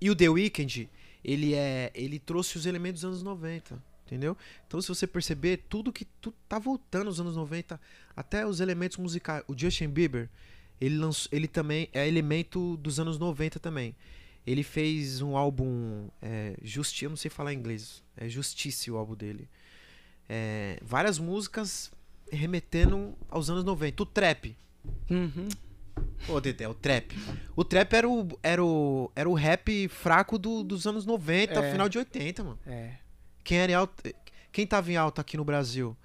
E 0.00 0.10
o 0.10 0.16
The 0.16 0.28
Weeknd, 0.28 0.88
ele 1.24 1.54
é, 1.54 1.90
ele 1.94 2.18
trouxe 2.18 2.58
os 2.58 2.66
elementos 2.66 3.00
dos 3.00 3.08
anos 3.08 3.22
90, 3.22 3.82
entendeu? 4.06 4.36
Então, 4.66 4.80
se 4.80 4.88
você 4.88 5.06
perceber, 5.06 5.64
tudo 5.68 5.92
que 5.92 6.04
tu 6.20 6.32
tá 6.48 6.58
voltando 6.58 7.06
nos 7.06 7.18
anos 7.18 7.34
90, 7.36 7.80
até 8.14 8.46
os 8.46 8.60
elementos 8.60 8.98
musicais. 8.98 9.42
O 9.48 9.58
Justin 9.58 9.88
Bieber, 9.88 10.28
ele, 10.80 10.98
lançou, 10.98 11.28
ele 11.32 11.48
também 11.48 11.88
é 11.92 12.06
elemento 12.06 12.76
dos 12.76 13.00
anos 13.00 13.18
90 13.18 13.58
também. 13.58 13.96
Ele 14.46 14.62
fez 14.62 15.22
um 15.22 15.36
álbum. 15.36 16.08
É, 16.20 16.54
Justi, 16.62 17.04
eu 17.04 17.10
não 17.10 17.16
sei 17.16 17.30
falar 17.30 17.54
inglês. 17.54 18.02
É 18.14 18.28
Justice 18.28 18.90
o 18.90 18.96
álbum 18.96 19.14
dele. 19.14 19.48
É, 20.28 20.78
várias 20.82 21.18
músicas 21.18 21.90
remetendo 22.30 23.14
aos 23.30 23.48
anos 23.48 23.64
90. 23.64 24.02
O 24.02 24.06
trap. 24.06 24.54
Uhum. 25.10 25.48
Ô, 26.28 26.40
Dedé, 26.40 26.66
o 26.68 26.74
trap. 26.74 27.14
O 27.54 27.62
trap 27.64 27.92
era 27.92 28.08
o, 28.08 28.26
era 28.42 28.64
o, 28.64 29.10
era 29.14 29.28
o 29.28 29.34
rap 29.34 29.88
fraco 29.88 30.38
do- 30.38 30.62
dos 30.64 30.86
anos 30.86 31.04
90, 31.04 31.52
É. 31.60 31.70
final 31.72 31.88
de 31.88 31.98
80, 31.98 32.42
mano. 32.42 32.58
É. 32.66 32.92
Quem 33.42 33.58
era 33.58 33.72
em 33.72 33.74
alta, 33.74 34.12
quem 34.50 34.66
tava 34.66 34.90
em 34.90 34.96
alta 34.96 35.20
aqui 35.20 35.36
no 35.36 35.44
Brasil? 35.44 35.96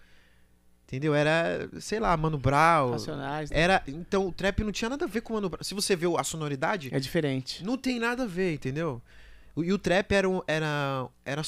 Entendeu? 0.85 1.13
Era, 1.13 1.69
sei 1.79 1.99
lá, 1.99 2.17
Mano 2.17 2.37
Brown. 2.37 2.91
Racionais. 2.91 3.51
Era, 3.51 3.81
então 3.87 4.27
o 4.27 4.31
trap 4.31 4.63
não 4.63 4.71
tinha 4.71 4.89
nada 4.89 5.05
a 5.05 5.07
ver 5.07 5.21
com 5.21 5.33
o 5.33 5.35
Mano 5.35 5.47
Brown. 5.49 5.63
Se 5.63 5.73
você 5.75 5.95
vê 5.95 6.07
a 6.17 6.23
sonoridade, 6.23 6.89
É 6.93 6.99
diferente. 6.99 7.63
não 7.63 7.77
tem 7.77 7.99
nada 7.99 8.23
a 8.23 8.27
ver, 8.27 8.53
entendeu? 8.55 9.01
E 9.55 9.71
o 9.71 9.77
trap 9.77 10.11
era 10.13 10.27
um- 10.27 10.41
era 10.47 11.07
era 11.25 11.41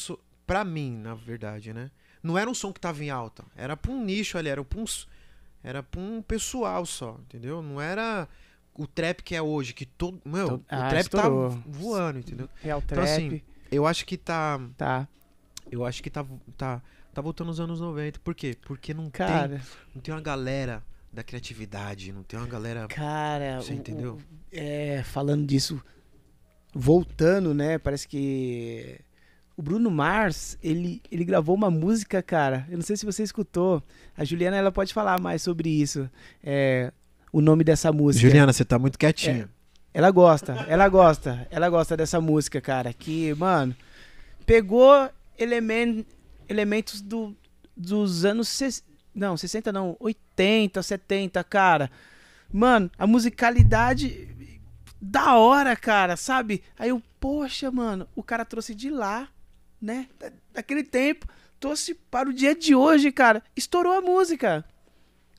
pra 0.45 0.63
mim, 0.63 0.95
na 0.97 1.15
verdade, 1.15 1.73
né? 1.73 1.89
Não 2.22 2.38
era 2.38 2.49
um 2.49 2.53
som 2.53 2.72
que 2.72 2.80
tava 2.80 3.03
em 3.03 3.09
alta, 3.09 3.43
era 3.55 3.76
pra 3.76 3.91
um 3.91 4.03
nicho 4.03 4.38
ali, 4.38 4.47
era 4.49 4.63
pra 4.63 4.80
um 4.80 4.84
s- 4.84 5.05
era 5.63 5.81
pra 5.83 5.99
um 6.01 6.21
pessoal 6.21 6.85
só, 6.85 7.17
entendeu? 7.21 7.61
Não 7.61 7.79
era 7.81 8.27
o 8.73 8.88
trap 8.88 9.21
que 9.21 9.35
é 9.35 9.41
hoje, 9.41 9.73
que 9.73 9.85
todo, 9.85 10.19
meu, 10.25 10.47
To- 10.47 10.55
o 10.55 10.63
ah, 10.69 10.89
trap 10.89 11.01
estourou. 11.01 11.49
tá 11.51 11.57
voando, 11.67 12.19
entendeu? 12.19 12.49
Real 12.61 12.81
Então, 12.83 12.95
trap. 12.97 13.09
assim, 13.09 13.41
Eu 13.71 13.85
acho 13.85 14.05
que 14.05 14.17
tá 14.17 14.59
tá. 14.77 15.07
Eu 15.71 15.85
acho 15.85 16.01
que 16.03 16.09
tá, 16.09 16.25
tá, 16.57 16.81
tá 17.13 17.21
voltando 17.21 17.47
nos 17.47 17.59
anos 17.59 17.79
90. 17.79 18.19
Por 18.19 18.35
quê? 18.35 18.57
Porque 18.63 18.93
não, 18.93 19.03
tem, 19.03 19.11
Cara, 19.25 19.61
não 19.95 20.01
tem 20.01 20.13
uma 20.13 20.19
galera 20.21 20.83
da 21.13 21.23
criatividade, 21.23 22.11
não 22.11 22.23
tem 22.23 22.38
uma 22.39 22.47
galera. 22.47 22.88
cara. 22.88 23.61
Você 23.61 23.73
entendeu? 23.73 24.15
o- 24.15 24.21
é, 24.51 25.01
falando 25.03 25.45
disso, 25.45 25.81
voltando, 26.73 27.53
né? 27.53 27.77
Parece 27.77 28.07
que. 28.07 28.99
O 29.57 29.61
Bruno 29.61 29.91
Mars, 29.91 30.57
ele, 30.63 31.01
ele 31.11 31.23
gravou 31.23 31.55
uma 31.55 31.69
música, 31.69 32.21
cara. 32.23 32.65
Eu 32.69 32.77
não 32.77 32.83
sei 32.83 32.95
se 32.95 33.05
você 33.05 33.21
escutou. 33.23 33.83
A 34.17 34.23
Juliana, 34.23 34.57
ela 34.57 34.71
pode 34.71 34.93
falar 34.93 35.19
mais 35.19 35.41
sobre 35.41 35.69
isso. 35.69 36.09
É, 36.43 36.91
o 37.31 37.41
nome 37.41 37.63
dessa 37.63 37.91
música. 37.91 38.27
Juliana, 38.27 38.51
você 38.53 38.65
tá 38.65 38.79
muito 38.79 38.97
quietinha. 38.97 39.49
Ela 39.93 40.09
gosta, 40.09 40.53
ela 40.69 40.87
gosta, 40.87 41.47
ela 41.51 41.69
gosta 41.69 41.97
dessa 41.97 42.19
música, 42.21 42.61
cara. 42.61 42.93
Que, 42.93 43.33
mano, 43.35 43.75
pegou 44.45 45.09
elemen 45.37 46.05
elementos 46.47 47.01
do, 47.01 47.35
dos 47.75 48.23
anos. 48.25 48.47
ses- 48.47 48.83
Não, 49.13 49.35
60 49.35 49.71
não, 49.71 49.95
80, 49.99 50.81
70, 50.81 51.43
cara. 51.43 51.91
Mano, 52.51 52.89
a 52.97 53.05
musicalidade 53.05 54.29
da 55.01 55.35
hora, 55.35 55.75
cara, 55.75 56.15
sabe? 56.15 56.63
Aí 56.79 56.89
eu, 56.89 57.01
poxa, 57.19 57.69
mano, 57.71 58.07
o 58.15 58.23
cara 58.23 58.45
trouxe 58.45 58.73
de 58.75 58.89
lá, 58.89 59.27
né? 59.81 60.07
Da- 60.19 60.31
Daquele 60.53 60.83
tempo, 60.83 61.27
trouxe 61.59 61.93
para 61.95 62.29
o 62.29 62.33
dia 62.33 62.53
de 62.53 62.75
hoje, 62.75 63.09
cara. 63.11 63.41
Estourou 63.55 63.93
a 63.93 64.01
música. 64.01 64.65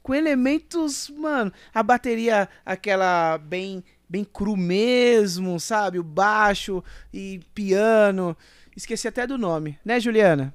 Com 0.02 0.14
elementos, 0.14 1.10
mano, 1.10 1.52
a 1.72 1.82
bateria 1.82 2.48
aquela 2.66 3.38
bem 3.38 3.84
bem 4.08 4.24
cru 4.24 4.56
mesmo, 4.56 5.58
sabe? 5.60 5.98
O 5.98 6.02
baixo 6.02 6.82
e 7.12 7.40
piano. 7.54 8.36
Esqueci 8.76 9.06
até 9.08 9.26
do 9.26 9.38
nome, 9.38 9.78
né, 9.84 9.98
Juliana? 10.00 10.52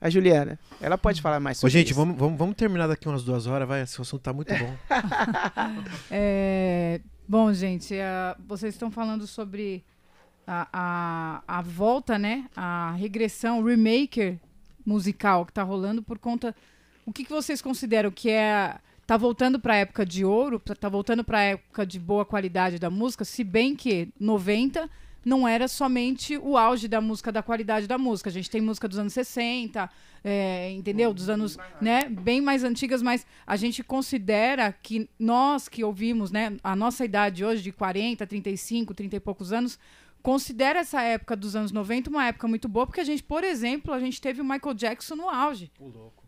A 0.00 0.08
Juliana, 0.08 0.58
ela 0.80 0.96
pode 0.96 1.20
falar 1.20 1.38
mais 1.40 1.58
Ô, 1.58 1.60
sobre 1.62 1.72
gente, 1.72 1.86
isso. 1.90 1.96
vamos, 1.96 2.16
vamos, 2.16 2.38
vamos 2.38 2.54
terminar 2.56 2.86
daqui 2.86 3.08
umas 3.08 3.24
duas 3.24 3.46
horas, 3.48 3.66
vai. 3.68 3.82
Esse 3.82 4.00
assunto 4.00 4.22
tá 4.22 4.32
muito 4.32 4.52
bom. 4.54 4.76
É, 6.10 7.00
bom, 7.28 7.52
gente, 7.52 7.94
ah, 8.00 8.36
vocês 8.46 8.74
estão 8.74 8.90
falando 8.90 9.26
sobre 9.26 9.84
a, 10.48 10.66
a, 10.72 11.58
a 11.58 11.62
volta, 11.62 12.18
né? 12.18 12.46
A 12.56 12.92
regressão, 12.98 13.60
o 13.60 13.64
remaker 13.66 14.38
musical 14.84 15.44
que 15.44 15.52
tá 15.52 15.62
rolando 15.62 16.02
por 16.02 16.18
conta. 16.18 16.56
O 17.04 17.12
que, 17.12 17.24
que 17.24 17.30
vocês 17.30 17.60
consideram 17.60 18.10
que 18.10 18.30
é. 18.30 18.76
Tá 19.06 19.16
voltando 19.16 19.58
pra 19.58 19.74
época 19.76 20.04
de 20.04 20.22
ouro, 20.22 20.58
tá- 20.58 20.88
voltando 20.88 21.24
pra 21.24 21.40
época 21.40 21.86
de 21.86 21.98
boa 21.98 22.26
qualidade 22.26 22.78
da 22.78 22.90
música, 22.90 23.24
se 23.24 23.42
bem 23.42 23.74
que 23.74 24.08
90 24.20 24.88
não 25.24 25.48
era 25.48 25.66
somente 25.66 26.36
o 26.36 26.58
auge 26.58 26.86
da 26.88 27.00
música, 27.00 27.32
da 27.32 27.42
qualidade 27.42 27.86
da 27.86 27.96
música. 27.96 28.28
A 28.28 28.32
gente 28.32 28.50
tem 28.50 28.60
música 28.60 28.86
dos 28.86 28.98
anos 28.98 29.14
60, 29.14 29.88
é, 30.22 30.70
entendeu? 30.72 31.14
Dos 31.14 31.30
anos, 31.30 31.56
né, 31.80 32.04
bem 32.04 32.42
mais 32.42 32.62
antigas, 32.64 33.00
mas 33.00 33.26
a 33.46 33.56
gente 33.56 33.82
considera 33.82 34.74
que 34.82 35.08
nós 35.18 35.68
que 35.68 35.82
ouvimos, 35.82 36.30
né, 36.30 36.56
a 36.62 36.76
nossa 36.76 37.02
idade 37.02 37.42
hoje 37.42 37.62
de 37.62 37.72
40, 37.72 38.26
35, 38.26 38.92
30 38.92 39.16
e 39.16 39.20
poucos 39.20 39.52
anos, 39.54 39.78
considera 40.22 40.80
essa 40.80 41.02
época 41.02 41.36
dos 41.36 41.54
anos 41.56 41.72
90 41.72 42.10
uma 42.10 42.26
época 42.26 42.48
muito 42.48 42.68
boa, 42.68 42.86
porque 42.86 43.00
a 43.00 43.04
gente, 43.04 43.22
por 43.22 43.44
exemplo, 43.44 43.92
a 43.92 44.00
gente 44.00 44.20
teve 44.20 44.40
o 44.40 44.44
Michael 44.44 44.74
Jackson 44.74 45.16
no 45.16 45.28
auge, 45.28 45.70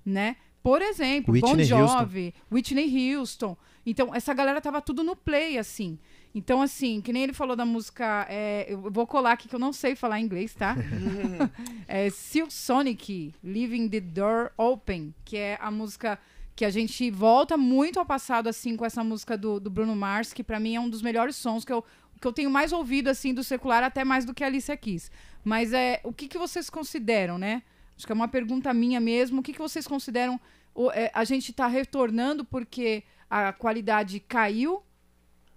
né? 0.05 0.37
Por 0.63 0.83
exemplo, 0.83 1.33
Bon 1.41 1.49
Whitney 1.49 1.65
Jovi, 1.65 2.35
Whitney 2.53 3.17
Houston. 3.17 3.57
Então, 3.85 4.15
essa 4.15 4.35
galera 4.35 4.61
tava 4.61 4.83
tudo 4.83 5.03
no 5.03 5.17
play, 5.17 5.57
assim. 5.57 5.99
Então, 6.35 6.61
assim, 6.61 7.01
que 7.01 7.13
nem 7.13 7.23
ele 7.25 7.33
falou 7.33 7.57
da 7.57 7.65
música. 7.65 8.27
é, 8.29 8.67
eu 8.69 8.91
vou 8.91 9.07
colar 9.07 9.33
aqui 9.33 9.49
que 9.49 9.55
eu 9.55 9.59
não 9.59 9.73
sei 9.73 9.97
falar 9.97 10.21
inglês, 10.21 10.55
tá? 10.55 10.77
é 11.89 12.11
Silk 12.11 12.53
Sonic, 12.53 13.35
Leaving 13.43 13.89
the 13.89 14.01
Door 14.01 14.53
Open, 14.57 15.15
que 15.25 15.37
é 15.37 15.59
a 15.61 15.71
música 15.71 16.19
que 16.55 16.65
a 16.67 16.71
gente 16.71 17.11
volta 17.11 17.57
muito 17.57 17.99
ao 17.99 18.05
passado, 18.05 18.47
assim, 18.47 18.77
com 18.77 18.85
essa 18.85 19.03
música 19.03 19.37
do, 19.37 19.59
do 19.59 19.71
Bruno 19.71 19.97
Mars, 19.97 20.31
que 20.31 20.45
pra 20.45 20.61
mim 20.61 20.75
é 20.75 20.81
um 20.81 20.91
dos 20.91 21.01
melhores 21.01 21.35
sons 21.37 21.65
que 21.65 21.73
eu, 21.73 21.83
que 22.21 22.27
eu 22.27 22.33
tenho 22.33 22.51
mais 22.51 22.73
ouvido, 22.73 23.09
assim, 23.09 23.33
do 23.33 23.43
secular, 23.43 23.83
até 23.83 24.05
mais 24.05 24.25
do 24.25 24.35
que 24.35 24.45
a 24.45 24.47
Alicia 24.47 24.77
Keys. 24.77 25.11
Mas 25.45 25.73
é, 25.73 26.01
o 26.05 26.13
que, 26.13 26.29
que 26.29 26.37
vocês 26.39 26.69
consideram, 26.69 27.39
né? 27.39 27.63
Acho 27.97 28.07
que 28.07 28.13
é 28.13 28.15
uma 28.15 28.29
pergunta 28.29 28.73
minha 28.75 29.01
mesmo. 29.01 29.41
O 29.41 29.43
que, 29.43 29.53
que 29.53 29.59
vocês 29.59 29.87
consideram? 29.87 30.39
o- 30.75 30.91
é, 30.93 31.11
a 31.15 31.25
gente 31.25 31.53
tá 31.53 31.67
retornando 31.67 32.45
porque 32.45 33.03
a 33.29 33.53
qualidade 33.53 34.21
caiu, 34.21 34.83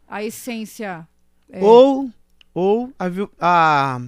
a 0.07 0.23
essência. 0.23 1.07
é, 1.49 1.63
Ou, 1.63 2.09
ou 2.53 2.91
a, 2.97 3.05
a- 3.39 4.01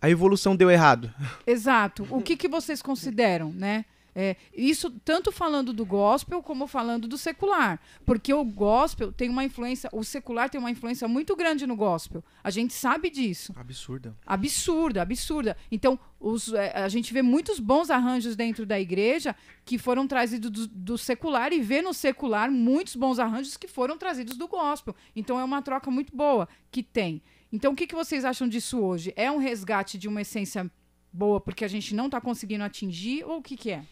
a 0.00 0.10
evolução 0.10 0.56
deu 0.56 0.70
errado. 0.70 1.12
Exato. 1.46 2.06
O 2.10 2.20
que, 2.22 2.36
que 2.36 2.48
vocês 2.48 2.80
consideram, 2.82 3.50
né? 3.52 3.84
É, 4.14 4.36
isso 4.52 4.90
tanto 5.04 5.30
falando 5.30 5.72
do 5.72 5.84
gospel 5.84 6.42
como 6.42 6.66
falando 6.66 7.06
do 7.06 7.16
secular. 7.16 7.80
Porque 8.04 8.32
o 8.32 8.44
gospel 8.44 9.12
tem 9.12 9.28
uma 9.28 9.44
influência, 9.44 9.88
o 9.92 10.02
secular 10.02 10.50
tem 10.50 10.60
uma 10.60 10.70
influência 10.70 11.06
muito 11.06 11.36
grande 11.36 11.66
no 11.66 11.76
gospel. 11.76 12.24
A 12.42 12.50
gente 12.50 12.74
sabe 12.74 13.10
disso. 13.10 13.52
Absurda. 13.56 14.16
Absurda, 14.26 15.02
absurda. 15.02 15.56
Então, 15.70 15.98
os, 16.18 16.52
é, 16.52 16.72
a 16.76 16.88
gente 16.88 17.12
vê 17.12 17.22
muitos 17.22 17.60
bons 17.60 17.90
arranjos 17.90 18.34
dentro 18.34 18.66
da 18.66 18.80
igreja 18.80 19.36
que 19.64 19.78
foram 19.78 20.06
trazidos 20.06 20.50
do, 20.50 20.66
do 20.66 20.98
secular 20.98 21.52
e 21.52 21.60
vê 21.60 21.80
no 21.80 21.94
secular 21.94 22.50
muitos 22.50 22.96
bons 22.96 23.18
arranjos 23.18 23.56
que 23.56 23.68
foram 23.68 23.96
trazidos 23.96 24.36
do 24.36 24.48
gospel. 24.48 24.94
Então, 25.14 25.38
é 25.38 25.44
uma 25.44 25.62
troca 25.62 25.90
muito 25.90 26.14
boa 26.16 26.48
que 26.70 26.82
tem. 26.82 27.22
Então, 27.52 27.72
o 27.72 27.76
que, 27.76 27.86
que 27.86 27.94
vocês 27.94 28.24
acham 28.24 28.48
disso 28.48 28.78
hoje? 28.80 29.12
É 29.16 29.30
um 29.30 29.38
resgate 29.38 29.96
de 29.96 30.08
uma 30.08 30.20
essência 30.20 30.70
boa 31.12 31.40
porque 31.40 31.64
a 31.64 31.68
gente 31.68 31.94
não 31.94 32.06
está 32.06 32.20
conseguindo 32.20 32.64
atingir 32.64 33.24
ou 33.24 33.38
o 33.38 33.42
que, 33.42 33.56
que 33.56 33.70
é? 33.70 33.84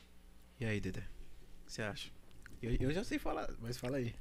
E 0.60 0.64
aí, 0.64 0.80
Dedé? 0.80 1.00
O 1.00 1.66
que 1.66 1.72
você 1.72 1.82
acha? 1.82 2.10
Eu, 2.62 2.74
eu 2.80 2.92
já 2.92 3.04
sei 3.04 3.18
falar, 3.18 3.48
mas 3.60 3.76
fala 3.76 3.98
aí. 3.98 4.14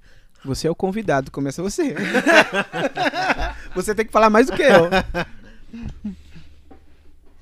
Você 0.43 0.67
é 0.67 0.71
o 0.71 0.75
convidado, 0.75 1.31
começa 1.31 1.63
você. 1.63 1.95
você 3.73 3.95
tem 3.95 4.05
que 4.05 4.11
falar 4.11 4.29
mais 4.29 4.47
do 4.47 4.53
que 4.55 4.61
eu. 4.61 4.89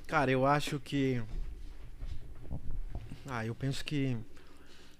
Cara, 0.07 0.31
eu 0.31 0.45
acho 0.45 0.79
que. 0.79 1.21
Ah, 3.27 3.45
eu 3.45 3.55
penso 3.55 3.83
que. 3.83 4.15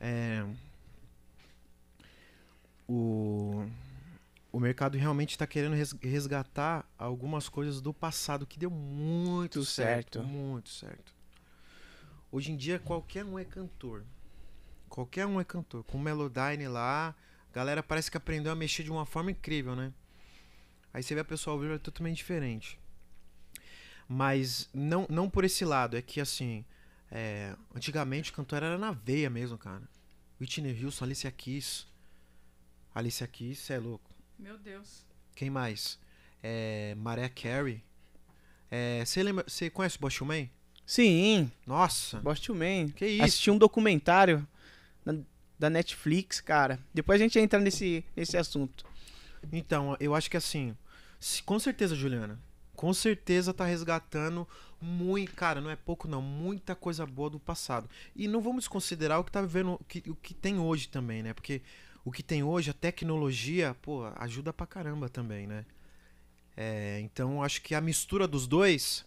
É, 0.02 0.44
o, 2.88 3.66
o 4.52 4.60
mercado 4.60 4.98
realmente 4.98 5.32
está 5.32 5.48
querendo 5.48 5.76
res- 5.76 5.96
resgatar 6.02 6.86
algumas 6.98 7.48
coisas 7.48 7.80
do 7.80 7.94
passado 7.94 8.46
que 8.46 8.60
deu 8.60 8.70
muito 8.70 9.60
Muito 9.60 9.66
certo, 9.66 10.20
certo. 10.20 10.28
Muito 10.28 10.70
certo. 10.70 11.13
Hoje 12.34 12.52
em 12.52 12.58
dia, 12.58 12.80
qualquer 12.80 13.24
um 13.24 13.38
é 13.38 13.46
cantor. 13.46 14.04
Qualquer 14.90 15.28
um 15.28 15.40
é 15.40 15.44
cantor. 15.44 15.84
Com 15.84 16.00
Melodyne 16.00 16.68
lá, 16.68 17.10
a 17.10 17.54
galera 17.54 17.84
parece 17.84 18.10
que 18.10 18.18
aprendeu 18.18 18.52
a 18.52 18.56
mexer 18.56 18.82
de 18.82 18.90
uma 18.90 19.06
forma 19.06 19.30
incrível, 19.30 19.76
né? 19.76 19.94
Aí 20.92 21.04
você 21.04 21.14
vê 21.14 21.22
a 21.22 21.24
pessoa 21.26 21.54
ao 21.54 21.60
vivo 21.60 21.76
é 21.76 21.78
totalmente 21.78 22.18
diferente. 22.18 22.80
Mas 24.10 24.68
não, 24.74 25.06
não 25.12 25.30
por 25.30 25.44
esse 25.44 25.64
lado, 25.64 25.96
é 25.96 26.02
que 26.02 26.20
assim, 26.20 26.66
é, 27.12 27.56
antigamente 27.76 28.32
o 28.32 28.34
cantor 28.34 28.64
era 28.64 28.80
na 28.80 28.92
veia 28.94 29.30
mesmo, 29.30 29.56
cara. 29.56 29.88
Whitney 30.42 30.84
Houston, 30.84 31.06
Alicia 31.06 31.32
Keys. 31.32 31.86
Alicia 32.96 33.28
Keys, 33.28 33.60
cê 33.60 33.74
é 33.74 33.80
louco. 33.80 34.10
Meu 34.40 34.58
Deus. 34.58 35.06
Quem 35.36 35.52
mais? 35.52 36.00
É, 36.42 36.96
Mariah 36.96 37.30
Carey. 37.30 37.84
Você 39.06 39.22
lembra, 39.22 39.46
você 39.48 39.70
conhece 39.70 39.98
o 39.98 40.00
Bosch 40.00 40.20
Man? 40.22 40.50
Sim, 40.86 41.50
Nossa, 41.66 42.20
Bost 42.20 42.50
Man. 42.50 42.90
que 42.90 43.06
isso? 43.06 43.24
Assisti 43.24 43.52
um 43.52 43.58
documentário 43.58 44.46
da, 45.06 45.16
da 45.58 45.70
Netflix, 45.70 46.42
cara. 46.42 46.80
Depois 46.94 47.20
a 47.20 47.24
gente 47.24 47.40
entra 47.40 47.60
nesse, 47.60 48.04
nesse 48.16 48.38
assunto. 48.38 48.86
Então, 49.52 49.96
eu 50.00 50.14
acho 50.14 50.30
que 50.30 50.38
assim, 50.38 50.76
com 51.46 51.58
certeza, 51.60 51.96
Juliana, 51.96 52.40
com 52.76 52.94
certeza 52.94 53.54
tá 53.54 53.66
resgatando 53.66 54.48
muito, 54.82 55.34
cara, 55.34 55.62
não 55.62 55.70
é 55.70 55.76
pouco 55.76 56.08
não, 56.08 56.22
muita 56.22 56.76
coisa 56.76 57.06
boa 57.06 57.30
do 57.30 57.40
passado. 57.40 57.90
E 58.16 58.28
não 58.28 58.42
vamos 58.42 58.64
desconsiderar 58.64 59.20
o 59.20 59.24
que 59.24 59.32
tá 59.32 59.42
vivendo, 59.42 59.74
o 59.74 59.84
que, 59.86 60.04
o 60.10 60.16
que 60.16 60.34
tem 60.34 60.60
hoje 60.60 60.90
também, 60.90 61.24
né? 61.24 61.34
Porque 61.34 61.62
o 62.04 62.12
que 62.12 62.22
tem 62.22 62.44
hoje, 62.44 62.70
a 62.70 62.74
tecnologia, 62.74 63.76
pô, 63.82 64.06
ajuda 64.18 64.52
pra 64.52 64.68
caramba 64.68 65.08
também, 65.08 65.48
né? 65.48 65.66
É, 66.56 67.00
então, 67.00 67.42
acho 67.42 67.62
que 67.62 67.74
a 67.74 67.82
mistura 67.82 68.28
dos 68.28 68.46
dois, 68.46 69.06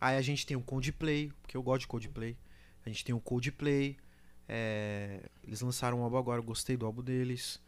aí 0.00 0.16
a 0.16 0.22
gente 0.22 0.46
tem 0.46 0.56
o 0.56 0.60
Coldplay, 0.62 1.32
porque 1.42 1.56
eu 1.56 1.62
gosto 1.62 1.80
de 1.82 1.86
Coldplay. 1.88 2.36
A 2.84 2.88
gente 2.88 3.04
tem 3.04 3.14
o 3.14 3.20
Coldplay, 3.20 3.96
é, 4.48 5.20
eles 5.44 5.60
lançaram 5.60 6.00
um 6.00 6.02
álbum 6.02 6.16
agora, 6.18 6.38
eu 6.38 6.44
gostei 6.44 6.76
do 6.76 6.86
álbum 6.86 7.02
deles. 7.02 7.60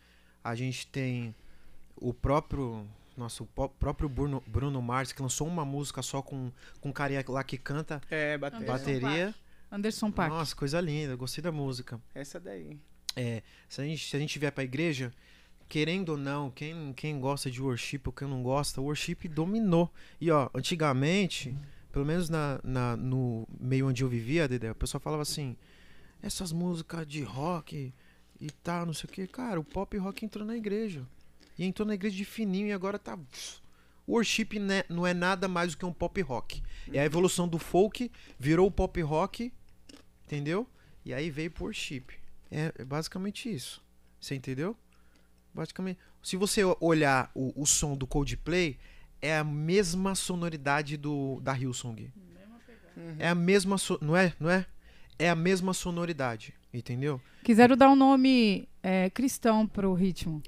A 0.45 0.55
gente 0.55 0.87
tem 0.87 1.35
o 1.97 2.15
próprio 2.15 2.87
nossa, 3.17 3.43
o 3.43 3.47
pó- 3.47 3.67
próprio 3.67 4.09
Bruno, 4.09 4.41
Bruno 4.47 4.81
Mars 4.81 5.11
que 5.11 5.21
lançou 5.21 5.49
uma 5.49 5.65
música 5.65 6.03
só 6.03 6.23
com 6.23 6.53
com 6.81 6.91
um 6.91 6.93
carinha 6.93 7.25
lá 7.29 7.43
que 7.43 7.59
canta 7.59 8.01
É, 8.09 8.39
bater. 8.39 8.57
Anderson 8.59 8.73
bateria. 8.73 9.35
Anderson 9.71 10.11
Paak. 10.13 10.31
Nossa, 10.31 10.55
coisa 10.55 10.81
linda, 10.81 11.17
gostei 11.17 11.43
da 11.43 11.51
música. 11.51 12.01
Essa 12.15 12.39
daí. 12.39 12.79
É, 13.17 13.43
se 13.69 13.81
a 13.81 13.85
gente 13.85 14.09
se 14.09 14.17
a 14.17 14.21
gente 14.21 14.39
vier 14.39 14.53
pra 14.53 14.63
igreja, 14.63 15.13
querendo 15.69 16.11
ou 16.11 16.17
não, 16.17 16.49
quem 16.53 16.93
quem 16.93 17.19
gosta 17.19 17.51
de 17.51 17.61
worship 17.61 18.03
ou 18.07 18.13
quem 18.13 18.29
não 18.29 18.41
gosta, 18.45 18.81
o 18.81 18.85
worship 18.85 19.27
dominou. 19.29 19.93
E 20.21 20.31
ó, 20.31 20.49
antigamente, 20.55 21.57
pelo 21.93 22.05
menos 22.05 22.29
na, 22.29 22.61
na 22.63 22.97
no 22.97 23.47
meio 23.59 23.89
onde 23.89 24.03
eu 24.03 24.09
vivia, 24.09 24.49
Dedé, 24.49 24.71
o 24.71 24.75
pessoal 24.75 25.01
falava 25.01 25.23
assim: 25.23 25.57
essas 26.23 26.53
músicas 26.53 27.07
de 27.07 27.23
rock 27.23 27.93
e 28.41 28.51
tal, 28.51 28.87
não 28.87 28.95
sei 28.95 29.09
o 29.09 29.13
que. 29.13 29.27
Cara, 29.27 29.59
o 29.59 29.65
pop 29.65 29.97
rock 29.97 30.25
entrou 30.25 30.47
na 30.47 30.57
igreja. 30.57 31.07
E 31.59 31.65
entrou 31.65 31.87
na 31.87 31.95
igreja 31.95 32.17
de 32.17 32.25
fininho 32.25 32.69
e 32.69 32.73
agora 32.73 32.99
tá. 32.99 33.19
Worship 34.07 34.59
né- 34.59 34.85
não 34.89 35.07
é 35.07 35.13
nada 35.13 35.49
mais 35.49 35.73
do 35.73 35.79
que 35.79 35.85
um 35.85 35.93
pop 35.93 36.21
rock. 36.23 36.63
É 36.93 37.01
a 37.01 37.05
evolução 37.05 37.47
do 37.49 37.59
folk, 37.59 38.11
virou 38.39 38.69
o 38.69 38.71
pop 38.71 39.01
rock, 39.03 39.53
entendeu? 40.25 40.67
E 41.05 41.13
aí 41.13 41.31
veio 41.31 41.51
pro 41.51 41.65
worship. 41.65 42.05
É, 42.51 42.73
é 42.79 42.85
basicamente 42.85 43.53
isso. 43.53 43.85
Você 44.21 44.35
entendeu? 44.35 44.77
Basicamente. 45.53 45.99
Se 46.23 46.37
você 46.37 46.63
olhar 46.81 47.31
o, 47.35 47.53
o 47.61 47.67
som 47.67 47.97
do 47.97 48.07
Coldplay, 48.07 48.79
é 49.23 49.37
a 49.37 49.45
mesma 49.45 50.15
sonoridade 50.15 50.97
do 50.97 51.41
da 51.41 51.53
Hillsong. 51.57 52.11
É 53.19 53.29
a 53.29 53.35
mesma. 53.35 53.79
so- 53.79 53.99
Não 54.03 54.17
é? 54.17 54.33
Não 54.41 54.51
é? 54.51 54.67
É 55.19 55.29
a 55.31 55.35
mesma 55.35 55.73
sonoridade. 55.75 56.55
Entendeu? 56.73 57.21
Quiseram 57.43 57.77
dar 57.77 57.89
um 57.89 57.97
nome 57.97 58.69
é, 58.83 59.09
cristão 59.11 59.67
pro 59.67 59.95
ritmo. 59.95 60.43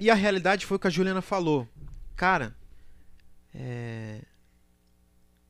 E 0.00 0.10
a 0.10 0.14
realidade 0.14 0.66
foi 0.66 0.76
o 0.76 0.80
que 0.80 0.86
a 0.86 0.90
Juliana 0.90 1.22
falou. 1.22 1.66
Cara, 2.14 2.54
é, 3.54 4.20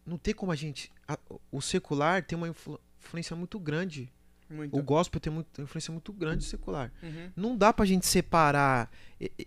não 0.04 0.16
tem 0.18 0.32
como 0.34 0.52
a 0.52 0.56
gente. 0.56 0.92
a- 1.08 1.18
o 1.50 1.60
secular 1.60 2.22
tem 2.24 2.36
uma 2.36 2.48
influ- 2.48 2.80
influência 3.00 3.34
muito 3.36 3.58
grande. 3.58 4.12
Muito. 4.48 4.76
O 4.78 4.82
gospel 4.82 5.20
tem 5.20 5.32
muito, 5.32 5.60
influência 5.62 5.90
muito 5.92 6.12
grande 6.12 6.38
do 6.38 6.44
secular. 6.44 6.92
Uhum. 7.02 7.30
Não 7.34 7.56
dá 7.56 7.72
pra 7.72 7.84
gente 7.84 8.06
separar. 8.06 8.90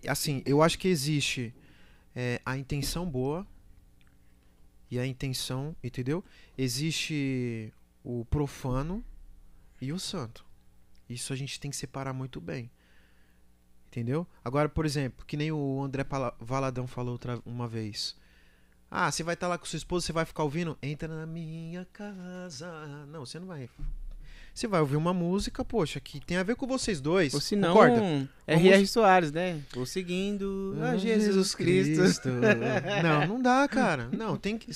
Assim, 0.08 0.42
eu 0.46 0.62
acho 0.62 0.78
que 0.78 0.88
existe 0.90 1.54
é, 2.22 2.42
a 2.46 2.58
intenção 2.58 3.10
boa 3.10 3.48
e 4.92 5.00
a 5.00 5.08
intenção, 5.08 5.74
entendeu? 5.82 6.22
Existe 6.58 7.74
o 8.04 8.26
profano 8.26 9.02
e 9.80 9.94
o 9.94 10.00
santo. 10.00 10.46
Isso 11.08 11.32
a 11.32 11.36
gente 11.38 11.58
tem 11.62 11.72
que 11.72 11.78
separar 11.78 12.12
muito 12.12 12.42
bem. 12.42 12.70
Entendeu? 13.88 14.28
Agora, 14.44 14.68
por 14.68 14.86
exemplo, 14.86 15.26
que 15.26 15.38
nem 15.38 15.50
o 15.50 15.82
André 15.82 16.06
Valadão 16.42 16.86
falou 16.88 17.14
outra 17.14 17.42
uma 17.46 17.70
vez. 17.70 18.18
Ah, 18.92 19.10
você 19.10 19.24
vai 19.24 19.36
estar 19.36 19.48
lá 19.48 19.58
com 19.58 19.66
sua 19.66 19.78
esposa, 19.78 20.06
você 20.06 20.12
vai 20.12 20.26
ficar 20.26 20.44
ouvindo? 20.44 20.78
Entra 20.84 21.08
na 21.08 21.26
minha 21.26 21.86
casa. 21.86 22.70
Não, 23.06 23.26
você 23.26 23.40
não 23.40 23.48
vai. 23.48 23.70
Você 24.60 24.68
vai 24.68 24.82
ouvir 24.82 24.98
uma 24.98 25.14
música, 25.14 25.64
poxa, 25.64 26.02
que 26.02 26.20
tem 26.20 26.36
a 26.36 26.44
ver 26.44 26.58
com 26.58 26.68
vocês 26.68 27.00
dois. 27.00 27.34
Ou 27.34 27.40
se 27.40 27.56
não, 27.56 27.70
concorda? 27.74 28.30
R.R. 28.46 28.86
Soares, 28.88 29.32
né? 29.32 29.62
Vou 29.74 29.86
seguindo 29.86 30.76
a 30.82 30.90
Ah, 30.92 30.98
Jesus 30.98 31.56
Cristo. 31.56 32.30
não, 33.02 33.26
não 33.26 33.42
dá, 33.42 33.66
cara. 33.70 34.10
Não, 34.12 34.36
tem 34.36 34.58
que. 34.58 34.70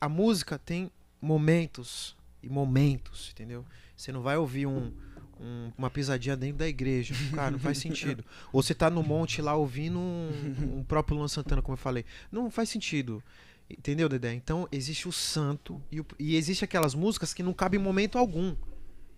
A 0.00 0.08
música 0.08 0.58
tem 0.58 0.90
momentos 1.20 2.16
e 2.42 2.48
momentos, 2.48 3.28
entendeu? 3.34 3.62
Você 3.94 4.10
não 4.10 4.22
vai 4.22 4.38
ouvir 4.38 4.64
um, 4.64 4.90
um- 5.38 5.70
uma 5.76 5.90
pisadinha 5.90 6.34
dentro 6.34 6.56
da 6.56 6.66
igreja. 6.66 7.14
Cara, 7.34 7.50
não 7.50 7.58
faz 7.58 7.76
sentido. 7.78 8.24
Ou 8.50 8.62
você 8.62 8.72
tá 8.74 8.88
no 8.88 9.02
monte 9.02 9.42
lá 9.42 9.54
ouvindo 9.54 9.98
um, 9.98 10.78
um 10.78 10.82
próprio 10.82 11.18
Luan 11.18 11.28
Santana, 11.28 11.60
como 11.60 11.74
eu 11.74 11.78
falei. 11.78 12.06
Não 12.32 12.50
faz 12.50 12.70
sentido. 12.70 13.22
Entendeu, 13.68 14.08
Dedé? 14.08 14.32
Então 14.32 14.66
existe 14.72 15.06
o 15.06 15.12
santo 15.12 15.78
e, 15.92 16.00
o- 16.00 16.06
e 16.18 16.36
existe 16.36 16.64
aquelas 16.64 16.94
músicas 16.94 17.34
que 17.34 17.42
não 17.42 17.52
cabem 17.52 17.78
em 17.78 17.82
momento 17.84 18.16
algum. 18.16 18.56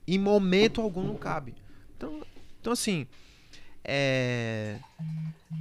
Em 0.07 0.19
momento 0.19 0.81
algum 0.81 1.03
não 1.03 1.17
cabe. 1.17 1.55
Então, 1.97 2.23
então 2.61 2.73
assim, 2.73 3.07
é, 3.85 4.79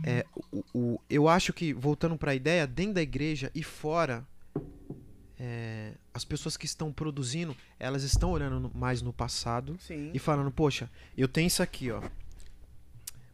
é, 0.03 0.25
o, 0.51 0.63
o- 0.73 1.01
eu 1.09 1.27
acho 1.27 1.53
que, 1.53 1.73
voltando 1.73 2.17
para 2.17 2.31
a 2.31 2.35
ideia, 2.35 2.65
dentro 2.67 2.95
da 2.95 3.01
igreja 3.01 3.51
e 3.53 3.63
fora, 3.63 4.25
é, 5.39 5.93
as 6.13 6.23
pessoas 6.23 6.55
que 6.57 6.65
estão 6.65 6.91
produzindo, 6.91 7.55
elas 7.79 8.03
estão 8.03 8.31
olhando 8.31 8.71
mais 8.75 9.01
no 9.01 9.11
passado 9.13 9.77
Sim. 9.79 10.11
e 10.13 10.19
falando, 10.19 10.51
poxa, 10.51 10.89
eu 11.17 11.27
tenho 11.27 11.47
isso 11.47 11.63
aqui, 11.63 11.91
ó. 11.91 12.01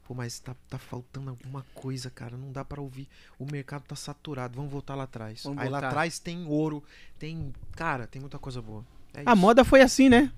Pô, 0.05 0.13
mas 0.13 0.39
tá, 0.39 0.55
tá 0.69 0.77
faltando 0.77 1.31
alguma 1.31 1.65
coisa, 1.73 2.09
cara. 2.09 2.37
Não 2.37 2.49
dá 2.49 2.63
pra 2.63 2.79
ouvir. 2.81 3.09
O 3.37 3.45
mercado 3.51 3.83
tá 3.83 3.95
saturado. 3.95 4.55
Vamos 4.55 4.71
voltar 4.71 4.95
lá 4.95 5.03
atrás. 5.03 5.41
Vamos 5.43 5.57
Aí 5.59 5.65
lá 5.67 5.79
voltar. 5.81 5.87
atrás 5.89 6.17
tem 6.17 6.45
ouro, 6.47 6.81
tem. 7.19 7.51
Cara, 7.75 8.07
tem 8.07 8.21
muita 8.21 8.39
coisa 8.39 8.61
boa. 8.61 8.85
É 9.13 9.23
A 9.25 9.33
isso. 9.33 9.35
moda 9.41 9.65
foi 9.65 9.81
assim, 9.81 10.07
né? 10.07 10.31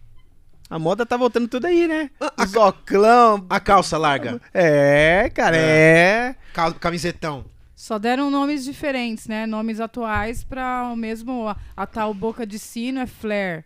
A 0.69 0.77
moda 0.77 1.05
tá 1.05 1.17
voltando 1.17 1.47
tudo 1.47 1.65
aí, 1.65 1.87
né? 1.87 2.11
Ah, 2.19 2.31
a, 2.37 2.43
Os 2.43 2.53
oclão. 2.55 3.45
a 3.49 3.59
calça 3.59 3.97
larga. 3.97 4.39
É, 4.53 5.29
cara, 5.33 5.57
é. 5.57 6.35
Cal- 6.53 6.73
Camisetão. 6.75 7.45
Só 7.75 7.97
deram 7.97 8.29
nomes 8.29 8.63
diferentes, 8.65 9.27
né? 9.27 9.45
Nomes 9.47 9.79
atuais 9.79 10.43
para 10.43 10.89
o 10.91 10.95
mesmo. 10.95 11.47
A, 11.47 11.57
a 11.75 11.87
tal 11.87 12.13
boca 12.13 12.45
de 12.45 12.59
sino 12.59 12.99
é 12.99 13.07
Flair. 13.07 13.65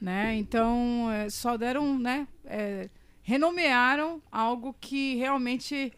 Né? 0.00 0.36
Então, 0.36 1.10
é, 1.10 1.28
só 1.28 1.56
deram, 1.56 1.98
né? 1.98 2.28
É, 2.46 2.88
renomearam 3.20 4.22
algo 4.30 4.74
que 4.80 5.16
realmente 5.16 5.92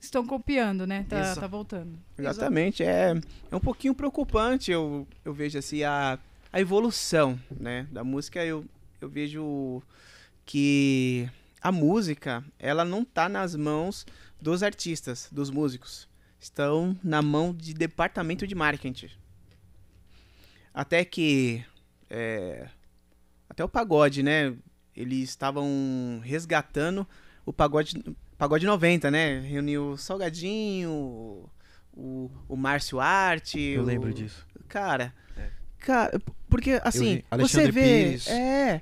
estão 0.00 0.26
copiando, 0.26 0.86
né? 0.86 1.04
Tá, 1.08 1.34
tá 1.34 1.46
voltando. 1.46 1.98
Exatamente, 2.18 2.82
é, 2.82 3.14
é 3.50 3.54
um 3.56 3.60
pouquinho 3.60 3.94
preocupante, 3.94 4.70
eu, 4.70 5.06
eu 5.24 5.32
vejo 5.34 5.58
assim, 5.58 5.82
a, 5.82 6.18
a 6.52 6.60
evolução, 6.60 7.38
né, 7.50 7.86
da 7.92 8.02
música, 8.02 8.44
eu, 8.44 8.64
eu 9.00 9.08
vejo 9.08 9.82
que 10.44 11.28
a 11.60 11.70
música, 11.72 12.44
ela 12.58 12.84
não 12.84 13.04
tá 13.04 13.28
nas 13.28 13.54
mãos 13.54 14.06
dos 14.40 14.62
artistas, 14.62 15.28
dos 15.32 15.50
músicos, 15.50 16.08
estão 16.40 16.96
na 17.02 17.20
mão 17.20 17.52
de 17.54 17.74
departamento 17.74 18.46
de 18.46 18.54
marketing. 18.54 19.10
Até 20.72 21.04
que, 21.04 21.64
é, 22.08 22.68
até 23.48 23.64
o 23.64 23.68
pagode, 23.68 24.22
né, 24.22 24.54
eles 24.94 25.28
estavam 25.30 26.20
resgatando 26.22 27.06
o 27.44 27.52
pagode, 27.52 28.02
pagode 28.36 28.64
90, 28.66 29.10
né, 29.10 29.40
reuniu 29.40 29.90
o 29.92 29.96
Salgadinho, 29.98 31.50
o, 31.92 32.30
o 32.48 32.56
Márcio 32.56 33.00
Arte. 33.00 33.58
Eu 33.60 33.82
o- 33.82 33.84
lembro 33.86 34.12
disso. 34.14 34.46
Cara. 34.68 35.12
Cara, 35.78 36.20
porque 36.48 36.80
assim, 36.82 37.16
você 37.16 37.24
Alexandre 37.30 37.72
vê, 37.72 38.04
Pires. 38.04 38.26
é, 38.28 38.80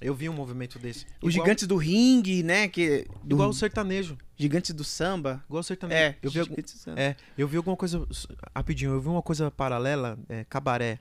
Eu 0.00 0.14
vi 0.14 0.28
um 0.28 0.32
movimento 0.32 0.78
desse. 0.78 1.04
os 1.22 1.34
Igual- 1.34 1.46
gigantes 1.46 1.66
do 1.66 1.76
ringue, 1.76 2.42
né, 2.42 2.68
que 2.68 3.06
do 3.22 3.36
Igual 3.36 3.50
o 3.50 3.52
sertanejo. 3.52 4.16
gigantes 4.36 4.72
do 4.72 4.82
samba. 4.82 5.44
Igual 5.46 5.60
o 5.60 5.64
sertanejo. 5.64 6.00
É, 6.00 6.16
eu 6.22 6.30
vi, 6.30 6.38
algum- 6.40 6.50
gigantes 6.52 6.74
do 6.74 6.78
samba. 6.80 7.00
é, 7.00 7.16
eu 7.36 7.46
vi 7.46 7.56
alguma 7.58 7.76
coisa. 7.76 8.06
Rapidinho, 8.56 8.92
eu 8.92 9.00
vi 9.00 9.08
uma 9.08 9.22
coisa 9.22 9.50
paralela, 9.50 10.18
é, 10.28 10.44
cabaré. 10.48 10.98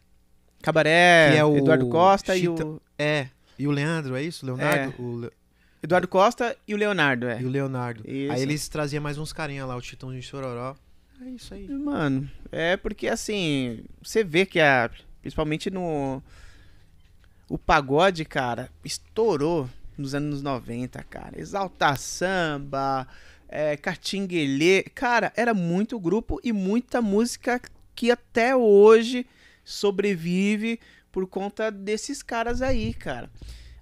Cabaré, 0.61 1.31
Que 1.31 1.37
é 1.37 1.45
o 1.45 1.55
Eduardo 1.57 1.87
Costa 1.87 2.35
Chita- 2.35 2.61
e 2.63 2.65
o 2.65 2.81
É. 2.97 3.27
E 3.57 3.65
o 3.67 3.71
Leandro, 3.71 4.15
é 4.15 4.23
isso? 4.23 4.45
Leonardo? 4.45 4.93
O 5.01 5.17
Le- 5.19 5.31
Eduardo 5.81 6.07
Costa 6.09 6.55
e 6.67 6.73
o 6.73 6.77
Leonardo, 6.77 7.27
é. 7.27 7.41
E 7.41 7.45
o 7.45 7.49
Leonardo. 7.49 8.03
Isso. 8.05 8.33
Aí 8.33 8.41
eles 8.41 8.67
traziam 8.67 9.01
mais 9.01 9.17
uns 9.17 9.31
carinha 9.31 9.65
lá, 9.65 9.75
o 9.77 9.81
Titão 9.81 10.11
de 10.13 10.21
Chororó. 10.21 10.75
É 11.21 11.29
isso 11.29 11.53
aí. 11.53 11.67
Mano, 11.69 12.29
é 12.51 12.75
porque 12.75 13.07
assim, 13.07 13.83
você 14.01 14.23
vê 14.23 14.45
que 14.45 14.59
a. 14.59 14.89
Principalmente 15.21 15.69
no. 15.69 16.21
O 17.47 17.57
pagode, 17.57 18.25
cara, 18.25 18.69
estourou 18.83 19.67
nos 19.97 20.15
anos 20.15 20.41
90, 20.41 21.03
cara. 21.03 21.39
Exalta 21.39 21.95
Samba, 21.95 23.07
é, 23.47 23.75
Catinguelê. 23.75 24.83
Cara, 24.83 25.33
era 25.35 25.53
muito 25.53 25.99
grupo 25.99 26.39
e 26.43 26.53
muita 26.53 27.01
música 27.01 27.59
que 27.95 28.11
até 28.11 28.55
hoje 28.55 29.25
sobrevive 29.63 30.79
por 31.11 31.27
conta 31.27 31.71
desses 31.71 32.23
caras 32.23 32.61
aí, 32.61 32.93
cara. 32.93 33.29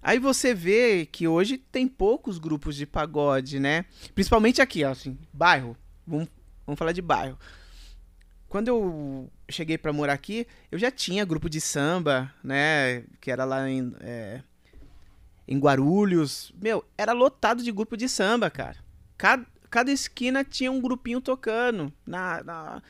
Aí 0.02 0.20
você 0.20 0.54
vê 0.54 1.06
que 1.06 1.28
hoje 1.28 1.58
tem 1.58 1.88
poucos 1.88 2.38
grupos 2.38 2.76
de 2.76 2.86
pagode, 2.86 3.60
né? 3.60 3.86
Principalmente 4.16 4.62
aqui, 4.62 4.84
ó, 4.84 4.92
assim, 4.92 5.18
bairro. 5.34 5.76
Vamos, 6.06 6.30
vamos 6.66 6.80
falar 6.80 6.94
de 6.94 7.02
bairro. 7.02 7.38
Quando 8.50 8.68
eu 8.70 9.30
cheguei 9.50 9.78
pra 9.78 9.92
morar 9.92 10.14
aqui, 10.14 10.48
eu 10.72 10.80
já 10.80 10.90
tinha 10.90 11.26
grupo 11.26 11.50
de 11.50 11.60
samba, 11.60 12.34
né? 12.44 13.04
Que 13.20 13.30
era 13.32 13.44
lá 13.44 13.70
em, 13.70 13.94
é, 14.00 14.42
em 15.48 15.60
Guarulhos. 15.60 16.54
Meu, 16.62 16.84
era 16.98 17.12
lotado 17.12 17.62
de 17.62 17.72
grupo 17.72 17.98
de 17.98 18.08
samba, 18.08 18.50
cara. 18.50 18.78
Cada, 19.18 19.46
cada 19.70 19.92
esquina 19.92 20.44
tinha 20.46 20.72
um 20.72 20.80
grupinho 20.82 21.20
tocando. 21.20 21.92
Na, 22.06 22.42
na- 22.44 22.82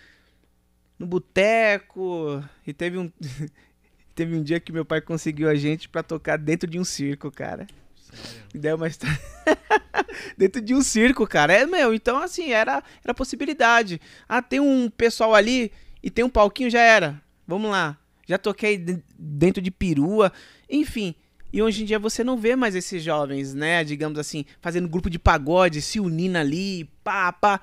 no 1.00 1.08
boteco. 1.08 2.44
E 2.66 2.74
teve 2.74 2.98
um. 2.98 3.12
teve 4.14 4.36
um 4.36 4.44
dia 4.44 4.60
que 4.60 4.72
meu 4.72 4.86
pai 4.86 5.02
conseguiu 5.02 5.50
a 5.50 5.56
gente 5.56 5.90
pra 5.90 6.04
tocar 6.04 6.38
dentro 6.38 6.70
de 6.70 6.80
um 6.80 6.84
circo, 6.84 7.32
cara. 7.32 7.68
Sério. 7.96 8.47
Daí 8.58 8.74
uma 8.74 8.88
história. 8.88 9.20
Dentro 10.38 10.62
de 10.62 10.74
um 10.74 10.82
circo, 10.82 11.26
cara. 11.28 11.54
É, 11.54 11.66
meu, 11.66 11.94
então 11.94 12.18
assim, 12.18 12.52
era, 12.52 12.84
era 13.04 13.14
possibilidade. 13.14 14.00
Ah, 14.28 14.42
tem 14.42 14.60
um 14.60 14.90
pessoal 14.90 15.34
ali 15.34 15.72
e 16.02 16.10
tem 16.10 16.24
um 16.26 16.30
palquinho, 16.30 16.70
já 16.70 16.82
era. 16.82 17.22
Vamos 17.48 17.70
lá. 17.72 17.98
Já 18.28 18.38
toquei 18.38 18.78
de- 18.78 19.02
dentro 19.18 19.62
de 19.62 19.72
perua. 19.72 20.32
Enfim. 20.70 21.16
E 21.52 21.62
hoje 21.62 21.84
em 21.84 21.86
dia 21.86 21.98
você 21.98 22.24
não 22.24 22.38
vê 22.38 22.56
mais 22.56 22.76
esses 22.76 23.02
jovens, 23.02 23.54
né? 23.54 23.84
Digamos 23.84 24.20
assim, 24.20 24.46
fazendo 24.62 24.90
grupo 24.90 25.10
de 25.10 25.18
pagode, 25.18 25.82
se 25.82 26.00
unindo 26.00 26.38
ali, 26.38 26.86
pá, 27.04 27.32
pá. 27.32 27.62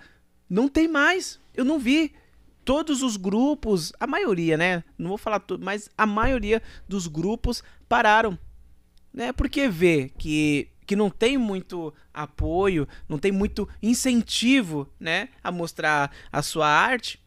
Não 0.49 0.69
tem 0.69 0.89
mais. 0.89 1.39
Eu 1.55 1.65
não 1.65 1.79
vi. 1.79 2.13
Todos 2.65 3.03
os 3.03 3.19
grupos, 3.19 3.93
a 4.01 4.07
maioria, 4.07 4.57
né? 4.57 4.83
Não 4.97 5.09
vou 5.09 5.19
falar 5.19 5.39
tudo, 5.39 5.63
mas 5.63 5.91
a 5.99 6.07
maioria 6.07 6.63
dos 6.89 7.07
grupos 7.07 7.63
pararam 7.87 8.39
né? 9.13 9.33
Porque 9.33 9.69
vê 9.69 10.11
que, 10.19 10.67
que 10.87 10.97
não 10.97 11.11
tem 11.11 11.37
muito 11.39 11.93
apoio, 12.13 12.87
não 13.09 13.19
tem 13.19 13.33
muito 13.33 13.69
incentivo, 13.83 14.89
né? 14.99 15.29
A 15.43 15.51
mostrar 15.51 16.11
a 16.33 16.43
sua 16.43 16.69
arte. 16.69 17.23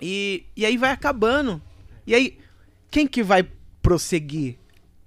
E, 0.00 0.46
e 0.56 0.64
aí 0.64 0.76
vai 0.76 0.90
acabando. 0.90 1.60
E 2.06 2.14
aí, 2.14 2.38
quem 2.90 3.06
que 3.06 3.22
vai 3.22 3.42
prosseguir 3.82 4.58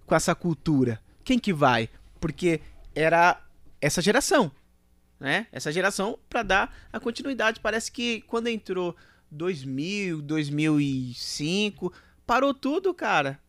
com 0.06 0.16
essa 0.16 0.36
cultura? 0.36 1.02
Quem 1.24 1.40
que 1.40 1.54
vai? 1.54 1.90
Porque 2.20 2.62
era 2.94 3.42
essa 3.80 4.02
geração, 4.02 4.52
né? 5.20 5.48
Essa 5.52 5.72
geração 5.72 6.20
para 6.30 6.44
dar 6.44 6.76
a 6.92 7.00
continuidade. 7.00 7.60
Parece 7.60 7.92
que 7.92 8.22
quando 8.22 8.48
entrou 8.48 8.96
2000, 9.32 10.22
2005, 10.22 11.94
parou 12.26 12.54
tudo, 12.54 12.94
cara 12.94 13.40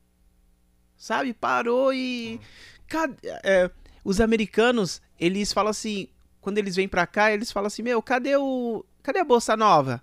sabe? 1.02 1.34
Parou 1.34 1.92
e. 1.92 2.40
Cad- 2.86 3.18
é, 3.24 3.68
os 4.04 4.20
americanos, 4.20 5.00
eles 5.18 5.52
falam 5.52 5.70
assim. 5.70 6.08
Quando 6.40 6.58
eles 6.58 6.74
vêm 6.74 6.88
pra 6.88 7.06
cá, 7.06 7.32
eles 7.32 7.52
falam 7.52 7.66
assim: 7.68 7.82
Meu, 7.82 8.02
cadê 8.02 8.36
o. 8.36 8.84
Cadê 9.02 9.18
a 9.20 9.24
Bolsa 9.24 9.56
Nova? 9.56 10.02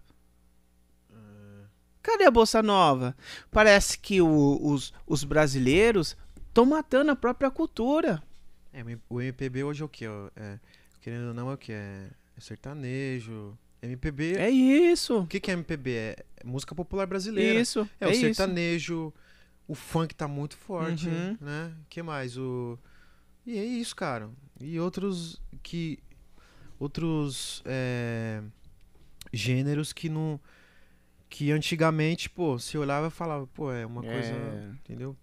Cadê 2.01 2.25
a 2.25 2.31
Bolsa 2.31 2.63
Nova? 2.63 3.15
Parece 3.51 3.99
que 3.99 4.21
o- 4.21 4.57
os, 4.61 4.93
os 5.05 5.23
brasileiros 5.23 6.15
estão 6.47 6.65
matando 6.65 7.11
a 7.11 7.15
própria 7.15 7.51
cultura. 7.51 8.23
É, 8.73 8.83
o 9.09 9.21
MPB 9.21 9.63
hoje 9.63 9.81
é 9.81 9.85
o 9.85 9.89
que? 9.89 10.05
É, 10.05 10.59
querendo 11.01 11.27
ou 11.29 11.33
não, 11.33 11.49
é 11.51 11.53
o 11.53 11.57
que? 11.57 11.71
É, 11.73 12.07
é 12.37 12.41
sertanejo. 12.41 13.57
MPB. 13.81 14.35
É 14.37 14.49
isso. 14.49 15.19
O 15.19 15.27
que, 15.27 15.39
que 15.39 15.51
é 15.51 15.53
MPB? 15.53 15.91
É 15.91 16.15
música 16.43 16.73
popular 16.73 17.05
brasileira. 17.05 17.59
Isso. 17.59 17.87
É, 17.99 18.05
É, 18.05 18.07
o 18.07 18.11
isso. 18.11 18.21
sertanejo, 18.21 19.13
o 19.67 19.75
funk 19.75 20.13
tá 20.15 20.27
muito 20.27 20.57
forte, 20.57 21.07
Uhum. 21.07 21.37
né? 21.41 21.71
que 21.89 22.01
mais? 22.01 22.37
O... 22.37 22.77
E 23.45 23.57
é 23.57 23.63
isso, 23.63 23.95
cara. 23.95 24.29
E 24.59 24.79
outros 24.79 25.41
que... 25.63 25.99
Outros 26.79 27.61
é, 27.65 28.41
gêneros 29.33 29.91
que 29.93 30.07
não... 30.09 30.39
Que 31.29 31.51
antigamente, 31.51 32.29
pô, 32.29 32.57
se 32.57 32.77
olhava 32.77 33.07
e 33.07 33.11
falava, 33.11 33.45
pô, 33.47 33.71
é 33.71 33.85
uma 33.85 34.05
É. 34.05 34.11
coisa... 34.13 34.77
Entendeu? 34.83 35.15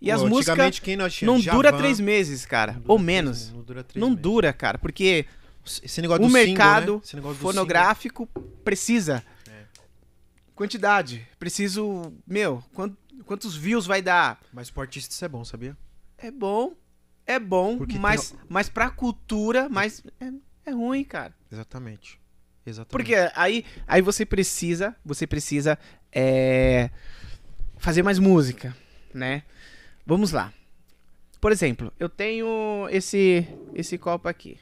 E 0.00 0.10
as 0.10 0.22
Pô, 0.22 0.28
músicas 0.28 0.52
antigamente, 0.54 0.80
quem 0.82 0.96
nós 0.96 1.14
tínhamos? 1.14 1.44
não 1.44 1.52
dura 1.54 1.72
três 1.76 2.00
meses, 2.00 2.46
cara. 2.46 2.72
dura 2.72 2.84
Ou 2.86 2.98
menos. 2.98 3.50
Não 3.52 3.62
dura 3.62 3.84
três 3.84 4.00
Não 4.00 4.10
meses. 4.10 4.22
dura, 4.22 4.52
cara. 4.52 4.78
Porque 4.78 5.26
Esse 5.82 6.00
negócio 6.00 6.24
o 6.24 6.26
do 6.26 6.32
single, 6.32 6.46
mercado 6.48 6.94
né? 6.96 7.00
Negócio 7.16 7.36
do 7.38 7.42
fonográfico 7.42 8.26
precisa. 8.64 9.22
É. 9.46 9.64
Quantidade. 10.54 11.26
Preciso. 11.38 12.14
Meu, 12.26 12.62
quant- 12.74 12.96
quantos 13.26 13.54
views 13.56 13.84
vai 13.84 14.00
dar? 14.00 14.36
single. 14.40 14.48
Mas 14.54 14.70
pro 14.70 14.80
artista 14.80 15.12
isso 15.12 15.24
é 15.24 15.28
bom, 15.28 15.44
sabia? 15.44 15.76
É 16.16 16.30
bom. 16.30 16.74
É 17.26 17.38
bom, 17.38 17.78
Porque 17.78 17.92
tem 17.92 18.00
mas, 18.00 18.34
mas 18.48 18.68
pra 18.68 18.90
cultura, 18.90 19.68
mas 19.68 20.02
é, 20.20 20.32
é 20.66 20.70
ruim, 20.72 21.04
cara. 21.04 21.34
Exatamente. 21.50 22.20
Exatamente. 22.64 22.90
Porque 22.90 23.14
aí, 23.34 23.64
aí 23.86 24.02
você 24.02 24.26
precisa, 24.26 24.96
você 25.04 25.26
precisa 25.26 25.78
é, 26.12 26.90
fazer 27.78 28.02
mais 28.02 28.18
música, 28.18 28.76
né? 29.14 29.42
Vamos 30.04 30.32
lá. 30.32 30.52
Por 31.40 31.52
exemplo, 31.52 31.92
eu 31.98 32.08
tenho 32.08 32.86
esse 32.90 33.46
esse 33.74 33.96
copo 33.96 34.28
aqui. 34.28 34.58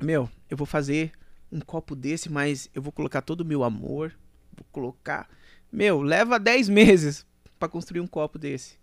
Meu, 0.00 0.28
eu 0.48 0.56
vou 0.56 0.66
fazer 0.66 1.12
um 1.50 1.60
copo 1.60 1.94
desse, 1.94 2.30
mas 2.30 2.70
eu 2.74 2.80
vou 2.80 2.90
colocar 2.90 3.20
todo 3.20 3.42
o 3.42 3.44
meu 3.44 3.62
amor, 3.62 4.14
vou 4.56 4.66
colocar. 4.72 5.28
Meu, 5.70 6.00
leva 6.00 6.38
10 6.38 6.68
meses 6.68 7.26
pra 7.58 7.68
construir 7.68 8.00
um 8.00 8.06
copo 8.06 8.38
desse. 8.38 8.78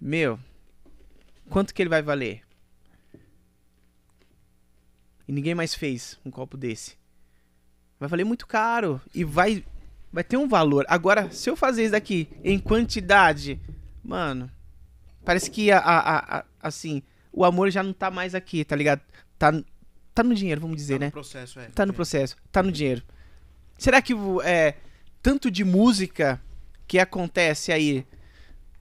Meu, 0.00 0.38
quanto 1.50 1.74
que 1.74 1.82
ele 1.82 1.90
vai 1.90 2.00
valer? 2.02 2.42
E 5.26 5.32
ninguém 5.32 5.54
mais 5.54 5.74
fez 5.74 6.18
um 6.24 6.30
copo 6.30 6.56
desse. 6.56 6.96
Vai 7.98 8.08
valer 8.08 8.24
muito 8.24 8.46
caro 8.46 9.00
e 9.14 9.24
vai 9.24 9.64
vai 10.12 10.24
ter 10.24 10.36
um 10.36 10.48
valor. 10.48 10.84
Agora, 10.88 11.30
se 11.30 11.48
eu 11.48 11.54
fazer 11.56 11.82
isso 11.84 11.92
daqui 11.92 12.28
em 12.42 12.58
quantidade, 12.58 13.60
mano, 14.02 14.50
parece 15.24 15.48
que 15.48 15.70
a, 15.70 15.78
a- 15.78 16.38
a- 16.38 16.44
assim, 16.60 17.00
o 17.32 17.44
amor 17.44 17.70
já 17.70 17.80
não 17.80 17.92
tá 17.92 18.10
mais 18.10 18.34
aqui, 18.34 18.64
tá 18.64 18.74
ligado? 18.74 19.00
Tá 19.38 19.52
tá 20.12 20.24
no 20.24 20.34
dinheiro, 20.34 20.60
vamos 20.60 20.76
dizer, 20.76 20.94
tá 20.94 20.98
né? 21.00 21.06
no 21.06 21.12
processo, 21.12 21.60
é. 21.60 21.66
Tá 21.68 21.86
no 21.86 21.92
É. 21.92 21.94
processo, 21.94 22.36
tá 22.50 22.60
no 22.62 22.72
dinheiro. 22.72 23.02
Será 23.78 24.02
que 24.02 24.12
é 24.44 24.74
tanto 25.22 25.48
de 25.50 25.62
música 25.64 26.42
que 26.88 26.98
acontece 26.98 27.70
aí 27.70 28.04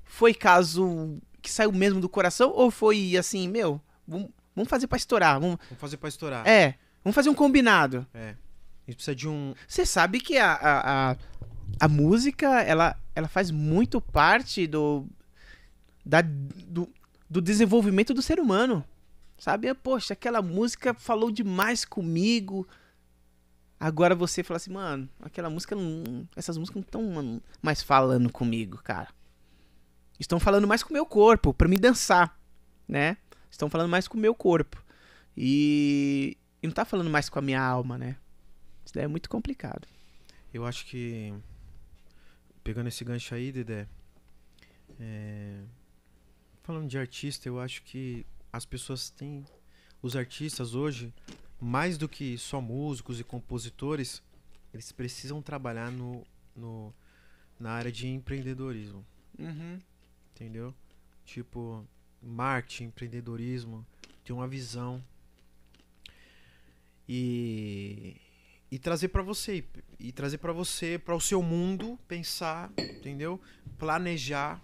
foi 0.03 0.33
caso 0.33 1.19
que 1.41 1.51
saiu 1.51 1.71
mesmo 1.71 1.99
do 1.99 2.09
coração 2.09 2.51
ou 2.51 2.69
foi 2.69 3.15
assim, 3.17 3.47
meu, 3.47 3.81
vamos, 4.07 4.29
vamos 4.55 4.69
fazer 4.69 4.87
pra 4.87 4.97
estourar, 4.97 5.39
vamos, 5.39 5.57
Vamos 5.69 5.79
fazer 5.79 5.97
pra 5.97 6.09
estourar. 6.09 6.47
é, 6.47 6.75
vamos 7.03 7.15
fazer 7.15 7.29
um 7.29 7.35
combinado. 7.35 8.05
É. 8.13 8.29
A 8.29 8.91
gente 8.91 8.95
precisa 8.95 9.15
de 9.15 9.27
um. 9.27 9.53
Você 9.67 9.85
sabe 9.85 10.19
que 10.19 10.37
a, 10.37 10.51
a, 10.53 11.11
a, 11.11 11.15
a 11.81 11.87
música, 11.87 12.61
ela, 12.61 12.95
ela 13.15 13.27
faz 13.27 13.51
muito 13.51 14.01
parte 14.01 14.65
do, 14.65 15.05
da, 16.05 16.21
do, 16.21 16.89
do 17.29 17.39
desenvolvimento 17.39 18.13
do 18.13 18.21
ser 18.21 18.39
humano. 18.39 18.83
Sabe? 19.37 19.73
Poxa, 19.75 20.13
aquela 20.13 20.41
música 20.41 20.93
falou 20.93 21.31
demais 21.31 21.85
comigo. 21.85 22.67
Agora 23.79 24.13
você 24.13 24.43
fala 24.43 24.57
assim, 24.57 24.71
mano, 24.73 25.07
aquela 25.21 25.49
música 25.49 25.75
não. 25.75 26.27
Essas 26.35 26.57
músicas 26.57 26.81
não 26.81 26.85
estão 26.85 27.41
mais 27.61 27.81
falando 27.81 28.29
comigo, 28.31 28.79
cara. 28.83 29.07
Estão 30.19 30.39
falando 30.39 30.67
mais 30.67 30.83
com 30.83 30.89
o 30.89 30.93
meu 30.93 31.05
corpo, 31.05 31.53
pra 31.53 31.67
me 31.67 31.77
dançar, 31.77 32.37
né? 32.87 33.17
Estão 33.49 33.69
falando 33.69 33.89
mais 33.89 34.07
com 34.07 34.17
o 34.17 34.21
meu 34.21 34.35
corpo. 34.35 34.83
E, 35.35 36.37
e 36.61 36.67
não 36.67 36.73
tá 36.73 36.83
falando 36.83 37.09
mais 37.09 37.29
com 37.29 37.39
a 37.39 37.41
minha 37.41 37.61
alma, 37.61 37.97
né? 37.97 38.17
Isso 38.85 38.93
daí 38.93 39.05
é 39.05 39.07
muito 39.07 39.29
complicado. 39.29 39.87
Eu 40.53 40.65
acho 40.65 40.85
que. 40.85 41.33
Pegando 42.63 42.87
esse 42.87 43.03
gancho 43.03 43.33
aí, 43.33 43.51
Dedé. 43.51 43.87
é, 44.99 45.61
Falando 46.63 46.87
de 46.87 46.97
artista, 46.97 47.47
eu 47.47 47.59
acho 47.59 47.81
que 47.83 48.25
as 48.51 48.65
pessoas 48.65 49.09
têm. 49.09 49.45
Os 50.01 50.15
artistas 50.15 50.75
hoje, 50.75 51.13
mais 51.59 51.97
do 51.97 52.07
que 52.07 52.37
só 52.37 52.61
músicos 52.61 53.19
e 53.19 53.23
compositores, 53.23 54.23
eles 54.73 54.91
precisam 54.91 55.41
trabalhar 55.41 55.91
no, 55.91 56.25
no, 56.55 56.93
na 57.59 57.71
área 57.71 57.91
de 57.91 58.07
empreendedorismo. 58.07 59.05
Uhum. 59.37 59.79
Entendeu? 60.39 60.73
Tipo, 61.25 61.85
marketing, 62.23 62.85
empreendedorismo, 62.85 63.85
ter 64.23 64.31
uma 64.31 64.47
visão. 64.47 65.03
E 67.07 68.15
e 68.71 68.77
trazer 68.77 69.07
pra 69.07 69.23
você 69.23 69.63
e 69.99 70.11
trazer 70.11 70.37
pra 70.37 70.53
você, 70.53 70.97
para 70.97 71.15
o 71.15 71.19
seu 71.19 71.41
mundo 71.41 71.97
pensar, 72.07 72.71
entendeu? 72.77 73.41
Planejar, 73.77 74.61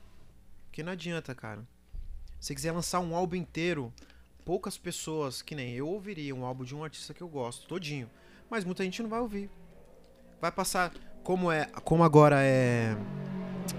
que 0.71 0.83
não 0.83 0.91
adianta, 0.91 1.33
cara. 1.33 1.67
Se 2.39 2.53
quiser 2.53 2.71
lançar 2.71 2.99
um 2.99 3.15
álbum 3.15 3.35
inteiro, 3.35 3.91
poucas 4.45 4.77
pessoas, 4.77 5.41
que 5.41 5.55
nem 5.55 5.73
eu 5.73 5.87
ouviria 5.87 6.35
um 6.35 6.45
álbum 6.45 6.63
de 6.63 6.75
um 6.75 6.83
artista 6.83 7.13
que 7.13 7.21
eu 7.21 7.27
gosto, 7.27 7.67
todinho, 7.67 8.09
mas 8.49 8.63
muita 8.63 8.83
gente 8.83 9.01
não 9.01 9.09
vai 9.09 9.19
ouvir. 9.19 9.49
Vai 10.39 10.51
passar 10.51 10.93
como 11.23 11.51
é, 11.51 11.65
como 11.83 12.03
agora 12.03 12.37
é 12.41 12.95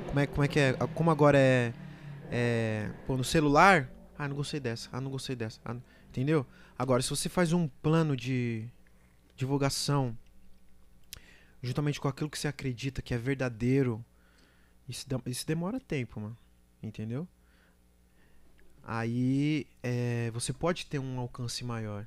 como 0.09 0.21
é, 0.21 0.27
como 0.27 0.45
é 0.45 0.49
que 0.49 0.59
é? 0.59 0.73
Como 0.95 1.11
agora 1.11 1.39
é 1.39 1.73
é, 2.31 2.93
pô, 3.07 3.17
no 3.17 3.25
celular, 3.25 3.91
ah, 4.19 4.29
não 4.29 4.37
gostei 4.37 4.61
dessa, 4.61 4.89
ah, 4.93 5.01
não 5.01 5.11
gostei 5.11 5.37
dessa, 5.37 5.61
ah, 5.65 5.77
entendeu? 6.09 6.47
Agora, 6.79 7.03
se 7.03 7.11
você 7.11 7.29
faz 7.29 7.53
um 7.53 7.69
plano 7.69 8.17
de 8.17 8.69
divulgação, 9.37 10.17
juntamente 11.63 12.01
com 12.01 12.09
aquilo 12.09 12.31
que 12.31 12.39
você 12.39 12.49
acredita 12.49 13.03
que 13.03 13.15
é 13.15 13.19
verdadeiro, 13.19 14.05
isso, 14.89 15.07
isso 15.27 15.47
demora 15.47 15.81
tempo, 15.81 16.21
mano, 16.21 16.37
entendeu? 16.83 17.29
Aí, 18.83 19.67
é, 19.83 20.31
você 20.33 20.53
pode 20.53 20.87
ter 20.87 20.99
um 20.99 21.19
alcance 21.19 21.65
maior, 21.65 22.07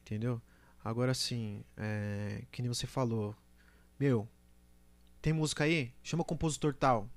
entendeu? 0.00 0.40
Agora, 0.84 1.14
sim, 1.14 1.62
é, 1.76 2.44
que 2.50 2.62
nem 2.62 2.68
você 2.68 2.86
falou, 2.86 3.36
meu, 4.00 4.28
tem 5.20 5.32
música 5.32 5.64
aí? 5.64 5.94
Chama 6.02 6.24
compositor 6.24 6.74
tal. 6.74 7.08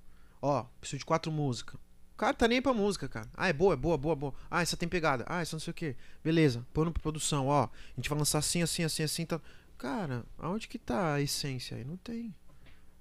Ó, 0.45 0.63
preciso 0.79 0.99
de 0.99 1.05
quatro 1.05 1.31
músicas. 1.31 1.73
O 2.13 2.17
cara 2.17 2.35
tá 2.35 2.47
nem 2.47 2.57
aí 2.59 2.61
pra 2.61 2.71
música, 2.71 3.09
cara. 3.09 3.27
Ah, 3.33 3.47
é 3.47 3.53
boa, 3.53 3.73
é 3.73 3.75
boa, 3.75 3.97
boa, 3.97 4.15
boa. 4.15 4.33
Ah, 4.49 4.61
essa 4.61 4.77
tem 4.77 4.87
pegada. 4.87 5.25
Ah, 5.27 5.41
essa 5.41 5.55
não 5.55 5.59
sei 5.59 5.71
o 5.71 5.73
que. 5.73 5.95
Beleza, 6.23 6.63
põe 6.71 6.89
pra 6.91 7.01
produção, 7.01 7.47
ó. 7.47 7.63
A 7.63 7.69
gente 7.95 8.07
vai 8.07 8.17
lançar 8.19 8.37
assim, 8.37 8.61
assim, 8.61 8.83
assim, 8.83 9.01
assim. 9.01 9.25
Tá... 9.25 9.41
Cara, 9.75 10.23
aonde 10.37 10.67
que 10.67 10.77
tá 10.77 11.15
a 11.15 11.21
essência 11.21 11.75
aí? 11.75 11.83
Não 11.83 11.97
tem. 11.97 12.33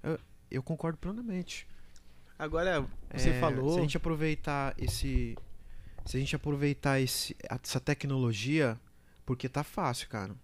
Eu, 0.01 0.19
eu 0.49 0.63
concordo 0.63 0.97
plenamente. 0.97 1.67
Agora, 2.37 2.85
você 3.13 3.29
É, 3.29 3.39
falou. 3.39 3.73
Se 3.73 3.77
a 3.79 3.81
gente 3.83 3.95
aproveitar 3.97 4.73
esse. 4.79 5.37
Se 6.03 6.17
a 6.17 6.19
gente 6.19 6.35
aproveitar 6.35 6.99
esse, 6.99 7.37
essa 7.43 7.79
tecnologia, 7.79 8.77
porque 9.23 9.47
tá 9.47 9.63
fácil, 9.63 10.09
cara. 10.09 10.35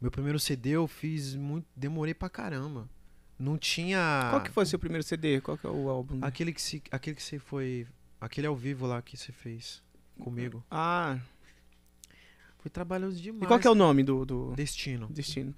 Meu 0.00 0.10
primeiro 0.10 0.40
CD 0.40 0.70
eu 0.70 0.88
fiz 0.88 1.36
muito. 1.36 1.66
Demorei 1.76 2.12
pra 2.12 2.28
caramba. 2.28 2.88
Não 3.38 3.56
tinha. 3.56 4.28
Qual 4.30 4.42
que 4.42 4.50
foi 4.50 4.64
o 4.64 4.66
seu 4.66 4.78
primeiro 4.78 5.02
CD? 5.04 5.40
Qual 5.40 5.56
que 5.56 5.66
é 5.66 5.70
o 5.70 5.88
álbum? 5.88 6.18
Aquele 6.22 6.52
que, 6.52 6.60
se, 6.60 6.82
aquele 6.90 7.16
que 7.16 7.22
você 7.22 7.38
foi. 7.38 7.86
Aquele 8.20 8.46
ao 8.48 8.56
vivo 8.56 8.86
lá 8.86 9.00
que 9.00 9.16
você 9.16 9.30
fez 9.30 9.80
comigo. 10.18 10.64
Ah, 10.70 11.18
Foi 12.58 12.68
trabalhoso 12.70 13.20
demais. 13.20 13.44
e 13.44 13.46
qual 13.46 13.60
que 13.60 13.66
é 13.68 13.70
o 13.70 13.74
nome 13.76 14.02
do, 14.02 14.24
do 14.26 14.52
Destino. 14.56 15.06
destino? 15.08 15.54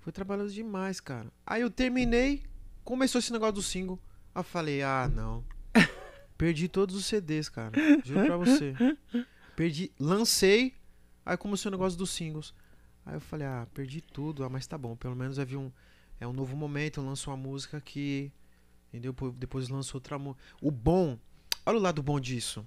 Foi 0.00 0.12
trabalhoso 0.12 0.52
demais, 0.52 0.98
cara. 0.98 1.28
Aí 1.46 1.62
eu 1.62 1.70
terminei, 1.70 2.42
começou 2.82 3.20
esse 3.20 3.32
negócio 3.32 3.54
do 3.54 3.62
single. 3.62 3.98
Aí 4.34 4.40
eu 4.40 4.44
falei, 4.44 4.82
ah, 4.82 5.08
não. 5.14 5.44
Perdi 6.36 6.66
todos 6.66 6.96
os 6.96 7.06
CDs, 7.06 7.48
cara. 7.48 7.72
Juro 8.04 8.26
pra 8.26 8.36
você. 8.36 8.74
Perdi, 9.54 9.92
lancei, 10.00 10.74
aí 11.24 11.36
começou 11.36 11.70
o 11.70 11.72
negócio 11.72 11.96
dos 11.98 12.10
singles. 12.10 12.52
Aí 13.06 13.14
eu 13.14 13.20
falei, 13.20 13.46
ah, 13.46 13.66
perdi 13.72 14.00
tudo, 14.00 14.42
ah, 14.44 14.48
mas 14.48 14.66
tá 14.66 14.76
bom, 14.76 14.96
pelo 14.96 15.14
menos 15.14 15.38
havia 15.38 15.58
um. 15.58 15.70
É 16.20 16.26
um 16.26 16.32
novo 16.32 16.56
momento, 16.56 17.00
eu 17.00 17.04
lanço 17.04 17.30
uma 17.30 17.36
música 17.36 17.80
que. 17.80 18.30
Entendeu? 18.88 19.14
Depois 19.36 19.68
lanço 19.68 19.96
outra 19.96 20.18
música. 20.18 20.42
O 20.60 20.70
bom. 20.70 21.18
Olha 21.64 21.78
o 21.78 21.80
lado 21.80 22.02
bom 22.02 22.20
disso. 22.20 22.66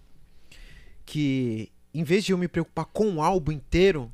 Que 1.06 1.72
em 1.94 2.04
vez 2.04 2.26
de 2.26 2.32
eu 2.32 2.38
me 2.38 2.48
preocupar 2.48 2.86
com 2.86 3.16
o 3.16 3.22
álbum 3.22 3.52
inteiro, 3.52 4.12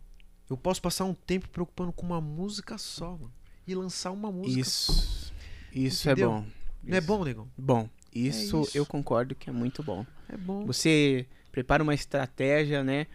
eu 0.49 0.57
posso 0.57 0.81
passar 0.81 1.05
um 1.05 1.13
tempo 1.13 1.47
preocupando 1.47 1.93
com 1.93 2.05
uma 2.05 2.19
música 2.19 2.77
só, 2.77 3.11
mano. 3.11 3.31
E 3.65 3.73
lançar 3.73 4.11
uma 4.11 4.31
música. 4.31 4.59
Isso. 4.59 5.33
Isso 5.71 6.09
Entendeu? 6.09 6.29
é 6.29 6.33
bom. 6.33 6.45
Não 6.83 6.95
é 6.95 6.97
Isso. 6.97 7.07
bom, 7.07 7.23
negão? 7.23 7.47
Bom, 7.57 7.89
isso, 8.13 8.61
isso. 8.63 8.77
eu 8.77 8.85
concordo 8.85 9.35
que 9.35 9.49
é 9.49 9.53
muito 9.53 9.83
bom. 9.83 10.05
É 10.27 10.35
bom. 10.35 10.65
Você 10.65 11.27
prepara 11.51 11.83
uma 11.83 11.93
estratégia, 11.93 12.83
né? 12.83 13.05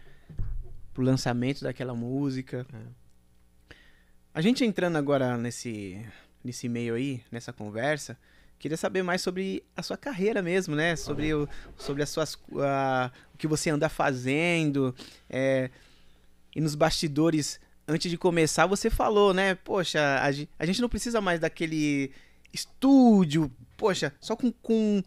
Pro 0.93 1.03
lançamento 1.03 1.61
daquela 1.61 1.93
música. 1.93 2.65
É. 2.73 3.04
A 4.35 4.41
gente 4.41 4.65
entrando 4.65 4.97
agora 4.97 5.37
nesse, 5.37 6.05
nesse 6.43 6.67
meio 6.67 6.95
aí, 6.95 7.23
nessa 7.31 7.53
conversa, 7.53 8.17
queria 8.59 8.75
saber 8.75 9.01
mais 9.01 9.21
sobre 9.21 9.63
a 9.77 9.81
sua 9.81 9.95
carreira 9.95 10.41
mesmo, 10.41 10.75
né? 10.75 10.97
Sobre, 10.97 11.33
o, 11.33 11.47
sobre 11.77 12.03
as 12.03 12.09
suas, 12.09 12.37
ah, 12.59 13.09
o 13.33 13.37
que 13.37 13.47
você 13.47 13.69
anda 13.69 13.87
fazendo. 13.87 14.93
é, 15.29 15.69
e 16.53 16.59
nos 16.59 16.75
bastidores, 16.75 17.61
antes 17.87 18.11
de 18.11 18.17
começar, 18.17 18.65
você 18.65 18.89
falou, 18.89 19.33
né? 19.33 19.55
Poxa, 19.55 20.01
a, 20.01 20.25
a 20.59 20.65
gente 20.65 20.81
não 20.81 20.89
precisa 20.89 21.21
mais 21.21 21.39
daquele 21.39 22.11
estúdio. 22.51 23.49
Poxa, 23.77 24.13
só 24.19 24.35
com, 24.35 24.51
com 24.51 25.01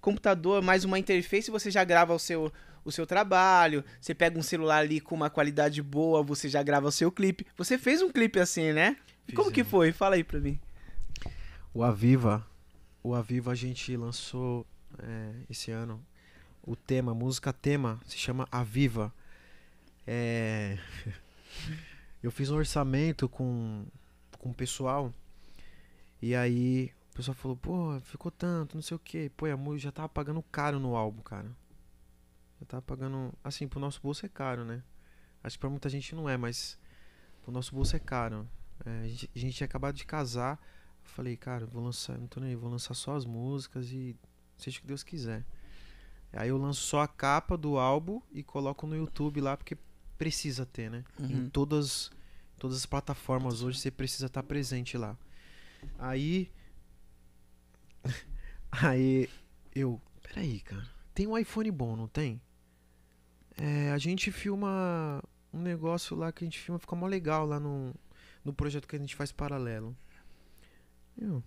computador, 0.00 0.62
mais 0.62 0.82
uma 0.82 0.98
interface, 0.98 1.50
você 1.50 1.70
já 1.70 1.84
grava 1.84 2.14
o 2.14 2.18
seu, 2.18 2.50
o 2.84 2.92
seu 2.92 3.06
trabalho. 3.06 3.84
Você 4.00 4.14
pega 4.14 4.38
um 4.38 4.42
celular 4.42 4.78
ali 4.78 5.00
com 5.00 5.14
uma 5.14 5.30
qualidade 5.30 5.82
boa, 5.82 6.22
você 6.22 6.48
já 6.48 6.62
grava 6.62 6.88
o 6.88 6.92
seu 6.92 7.10
clipe. 7.10 7.46
Você 7.56 7.78
fez 7.78 8.02
um 8.02 8.10
clipe 8.10 8.38
assim, 8.38 8.72
né? 8.72 8.96
Como 9.34 9.50
que 9.50 9.64
foi? 9.64 9.92
Fala 9.92 10.16
aí 10.16 10.24
pra 10.24 10.40
mim. 10.40 10.58
O 11.72 11.82
Aviva. 11.82 12.46
O 13.02 13.14
Aviva 13.14 13.52
a 13.52 13.54
gente 13.54 13.96
lançou 13.96 14.66
é, 14.98 15.32
esse 15.48 15.70
ano. 15.70 16.04
O 16.62 16.76
tema, 16.76 17.14
música 17.14 17.52
tema, 17.52 18.00
se 18.06 18.18
chama 18.18 18.46
Aviva. 18.50 19.12
É, 20.06 20.78
eu 22.22 22.30
fiz 22.30 22.50
um 22.50 22.56
orçamento 22.56 23.28
com, 23.28 23.84
com 24.38 24.50
o 24.50 24.54
pessoal. 24.54 25.12
E 26.20 26.34
aí 26.34 26.92
o 27.12 27.16
pessoal 27.16 27.34
falou, 27.34 27.56
pô, 27.56 28.00
ficou 28.04 28.30
tanto, 28.30 28.76
não 28.76 28.82
sei 28.82 28.96
o 28.96 29.00
que. 29.00 29.28
Pô, 29.30 29.46
a 29.46 29.56
música 29.56 29.84
já 29.84 29.92
tava 29.92 30.08
pagando 30.08 30.42
caro 30.42 30.78
no 30.78 30.94
álbum, 30.96 31.22
cara. 31.22 31.50
Já 32.62 32.66
tava 32.66 32.82
pagando. 32.82 33.34
Assim, 33.42 33.66
pro 33.66 33.80
nosso 33.80 34.00
bolso 34.00 34.24
é 34.24 34.28
caro, 34.28 34.64
né? 34.64 34.82
Acho 35.42 35.56
que 35.56 35.60
pra 35.60 35.68
muita 35.68 35.88
gente 35.88 36.14
não 36.14 36.28
é, 36.28 36.36
mas 36.36 36.78
pro 37.42 37.50
nosso 37.50 37.74
bolso 37.74 37.96
é 37.96 37.98
caro. 37.98 38.48
É, 38.86 39.00
a, 39.00 39.08
gente, 39.08 39.30
a 39.34 39.38
gente 39.38 39.54
tinha 39.56 39.64
acabado 39.64 39.96
de 39.96 40.06
casar. 40.06 40.60
Eu 41.04 41.10
falei, 41.10 41.36
cara, 41.36 41.64
eu 41.64 41.68
vou 41.68 41.82
lançar, 41.82 42.16
não 42.16 42.28
tô 42.28 42.38
nem 42.38 42.50
aí, 42.50 42.56
vou 42.56 42.70
lançar 42.70 42.94
só 42.94 43.16
as 43.16 43.24
músicas 43.24 43.90
e 43.90 44.16
seja 44.56 44.78
o 44.78 44.80
que 44.82 44.86
Deus 44.86 45.02
quiser. 45.02 45.44
Aí 46.32 46.48
eu 46.50 46.56
lanço 46.56 46.82
só 46.82 47.00
a 47.00 47.08
capa 47.08 47.56
do 47.56 47.76
álbum 47.78 48.22
e 48.30 48.42
coloco 48.44 48.86
no 48.86 48.94
YouTube 48.96 49.40
lá, 49.40 49.56
porque 49.56 49.76
precisa 50.16 50.64
ter, 50.64 50.88
né? 50.88 51.04
Em 51.18 51.34
Uhum. 51.40 51.50
todas, 51.50 52.12
todas 52.58 52.76
as 52.76 52.86
plataformas 52.86 53.62
hoje 53.62 53.80
você 53.80 53.90
precisa 53.90 54.26
estar 54.26 54.44
presente 54.44 54.96
lá. 54.96 55.18
Aí. 55.98 56.48
Aí 58.70 59.28
eu. 59.74 60.00
Peraí, 60.22 60.60
cara. 60.60 60.88
Tem 61.12 61.26
um 61.26 61.36
iPhone 61.36 61.70
bom, 61.70 61.96
não 61.96 62.08
tem? 62.08 62.40
É, 63.56 63.90
a 63.90 63.98
gente 63.98 64.30
filma 64.30 65.22
um 65.52 65.60
negócio 65.60 66.16
lá 66.16 66.32
que 66.32 66.44
a 66.44 66.46
gente 66.46 66.58
filma, 66.58 66.78
fica 66.78 66.96
mó 66.96 67.06
legal 67.06 67.46
lá 67.46 67.60
no, 67.60 67.94
no 68.44 68.52
projeto 68.52 68.88
que 68.88 68.96
a 68.96 68.98
gente 68.98 69.14
faz 69.14 69.30
paralelo. 69.30 69.96
Eu 71.16 71.42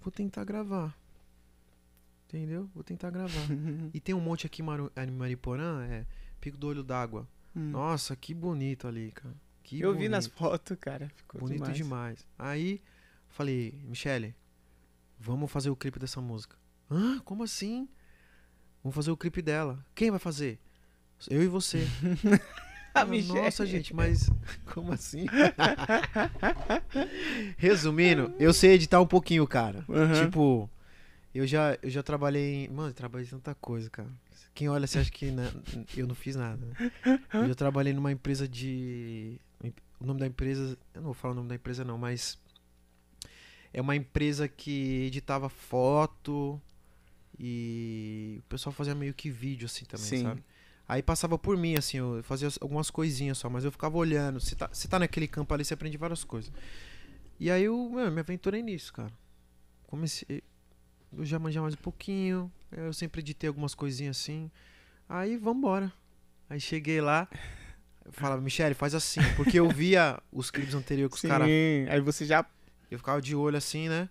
vou 0.00 0.12
tentar 0.12 0.44
gravar. 0.44 0.96
Entendeu? 2.28 2.70
Vou 2.74 2.84
tentar 2.84 3.10
gravar. 3.10 3.46
e 3.92 4.00
tem 4.00 4.14
um 4.14 4.20
monte 4.20 4.46
aqui 4.46 4.62
em 4.62 5.10
Mariporã, 5.10 5.84
é 5.84 6.06
Pico 6.40 6.56
do 6.56 6.68
Olho 6.68 6.84
d'Água. 6.84 7.26
Hum. 7.54 7.70
Nossa, 7.70 8.14
que 8.14 8.32
bonito 8.32 8.86
ali, 8.86 9.10
cara. 9.10 9.34
Que 9.64 9.80
Eu 9.80 9.94
vi 9.96 10.08
nas 10.08 10.26
bonito. 10.26 10.38
fotos, 10.38 10.76
cara. 10.80 11.10
Ficou 11.16 11.40
Bonito 11.40 11.72
demais. 11.72 11.76
demais. 11.76 12.26
Aí, 12.38 12.80
falei, 13.28 13.80
Michele, 13.84 14.34
vamos 15.18 15.50
fazer 15.50 15.70
o 15.70 15.76
clipe 15.76 15.98
dessa 15.98 16.20
música. 16.20 16.56
Hã? 16.90 17.18
Como 17.20 17.42
assim? 17.42 17.88
Vamos 18.82 18.94
fazer 18.94 19.10
o 19.10 19.16
clipe 19.16 19.42
dela. 19.42 19.84
Quem 19.94 20.10
vai 20.10 20.20
fazer? 20.20 20.58
Eu 21.28 21.42
e 21.42 21.46
você. 21.46 21.86
A 22.94 23.02
Eu, 23.02 23.08
Michele. 23.08 23.40
Nossa, 23.40 23.66
gente, 23.66 23.94
mas 23.94 24.28
como 24.66 24.92
assim? 24.92 25.26
Resumindo, 27.56 28.34
eu 28.38 28.52
sei 28.52 28.72
editar 28.72 29.00
um 29.00 29.06
pouquinho, 29.06 29.46
cara. 29.46 29.84
Aham. 29.88 30.24
Tipo, 30.24 30.70
eu 31.34 31.46
já, 31.46 31.78
eu 31.82 31.90
já 31.90 32.02
trabalhei 32.02 32.64
em. 32.64 32.68
Mano, 32.68 32.90
eu 32.90 32.94
trabalhei 32.94 33.26
em 33.26 33.30
tanta 33.30 33.54
coisa, 33.54 33.88
cara. 33.90 34.08
Quem 34.54 34.68
olha, 34.68 34.86
você 34.86 34.98
acha 34.98 35.10
que 35.10 35.30
né, 35.30 35.50
eu 35.96 36.06
não 36.06 36.14
fiz 36.14 36.34
nada. 36.34 36.66
né? 36.66 36.90
Eu 37.32 37.48
já 37.48 37.54
trabalhei 37.54 37.92
numa 37.92 38.10
empresa 38.10 38.48
de. 38.48 39.38
O 40.00 40.06
nome 40.06 40.18
da 40.18 40.26
empresa. 40.26 40.76
Eu 40.94 41.00
não 41.00 41.06
vou 41.06 41.14
falar 41.14 41.32
o 41.32 41.36
nome 41.36 41.48
da 41.48 41.54
empresa, 41.54 41.84
não, 41.84 41.96
mas. 41.96 42.38
É 43.72 43.80
uma 43.80 43.94
empresa 43.94 44.48
que 44.48 45.04
editava 45.06 45.48
foto 45.48 46.60
e 47.38 48.38
o 48.40 48.48
pessoal 48.48 48.72
fazia 48.72 48.96
meio 48.96 49.14
que 49.14 49.30
vídeo 49.30 49.66
assim 49.66 49.84
também, 49.84 50.06
Sim. 50.06 50.22
sabe? 50.24 50.42
Aí 50.90 51.04
passava 51.04 51.38
por 51.38 51.56
mim, 51.56 51.76
assim, 51.76 51.98
eu 51.98 52.20
fazia 52.24 52.48
algumas 52.60 52.90
coisinhas 52.90 53.38
só, 53.38 53.48
mas 53.48 53.64
eu 53.64 53.70
ficava 53.70 53.96
olhando. 53.96 54.40
Você 54.40 54.56
tá, 54.56 54.68
você 54.72 54.88
tá 54.88 54.98
naquele 54.98 55.28
campo 55.28 55.54
ali, 55.54 55.64
você 55.64 55.72
aprende 55.72 55.96
várias 55.96 56.24
coisas. 56.24 56.50
E 57.38 57.48
aí 57.48 57.62
eu 57.62 57.88
mano, 57.88 58.10
me 58.10 58.18
aventurei 58.18 58.60
nisso, 58.60 58.92
cara. 58.92 59.12
Comecei. 59.86 60.42
Eu 61.16 61.24
já 61.24 61.38
manjava 61.38 61.62
mais 61.62 61.74
um 61.74 61.80
pouquinho. 61.80 62.50
Eu 62.72 62.92
sempre 62.92 63.20
editei 63.20 63.46
algumas 63.46 63.72
coisinhas 63.72 64.16
assim. 64.16 64.50
Aí 65.08 65.36
vambora. 65.36 65.92
Aí 66.48 66.60
cheguei 66.60 67.00
lá. 67.00 67.28
Eu 68.04 68.10
falava, 68.10 68.42
Michele, 68.42 68.74
faz 68.74 68.92
assim. 68.92 69.20
Porque 69.36 69.60
eu 69.60 69.68
via 69.70 70.20
os 70.32 70.50
clipes 70.50 70.74
anteriores 70.74 71.12
que 71.12 71.18
os 71.18 71.20
Sim, 71.20 71.28
caras. 71.28 71.48
aí 71.48 72.00
você 72.00 72.26
já. 72.26 72.44
Eu 72.90 72.98
ficava 72.98 73.22
de 73.22 73.36
olho 73.36 73.56
assim, 73.56 73.88
né? 73.88 74.08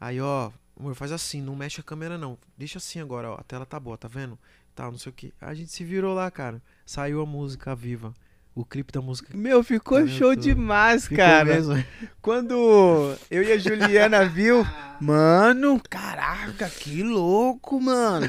Aí, 0.00 0.20
ó, 0.20 0.52
amor, 0.78 0.94
faz 0.94 1.10
assim, 1.10 1.42
não 1.42 1.56
mexe 1.56 1.80
a 1.80 1.82
câmera 1.82 2.16
não. 2.16 2.38
Deixa 2.56 2.78
assim 2.78 3.00
agora, 3.00 3.32
ó. 3.32 3.34
A 3.34 3.42
tela 3.42 3.66
tá 3.66 3.80
boa, 3.80 3.98
tá 3.98 4.06
vendo? 4.06 4.38
Tal, 4.76 4.92
não 4.92 4.98
sei 4.98 5.10
o 5.10 5.12
que. 5.14 5.32
A 5.40 5.54
gente 5.54 5.72
se 5.72 5.82
virou 5.82 6.14
lá, 6.14 6.30
cara. 6.30 6.62
Saiu 6.84 7.20
a 7.22 7.26
música 7.26 7.74
viva. 7.74 8.12
O 8.54 8.64
clipe 8.64 8.92
da 8.92 9.00
música. 9.02 9.34
Meu, 9.36 9.62
ficou 9.64 9.98
Cara, 9.98 10.10
eu 10.10 10.14
show 10.16 10.34
tô- 10.34 10.40
demais, 10.42 11.04
Ficou 11.04 11.16
cara. 11.18 11.44
mesmo. 11.46 11.82
Quando 12.22 13.14
eu 13.30 13.42
e 13.42 13.52
a 13.52 13.58
Juliana 13.58 14.24
viu, 14.28 14.64
mano, 15.00 15.80
caraca, 15.90 16.68
que 16.70 17.02
louco, 17.02 17.80
mano. 17.80 18.26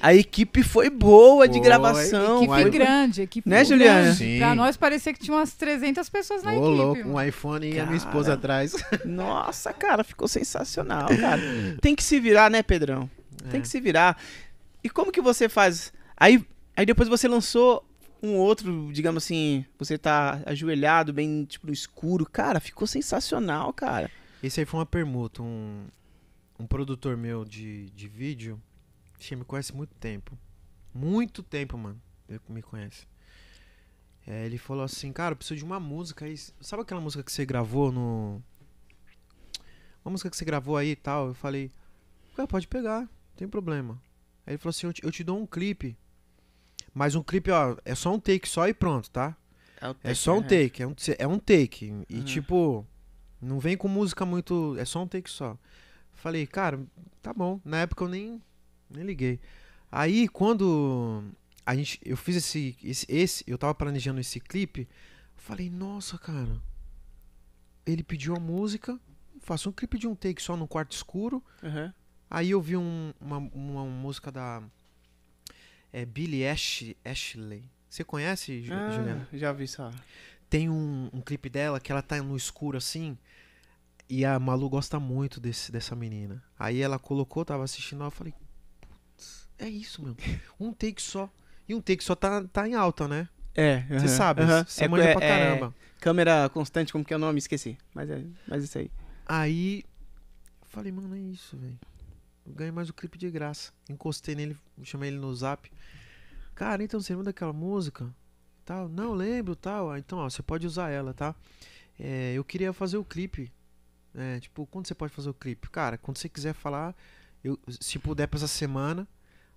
A 0.00 0.14
equipe 0.14 0.62
foi 0.62 0.90
boa 0.90 1.46
de 1.48 1.54
Foi, 1.58 1.62
gravação. 1.62 2.36
Equipe 2.38 2.50
Uai. 2.50 2.70
grande, 2.70 3.22
equipe 3.22 3.48
Né, 3.48 3.56
grande. 3.56 3.68
Juliana? 3.70 4.12
Sim. 4.14 4.38
Pra 4.38 4.54
nós 4.54 4.76
parecia 4.76 5.12
que 5.12 5.20
tinha 5.20 5.36
umas 5.36 5.52
300 5.54 6.08
pessoas 6.08 6.42
na 6.42 6.52
Ô, 6.52 6.54
equipe. 6.54 6.68
louco, 7.02 7.08
um 7.08 7.20
iPhone 7.22 7.66
e 7.72 7.78
a 7.80 7.84
minha 7.86 7.96
esposa 7.96 8.28
Cara. 8.28 8.38
atrás. 8.38 8.74
Nossa, 9.04 9.72
cara, 9.72 10.02
ficou 10.04 10.28
sensacional, 10.28 11.08
cara. 11.08 11.40
Tem 11.80 11.94
que 11.94 12.02
se 12.04 12.18
virar, 12.20 12.50
né, 12.50 12.62
Pedrão? 12.62 13.08
Tem 13.50 13.58
É. 13.58 13.62
que 13.62 13.68
se 13.68 13.80
virar. 13.80 14.16
E 14.86 14.88
como 14.88 15.10
que 15.10 15.20
você 15.20 15.48
faz? 15.48 15.92
Aí, 16.16 16.46
aí 16.76 16.86
depois 16.86 17.08
você 17.08 17.26
lançou 17.26 17.84
um 18.22 18.36
outro, 18.36 18.92
digamos 18.92 19.24
assim, 19.24 19.66
você 19.76 19.98
tá 19.98 20.40
ajoelhado, 20.46 21.12
bem, 21.12 21.44
tipo, 21.44 21.66
no 21.66 21.72
escuro. 21.72 22.24
Cara, 22.24 22.60
ficou 22.60 22.86
sensacional, 22.86 23.72
cara. 23.72 24.08
Esse 24.40 24.60
aí 24.60 24.64
foi 24.64 24.78
uma 24.78 24.86
permuta. 24.86 25.42
Um, 25.42 25.88
um 26.56 26.68
produtor 26.68 27.16
meu 27.16 27.44
de, 27.44 27.90
de 27.90 28.06
vídeo, 28.06 28.62
que 29.18 29.34
me 29.34 29.44
conhece 29.44 29.74
muito 29.74 29.92
tempo. 29.96 30.38
Muito 30.94 31.42
tempo, 31.42 31.76
mano. 31.76 32.00
Ele 32.28 32.40
me 32.48 32.62
conhece. 32.62 33.08
É, 34.24 34.46
ele 34.46 34.56
falou 34.56 34.84
assim, 34.84 35.12
cara, 35.12 35.32
eu 35.32 35.36
preciso 35.36 35.58
de 35.58 35.64
uma 35.64 35.80
música 35.80 36.26
aí. 36.26 36.38
Sabe 36.60 36.82
aquela 36.82 37.00
música 37.00 37.24
que 37.24 37.32
você 37.32 37.44
gravou 37.44 37.90
no. 37.90 38.40
Uma 40.04 40.12
música 40.12 40.30
que 40.30 40.36
você 40.36 40.44
gravou 40.44 40.76
aí 40.76 40.90
e 40.90 40.96
tal? 40.96 41.26
Eu 41.26 41.34
falei, 41.34 41.72
pode 42.48 42.68
pegar, 42.68 43.00
não 43.00 43.08
tem 43.34 43.48
problema. 43.48 44.00
Aí 44.46 44.52
ele 44.54 44.58
falou 44.58 44.70
assim, 44.70 44.86
eu 44.86 44.92
te, 44.92 45.04
eu 45.04 45.10
te 45.10 45.24
dou 45.24 45.38
um 45.38 45.46
clipe. 45.46 45.96
Mas 46.94 47.14
um 47.14 47.22
clipe, 47.22 47.50
ó, 47.50 47.76
é 47.84 47.94
só 47.94 48.14
um 48.14 48.20
take 48.20 48.48
só 48.48 48.66
e 48.68 48.72
pronto, 48.74 49.10
tá? 49.10 49.36
É 50.02 50.14
só 50.14 50.38
um 50.38 50.42
take, 50.48 50.82
é 50.82 50.86
um, 50.86 50.94
é 51.18 51.26
um 51.26 51.38
take. 51.38 52.04
E 52.08 52.16
Uhum. 52.16 52.24
tipo, 52.24 52.86
não 53.40 53.58
vem 53.58 53.76
com 53.76 53.88
música 53.88 54.24
muito. 54.24 54.76
É 54.78 54.84
só 54.84 55.02
um 55.02 55.06
take 55.08 55.28
só. 55.28 55.58
Falei, 56.14 56.46
cara, 56.46 56.80
tá 57.20 57.34
bom. 57.34 57.60
Na 57.64 57.78
época 57.82 58.04
eu 58.04 58.08
nem, 58.08 58.42
nem 58.88 59.04
liguei. 59.04 59.38
Aí 59.92 60.26
quando 60.28 61.22
a 61.64 61.74
gente, 61.76 62.00
eu 62.04 62.16
fiz 62.16 62.36
esse, 62.36 62.76
esse, 62.82 63.06
esse, 63.08 63.44
eu 63.46 63.58
tava 63.58 63.74
planejando 63.74 64.20
esse 64.20 64.40
clipe, 64.40 64.88
falei, 65.36 65.68
nossa, 65.68 66.16
cara. 66.16 66.60
Ele 67.84 68.02
pediu 68.02 68.34
a 68.34 68.40
música, 68.40 68.98
faço 69.40 69.68
um 69.68 69.72
clipe 69.72 69.98
de 69.98 70.08
um 70.08 70.14
take 70.14 70.40
só 70.42 70.56
no 70.56 70.66
quarto 70.66 70.92
escuro. 70.92 71.44
Aham. 71.62 71.92
Aí 72.30 72.50
eu 72.50 72.60
vi 72.60 72.76
um- 72.76 73.12
uma, 73.20 73.38
uma 73.38 73.84
música 73.84 74.30
da 74.32 74.62
é, 75.92 76.04
Billie 76.04 76.46
Ash, 76.46 76.84
Ashley. 77.04 77.64
Você 77.88 78.04
conhece, 78.04 78.62
Ju- 78.62 78.72
Ah, 78.74 78.90
Juliana? 78.90 79.28
já 79.32 79.52
vi 79.52 79.66
só. 79.66 79.90
Tem 80.50 80.68
um, 80.68 81.08
um 81.12 81.20
clipe 81.20 81.48
dela 81.48 81.80
que 81.80 81.90
ela 81.90 82.02
tá 82.02 82.20
no 82.22 82.36
escuro 82.36 82.76
assim. 82.76 83.16
E 84.08 84.24
a 84.24 84.38
Malu 84.38 84.68
gosta 84.68 85.00
muito 85.00 85.40
desse, 85.40 85.72
dessa 85.72 85.96
menina. 85.96 86.42
Aí 86.58 86.80
ela 86.80 86.98
colocou, 86.98 87.44
tava 87.44 87.64
assistindo, 87.64 88.04
eu 88.04 88.10
falei, 88.10 88.32
putz, 88.32 89.48
é 89.58 89.68
isso, 89.68 90.02
meu. 90.02 90.16
Um 90.60 90.72
take 90.72 91.02
só. 91.02 91.28
E 91.68 91.74
um 91.74 91.80
take 91.80 92.04
só 92.04 92.14
tá, 92.14 92.44
tá 92.44 92.68
em 92.68 92.74
alta, 92.74 93.08
né? 93.08 93.28
É, 93.54 93.78
Você 93.88 94.06
aham, 94.06 94.08
sabe, 94.08 94.42
aham. 94.42 94.64
você 94.64 94.84
É, 94.84 94.88
manja 94.88 95.08
é, 95.08 95.12
pra 95.14 95.24
é, 95.24 95.28
caramba. 95.28 95.74
câmera 95.98 96.48
constante, 96.50 96.92
como 96.92 97.04
que 97.04 97.12
é 97.12 97.16
o 97.16 97.20
nome? 97.20 97.38
Esqueci. 97.38 97.76
Mas 97.94 98.10
é, 98.10 98.22
mas 98.46 98.62
isso 98.62 98.78
aí. 98.78 98.90
Aí, 99.26 99.82
eu 100.60 100.66
falei, 100.68 100.92
mano, 100.92 101.16
é 101.16 101.18
isso, 101.18 101.56
velho. 101.56 101.78
Ganhei 102.46 102.70
mais 102.72 102.88
o 102.88 102.94
clipe 102.94 103.18
de 103.18 103.30
graça. 103.30 103.72
Encostei 103.88 104.34
nele, 104.34 104.56
chamei 104.82 105.10
ele 105.10 105.18
no 105.18 105.34
zap. 105.34 105.70
Cara, 106.54 106.82
então 106.82 107.00
você 107.00 107.12
lembra 107.12 107.26
daquela 107.26 107.52
música? 107.52 108.08
Tal. 108.64 108.88
Não, 108.88 109.12
lembro, 109.12 109.54
tal. 109.56 109.90
Ah, 109.90 109.98
Então, 109.98 110.18
ó, 110.18 110.30
você 110.30 110.42
pode 110.42 110.66
usar 110.66 110.90
ela, 110.90 111.12
tá? 111.12 111.34
É, 111.98 112.32
eu 112.34 112.44
queria 112.44 112.72
fazer 112.72 112.96
o 112.96 113.04
clipe. 113.04 113.52
É, 114.14 114.40
tipo, 114.40 114.66
quando 114.66 114.86
você 114.86 114.94
pode 114.94 115.12
fazer 115.12 115.28
o 115.28 115.34
clipe? 115.34 115.68
Cara, 115.70 115.98
quando 115.98 116.16
você 116.18 116.28
quiser 116.28 116.54
falar, 116.54 116.94
eu, 117.44 117.58
se 117.80 117.98
puder 117.98 118.26
pra 118.26 118.38
essa 118.38 118.48
semana. 118.48 119.06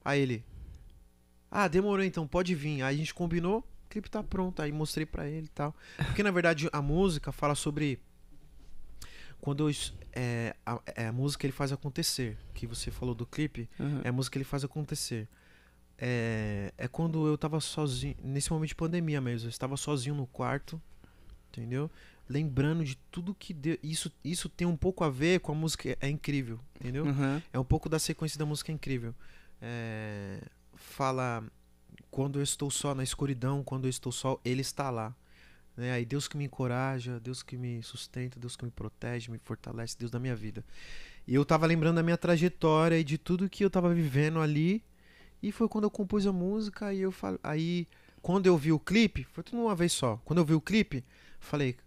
Aí 0.03 0.19
ele. 0.21 0.43
Ah, 1.51 1.67
demorou 1.67 2.03
então, 2.03 2.27
pode 2.27 2.53
vir. 2.55 2.81
Aí 2.81 2.95
a 2.95 2.97
gente 2.97 3.13
combinou, 3.13 3.59
o 3.59 3.89
clipe 3.89 4.09
tá 4.09 4.21
pronto. 4.23 4.61
Aí 4.61 4.71
mostrei 4.71 5.05
pra 5.05 5.27
ele 5.27 5.45
e 5.45 5.49
tal. 5.49 5.75
Porque 5.97 6.21
na 6.23 6.31
verdade 6.31 6.69
a 6.71 6.81
música 6.81 7.31
fala 7.31 7.55
sobre 7.55 7.99
quando 9.41 9.69
eu 9.69 9.75
é, 10.13 10.55
a, 10.65 10.81
é 10.95 11.07
a 11.07 11.11
música 11.11 11.45
ele 11.45 11.53
faz 11.53 11.71
acontecer, 11.71 12.37
que 12.53 12.67
você 12.67 12.91
falou 12.91 13.15
do 13.15 13.25
clipe, 13.25 13.69
Aham. 13.79 14.01
é 14.03 14.09
a 14.09 14.11
música 14.11 14.37
ele 14.37 14.45
faz 14.45 14.63
acontecer. 14.63 15.27
É, 15.97 16.73
é 16.77 16.87
quando 16.87 17.27
eu 17.27 17.37
tava 17.37 17.59
sozinho, 17.59 18.15
nesse 18.23 18.51
momento 18.51 18.69
de 18.69 18.75
pandemia 18.75 19.19
mesmo, 19.19 19.47
eu 19.47 19.49
estava 19.49 19.75
sozinho 19.75 20.15
no 20.15 20.25
quarto, 20.25 20.81
entendeu? 21.49 21.89
Lembrando 22.27 22.83
de 22.83 22.95
tudo 23.11 23.33
que 23.33 23.53
deu. 23.53 23.77
Isso, 23.83 24.11
isso 24.23 24.47
tem 24.49 24.67
um 24.67 24.77
pouco 24.77 25.03
a 25.03 25.09
ver 25.09 25.39
com 25.39 25.51
a 25.51 25.55
música, 25.55 25.97
é 25.99 26.09
incrível, 26.09 26.59
entendeu? 26.79 27.07
Aham. 27.07 27.41
É 27.51 27.59
um 27.59 27.65
pouco 27.65 27.89
da 27.89 27.99
sequência 27.99 28.37
da 28.37 28.45
música 28.45 28.71
incrível. 28.71 29.13
É, 29.61 30.41
fala 30.75 31.43
quando 32.09 32.39
eu 32.39 32.43
estou 32.43 32.71
só 32.71 32.95
na 32.95 33.03
escuridão, 33.03 33.63
quando 33.63 33.85
eu 33.85 33.89
estou 33.89 34.11
só, 34.11 34.39
ele 34.43 34.61
está 34.61 34.89
lá. 34.89 35.15
Né? 35.79 35.93
Aí 35.93 36.05
Deus 36.05 36.27
que 36.27 36.35
me 36.35 36.43
encoraja, 36.43 37.19
Deus 37.19 37.41
que 37.41 37.57
me 37.57 37.81
sustenta, 37.81 38.37
Deus 38.37 38.55
que 38.57 38.65
me 38.65 38.71
protege, 38.71 39.31
me 39.31 39.39
fortalece, 39.39 39.97
Deus 39.97 40.11
da 40.11 40.19
minha 40.19 40.35
vida. 40.35 40.63
E 41.25 41.33
eu 41.33 41.45
tava 41.45 41.65
lembrando 41.65 41.95
da 41.95 42.03
minha 42.03 42.17
trajetória 42.17 42.99
e 42.99 43.03
de 43.03 43.17
tudo 43.17 43.49
que 43.49 43.63
eu 43.63 43.69
tava 43.69 43.93
vivendo 43.93 44.41
ali. 44.41 44.83
E 45.41 45.53
foi 45.53 45.69
quando 45.69 45.85
eu 45.85 45.91
compus 45.91 46.27
a 46.27 46.33
música 46.33 46.93
e 46.93 46.99
eu 46.99 47.13
falo, 47.13 47.39
aí 47.41 47.87
quando 48.21 48.45
eu 48.45 48.57
vi 48.57 48.73
o 48.73 48.79
clipe, 48.79 49.23
foi 49.23 49.41
tudo 49.41 49.61
uma 49.61 49.73
vez 49.73 49.93
só. 49.93 50.19
Quando 50.25 50.39
eu 50.39 50.45
vi 50.45 50.53
o 50.53 50.59
clipe, 50.59 51.05
falei, 51.39 51.77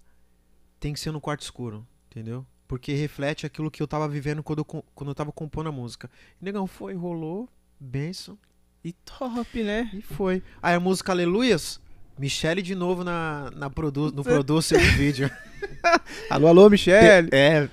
tem 0.80 0.94
que 0.94 1.00
ser 1.00 1.10
no 1.10 1.20
quarto 1.20 1.42
escuro, 1.42 1.86
entendeu? 2.10 2.46
Porque 2.66 2.94
reflete 2.94 3.44
aquilo 3.44 3.70
que 3.70 3.82
eu 3.82 3.86
tava 3.86 4.08
vivendo 4.08 4.42
quando 4.42 4.60
eu, 4.60 4.64
quando 4.64 5.10
eu 5.10 5.14
tava 5.14 5.30
compondo 5.30 5.68
a 5.68 5.72
música. 5.72 6.10
E, 6.40 6.44
negão, 6.44 6.66
foi, 6.66 6.94
rolou, 6.94 7.46
benção, 7.78 8.38
E 8.82 8.92
top, 8.92 9.62
né? 9.62 9.90
e 9.92 10.00
foi. 10.00 10.42
Aí 10.62 10.74
a 10.74 10.80
música 10.80 11.12
Aleluias, 11.12 11.78
Michele 12.18 12.62
de 12.62 12.74
novo 12.74 13.02
na, 13.04 13.50
na 13.54 13.70
produ 13.70 14.12
no 14.12 14.22
producer 14.24 14.78
do 14.78 14.96
vídeo. 14.96 15.30
Alô, 16.30 16.46
alô, 16.48 16.68
Michele. 16.70 17.28
É, 17.32 17.68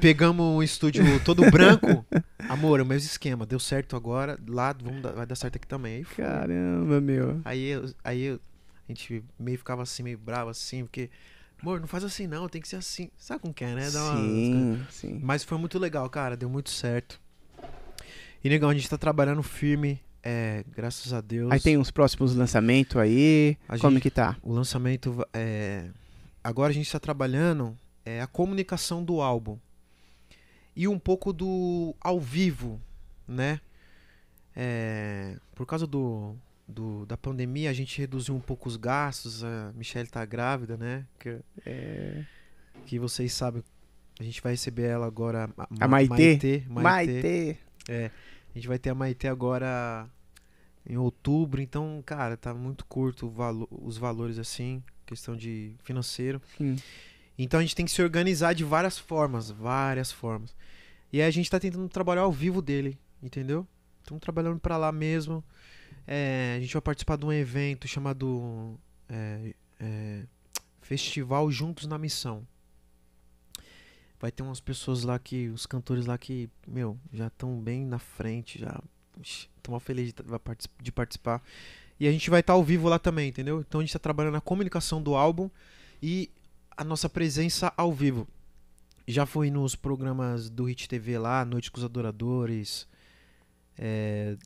pegamos 0.00 0.44
um 0.44 0.62
estúdio 0.62 1.02
todo 1.24 1.48
branco. 1.50 2.04
Amor, 2.48 2.80
é 2.80 2.82
o 2.82 2.86
mesmo 2.86 3.06
esquema, 3.08 3.44
deu 3.44 3.58
certo 3.58 3.96
agora, 3.96 4.38
lá 4.46 4.72
vamos 4.82 5.02
dar- 5.02 5.12
vai 5.12 5.26
dar 5.26 5.34
certo 5.36 5.56
aqui 5.56 5.66
também. 5.66 5.96
Aí. 5.96 6.04
Caramba, 6.04 7.00
meu. 7.00 7.40
aí, 7.44 7.72
aí 8.04 8.28
a 8.30 8.92
gente 8.92 9.24
meio 9.38 9.58
ficava 9.58 9.82
assim, 9.82 10.02
meio 10.02 10.18
bravo 10.18 10.50
assim, 10.50 10.84
porque 10.84 11.10
Amor, 11.60 11.80
não 11.80 11.88
faz 11.88 12.04
assim 12.04 12.26
não, 12.26 12.48
tem 12.48 12.60
que 12.60 12.68
ser 12.68 12.76
assim. 12.76 13.10
Sabe 13.16 13.40
como 13.40 13.54
que 13.54 13.64
é, 13.64 13.74
né? 13.74 13.90
Dá 13.90 14.02
uma- 14.04 14.16
sim, 14.16 14.86
sim. 14.90 15.20
Mas 15.22 15.42
foi 15.42 15.56
muito 15.58 15.78
legal, 15.78 16.08
cara. 16.10 16.36
Deu 16.36 16.48
muito 16.50 16.68
certo. 16.70 17.18
E, 18.44 18.48
negão, 18.48 18.68
a 18.68 18.74
gente 18.74 18.88
tá 18.90 18.98
trabalhando 18.98 19.42
firme. 19.42 19.98
É, 20.28 20.64
graças 20.74 21.12
a 21.12 21.20
Deus. 21.20 21.52
Aí 21.52 21.60
tem 21.60 21.78
uns 21.78 21.92
próximos 21.92 22.34
lançamentos 22.34 22.96
aí. 22.96 23.56
A 23.68 23.78
Como 23.78 23.92
gente- 23.94 24.02
que 24.02 24.10
tá? 24.10 24.36
O 24.42 24.52
lançamento. 24.52 25.24
É... 25.32 25.88
Agora 26.42 26.70
a 26.70 26.74
gente 26.74 26.90
tá 26.90 26.98
trabalhando 26.98 27.76
é, 28.04 28.20
a 28.20 28.26
comunicação 28.26 29.04
do 29.04 29.20
álbum. 29.20 29.56
E 30.74 30.88
um 30.88 30.98
pouco 30.98 31.32
do 31.32 31.94
ao 32.00 32.18
vivo, 32.20 32.80
né? 33.26 33.60
É, 34.54 35.36
Por 35.54 35.64
causa 35.64 35.86
do, 35.86 36.34
do- 36.66 37.06
da 37.06 37.16
pandemia, 37.16 37.70
a 37.70 37.72
gente 37.72 37.96
reduziu 37.98 38.34
um 38.34 38.40
pouco 38.40 38.68
os 38.68 38.76
gastos. 38.76 39.44
A 39.44 39.72
Michelle 39.76 40.08
tá 40.08 40.24
grávida, 40.24 40.76
né? 40.76 41.04
Que, 41.20 41.38
é, 41.64 42.24
que 42.84 42.98
vocês 42.98 43.32
sabem. 43.32 43.62
A 44.18 44.24
gente 44.24 44.42
vai 44.42 44.52
receber 44.54 44.84
ela 44.88 45.06
agora. 45.06 45.48
Ma- 45.56 45.68
A 45.78 45.86
Maitê? 45.88 46.14
Maitê. 46.16 46.62
Maitê. 46.68 47.56
A 48.56 48.58
gente 48.58 48.68
vai 48.68 48.78
ter 48.78 48.88
a 48.88 48.94
Maitê 48.94 49.28
agora 49.28 50.08
em 50.88 50.96
outubro, 50.96 51.60
então, 51.60 52.02
cara, 52.06 52.38
tá 52.38 52.54
muito 52.54 52.86
curto 52.86 53.28
valo- 53.28 53.68
os 53.70 53.98
valores 53.98 54.38
assim, 54.38 54.82
questão 55.04 55.36
de 55.36 55.74
financeiro. 55.84 56.40
Sim. 56.56 56.76
Então 57.38 57.60
a 57.60 57.62
gente 57.62 57.76
tem 57.76 57.84
que 57.84 57.90
se 57.92 58.00
organizar 58.00 58.54
de 58.54 58.64
várias 58.64 58.98
formas, 58.98 59.50
várias 59.50 60.10
formas. 60.10 60.56
E 61.12 61.20
aí 61.20 61.28
a 61.28 61.30
gente 61.30 61.50
tá 61.50 61.60
tentando 61.60 61.86
trabalhar 61.90 62.22
ao 62.22 62.32
vivo 62.32 62.62
dele, 62.62 62.98
entendeu? 63.22 63.68
Estamos 64.00 64.22
trabalhando 64.22 64.58
pra 64.58 64.78
lá 64.78 64.90
mesmo. 64.90 65.44
É, 66.06 66.54
a 66.56 66.60
gente 66.60 66.72
vai 66.72 66.80
participar 66.80 67.16
de 67.18 67.26
um 67.26 67.32
evento 67.34 67.86
chamado 67.86 68.80
é, 69.06 69.54
é, 69.78 70.22
Festival 70.80 71.50
Juntos 71.50 71.86
na 71.86 71.98
Missão. 71.98 72.48
Vai 74.26 74.32
ter 74.32 74.42
umas 74.42 74.58
pessoas 74.58 75.04
lá 75.04 75.20
que, 75.20 75.46
os 75.50 75.66
cantores 75.66 76.04
lá 76.04 76.18
que, 76.18 76.50
meu, 76.66 76.98
já 77.12 77.28
estão 77.28 77.60
bem 77.60 77.86
na 77.86 78.00
frente, 78.00 78.58
já 78.58 78.76
estão 79.22 79.70
mal 79.70 79.78
felizes 79.78 80.12
de, 80.12 80.14
tá- 80.14 80.56
de 80.82 80.90
participar. 80.90 81.40
E 82.00 82.08
a 82.08 82.10
gente 82.10 82.28
vai 82.28 82.40
estar 82.40 82.54
ao 82.54 82.64
vivo 82.64 82.88
lá 82.88 82.98
também, 82.98 83.28
entendeu? 83.28 83.60
Então 83.60 83.80
a 83.80 83.84
gente 83.84 83.92
tá 83.92 84.00
trabalhando 84.00 84.32
na 84.34 84.40
comunicação 84.40 85.00
do 85.00 85.14
álbum 85.14 85.48
e 86.02 86.28
a 86.76 86.82
nossa 86.82 87.08
presença 87.08 87.72
ao 87.76 87.92
vivo. 87.92 88.26
Já 89.06 89.26
foi 89.26 89.48
nos 89.48 89.76
programas 89.76 90.50
do 90.50 90.64
Hit 90.64 90.88
TV 90.88 91.16
lá, 91.20 91.44
Noite 91.44 91.70
com 91.70 91.78
os 91.78 91.84
Adoradores. 91.84 92.88
É, 93.78 94.36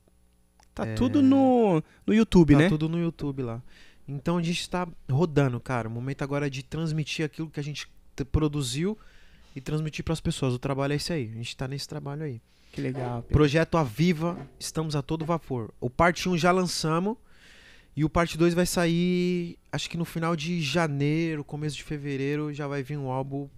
Tá 0.75 0.87
É. 0.87 0.95
tudo 0.95 1.23
no, 1.23 1.83
no 2.07 2.13
YouTube, 2.13 2.53
tá 2.53 2.59
né? 2.61 2.69
tudo 2.69 2.87
no 2.87 2.99
YouTube 2.99 3.43
lá. 3.45 3.63
Então 4.07 4.37
a 4.37 4.43
gente 4.43 4.69
tá 4.69 4.87
rodando, 5.11 5.59
cara. 5.59 5.89
O 5.89 5.91
momento 5.91 6.21
agora 6.21 6.49
é 6.49 6.51
de 6.51 6.63
transmitir 6.63 7.25
aquilo 7.25 7.49
que 7.49 7.59
a 7.59 7.63
gente 7.65 7.89
produziu 8.31 8.99
e 9.55 9.61
transmitir 9.61 10.05
pras 10.05 10.21
pessoas. 10.21 10.55
O 10.55 10.59
trabalho 10.59 10.93
é 10.93 10.97
esse 10.97 11.13
aí. 11.13 11.31
A 11.33 11.37
gente 11.37 11.57
tá 11.57 11.67
nesse 11.67 11.89
trabalho 11.89 12.23
aí. 12.23 12.41
Que 12.73 12.81
legal. 12.81 13.23
Pedro. 13.23 13.33
Projeto 13.33 13.77
Aviva, 13.77 14.39
estamos 14.59 14.95
a 14.95 15.03
todo 15.03 15.25
vapor. 15.25 15.73
O 15.81 15.91
parte 15.91 16.29
1 16.29 16.39
já 16.39 16.53
lançamos 16.53 17.17
e 17.97 18.05
o 18.05 18.09
parte 18.09 18.39
2 18.39 18.55
vai 18.55 18.67
sair, 18.67 19.59
acho 19.73 19.91
que 19.91 19.97
no 19.97 20.05
final 20.05 20.37
de 20.37 20.61
janeiro, 20.61 21.43
começo 21.43 21.77
de 21.77 21.83
fevereiro, 21.83 22.53
já 22.53 22.69
vai 22.69 22.83
vir 22.83 22.97
um 22.97 23.11
álbum 23.11 23.49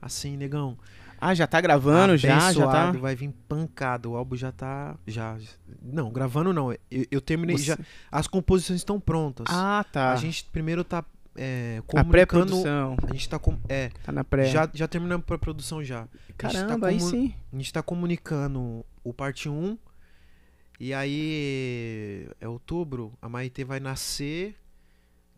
assim, 0.00 0.36
negão. 0.36 0.78
Ah, 1.20 1.34
já 1.34 1.46
tá 1.46 1.60
gravando, 1.60 2.16
já, 2.16 2.28
já 2.28 2.38
tá. 2.38 2.46
abençoado, 2.46 3.00
vai 3.00 3.14
vir 3.14 3.32
pancada. 3.48 4.08
O 4.08 4.16
álbum 4.16 4.36
já 4.36 4.52
tá, 4.52 4.96
já, 5.06 5.36
não, 5.82 6.10
gravando 6.10 6.52
não. 6.52 6.72
Eu, 6.72 6.78
eu 7.10 7.20
terminei 7.20 7.56
Você- 7.56 7.64
já, 7.64 7.78
as 8.10 8.26
composições 8.26 8.80
estão 8.80 9.00
prontas. 9.00 9.46
Ah, 9.48 9.84
tá. 9.90 10.12
A 10.12 10.16
gente 10.16 10.44
primeiro 10.44 10.84
tá 10.84 11.04
é, 11.36 11.78
A 11.78 11.82
comunicando, 11.82 12.10
pré-produção. 12.10 12.96
a 13.02 13.12
gente 13.12 13.28
tá 13.28 13.38
com, 13.38 13.58
é, 13.68 13.88
Tá 14.02 14.12
na 14.12 14.24
pré. 14.24 14.46
já 14.46 14.68
já 14.72 14.86
terminamos 14.88 15.24
a 15.30 15.38
produção 15.38 15.82
já. 15.84 16.00
A 16.02 16.02
gente 16.02 16.36
tá 16.36 16.48
Caramba, 16.52 16.86
aí 16.88 16.98
comu- 16.98 17.10
sim. 17.10 17.34
a 17.52 17.56
gente 17.56 17.72
tá 17.72 17.82
comunicando 17.82 18.84
o 19.04 19.12
parte 19.14 19.48
1. 19.48 19.78
E 20.78 20.92
aí, 20.92 22.28
é 22.40 22.46
outubro, 22.46 23.12
a 23.22 23.28
Maitê 23.28 23.64
vai 23.64 23.80
nascer. 23.80 24.54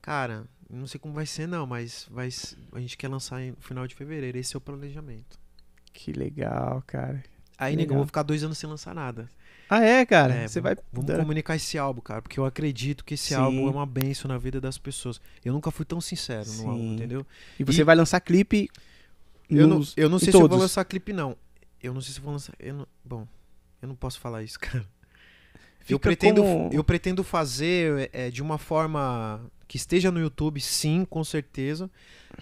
Cara, 0.03 0.45
não 0.69 0.87
sei 0.87 0.99
como 0.99 1.15
vai 1.15 1.27
ser 1.27 1.47
não, 1.47 1.67
mas 1.67 2.09
vai, 2.11 2.29
a 2.73 2.81
gente 2.81 2.97
quer 2.97 3.09
lançar 3.09 3.41
no 3.41 3.57
final 3.61 3.87
de 3.87 3.95
fevereiro. 3.95 4.37
Esse 4.37 4.57
é 4.57 4.59
o 4.59 4.61
planejamento. 4.61 5.39
Que 5.93 6.13
legal, 6.13 6.83
cara. 6.87 7.23
Aí, 7.57 7.75
negão, 7.77 7.95
eu 7.97 7.99
vou 8.01 8.07
ficar 8.07 8.23
dois 8.23 8.43
anos 8.45 8.59
sem 8.59 8.69
lançar 8.69 8.95
nada. 8.95 9.29
Ah, 9.71 9.85
é, 9.85 10.07
cara? 10.07 10.35
É, 10.35 10.49
Você 10.49 10.61
vai. 10.61 10.77
vamos, 10.93 11.15
comunicar 11.17 11.55
esse 11.57 11.77
álbum, 11.77 12.01
cara, 12.01 12.23
porque 12.23 12.41
eu 12.41 12.45
acredito 12.47 13.05
que 13.05 13.15
esse 13.15 13.29
Sim. 13.29 13.35
álbum 13.35 13.67
é 13.69 13.71
uma 13.71 13.85
benção 13.87 14.29
na 14.29 14.39
vida 14.39 14.61
das 14.61 14.79
pessoas. 14.79 15.21
Eu 15.45 15.53
nunca 15.53 15.71
fui 15.71 15.85
tão 15.85 16.01
sincero 16.01 16.51
no 16.55 16.69
álbum, 16.71 16.81
Sim. 16.83 16.95
entendeu? 16.95 17.27
E 17.59 17.65
você 17.65 17.83
E- 17.83 17.85
vai 17.85 17.95
lançar 17.95 18.21
clipe. 18.21 18.69
Eu 19.51 19.67
não, 19.67 19.83
eu 19.97 20.09
não 20.09 20.19
sei 20.19 20.31
se 20.31 20.37
eu 20.37 20.41
vou 20.41 20.49
todos. 20.49 20.63
lançar 20.63 20.85
clipe, 20.85 21.13
não. 21.13 21.37
Eu 21.83 21.93
não 21.95 22.01
sei 22.01 22.13
se 22.13 22.19
eu 22.19 22.25
vou 22.25 22.33
lançar. 22.33 22.55
Eu 22.59 22.75
não- 22.75 22.87
bom, 23.05 23.27
eu 23.83 23.89
não 23.89 23.95
posso 23.95 24.19
falar 24.21 24.43
isso, 24.43 24.59
cara. 24.61 24.85
Eu 25.81 25.97
Fica 25.97 26.01
pretendo, 26.01 26.43
como- 26.43 26.71
eu 26.73 26.85
pretendo 26.85 27.25
fazer 27.25 28.11
é, 28.13 28.31
de 28.31 28.43
uma 28.43 28.59
forma 28.59 29.41
que 29.67 29.77
esteja 29.77 30.11
no 30.11 30.19
YouTube, 30.21 30.61
sim, 30.61 31.05
com 31.09 31.23
certeza. 31.25 31.91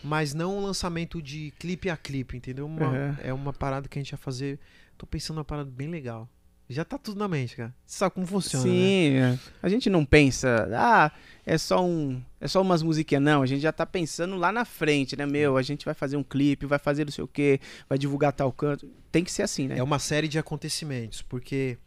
Mas 0.03 0.35
não 0.35 0.59
um 0.59 0.61
lançamento 0.63 1.21
de 1.23 1.53
clipe 1.59 1.89
a 1.91 1.97
clipe, 1.97 2.37
entendeu? 2.37 2.67
Uma- 2.67 2.87
Aham. 2.87 3.19
É 3.23 3.33
uma 3.33 3.53
parada 3.53 3.89
que 3.89 3.99
a 3.99 4.03
gente 4.03 4.11
vai 4.13 4.19
fazer. 4.21 4.59
Tô 4.99 5.07
pensando 5.07 5.37
numa 5.37 5.45
parada 5.45 5.71
bem 5.71 5.89
legal. 5.89 6.29
Já 6.69 6.85
tá 6.85 6.99
tudo 6.99 7.19
na 7.19 7.29
mente, 7.29 7.57
cara. 7.57 7.73
Você 7.87 7.99
sabe 7.99 8.15
como 8.15 8.27
funciona, 8.27 8.65
né? 8.65 8.71
Sim, 8.73 9.15
é. 9.17 9.39
a 9.63 9.69
gente 9.69 9.89
não 9.89 10.05
pensa, 10.05 10.69
ah, 10.75 11.13
é 11.45 11.57
só 11.57 11.85
um, 11.85 12.21
é 12.41 12.49
só 12.49 12.61
umas 12.61 12.83
musiquinhas, 12.83 13.23
não, 13.23 13.41
a 13.41 13.47
gente 13.47 13.61
já 13.61 13.73
tá 13.73 13.87
pensando 13.87 14.35
lá 14.37 14.51
na 14.51 14.65
frente, 14.65 15.17
né, 15.17 15.25
meu, 15.25 15.57
a 15.57 15.63
gente 15.63 15.85
vai 15.85 15.95
fazer 15.95 16.17
um 16.17 16.25
clipe, 16.25 16.67
vai 16.67 16.79
fazer 16.79 17.05
não 17.05 17.13
sei 17.13 17.23
o 17.23 17.29
quê, 17.29 17.61
vai 17.89 17.97
divulgar 17.97 18.33
tal 18.33 18.51
canto, 18.51 18.91
tem 19.13 19.23
que 19.23 19.31
ser 19.31 19.43
assim, 19.43 19.69
né? 19.69 19.79
É 19.79 19.83
uma 19.83 20.01
série 20.01 20.27
de 20.27 20.41
acontecimentos, 20.41 21.23
porque 21.23 21.79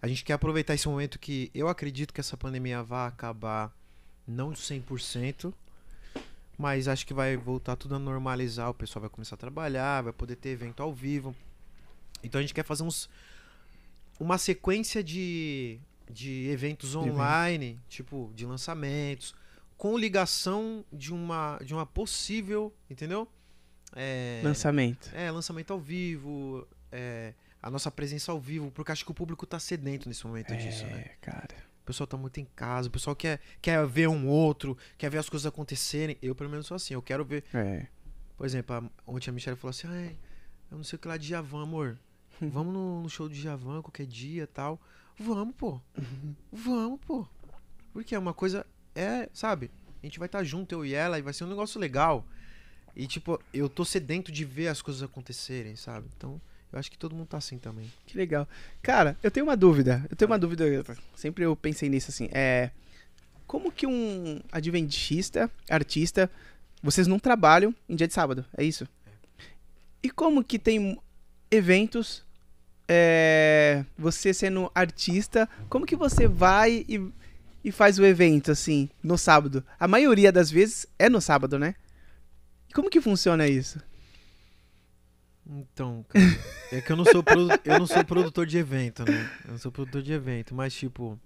a 0.00 0.08
gente 0.08 0.24
quer 0.24 0.32
aproveitar 0.32 0.74
esse 0.74 0.88
momento 0.88 1.18
que 1.18 1.50
eu 1.54 1.68
acredito 1.68 2.14
que 2.14 2.20
essa 2.20 2.36
pandemia 2.36 2.82
vai 2.82 3.08
acabar 3.08 3.76
não 4.26 4.52
100%, 4.52 5.52
mas 6.56 6.88
acho 6.88 7.06
que 7.06 7.12
vai 7.12 7.36
voltar 7.36 7.76
tudo 7.76 7.94
a 7.94 7.98
normalizar, 7.98 8.70
o 8.70 8.74
pessoal 8.74 9.02
vai 9.02 9.10
começar 9.10 9.34
a 9.34 9.38
trabalhar, 9.38 10.02
vai 10.02 10.12
poder 10.12 10.36
ter 10.36 10.48
evento 10.48 10.82
ao 10.82 10.94
vivo. 10.94 11.36
Então 12.22 12.38
a 12.38 12.42
gente 12.42 12.54
quer 12.54 12.64
fazer 12.64 12.82
uns 12.82 13.08
uma 14.18 14.38
sequência 14.38 15.02
de 15.02 15.80
de 16.10 16.48
eventos 16.48 16.94
evento. 16.94 17.10
online, 17.12 17.78
tipo 17.88 18.32
de 18.34 18.46
lançamentos, 18.46 19.34
com 19.76 19.96
ligação 19.98 20.84
de 20.92 21.12
uma 21.12 21.58
de 21.64 21.74
uma 21.74 21.84
possível, 21.86 22.72
entendeu? 22.88 23.28
É, 23.94 24.40
Lançamento. 24.44 25.10
é, 25.14 25.30
lançamento 25.30 25.72
ao 25.72 25.78
vivo, 25.80 26.66
é, 26.92 27.32
a 27.62 27.70
nossa 27.70 27.90
presença 27.90 28.30
ao 28.32 28.38
vivo, 28.40 28.70
porque 28.70 28.92
acho 28.92 29.04
que 29.04 29.10
o 29.10 29.14
público 29.14 29.46
tá 29.46 29.58
sedento 29.58 30.08
nesse 30.08 30.26
momento 30.26 30.54
disso, 30.56 30.84
né? 30.86 31.00
É, 31.06 31.16
cara. 31.20 31.68
O 31.82 31.86
pessoal 31.88 32.06
tá 32.06 32.16
muito 32.18 32.38
em 32.38 32.44
casa, 32.54 32.88
o 32.88 32.90
pessoal 32.90 33.16
quer, 33.16 33.40
quer 33.62 33.86
ver 33.86 34.08
um 34.08 34.28
outro, 34.28 34.76
quer 34.98 35.10
ver 35.10 35.16
as 35.18 35.28
coisas 35.30 35.46
acontecerem. 35.46 36.18
Eu, 36.20 36.34
pelo 36.34 36.50
menos, 36.50 36.66
sou 36.66 36.74
assim, 36.74 36.92
eu 36.92 37.00
quero 37.00 37.24
ver. 37.24 37.44
É. 37.54 37.86
Por 38.36 38.44
exemplo, 38.44 38.76
a- 38.76 38.84
ontem 39.06 39.30
a 39.30 39.32
Michelle 39.32 39.56
falou 39.56 39.70
assim: 39.70 39.88
eu 40.70 40.76
não 40.76 40.84
sei 40.84 40.96
o 40.96 41.00
que 41.00 41.08
lá 41.08 41.16
de 41.16 41.28
Javan, 41.28 41.62
amor. 41.62 41.98
Vamos 42.52 42.72
no, 42.72 43.02
no 43.02 43.08
show 43.08 43.28
de 43.28 43.40
Javan 43.40 43.82
qualquer 43.82 44.06
dia 44.06 44.46
tal. 44.46 44.80
Vamos, 45.18 45.54
pô. 45.56 45.80
Vamos, 46.52 47.00
pô. 47.06 47.26
Porque 47.92 48.14
é 48.14 48.18
uma 48.18 48.32
coisa. 48.32 48.64
É, 48.94 49.28
sabe? 49.32 49.70
A 50.02 50.06
gente 50.06 50.18
vai 50.18 50.26
estar 50.26 50.44
junto, 50.44 50.72
eu 50.72 50.84
e 50.84 50.94
ela, 50.94 51.18
e 51.18 51.22
vai 51.22 51.32
ser 51.32 51.44
um 51.44 51.48
negócio 51.48 51.80
legal. 51.80 52.24
E, 52.94 53.06
tipo, 53.06 53.40
eu 53.52 53.68
tô 53.68 53.84
sedento 53.84 54.30
de 54.30 54.44
ver 54.44 54.68
as 54.68 54.80
coisas 54.80 55.02
acontecerem, 55.02 55.76
sabe? 55.76 56.08
Então, 56.16 56.40
eu 56.72 56.78
acho 56.78 56.90
que 56.90 56.98
todo 56.98 57.14
mundo 57.14 57.28
tá 57.28 57.38
assim 57.38 57.58
também. 57.58 57.90
Que 58.06 58.16
legal. 58.16 58.46
Cara, 58.82 59.16
eu 59.22 59.30
tenho 59.30 59.46
uma 59.46 59.56
dúvida. 59.56 60.06
Eu 60.10 60.16
tenho 60.16 60.30
uma 60.30 60.38
dúvida. 60.38 60.64
Sempre 61.14 61.44
eu 61.44 61.56
pensei 61.56 61.88
nisso 61.88 62.10
assim. 62.10 62.28
É. 62.32 62.70
Como 63.46 63.72
que 63.72 63.86
um 63.86 64.40
adventista, 64.52 65.50
artista, 65.70 66.30
vocês 66.82 67.06
não 67.06 67.18
trabalham 67.18 67.74
em 67.88 67.96
dia 67.96 68.06
de 68.06 68.14
sábado? 68.14 68.44
É 68.56 68.62
isso? 68.62 68.86
E 70.02 70.10
como 70.10 70.44
que 70.44 70.58
tem 70.58 70.98
eventos, 71.50 72.24
é, 72.88 73.84
você 73.96 74.32
sendo 74.32 74.70
artista, 74.74 75.48
como 75.68 75.84
que 75.84 75.94
você 75.94 76.26
vai 76.26 76.84
e, 76.88 77.12
e 77.62 77.70
faz 77.70 77.98
o 77.98 78.04
evento 78.04 78.50
assim, 78.50 78.88
no 79.02 79.18
sábado? 79.18 79.62
A 79.78 79.86
maioria 79.86 80.32
das 80.32 80.50
vezes 80.50 80.86
é 80.98 81.08
no 81.08 81.20
sábado, 81.20 81.58
né? 81.58 81.74
Como 82.74 82.90
que 82.90 83.00
funciona 83.00 83.46
isso? 83.46 83.80
Então, 85.46 86.04
cara, 86.08 86.24
é 86.72 86.80
que 86.80 86.92
eu 86.92 86.96
não 86.96 87.04
sou 87.04 87.24
eu 87.64 87.78
não 87.78 87.86
sou 87.86 88.04
produtor 88.04 88.46
de 88.46 88.58
evento, 88.58 89.04
né? 89.04 89.30
Eu 89.44 89.52
não 89.52 89.58
sou 89.58 89.72
produtor 89.72 90.02
de 90.02 90.12
evento, 90.12 90.54
mas 90.54 90.74
tipo 90.74 91.18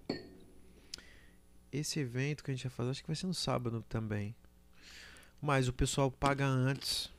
esse 1.72 1.98
evento 1.98 2.44
que 2.44 2.50
a 2.50 2.54
gente 2.54 2.64
vai 2.64 2.70
fazer, 2.70 2.90
acho 2.90 3.00
que 3.00 3.06
vai 3.06 3.16
ser 3.16 3.26
no 3.26 3.34
sábado 3.34 3.84
também. 3.88 4.34
Mas 5.40 5.66
o 5.66 5.72
pessoal 5.72 6.10
paga 6.10 6.46
antes, 6.46 7.10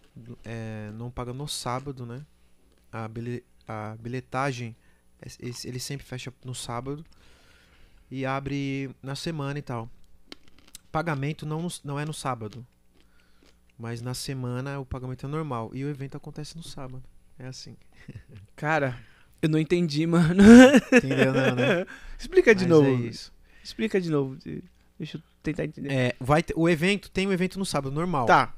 é, 0.46 0.92
não 0.94 1.10
paga 1.10 1.34
no 1.34 1.48
sábado, 1.48 2.06
né? 2.06 2.26
A, 2.92 3.10
a 3.68 3.96
bilhetagem 4.00 4.76
é- 5.22 5.30
ele 5.68 5.80
sempre 5.80 6.06
fecha 6.06 6.34
no 6.44 6.54
sábado 6.56 7.04
e 8.12 8.26
abre 8.26 8.90
na 9.02 9.16
semana 9.16 9.58
e 9.60 9.62
tal. 9.62 9.90
Pagamento 10.92 11.46
não, 11.46 11.68
não 11.84 12.00
é 12.00 12.06
no 12.06 12.14
sábado. 12.14 12.66
Mas 13.78 14.02
na 14.02 14.14
semana 14.14 14.80
o 14.80 14.86
pagamento 14.86 15.26
é 15.26 15.30
normal. 15.30 15.72
E 15.74 15.84
o 15.84 15.90
evento 15.90 16.16
acontece 16.16 16.56
no 16.56 16.64
sábado. 16.64 17.04
É 17.40 17.48
assim. 17.48 17.76
Cara, 18.56 19.00
eu 19.42 19.50
não 19.50 19.58
entendi, 19.58 20.06
mano. 20.08 20.44
Entendeu, 20.96 21.34
não, 21.34 21.56
né? 21.56 21.86
Explica 22.20 22.54
de 22.54 22.64
Mas 22.66 22.70
novo. 22.70 22.88
É 22.90 22.94
isso. 23.08 23.34
Explica 23.64 24.00
de 24.00 24.10
novo. 24.12 24.38
Deixa 25.00 25.18
eu 25.18 25.22
tentar 25.42 25.66
entender. 25.66 25.92
É, 25.92 26.16
vai 26.20 26.44
ter- 26.44 26.54
o 26.56 26.70
evento 26.70 27.10
tem 27.10 27.28
um 27.28 27.32
evento 27.34 27.58
no 27.58 27.66
sábado, 27.66 27.92
normal. 27.94 28.26
Tá. 28.28 28.54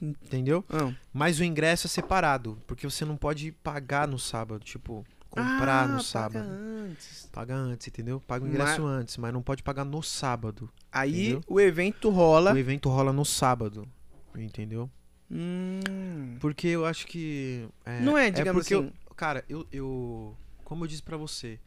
Entendeu? 0.00 0.64
Ah. 0.68 0.92
Mas 1.12 1.38
o 1.40 1.44
ingresso 1.44 1.86
é 1.86 1.90
separado. 1.90 2.58
Porque 2.66 2.88
você 2.88 3.04
não 3.04 3.16
pode 3.16 3.52
pagar 3.52 4.06
no 4.08 4.18
sábado. 4.18 4.64
Tipo, 4.64 5.04
comprar 5.30 5.84
Ah, 5.84 5.86
no 5.86 5.92
paga 5.94 6.02
sábado. 6.02 6.46
antes. 6.48 7.28
Paga 7.32 7.54
antes, 7.54 7.86
entendeu? 7.88 8.20
Paga 8.20 8.44
o 8.44 8.48
ingresso 8.48 8.84
antes, 8.84 9.16
mas 9.16 9.32
não 9.32 9.42
pode 9.42 9.62
pagar 9.62 9.84
no 9.84 10.02
sábado. 10.02 10.68
Aí 10.90 11.22
Entendeu? 11.30 11.44
o 11.46 11.60
evento 11.60 12.10
rola. 12.10 12.52
O 12.52 12.58
evento 12.58 12.88
rola 12.88 13.12
no 13.12 13.24
sábado. 13.24 13.88
Entendeu? 14.36 14.90
Hum. 15.30 16.36
Porque 16.40 16.68
eu 16.68 16.84
acho 16.84 17.06
que. 17.06 17.66
É, 17.84 18.00
Não 18.00 18.18
é, 18.18 18.30
digamos 18.30 18.62
porque 18.64 18.74
eu- 18.74 18.80
assim. 18.80 18.92
cara, 19.16 19.44
eu, 19.48 19.66
eu. 19.72 20.36
Como 20.64 20.84
eu 20.84 20.88
disse 20.88 21.02
pra 21.02 21.16
você, 21.16 21.58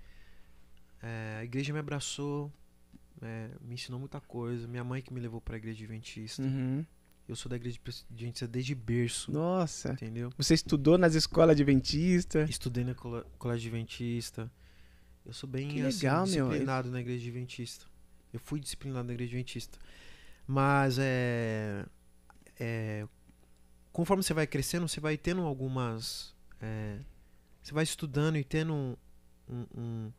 é, 1.01 1.37
a 1.39 1.43
igreja 1.43 1.71
me 1.73 1.79
abraçou, 1.79 2.51
é, 3.21 3.49
me 3.61 3.73
ensinou 3.75 3.99
muita 3.99 4.19
coisa. 4.21 4.67
Minha 4.67 4.83
mãe 4.83 5.01
que 5.01 5.13
me 5.13 5.19
levou 5.19 5.41
pra 5.41 5.57
igreja 5.57 5.83
adventista. 5.83 6.41
Uhum. 6.43 6.85
Eu 7.27 7.35
sou 7.35 7.49
da 7.49 7.55
igreja 7.55 7.79
adventista 8.11 8.47
desde 8.47 8.75
berço. 8.75 9.31
Nossa. 9.31 9.93
Entendeu? 9.93 10.31
Você 10.37 10.53
estudou 10.53 10.97
nas 10.97 11.15
escolas 11.15 11.55
adventistas. 11.55 12.49
Estudei 12.49 12.83
na 12.83 12.93
colégio 12.93 13.67
adventista. 13.69 14.51
Eu 15.25 15.33
sou 15.33 15.49
bem 15.49 15.67
Que 15.67 15.81
assim, 15.81 15.97
legal, 16.05 16.27
meu. 16.27 16.45
disciplinado 16.47 16.91
na 16.91 17.01
igreja 17.01 17.23
adventista. 17.23 17.85
Eu 18.31 18.39
fui 18.39 18.59
disciplinado 18.59 19.07
na 19.07 19.13
igreja 19.13 19.29
adventista. 19.31 19.79
Mas 20.47 20.97
é, 20.99 21.83
é, 22.59 23.07
Conforme 23.91 24.21
você 24.21 24.33
vai 24.33 24.45
crescendo, 24.45 24.87
você 24.87 24.99
vai 24.99 25.17
tendo 25.17 25.41
algumas. 25.41 26.35
é, 26.61 26.99
você 27.63 27.73
vai 27.73 27.83
estudando 27.83 28.35
e 28.37 28.43
tendo 28.43 28.73
um- 28.73 29.65
um- 29.75 30.11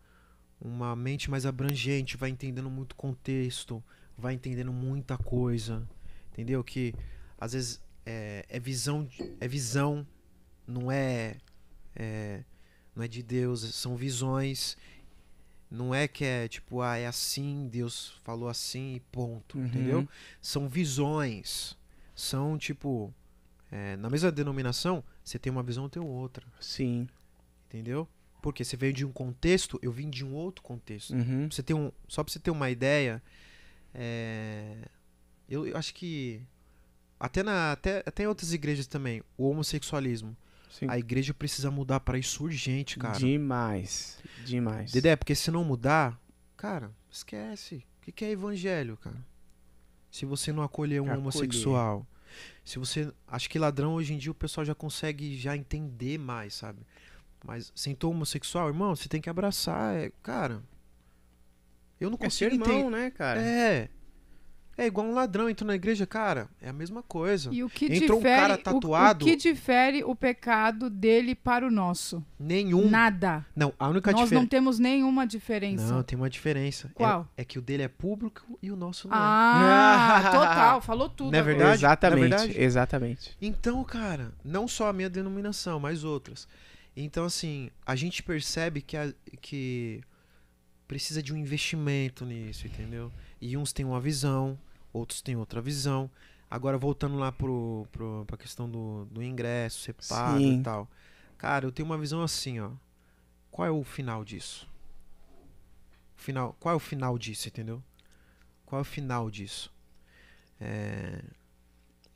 uma 0.60 0.96
mente 0.96 1.30
mais 1.30 1.46
abrangente, 1.46 2.16
vai 2.16 2.30
entendendo 2.30 2.68
muito 2.70 2.96
contexto, 2.96 3.84
vai 4.18 4.34
entendendo 4.34 4.72
muita 4.72 5.16
coisa. 5.18 5.86
Entendeu? 6.36 6.62
Que 6.62 6.94
às 7.38 7.54
vezes 7.54 7.80
é, 8.04 8.44
é 8.48 8.60
visão. 8.60 9.08
É 9.40 9.48
visão, 9.48 10.06
não 10.66 10.92
é 10.92 11.36
é, 11.94 12.44
não 12.94 13.02
é 13.02 13.08
de 13.08 13.22
Deus, 13.22 13.60
são 13.74 13.96
visões. 13.96 14.76
Não 15.70 15.94
é 15.94 16.06
que 16.06 16.24
é 16.24 16.46
tipo, 16.46 16.80
ah, 16.82 16.96
é 16.96 17.06
assim, 17.06 17.68
Deus 17.72 18.20
falou 18.22 18.48
assim 18.48 18.96
e 18.96 19.00
ponto, 19.00 19.58
Uhum. 19.58 19.66
entendeu? 19.66 20.08
São 20.40 20.68
visões. 20.68 21.76
São 22.14 22.56
tipo, 22.56 23.12
é, 23.72 23.96
na 23.96 24.08
mesma 24.08 24.30
denominação, 24.30 25.02
você 25.24 25.38
tem 25.38 25.50
uma 25.50 25.62
visão, 25.62 25.84
eu 25.84 25.88
tenho 25.90 26.06
outra, 26.06 26.46
Sim. 26.60 27.08
entendeu? 27.66 28.06
Porque 28.40 28.62
você 28.64 28.76
veio 28.76 28.92
de 28.92 29.04
um 29.04 29.10
contexto, 29.10 29.76
eu 29.82 29.90
vim 29.90 30.08
de 30.08 30.24
um 30.24 30.34
outro 30.34 30.62
contexto. 30.62 31.14
Uhum. 31.14 31.50
Você 31.50 31.62
ter 31.64 31.74
um, 31.74 31.90
só 32.06 32.22
pra 32.22 32.32
você 32.32 32.38
ter 32.38 32.52
uma 32.52 32.70
ideia, 32.70 33.20
é, 33.92 34.76
eu, 35.48 35.66
eu 35.66 35.76
acho 35.76 35.94
que 35.94 36.40
até, 37.18 37.42
na, 37.42 37.72
até, 37.72 38.02
até 38.04 38.24
em 38.24 38.26
outras 38.26 38.52
igrejas 38.52 38.86
também, 38.86 39.22
o 39.36 39.48
homossexualismo. 39.48 40.36
Sim. 40.70 40.86
A 40.90 40.98
igreja 40.98 41.32
precisa 41.32 41.70
mudar 41.70 42.00
para 42.00 42.18
isso 42.18 42.44
urgente, 42.44 42.98
cara. 42.98 43.18
Demais. 43.18 44.18
Demais. 44.44 44.92
Dedé, 44.92 45.16
porque 45.16 45.34
se 45.34 45.50
não 45.50 45.64
mudar, 45.64 46.20
cara, 46.56 46.90
esquece. 47.10 47.76
O 47.98 48.02
que, 48.02 48.12
que 48.12 48.24
é 48.24 48.30
evangelho, 48.30 48.96
cara? 48.98 49.16
Se 50.10 50.26
você 50.26 50.52
não 50.52 50.62
acolher 50.62 51.00
um 51.00 51.04
Acolher. 51.06 51.18
homossexual. 51.20 52.06
Se 52.64 52.78
você. 52.78 53.10
Acho 53.26 53.48
que 53.48 53.58
ladrão 53.58 53.94
hoje 53.94 54.12
em 54.12 54.18
dia 54.18 54.30
o 54.30 54.34
pessoal 54.34 54.64
já 54.64 54.74
consegue 54.74 55.36
já 55.38 55.56
entender 55.56 56.18
mais, 56.18 56.52
sabe? 56.54 56.80
Mas 57.44 57.72
sentou 57.74 58.10
homossexual, 58.10 58.68
irmão, 58.68 58.94
você 58.94 59.08
tem 59.08 59.20
que 59.20 59.30
abraçar. 59.30 59.96
É, 59.96 60.10
cara. 60.22 60.62
Eu 61.98 62.10
não 62.10 62.16
É 62.20 62.24
consigo 62.24 62.54
irmão, 62.54 62.68
entender. 62.68 62.90
né, 62.90 63.10
cara? 63.10 63.40
É. 63.40 63.88
É 64.78 64.86
igual 64.86 65.06
um 65.06 65.14
ladrão 65.14 65.48
entrou 65.48 65.66
na 65.66 65.74
igreja, 65.74 66.06
cara. 66.06 66.48
É 66.60 66.68
a 66.68 66.72
mesma 66.72 67.02
coisa. 67.02 67.48
E 67.50 67.64
o 67.64 67.68
que 67.70 67.86
Entrou 67.86 68.18
um 68.18 68.22
difere, 68.22 68.36
cara 68.40 68.54
o- 68.54 68.58
tatuado- 68.58 69.24
O, 69.24 69.28
que 69.28 69.34
difere 69.34 70.04
o 70.04 70.14
pecado 70.14 70.90
dele 70.90 71.34
para 71.34 71.66
o 71.66 71.70
nosso? 71.70 72.22
Nenhum. 72.38 72.90
Nada. 72.90 73.46
Não, 73.56 73.72
a 73.78 73.88
única 73.88 74.12
Nós 74.12 74.20
diferença. 74.20 74.42
não 74.42 74.46
temos 74.46 74.78
nenhuma 74.78 75.26
diferença. 75.26 75.94
Não, 75.94 76.02
tem 76.02 76.18
uma 76.18 76.28
diferença. 76.28 76.88
É- 76.88 76.92
Qual? 76.92 77.26
É, 77.38 77.44
que 77.44 77.58
o 77.58 77.62
dele 77.62 77.84
é 77.84 77.88
público 77.88 78.58
e 78.62 78.70
o 78.70 78.76
nosso 78.76 79.08
não 79.08 79.16
é. 79.16 79.18
Ah, 79.18 80.22
total. 80.30 80.80
Falou 80.82 81.08
tudo. 81.08 81.30
Não 81.32 81.38
é 81.38 81.40
agora. 81.40 81.54
verdade? 81.56 81.78
Exatamente. 81.80 82.18
Não 82.18 82.26
é 82.26 82.40
verdade? 82.40 82.60
Exatamente. 82.62 83.36
Então, 83.40 83.82
cara, 83.82 84.32
não 84.44 84.68
só 84.68 84.88
a 84.90 84.92
minha 84.92 85.08
denominação, 85.08 85.80
mas 85.80 86.04
outras. 86.04 86.46
Então, 86.94 87.24
assim, 87.24 87.70
a 87.86 87.96
gente 87.96 88.22
percebe 88.22 88.82
que, 88.82 88.96
a- 88.96 89.12
que 89.40 90.02
precisa 90.86 91.22
de 91.22 91.32
um 91.32 91.36
investimento 91.36 92.24
nisso, 92.24 92.66
entendeu? 92.66 93.10
E 93.40 93.56
uns 93.56 93.72
têm 93.72 93.84
uma 93.84 94.00
visão, 94.00 94.58
outros 94.92 95.20
têm 95.20 95.36
outra 95.36 95.60
visão. 95.60 96.10
Agora, 96.50 96.78
voltando 96.78 97.16
lá 97.16 97.32
pro, 97.32 97.86
pro, 97.90 98.24
pra 98.26 98.36
questão 98.36 98.70
do, 98.70 99.04
do 99.06 99.22
ingresso, 99.22 99.80
ser 99.80 99.94
pago 100.08 100.38
Sim. 100.38 100.60
e 100.60 100.62
tal. 100.62 100.88
Cara, 101.36 101.66
eu 101.66 101.72
tenho 101.72 101.86
uma 101.86 101.98
visão 101.98 102.22
assim, 102.22 102.60
ó. 102.60 102.70
Qual 103.50 103.66
é 103.66 103.70
o 103.70 103.82
final 103.82 104.24
disso? 104.24 104.68
Final, 106.14 106.56
qual 106.58 106.72
é 106.72 106.76
o 106.76 106.80
final 106.80 107.18
disso, 107.18 107.48
entendeu? 107.48 107.82
Qual 108.64 108.78
é 108.78 108.82
o 108.82 108.84
final 108.84 109.30
disso? 109.30 109.72
É, 110.60 111.22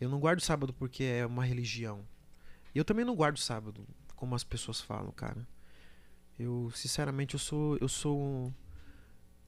eu 0.01 0.09
não 0.09 0.19
guardo 0.19 0.41
sábado 0.41 0.73
porque 0.73 1.05
é 1.05 1.27
uma 1.27 1.45
religião. 1.45 2.05
E 2.75 2.79
eu 2.79 2.85
também 2.85 3.05
não 3.05 3.15
guardo 3.15 3.39
sábado, 3.39 3.87
como 4.17 4.35
as 4.35 4.45
pessoas 4.45 4.81
falam, 4.81 5.13
cara. 5.13 5.47
Eu, 6.39 6.71
sinceramente, 6.75 7.35
eu 7.35 7.41
sou 7.41 7.77
eu 7.79 7.89
sou 7.89 8.19
um, 8.19 8.53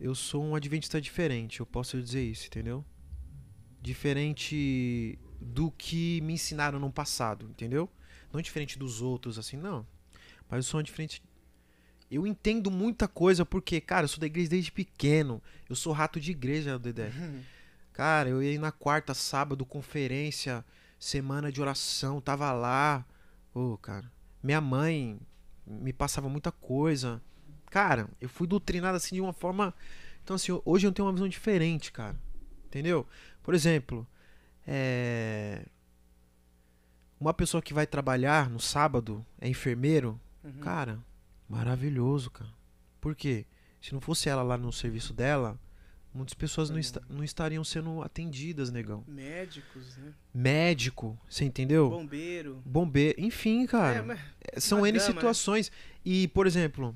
eu 0.02 0.16
sou 0.16 0.42
um 0.44 0.56
adventista 0.56 1.00
diferente, 1.00 1.60
eu 1.60 1.66
posso 1.66 2.02
dizer 2.02 2.24
isso, 2.24 2.48
entendeu? 2.48 2.84
Diferente 3.80 5.16
do 5.40 5.70
que 5.70 6.20
me 6.22 6.34
ensinaram 6.34 6.80
no 6.80 6.90
passado, 6.90 7.46
entendeu? 7.48 7.88
Não 8.32 8.42
diferente 8.42 8.76
dos 8.76 9.00
outros 9.00 9.38
assim, 9.38 9.56
não. 9.56 9.86
Mas 10.50 10.64
eu 10.64 10.70
sou 10.70 10.80
um 10.80 10.82
diferente 10.82 11.22
eu 12.10 12.26
entendo 12.26 12.70
muita 12.70 13.08
coisa 13.08 13.46
porque, 13.46 13.80
cara, 13.80 14.04
eu 14.04 14.08
sou 14.08 14.20
da 14.20 14.26
igreja 14.26 14.50
desde 14.50 14.70
pequeno. 14.70 15.42
Eu 15.66 15.74
sou 15.74 15.94
rato 15.94 16.20
de 16.20 16.32
igreja, 16.32 16.78
Dedé. 16.78 17.10
Cara, 17.90 18.28
eu 18.28 18.42
ia 18.42 18.58
na 18.60 18.70
quarta, 18.70 19.14
sábado, 19.14 19.64
conferência, 19.64 20.62
semana 20.98 21.50
de 21.50 21.60
oração, 21.60 22.20
tava 22.20 22.52
lá. 22.52 23.04
Ô, 23.54 23.76
cara, 23.76 24.10
minha 24.42 24.62
mãe 24.62 25.20
me 25.66 25.92
passava 25.92 26.28
muita 26.28 26.50
coisa. 26.50 27.22
Cara, 27.72 28.06
eu 28.20 28.28
fui 28.28 28.46
doutrinado 28.46 28.98
assim 28.98 29.14
de 29.14 29.20
uma 29.22 29.32
forma. 29.32 29.72
Então, 30.22 30.36
assim, 30.36 30.52
hoje 30.62 30.86
eu 30.86 30.92
tenho 30.92 31.06
uma 31.08 31.12
visão 31.14 31.26
diferente, 31.26 31.90
cara. 31.90 32.14
Entendeu? 32.66 33.06
Por 33.42 33.54
exemplo, 33.54 34.06
é. 34.66 35.64
Uma 37.18 37.32
pessoa 37.32 37.62
que 37.62 37.72
vai 37.72 37.86
trabalhar 37.86 38.50
no 38.50 38.60
sábado 38.60 39.24
é 39.40 39.48
enfermeiro. 39.48 40.20
Uhum. 40.44 40.52
Cara, 40.60 40.98
maravilhoso, 41.48 42.30
cara. 42.30 42.50
Por 43.00 43.14
quê? 43.14 43.46
Se 43.80 43.94
não 43.94 44.00
fosse 44.02 44.28
ela 44.28 44.42
lá 44.42 44.58
no 44.58 44.70
serviço 44.70 45.14
dela, 45.14 45.58
muitas 46.12 46.34
pessoas 46.34 46.68
não, 46.68 46.78
esta- 46.78 47.02
não 47.08 47.24
estariam 47.24 47.64
sendo 47.64 48.02
atendidas, 48.02 48.70
negão. 48.70 49.02
Médicos, 49.08 49.96
né? 49.96 50.12
Médico, 50.34 51.18
você 51.26 51.44
entendeu? 51.46 51.88
Bombeiro. 51.88 52.60
Bombeiro, 52.66 53.18
enfim, 53.18 53.64
cara. 53.66 53.98
É, 53.98 54.02
mas- 54.02 54.20
São 54.58 54.84
N 54.86 54.98
gama, 54.98 55.08
né? 55.08 55.14
situações. 55.14 55.72
E, 56.04 56.28
por 56.28 56.46
exemplo, 56.46 56.94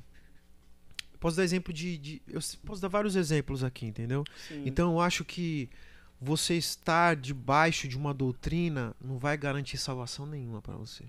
posso 1.26 1.36
dar 1.36 1.44
exemplo 1.44 1.72
de, 1.72 1.98
de- 1.98 2.22
Eu 2.28 2.40
posso 2.64 2.80
dar 2.80 2.88
vários 2.88 3.16
exemplos 3.16 3.62
aqui, 3.64 3.86
entendeu? 3.86 4.24
sim. 4.48 4.62
Então 4.66 4.92
eu 4.92 5.00
acho 5.00 5.24
que 5.24 5.68
você 6.20 6.54
estar 6.54 7.14
debaixo 7.16 7.86
de 7.88 7.96
uma 7.96 8.14
doutrina 8.14 8.94
não 9.00 9.18
vai 9.18 9.36
garantir 9.36 9.76
salvação 9.76 10.24
nenhuma 10.26 10.62
pra 10.62 10.74
você. 10.76 11.04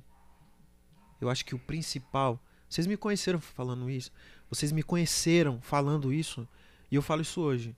Eu 1.21 1.29
acho 1.29 1.45
que 1.45 1.55
o 1.55 1.59
principal. 1.59 2.39
Vocês 2.69 2.85
me 2.85 2.97
conheceram 2.97 3.39
falando 3.39 3.89
isso. 3.89 4.11
Vocês 4.49 4.71
me 4.71 4.83
conheceram 4.83 5.61
falando 5.61 6.13
isso. 6.13 6.47
E 6.91 6.95
eu 6.95 7.01
falo 7.01 7.21
isso 7.21 7.39
hoje. 7.41 7.75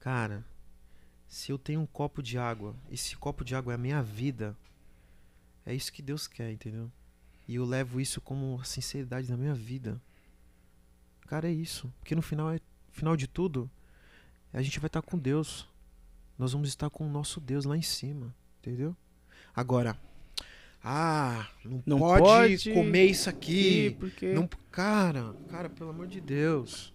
Cara, 0.00 0.44
se 1.28 1.50
eu 1.52 1.58
tenho 1.58 1.80
um 1.80 1.86
copo 1.86 2.22
de 2.22 2.36
água, 2.38 2.74
esse 2.90 3.16
copo 3.16 3.44
de 3.44 3.54
água 3.54 3.72
é 3.72 3.76
a 3.76 3.78
minha 3.78 4.02
vida. 4.02 4.56
É 5.64 5.74
isso 5.74 5.92
que 5.92 6.02
Deus 6.02 6.26
quer, 6.26 6.50
entendeu? 6.52 6.90
E 7.48 7.54
eu 7.56 7.64
levo 7.64 8.00
isso 8.00 8.20
como 8.20 8.58
a 8.60 8.64
sinceridade 8.64 9.28
da 9.28 9.36
minha 9.36 9.54
vida. 9.54 10.00
Cara, 11.34 11.48
é 11.48 11.52
isso. 11.52 11.92
Porque 11.98 12.14
no 12.14 12.22
final, 12.22 12.48
é, 12.48 12.60
final 12.92 13.16
de 13.16 13.26
tudo, 13.26 13.68
a 14.52 14.62
gente 14.62 14.78
vai 14.78 14.86
estar 14.86 15.02
com 15.02 15.18
Deus. 15.18 15.68
Nós 16.38 16.52
vamos 16.52 16.68
estar 16.68 16.88
com 16.88 17.04
o 17.04 17.10
nosso 17.10 17.40
Deus 17.40 17.64
lá 17.64 17.76
em 17.76 17.82
cima. 17.82 18.32
Entendeu? 18.60 18.96
Agora, 19.52 19.98
ah, 20.80 21.48
não, 21.64 21.82
Não 21.84 21.98
pode, 21.98 22.22
pode 22.22 22.72
comer 22.72 23.06
isso 23.06 23.28
aqui. 23.28 23.96
porque... 23.98 24.32
Não, 24.32 24.48
cara, 24.70 25.34
cara, 25.48 25.68
pelo 25.68 25.90
amor 25.90 26.06
de 26.06 26.20
Deus. 26.20 26.94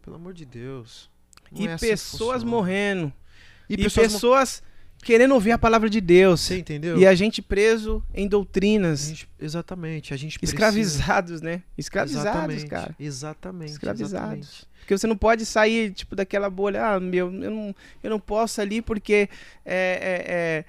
Pelo 0.00 0.16
amor 0.16 0.32
de 0.32 0.46
Deus. 0.46 1.10
Não 1.52 1.60
E 1.60 1.68
é 1.68 1.74
assim 1.74 1.88
pessoas 1.88 2.36
funciona. 2.36 2.50
morrendo. 2.50 3.12
E, 3.68 3.74
E, 3.74 3.76
pessoas, 3.76 4.12
pessoas 4.14 4.62
querendo 5.06 5.34
ouvir 5.34 5.52
a 5.52 5.58
palavra 5.58 5.88
de 5.88 6.00
Deus. 6.00 6.40
Você 6.40 6.58
entendeu? 6.58 6.98
E 6.98 7.06
a 7.06 7.14
gente 7.14 7.40
preso 7.40 8.02
em 8.12 8.26
A 8.26 8.28
doutrinas, 8.28 9.06
gente- 9.08 9.28
exatamente. 9.38 10.12
A 10.12 10.16
gente 10.16 10.36
precisa- 10.36 10.56
escravizados, 10.56 11.40
né? 11.40 11.62
Escravizados, 11.78 12.28
Exatamente, 12.28 12.66
cara. 12.66 12.96
Exatamente. 12.98 13.70
Escravizados. 13.70 14.12
exatamente. 14.12 14.66
Porque 14.80 14.98
você 14.98 15.06
não 15.06 15.16
pode 15.16 15.46
sair, 15.46 15.92
tipo, 15.92 16.16
daquela 16.16 16.50
bolha, 16.50 16.84
ah, 16.84 16.98
meu, 17.00 17.32
eu 17.32 17.50
não, 17.50 17.74
eu 18.02 18.10
não 18.10 18.18
posso 18.18 18.60
ali 18.60 18.82
porque 18.82 19.28
é, 19.64 19.74
é, 19.74 20.24
é, 20.28 20.64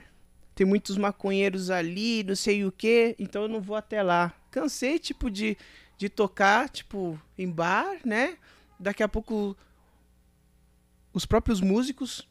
tem 0.53 0.67
muitos 0.67 0.97
maconheiros 0.97 1.71
ali, 1.71 2.23
não 2.23 2.35
sei 2.35 2.63
o 2.63 2.71
quê, 2.71 3.15
então 3.17 3.41
eu 3.43 3.47
não 3.47 3.59
vou 3.59 3.75
até 3.75 4.03
lá. 4.03 4.31
Cansei, 4.51 4.99
tipo, 4.99 5.31
de, 5.31 5.57
de 5.97 6.09
tocar, 6.09 6.69
tipo, 6.69 7.19
em 7.37 7.49
bar, 7.49 7.97
né? 8.05 8.37
Daqui 8.79 9.01
a 9.01 9.07
pouco 9.07 9.57
os 11.11 11.25
próprios 11.25 11.59
músicos 11.59 12.27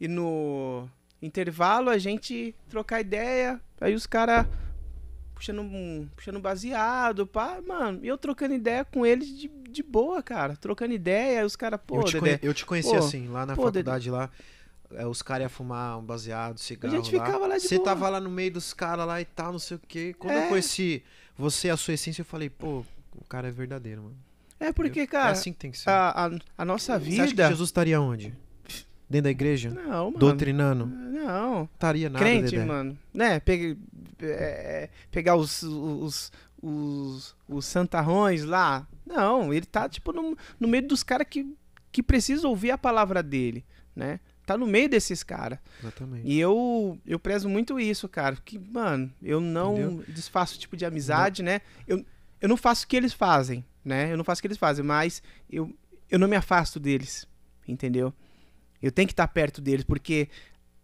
e 0.00 0.06
no 0.06 0.88
intervalo 1.20 1.90
a 1.90 1.98
gente 1.98 2.54
trocar 2.68 3.00
ideia, 3.00 3.60
aí 3.80 3.94
os 3.94 4.06
caras 4.06 4.46
puxando, 5.34 5.60
um- 5.62 6.08
puxando 6.16 6.40
baseado, 6.40 7.26
pá, 7.26 7.60
mano, 7.66 8.00
e 8.02 8.08
eu 8.08 8.18
trocando 8.18 8.54
ideia 8.54 8.84
com 8.84 9.06
eles 9.06 9.28
de, 9.28 9.48
de 9.48 9.82
boa, 9.82 10.22
cara, 10.22 10.56
trocando 10.56 10.92
ideia, 10.94 11.40
aí 11.40 11.44
os 11.46 11.54
caras, 11.56 11.78
pô, 11.86 11.96
eu, 12.00 12.04
te 12.04 12.20
Dedé, 12.20 12.38
eu 12.42 12.52
te 12.54 12.66
conheci 12.66 12.90
Pô, 12.90 12.96
assim, 12.98 13.28
lá 13.28 13.46
na 13.46 13.54
pô, 13.54 13.70
Dedé. 13.70 13.88
faculdade 13.90 14.10
lá. 14.10 14.30
é, 14.94 15.06
os 15.06 15.22
caras 15.22 15.42
iam 15.42 15.50
fumar 15.50 15.98
um 15.98 16.02
baseado, 16.02 16.58
cigarro. 16.58 16.94
A 16.94 16.96
gente 16.96 17.10
ficava 17.10 17.46
lá 17.46 17.56
de 17.58 17.62
Você 17.68 17.76
boa. 17.76 17.84
tava 17.84 18.08
lá 18.08 18.20
no 18.20 18.30
meio 18.30 18.50
dos 18.52 18.72
caras 18.72 19.06
lá 19.06 19.20
e 19.20 19.24
tal, 19.24 19.52
não 19.52 19.58
sei 19.60 19.76
o 19.76 19.80
quê. 19.86 20.14
Quando 20.18 20.36
É. 20.36 20.44
eu 20.46 20.48
conheci 20.48 21.04
você, 21.36 21.68
a 21.70 21.76
sua 21.76 21.94
essência, 21.94 22.22
eu 22.22 22.26
falei, 22.26 22.48
pô, 22.50 22.84
o 23.14 23.24
cara 23.28 23.46
é 23.48 23.50
verdadeiro, 23.52 24.02
mano. 24.02 24.16
é 24.58 24.72
porque, 24.72 25.00
é 25.00 25.06
cara, 25.06 25.30
assim 25.32 25.52
que 25.52 25.58
tem 25.58 25.70
que 25.70 25.78
ser. 25.78 25.88
a, 25.90 26.26
a, 26.26 26.30
a 26.58 26.64
nossa 26.64 26.98
Você 26.98 27.12
acha 27.12 27.20
que 27.22 27.26
vida... 27.28 27.48
Jesus 27.48 27.68
estaria 27.68 28.00
onde? 28.00 28.34
Dentro 29.08 29.24
da 29.24 29.30
igreja? 29.30 29.70
Não, 29.70 30.06
mano, 30.06 30.18
Doutrinando? 30.18 30.86
não, 30.86 31.64
Estaria 31.72 32.08
nada, 32.10 32.24
crente, 32.24 32.50
Dedé. 32.50 32.64
mano, 32.64 32.98
né, 33.12 33.40
pegue- 33.40 33.76
é, 34.20 34.88
pegar 35.10 35.36
os, 35.36 35.62
os, 35.62 36.32
os, 36.62 37.36
os 37.48 37.64
santarrões 37.66 38.44
lá, 38.44 38.86
não, 39.06 39.52
ele 39.52 39.66
tá, 39.66 39.88
tipo, 39.88 40.12
no, 40.12 40.36
no 40.60 40.68
meio 40.68 40.86
dos 40.86 41.02
caras 41.02 41.26
que, 41.28 41.54
que 41.90 42.02
precisam 42.02 42.50
ouvir 42.50 42.70
a 42.70 42.78
palavra 42.78 43.22
dele, 43.22 43.64
né, 43.96 44.20
tá 44.46 44.56
no 44.56 44.66
meio 44.66 44.88
desses 44.88 45.22
caras. 45.22 45.58
Exatamente. 45.80 46.26
E 46.26 46.38
eu, 46.38 46.98
eu 47.06 47.18
prezo 47.18 47.48
muito 47.48 47.78
isso, 47.78 48.08
cara. 48.08 48.36
Que, 48.44 48.58
mano, 48.58 49.12
eu 49.22 49.40
não 49.40 49.72
Entendeu? 49.78 50.04
desfaço 50.08 50.58
tipo 50.58 50.74
de 50.76 50.86
amizade, 50.86 51.42
né? 51.42 51.60
Eu, 51.86 52.02
eu 52.40 52.48
não 52.48 52.56
faço 52.56 52.84
o 52.86 52.88
que 52.88 52.96
eles 52.96 53.12
fazem, 53.12 53.62
né? 53.84 54.10
Eu 54.10 54.16
não 54.16 54.24
faço 54.24 54.38
o 54.38 54.42
que 54.42 54.46
eles 54.48 54.56
fazem, 54.56 54.82
mas 54.82 55.22
eu, 55.50 55.70
eu 56.10 56.18
não 56.18 56.26
me 56.26 56.34
afasto 56.36 56.80
deles, 56.80 57.26
entendeu? 57.66 58.10
Eu 58.82 58.92
tenho 58.92 59.06
que 59.08 59.12
estar 59.12 59.28
perto 59.28 59.60
deles, 59.60 59.84
porque 59.84 60.28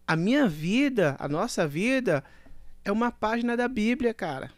a 0.06 0.16
minha 0.16 0.48
vida, 0.48 1.16
a 1.18 1.28
nossa 1.28 1.66
vida, 1.66 2.22
é 2.84 2.90
uma 2.92 3.10
página 3.10 3.56
da 3.56 3.68
Bíblia, 3.68 4.12
cara. 4.12 4.50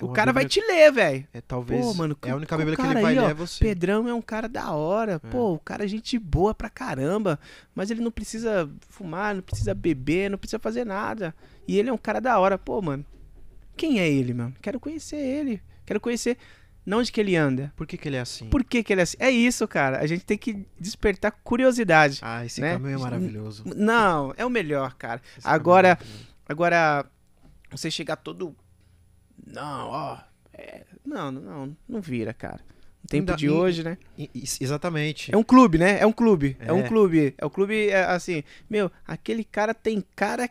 É 0.00 0.04
o 0.04 0.08
cara 0.08 0.32
vai 0.32 0.44
Bíblia- 0.44 0.62
te 0.62 0.72
ler, 0.72 0.92
velho. 0.92 1.28
É 1.32 1.40
talvez. 1.40 1.80
Pô, 1.80 1.94
mano, 1.94 2.16
é 2.22 2.30
a 2.30 2.36
única 2.36 2.56
Bíblia 2.56 2.76
que 2.76 2.82
ele 2.82 2.94
vai 2.94 3.12
aí, 3.12 3.18
ó, 3.18 3.22
ler 3.26 3.30
é 3.30 3.34
você. 3.34 3.64
Pedrão 3.64 4.08
é 4.08 4.12
um 4.14 4.20
cara 4.20 4.48
da 4.48 4.72
hora. 4.72 5.14
É. 5.14 5.18
Pô, 5.18 5.54
o 5.54 5.58
cara 5.58 5.84
é 5.84 5.88
gente 5.88 6.18
boa 6.18 6.52
pra 6.52 6.68
caramba. 6.68 7.38
Mas 7.74 7.90
ele 7.92 8.00
não 8.02 8.10
precisa 8.10 8.68
fumar, 8.88 9.36
não 9.36 9.42
precisa 9.42 9.72
beber, 9.72 10.28
não 10.30 10.36
precisa 10.36 10.58
fazer 10.58 10.84
nada. 10.84 11.32
E 11.66 11.78
ele 11.78 11.90
é 11.90 11.92
um 11.92 11.98
cara 11.98 12.20
da 12.20 12.38
hora. 12.40 12.58
Pô, 12.58 12.82
mano. 12.82 13.04
Quem 13.76 14.00
é 14.00 14.08
ele, 14.08 14.34
mano? 14.34 14.54
Quero 14.60 14.80
conhecer 14.80 15.16
ele. 15.16 15.62
Quero 15.86 16.00
conhecer 16.00 16.36
não 16.86 16.98
onde 16.98 17.10
que 17.12 17.20
ele 17.20 17.34
anda. 17.36 17.72
Por 17.76 17.86
que, 17.86 17.96
que 17.96 18.08
ele 18.08 18.16
é 18.16 18.20
assim? 18.20 18.48
Por 18.48 18.62
que, 18.64 18.82
que 18.82 18.92
ele 18.92 19.00
é 19.00 19.04
assim? 19.04 19.16
É 19.20 19.30
isso, 19.30 19.66
cara. 19.68 19.98
A 20.00 20.06
gente 20.06 20.24
tem 20.24 20.36
que 20.38 20.66
despertar 20.78 21.30
curiosidade. 21.42 22.18
Ah, 22.22 22.44
esse 22.44 22.60
né? 22.60 22.72
caminho 22.74 22.96
é 22.98 22.98
maravilhoso. 22.98 23.64
Não, 23.74 24.34
é 24.36 24.44
o 24.44 24.50
melhor, 24.50 24.94
cara. 24.94 25.20
Esse 25.32 25.42
caminho 25.42 25.54
Agora- 25.60 25.88
é. 26.00 26.06
Agora, 26.48 27.06
você 27.70 27.90
chegar 27.90 28.16
todo. 28.16 28.54
Não, 29.46 29.88
ó. 29.88 30.18
é, 30.52 30.84
Não, 31.04 31.30
não, 31.32 31.76
não 31.88 32.00
vira, 32.00 32.32
cara. 32.34 32.60
No 33.02 33.08
tempo 33.08 33.30
Ainda- 33.32 33.36
de 33.36 33.46
e- 33.46 33.50
hoje, 33.50 33.82
né? 33.82 33.98
Exatamente. 34.60 35.34
É 35.34 35.36
um 35.36 35.42
clube, 35.42 35.76
né? 35.78 35.98
É 36.00 36.06
um 36.06 36.12
clube. 36.12 36.56
É, 36.60 36.72
um 36.72 36.80
É. 36.80 36.88
clube. 36.88 37.34
É 37.36 37.44
um 37.44 37.50
clube, 37.50 37.88
é, 37.90 38.04
assim. 38.04 38.42
Meu, 38.68 38.90
aquele 39.06 39.44
cara 39.44 39.74
tem 39.74 40.02
cara 40.16 40.48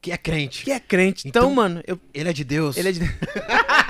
Que 0.00 0.12
é 0.12 0.16
crente. 0.16 0.64
que 0.64 0.70
é 0.70 0.78
crente. 0.78 1.26
Então, 1.28 1.42
Então- 1.44 1.54
mano, 1.54 1.82
eu, 1.86 1.98
Ele 2.14 2.28
é 2.28 2.32
de 2.32 2.44
Deus. 2.44 2.76
ele 2.76 2.88
é 2.90 2.92
de. 2.92 3.00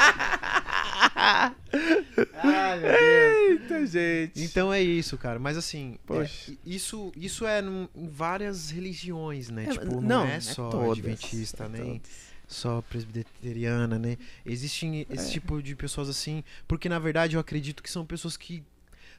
Ai, 2.34 2.80
meu 2.80 2.88
Deus. 2.90 3.60
Eita, 3.62 3.86
gente. 3.86 4.42
Então 4.44 4.72
é 4.72 4.80
isso, 4.82 5.16
cara. 5.18 5.38
Mas 5.38 5.56
assim, 5.56 5.98
Poxa. 6.06 6.50
é, 6.52 6.54
isso, 6.64 7.12
isso 7.16 7.46
é 7.46 7.60
num- 7.62 7.88
em 7.94 8.08
várias 8.08 8.70
religiões, 8.70 9.48
né? 9.50 9.66
É, 9.66 9.70
tipo, 9.72 9.84
não, 9.86 10.00
não, 10.00 10.26
é 10.26 10.36
é 10.36 10.40
só 10.40 10.70
todas, 10.70 10.90
adventista, 10.92 11.64
é 11.64 11.68
nem 11.68 11.98
todas. 11.98 12.10
só 12.48 12.82
presbiteriana, 12.82 13.98
né? 13.98 14.16
Existem 14.44 15.06
esse 15.10 15.28
É. 15.28 15.32
tipo 15.32 15.62
de 15.62 15.74
pessoas 15.76 16.08
assim, 16.08 16.42
porque 16.66 16.88
na 16.88 16.98
verdade 16.98 17.36
eu 17.36 17.40
acredito 17.40 17.82
que 17.82 17.90
são 17.90 18.04
pessoas 18.04 18.36
que 18.36 18.62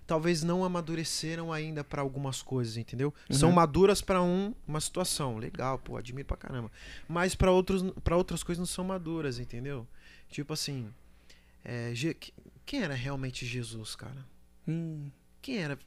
talvez 0.08 0.44
não 0.44 0.64
amadureceram 0.66 1.54
ainda 1.54 1.84
pra 1.84 2.02
algumas 2.02 2.42
coisas, 2.42 2.76
entendeu? 2.76 3.14
São 3.30 3.50
Uhum. 3.50 3.56
maduras 3.56 4.02
pra 4.02 4.22
um, 4.22 4.54
uma 4.68 4.82
situação, 4.82 5.38
legal, 5.38 5.78
pô, 5.80 5.96
admiro 5.96 6.28
pra 6.28 6.36
caramba. 6.36 6.70
Mas 7.08 7.36
pra 7.36 7.52
outros, 7.52 7.84
para 8.04 8.18
outras 8.18 8.44
coisas 8.44 8.60
não 8.60 8.66
são 8.66 8.84
maduras, 8.84 9.40
entendeu? 9.40 9.88
Tipo 10.30 10.54
assim, 10.54 10.88
é, 11.64 11.94
quem 12.66 12.82
era 12.82 12.94
realmente 12.94 13.46
Jesus, 13.46 13.96
cara? 13.96 14.26
Hum, 14.68 15.10
Quem 15.42 15.58
era? 15.58 15.78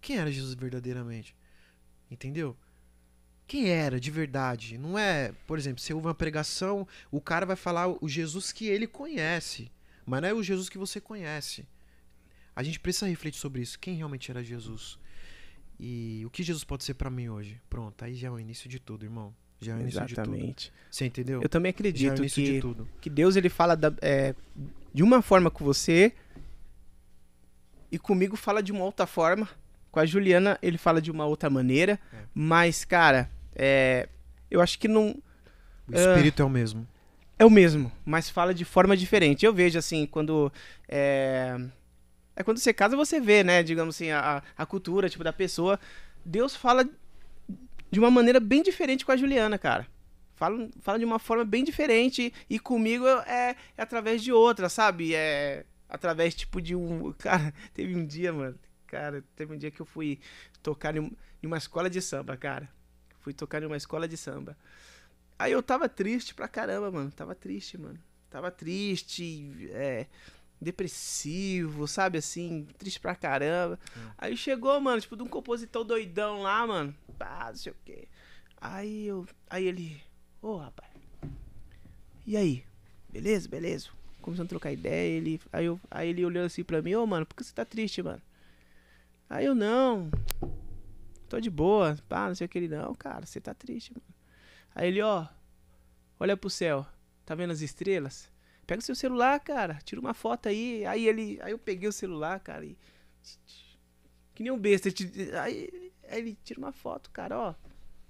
Quem 0.00 0.16
era 0.18 0.30
Jesus 0.30 0.54
verdadeiramente? 0.54 1.34
Entendeu? 2.10 2.56
Quem 3.46 3.68
era 3.68 3.98
de 4.00 4.10
verdade? 4.10 4.78
Não 4.78 4.98
é, 4.98 5.32
por 5.46 5.58
exemplo, 5.58 5.80
você 5.82 5.92
ouve 5.92 6.06
uma 6.06 6.14
pregação, 6.14 6.86
o 7.10 7.20
cara 7.20 7.44
vai 7.44 7.56
falar 7.56 7.88
o 8.02 8.08
Jesus 8.08 8.52
que 8.52 8.66
ele 8.66 8.86
conhece, 8.86 9.70
mas 10.06 10.22
não 10.22 10.28
é 10.28 10.34
o 10.34 10.42
Jesus 10.42 10.68
que 10.68 10.78
você 10.78 11.00
conhece. 11.00 11.66
A 12.56 12.62
gente 12.62 12.78
precisa 12.80 13.08
refletir 13.08 13.38
sobre 13.40 13.60
isso. 13.62 13.78
Quem 13.78 13.96
realmente 13.96 14.30
era 14.30 14.42
Jesus? 14.42 14.98
E 15.78 16.22
o 16.24 16.30
que 16.30 16.42
Jesus 16.42 16.64
pode 16.64 16.84
ser 16.84 16.94
pra 16.94 17.10
mim 17.10 17.28
hoje? 17.28 17.60
Pronto, 17.68 18.02
aí 18.04 18.14
já 18.14 18.28
é 18.28 18.30
o 18.30 18.38
início 18.38 18.68
de 18.68 18.78
tudo, 18.78 19.04
irmão. 19.04 19.34
Já 19.60 19.72
é 19.72 19.76
o 19.76 19.80
início 19.80 20.00
de 20.06 20.14
tudo. 20.14 20.34
exatamente. 20.34 20.72
Você 20.90 21.04
entendeu? 21.06 21.42
Eu 21.42 21.48
também 21.48 21.70
é 21.70 21.74
acredito 21.74 22.22
de 22.22 22.28
que, 22.30 22.60
tudo. 22.60 22.88
que 23.00 23.10
Deus 23.10 23.34
ele 23.36 23.48
fala 23.48 23.74
da- 23.74 23.92
é, 24.00 24.34
de 24.94 25.02
uma 25.02 25.20
forma 25.20 25.50
com 25.50 25.64
você 25.64 26.12
e 27.90 27.98
comigo 27.98 28.36
fala 28.36 28.62
de 28.62 28.70
uma 28.70 28.84
outra 28.84 29.06
forma. 29.06 29.48
Com 29.90 29.98
a 29.98 30.06
Juliana 30.06 30.56
ele 30.62 30.78
fala 30.78 31.02
de 31.02 31.10
uma 31.10 31.26
outra 31.26 31.50
maneira. 31.50 31.98
É. 32.12 32.16
Mas, 32.32 32.84
cara, 32.84 33.28
é, 33.54 34.08
eu 34.50 34.60
acho 34.60 34.78
que 34.78 34.86
não. 34.86 35.20
O 35.88 35.94
espírito 35.94 36.40
é 36.40 36.44
o 36.44 36.50
mesmo. 36.50 36.86
É 37.36 37.44
o 37.44 37.50
mesmo, 37.50 37.90
mas 38.04 38.30
fala 38.30 38.54
de 38.54 38.64
forma 38.64 38.96
diferente. 38.96 39.44
Eu 39.44 39.52
vejo 39.52 39.76
assim, 39.76 40.06
quando. 40.06 40.52
É, 40.88 41.56
é 42.36 42.44
quando 42.44 42.58
você 42.58 42.72
casa, 42.72 42.96
você 42.96 43.20
vê, 43.20 43.42
né? 43.42 43.62
Digamos 43.62 43.96
assim, 43.96 44.10
a, 44.10 44.42
a 44.56 44.64
cultura, 44.64 45.08
tipo, 45.08 45.24
da 45.24 45.32
pessoa. 45.32 45.78
Deus 46.24 46.54
fala 46.54 46.88
de 47.90 47.98
uma 47.98 48.10
maneira 48.10 48.38
bem 48.38 48.62
diferente 48.62 49.04
com 49.04 49.10
a 49.10 49.16
Juliana, 49.16 49.58
cara. 49.58 49.86
Fala, 50.34 50.68
fala 50.80 50.98
de 50.98 51.04
uma 51.04 51.18
forma 51.18 51.44
bem 51.44 51.62
diferente 51.64 52.32
e 52.50 52.58
comigo 52.58 53.06
é, 53.06 53.56
é 53.76 53.82
através 53.82 54.22
de 54.22 54.32
outra, 54.32 54.68
sabe? 54.68 55.14
É 55.14 55.64
através, 55.88 56.34
tipo, 56.34 56.60
de 56.60 56.74
um. 56.74 57.12
Cara, 57.18 57.54
teve 57.72 57.94
um 57.94 58.04
dia, 58.04 58.32
mano. 58.32 58.58
Cara, 58.86 59.24
teve 59.36 59.54
um 59.54 59.58
dia 59.58 59.70
que 59.70 59.80
eu 59.80 59.86
fui 59.86 60.18
tocar 60.62 60.96
em 60.96 61.00
um- 61.00 61.12
uma 61.42 61.58
escola 61.58 61.88
de 61.90 62.00
samba, 62.00 62.36
cara. 62.36 62.68
Fui 63.20 63.32
tocar 63.34 63.62
em 63.62 63.66
uma 63.66 63.76
escola 63.76 64.08
de 64.08 64.16
samba. 64.16 64.56
Aí 65.38 65.52
eu 65.52 65.62
tava 65.62 65.88
triste 65.88 66.34
pra 66.34 66.48
caramba, 66.48 66.90
mano. 66.90 67.10
Tava 67.10 67.34
triste, 67.34 67.76
mano. 67.76 67.98
Tava 68.30 68.50
triste, 68.50 69.68
é, 69.72 70.06
depressivo, 70.60 71.86
sabe 71.88 72.18
assim, 72.18 72.66
triste 72.78 73.00
pra 73.00 73.14
caramba. 73.14 73.78
Aí 74.18 74.36
chegou, 74.36 74.78
mano, 74.80 75.00
tipo, 75.00 75.16
de 75.16 75.22
um 75.22 75.26
compositor 75.28 75.84
doidão 75.84 76.42
lá, 76.42 76.66
mano. 76.66 76.94
Pá, 77.18 77.46
não 77.48 77.56
sei 77.56 77.72
o 77.72 77.76
quê. 77.84 78.08
Aí 78.60 79.06
eu. 79.06 79.26
Aí 79.48 79.66
ele. 79.66 80.00
Ô, 80.44 80.58
rapaz. 80.58 80.90
E 82.26 82.36
aí? 82.36 82.62
Beleza, 83.08 83.48
beleza. 83.48 83.88
Começando 84.20 84.44
a 84.44 84.50
trocar 84.50 84.72
ideia, 84.72 85.16
ele. 85.16 85.40
Aí, 85.50 85.64
eu, 85.64 85.80
aí 85.90 86.10
ele 86.10 86.22
olhou 86.22 86.44
assim 86.44 86.62
pra 86.62 86.82
mim, 86.82 86.94
ô 86.94 87.06
mano, 87.06 87.24
por 87.24 87.34
que 87.34 87.42
você 87.42 87.54
tá 87.54 87.64
triste, 87.64 88.02
mano? 88.02 88.20
Aí 89.26 89.46
eu 89.46 89.54
não. 89.54 90.10
Tô 91.30 91.40
de 91.40 91.48
boa, 91.48 91.96
pá, 92.10 92.28
não 92.28 92.34
sei 92.34 92.44
o 92.44 92.48
que 92.50 92.58
ele, 92.58 92.68
não, 92.68 92.94
cara, 92.94 93.24
você 93.24 93.40
tá 93.40 93.54
triste, 93.54 93.94
mano. 93.94 94.04
Aí 94.74 94.88
ele, 94.88 95.00
ó, 95.00 95.26
olha 96.20 96.36
pro 96.36 96.50
céu, 96.50 96.86
tá 97.24 97.34
vendo 97.34 97.52
as 97.52 97.62
estrelas? 97.62 98.30
Pega 98.66 98.80
o 98.80 98.84
seu 98.84 98.94
celular, 98.94 99.40
cara, 99.40 99.78
tira 99.82 99.98
uma 99.98 100.12
foto 100.12 100.50
aí. 100.50 100.84
Aí 100.84 101.08
ele, 101.08 101.38
aí 101.40 101.52
eu 101.52 101.58
peguei 101.58 101.88
o 101.88 101.92
celular, 101.92 102.38
cara, 102.40 102.66
e 102.66 102.76
que 104.34 104.42
nem 104.42 104.52
um 104.52 104.58
besta, 104.58 104.90
aí, 105.42 105.90
aí 106.06 106.18
ele 106.18 106.36
tira 106.44 106.60
uma 106.60 106.72
foto, 106.72 107.10
cara, 107.10 107.38
ó. 107.38 107.54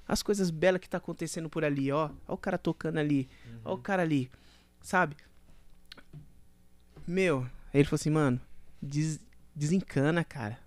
As 0.06 0.22
coisas 0.22 0.51
belas 0.51 0.81
que 0.81 0.89
tá 0.89 0.98
acontecendo 0.98 1.48
por 1.48 1.64
ali, 1.64 1.90
ó. 1.90 2.10
Ó 2.28 2.35
o 2.35 2.39
cara 2.39 2.59
tocando 2.59 2.98
ali, 2.98 3.28
ó 3.64 3.74
o 3.74 3.78
cara 3.78 4.02
ali, 4.02 4.31
sabe? 4.81 5.16
Meu, 7.06 7.43
aí 7.72 7.81
ele 7.81 7.85
falou 7.85 7.97
assim, 7.97 8.10
mano, 8.10 8.40
des- 8.81 9.20
desencana, 9.55 10.24
cara. 10.24 10.59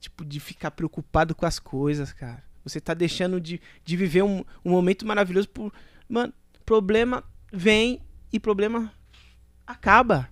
Tipo, 0.00 0.24
de 0.24 0.38
ficar 0.40 0.70
preocupado 0.70 1.34
com 1.34 1.46
as 1.46 1.58
coisas, 1.58 2.12
cara. 2.12 2.42
Você 2.64 2.80
tá 2.80 2.94
deixando 2.94 3.40
de, 3.40 3.60
de 3.84 3.96
viver 3.96 4.22
um, 4.22 4.44
um 4.64 4.70
momento 4.70 5.06
maravilhoso 5.06 5.48
por. 5.48 5.72
Mano, 6.08 6.32
problema 6.64 7.24
vem 7.52 8.02
e 8.32 8.40
problema 8.40 8.92
acaba. 9.66 10.28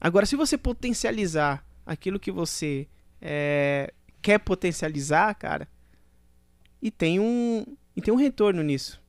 Agora, 0.00 0.26
se 0.26 0.36
você 0.36 0.56
potencializar 0.56 1.64
aquilo 1.84 2.20
que 2.20 2.30
você 2.30 2.86
é, 3.20 3.92
quer 4.22 4.38
potencializar, 4.38 5.34
cara, 5.34 5.68
e 6.80 6.90
tem 6.90 7.18
um, 7.20 7.64
e 7.96 8.00
tem 8.00 8.12
um 8.12 8.16
retorno 8.16 8.62
nisso. 8.62 9.00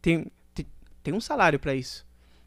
Tem, 0.00 0.26
tem, 0.52 0.66
tem 1.02 1.14
um 1.14 1.20
salário 1.20 1.58
para 1.58 1.74
isso, 1.74 2.06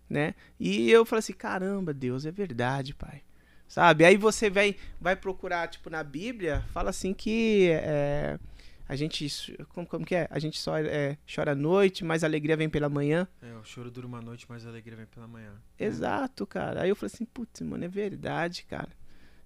né? 0.09 0.35
E 0.59 0.91
eu 0.91 1.05
falei 1.05 1.19
assim, 1.19 1.33
caramba, 1.33 1.93
Deus, 1.93 2.25
é 2.25 2.31
verdade, 2.31 2.93
pai. 2.93 3.21
Sabe? 3.67 4.05
Aí 4.05 4.15
você 4.15 4.49
vai, 4.49 4.75
vai 4.99 5.15
procurar, 5.15 5.67
tipo, 5.67 5.89
na 5.89 6.03
Bíblia, 6.03 6.63
fala 6.71 6.89
assim 6.89 7.13
que 7.13 7.69
é, 7.71 8.39
a 8.87 8.95
gente. 8.95 9.57
Como, 9.69 9.85
como 9.85 10.05
que 10.05 10.15
é? 10.15 10.27
A 10.31 10.39
gente 10.39 10.57
só 10.59 10.77
é, 10.77 11.17
chora 11.33 11.51
à 11.51 11.55
noite, 11.55 12.05
mas 12.05 12.23
a 12.23 12.27
alegria 12.27 12.55
vem 12.55 12.69
pela 12.69 12.87
manhã. 12.87 13.27
É, 13.41 13.53
o 13.55 13.65
choro 13.65 13.91
dura 13.91 14.07
uma 14.07 14.21
noite, 14.21 14.45
mas 14.47 14.65
a 14.65 14.69
alegria 14.69 14.95
vem 14.95 15.05
pela 15.05 15.27
manhã. 15.27 15.51
Exato, 15.77 16.47
cara. 16.47 16.83
Aí 16.83 16.89
eu 16.89 16.95
falei 16.95 17.11
assim, 17.13 17.25
putz, 17.25 17.59
mano, 17.61 17.83
é 17.83 17.89
verdade, 17.89 18.63
cara. 18.63 18.89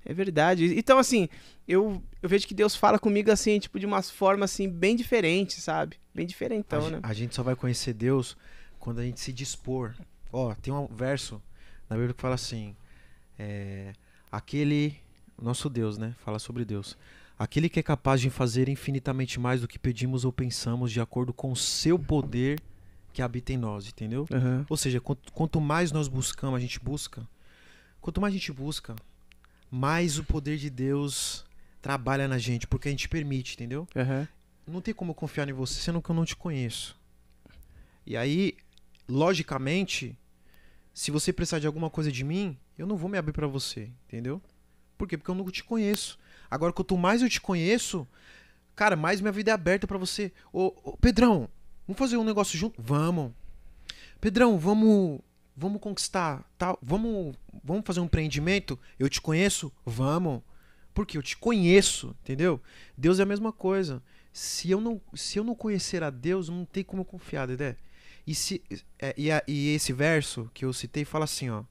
É 0.06 0.14
verdade. 0.14 0.78
Então, 0.78 0.98
assim, 0.98 1.30
eu, 1.68 2.02
eu 2.22 2.30
vejo 2.30 2.48
que 2.48 2.53
Deus 2.53 2.76
fala 2.76 2.98
comigo 2.98 3.32
assim, 3.32 3.60
tipo, 3.60 3.80
de 3.80 3.86
umas 3.86 4.10
formas 4.10 4.52
assim, 4.52 4.68
bem 4.69 4.95
diferentes, 4.95 5.64
sabe? 5.64 5.98
Bem 6.14 6.26
diferentão, 6.26 6.88
a, 6.88 6.90
né? 6.90 6.99
A 7.03 7.14
gente 7.14 7.36
só 7.36 7.44
vai 7.44 7.56
conhecer 7.56 7.94
Deus 7.94 8.36
quando 8.80 8.99
a 8.99 9.03
gente 9.03 9.19
se 9.19 9.32
dispor. 9.32 9.94
Ó, 10.32 10.53
tem 10.56 10.73
um 10.73 10.88
verso 10.88 11.41
na 11.90 11.95
Bíblia 11.95 12.14
que 12.14 12.22
fala 12.22 12.36
assim: 12.36 12.76
é, 13.38 13.94
aquele. 14.32 14.98
Nosso 15.41 15.68
Deus, 15.72 15.98
né? 15.98 16.14
Fala 16.23 16.38
sobre 16.38 16.64
Deus. 16.64 16.95
Aquele 17.40 17.68
que 17.68 17.80
é 17.80 17.84
capaz 17.84 18.22
de 18.22 18.30
fazer 18.30 18.69
infinitamente 18.69 19.40
mais 19.40 19.61
do 19.61 19.68
que 19.68 19.80
pedimos 19.80 20.23
ou 20.23 20.32
pensamos, 20.32 20.91
de 20.91 21.02
acordo 21.02 21.34
com 21.34 21.52
o 21.52 21.56
seu 21.56 21.98
poder 21.98 22.61
que 23.11 23.23
habita 23.23 23.52
em 23.52 23.57
nós, 23.57 23.88
entendeu? 23.88 24.28
Uhum. 24.32 24.64
Ou 24.69 24.78
seja, 24.78 25.02
quanto, 25.02 25.34
quanto 25.34 25.60
mais 25.60 25.91
nós 25.91 26.07
buscamos, 26.07 26.57
a 26.57 26.60
gente 26.60 26.80
busca. 26.80 27.28
Quanto 27.99 28.22
mais 28.22 28.34
a 28.34 28.38
gente 28.38 28.52
busca, 28.52 28.95
mais 29.72 30.19
o 30.19 30.23
poder 30.26 30.57
de 30.57 30.69
Deus 30.69 31.45
trabalha 31.81 32.27
na 32.27 32.38
gente, 32.38 32.68
porque 32.68 32.89
a 32.89 32.91
gente 32.91 33.07
permite, 33.07 33.53
entendeu? 33.53 33.88
Uhum. 33.95 34.27
Não 34.68 34.81
tem 34.81 34.93
como 34.93 35.11
eu 35.11 35.15
confiar 35.15 35.48
em 35.49 35.53
você 35.53 35.80
sendo 35.80 36.02
que 36.02 36.11
eu 36.11 36.15
não 36.15 36.26
te 36.26 36.35
conheço. 36.35 36.99
E 38.06 38.18
aí, 38.18 38.56
logicamente, 39.07 40.18
se 40.93 41.10
você 41.10 41.31
precisar 41.31 41.60
de 41.60 41.68
alguma 41.68 41.89
coisa 41.89 42.11
de 42.11 42.23
mim, 42.23 42.57
eu 42.77 42.85
não 42.85 42.98
vou 42.98 43.10
me 43.10 43.18
abrir 43.18 43.34
para 43.34 43.48
você, 43.48 43.89
entendeu? 44.07 44.41
Por 44.98 45.07
quê? 45.07 45.18
Porque 45.18 45.31
eu 45.31 45.35
não 45.35 45.49
te 45.49 45.64
conheço. 45.64 46.19
Agora, 46.49 46.73
quanto 46.73 46.98
mais 46.98 47.22
eu 47.22 47.30
te 47.30 47.39
conheço, 47.39 48.07
cara, 48.76 48.95
mais 48.95 49.22
minha 49.22 49.31
vida 49.31 49.52
é 49.52 49.53
aberta 49.53 49.88
para 49.88 49.98
você. 49.98 50.31
Ô, 50.52 50.73
ô, 50.84 50.98
Pedrão, 50.98 51.49
vamos 51.88 51.98
fazer 51.98 52.18
um 52.18 52.23
negócio 52.23 52.57
junto? 52.57 52.80
Vamos. 52.81 53.31
Pedrão, 54.19 54.60
vamos 54.60 55.22
vamos 55.61 55.79
conquistar, 55.79 56.43
tal, 56.57 56.77
vamos, 56.81 57.35
vamos 57.63 57.83
fazer 57.85 57.99
um 57.99 58.05
empreendimento? 58.05 58.79
Eu 58.97 59.07
te 59.07 59.21
conheço? 59.21 59.71
Vamos. 59.85 60.41
Porque 60.93 61.17
eu 61.17 61.21
te 61.21 61.38
conheço, 61.38 62.15
entendeu? 62.21 62.59
Deus 62.97 63.19
é 63.19 63.23
a 63.23 63.27
mesma 63.27 63.53
coisa. 63.53 64.01
Se 64.33 64.71
eu 64.71 64.81
não, 64.81 64.99
se 65.13 65.38
eu 65.38 65.43
não 65.43 65.53
conhecer 65.53 66.03
a 66.03 66.09
Deus, 66.09 66.49
não 66.49 66.65
tem 66.65 66.83
como 66.83 67.01
eu 67.01 67.05
confiar, 67.05 67.47
Dedé. 67.47 67.77
E, 68.25 68.33
se, 68.33 68.61
é, 68.99 69.13
e, 69.15 69.31
a, 69.31 69.43
e 69.47 69.75
esse 69.75 69.93
verso 69.93 70.49
que 70.53 70.65
eu 70.65 70.73
citei 70.73 71.05
fala 71.05 71.25
assim, 71.25 71.49
ó. 71.49 71.63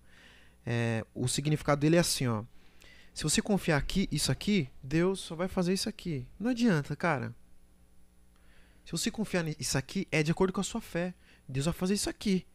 É, 0.64 1.04
o 1.14 1.26
significado 1.26 1.80
dele 1.80 1.96
é 1.96 2.00
assim, 2.00 2.28
ó. 2.28 2.44
Se 3.12 3.24
você 3.24 3.42
confiar 3.42 3.76
aqui, 3.76 4.08
isso 4.12 4.30
aqui, 4.30 4.70
Deus 4.82 5.20
só 5.20 5.34
vai 5.34 5.48
fazer 5.48 5.72
isso 5.72 5.88
aqui. 5.88 6.26
Não 6.38 6.50
adianta, 6.50 6.94
cara. 6.94 7.34
Se 8.84 8.92
você 8.92 9.10
confiar 9.10 9.42
nisso 9.42 9.76
aqui, 9.76 10.06
é 10.12 10.22
de 10.22 10.30
acordo 10.30 10.52
com 10.52 10.60
a 10.60 10.64
sua 10.64 10.80
fé. 10.80 11.12
Deus 11.48 11.66
vai 11.66 11.74
fazer 11.74 11.94
isso 11.94 12.08
aqui. 12.08 12.46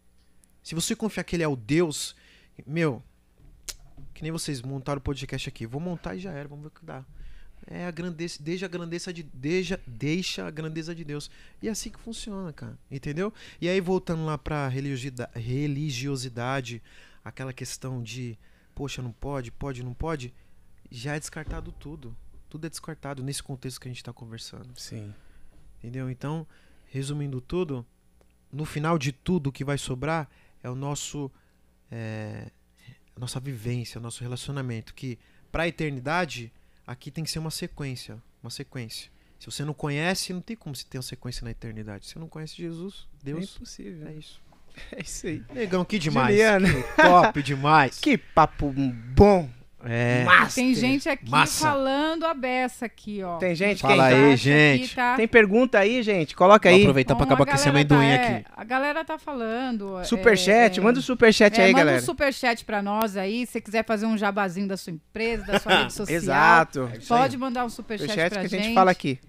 Se 0.65 0.73
você 0.73 0.95
confiar 0.95 1.23
que 1.23 1.35
ele 1.35 1.43
é 1.43 1.47
o 1.47 1.55
Deus, 1.55 2.15
meu, 2.65 3.03
que 4.15 4.23
nem 4.23 4.31
vocês 4.31 4.63
montaram 4.63 4.97
o 4.97 5.01
podcast 5.01 5.47
aqui, 5.47 5.67
vou 5.67 5.79
montar 5.79 6.15
e 6.15 6.19
já 6.19 6.31
era, 6.31 6.49
vamos 6.49 6.63
ver 6.63 6.69
o 6.69 6.71
que 6.71 6.83
dá. 6.83 7.05
É 7.67 7.85
a 7.85 7.91
grandeza, 7.91 8.39
deixa 8.41 8.65
a 8.65 8.67
grandeza 8.67 9.13
de 9.13 9.21
deixa, 9.21 9.79
deixa 9.85 10.47
a 10.47 10.49
grandeza 10.49 10.95
de 10.95 11.03
Deus. 11.03 11.29
E 11.61 11.67
é 11.67 11.71
assim 11.71 11.91
que 11.91 11.99
funciona, 11.99 12.51
cara. 12.51 12.75
Entendeu? 12.89 13.31
E 13.61 13.69
aí 13.69 13.79
voltando 13.79 14.25
lá 14.25 14.39
para 14.39 14.67
religiosidade, 14.67 16.81
aquela 17.23 17.53
questão 17.53 18.01
de, 18.01 18.35
poxa, 18.73 19.03
não 19.03 19.11
pode, 19.11 19.51
pode, 19.51 19.83
não 19.83 19.93
pode, 19.93 20.33
já 20.89 21.15
é 21.15 21.19
descartado 21.19 21.71
tudo. 21.73 22.17
Tudo 22.49 22.65
é 22.65 22.71
descartado 22.71 23.21
nesse 23.21 23.43
contexto 23.43 23.79
que 23.79 23.87
a 23.87 23.91
gente 23.91 24.01
está 24.01 24.11
conversando. 24.11 24.73
Sim. 24.79 25.13
Entendeu? 25.77 26.09
Então, 26.09 26.47
resumindo 26.87 27.39
tudo, 27.39 27.85
no 28.51 28.65
final 28.65 28.97
de 28.97 29.11
tudo 29.11 29.51
que 29.51 29.63
vai 29.63 29.77
sobrar 29.77 30.27
é 30.65 30.69
o 30.69 30.75
nosso 30.75 31.31
é, 31.91 32.49
a 33.15 33.19
nossa 33.19 33.39
vivência, 33.39 33.99
o 33.99 34.01
nosso 34.01 34.23
relacionamento, 34.23 34.93
que 34.93 35.19
para 35.51 35.63
a 35.63 35.67
eternidade 35.67 36.51
aqui 36.85 37.11
tem 37.11 37.23
que 37.23 37.29
ser 37.29 37.39
uma 37.39 37.51
sequência, 37.51 38.21
uma 38.41 38.49
sequência. 38.49 39.11
Se 39.39 39.45
você 39.45 39.63
não 39.63 39.73
conhece, 39.73 40.33
não 40.33 40.41
tem 40.41 40.55
como 40.55 40.75
se 40.75 40.85
ter 40.85 40.97
uma 40.97 41.03
sequência 41.03 41.43
na 41.43 41.51
eternidade. 41.51 42.05
Se 42.05 42.13
você 42.13 42.19
não 42.19 42.27
conhece 42.27 42.55
Jesus, 42.55 43.07
Deus, 43.23 43.41
é 43.41 43.55
impossível. 43.55 44.07
É 44.07 44.13
isso. 44.13 44.41
É 44.91 45.01
isso 45.01 45.27
aí. 45.27 45.43
Negão, 45.53 45.85
que 45.85 45.99
demais. 45.99 46.35
Juliana. 46.35 46.67
Que 46.67 47.01
top 47.01 47.43
demais. 47.43 47.99
Que 48.01 48.17
papo 48.17 48.73
bom. 48.73 49.49
É. 49.87 50.23
Master. 50.23 50.63
Tem 50.63 50.73
gente 50.73 51.07
aqui 51.07 51.29
Massa. 51.29 51.63
falando 51.67 52.25
a 52.25 52.33
beça 52.33 52.85
aqui, 52.87 53.21
ó. 53.23 53.37
Tem 53.37 53.53
gente 53.53 53.81
Fala 53.81 54.05
aí, 54.05 54.35
gente. 54.35 54.85
aqui 54.85 54.95
tá- 54.95 55.15
Tem 55.15 55.27
pergunta 55.27 55.77
aí, 55.79 56.01
gente? 56.01 56.35
Coloca 56.35 56.67
Vou 56.67 56.75
aí. 56.75 56.81
aproveitar 56.83 57.13
Bom, 57.13 57.17
para 57.19 57.25
acabar 57.27 57.45
com 57.49 57.55
esse 57.55 57.65
galera 57.65 57.87
tá- 57.87 57.95
amendoim 57.95 58.07
é, 58.11 58.37
aqui. 58.37 58.45
A 58.55 58.63
galera 58.63 59.05
tá 59.05 59.17
falando. 59.17 60.03
Superchat, 60.03 60.79
é, 60.79 60.83
manda 60.83 60.99
o 60.99 61.01
superchat 61.01 61.59
é, 61.59 61.65
aí, 61.65 61.71
manda 61.71 61.85
galera. 61.85 62.01
um 62.01 62.05
superchat 62.05 62.65
pra 62.65 62.81
nós 62.81 63.15
aí. 63.15 63.45
Se 63.45 63.53
você 63.53 63.61
quiser 63.61 63.85
fazer 63.85 64.05
um 64.05 64.17
jabazinho 64.17 64.67
da 64.67 64.75
sua 64.75 64.91
empresa, 64.93 65.43
da 65.45 65.59
sua 65.59 65.75
rede 65.77 65.93
social. 65.93 66.15
Exato. 66.17 66.89
Pode 67.07 67.37
mandar 67.37 67.63
um 67.65 67.69
superchat, 67.69 68.09
Superchat 68.09 68.29
pra 68.31 68.39
que 68.41 68.45
a 68.47 68.49
gente. 68.49 68.63
gente 68.65 68.73
fala 68.73 68.91
aqui. 68.91 69.19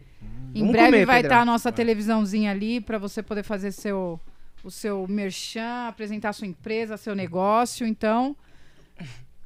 Em 0.55 0.61
Vamos 0.61 0.73
breve 0.73 0.91
comer, 0.93 1.05
vai 1.05 1.21
estar 1.21 1.41
a 1.41 1.45
nossa 1.45 1.71
televisãozinha 1.71 2.51
ali 2.51 2.81
pra 2.81 2.97
você 2.97 3.23
poder 3.23 3.43
fazer 3.43 3.73
seu, 3.73 4.19
o 4.65 4.71
seu 4.71 5.07
merchan, 5.07 5.89
apresentar 5.89 6.33
sua 6.33 6.47
empresa, 6.47 6.97
seu 6.97 7.15
negócio. 7.15 7.87
Então, 7.87 8.35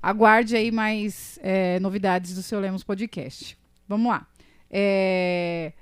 aguarde 0.02 0.56
aí 0.56 0.70
mais 0.70 1.38
é, 1.42 1.78
novidades 1.80 2.34
do 2.34 2.42
seu 2.42 2.58
Lemos 2.60 2.82
Podcast. 2.84 3.56
Vamos 3.88 4.10
lá. 4.10 4.26
É, 4.70 5.72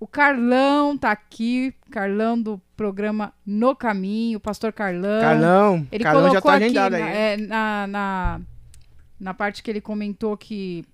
O 0.00 0.06
Carlão 0.06 0.96
tá 0.98 1.10
aqui, 1.12 1.72
Carlão 1.90 2.40
do 2.40 2.60
programa 2.76 3.32
No 3.46 3.74
Caminho, 3.76 4.38
o 4.38 4.40
pastor 4.40 4.72
Carlão. 4.72 5.20
Carlão. 5.20 5.86
Ele 5.92 6.02
Carlão 6.04 6.32
já 6.32 6.40
colocou 6.40 6.50
tá 6.50 6.56
aqui 6.56 6.64
agendado 6.64 6.98
na, 6.98 7.04
aí. 7.06 7.16
é, 7.16 7.36
na, 7.36 7.86
na, 7.86 8.40
na 9.20 9.34
parte 9.34 9.62
que 9.62 9.70
ele 9.70 9.80
comentou 9.80 10.36
que 10.36 10.84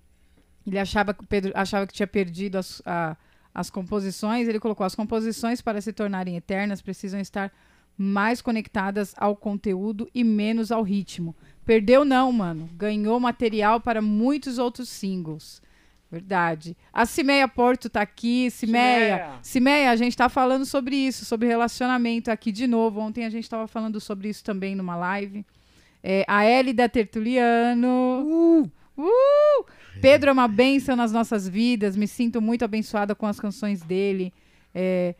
ele 0.65 0.77
achava 0.77 1.13
que 1.13 1.25
Pedro 1.25 1.51
achava 1.55 1.87
que 1.87 1.93
tinha 1.93 2.05
perdido 2.07 2.57
as, 2.57 2.81
a- 2.85 3.17
as 3.53 3.69
composições. 3.69 4.47
Ele 4.47 4.59
colocou 4.59 4.85
as 4.85 4.93
composições 4.95 5.59
para 5.61 5.81
se 5.81 5.91
tornarem 5.91 6.35
eternas 6.37 6.81
precisam 6.81 7.19
estar 7.19 7.51
mais 7.97 8.41
conectadas 8.41 9.13
ao 9.17 9.35
conteúdo 9.35 10.09
e 10.13 10.23
menos 10.23 10.71
ao 10.71 10.83
ritmo. 10.83 11.35
Perdeu 11.65 12.03
não, 12.03 12.31
mano. 12.31 12.69
Ganhou 12.73 13.19
material 13.19 13.79
para 13.79 14.01
muitos 14.01 14.57
outros 14.57 14.89
singles. 14.89 15.61
Verdade. 16.11 16.75
A 16.91 17.05
Cimeia 17.05 17.47
Porto 17.47 17.89
tá 17.89 18.01
aqui. 18.01 18.51
Cimeia. 18.51 19.35
Cimeia. 19.41 19.91
A 19.91 19.95
gente 19.95 20.17
tá 20.17 20.27
falando 20.27 20.65
sobre 20.65 20.95
isso, 20.95 21.23
sobre 21.23 21.47
relacionamento 21.47 22.29
aqui 22.29 22.51
de 22.51 22.67
novo. 22.67 22.99
Ontem 22.99 23.25
a 23.25 23.29
gente 23.29 23.49
tava 23.49 23.67
falando 23.67 23.99
sobre 24.01 24.27
isso 24.27 24.43
também 24.43 24.75
numa 24.75 24.95
live. 24.95 25.45
É, 26.03 26.25
a 26.27 26.45
Elida 26.45 26.89
Tertuliano. 26.89 28.69
Uh! 28.97 29.65
Pedro 30.01 30.29
é 30.31 30.33
uma 30.33 30.47
bênção 30.47 30.95
nas 30.97 31.13
nossas 31.13 31.47
vidas. 31.47 31.95
Me 31.95 32.07
sinto 32.07 32.41
muito 32.41 32.65
abençoada 32.65 33.15
com 33.15 33.25
as 33.25 33.39
canções 33.39 33.81
dele. 33.81 34.33
É, 34.75 35.15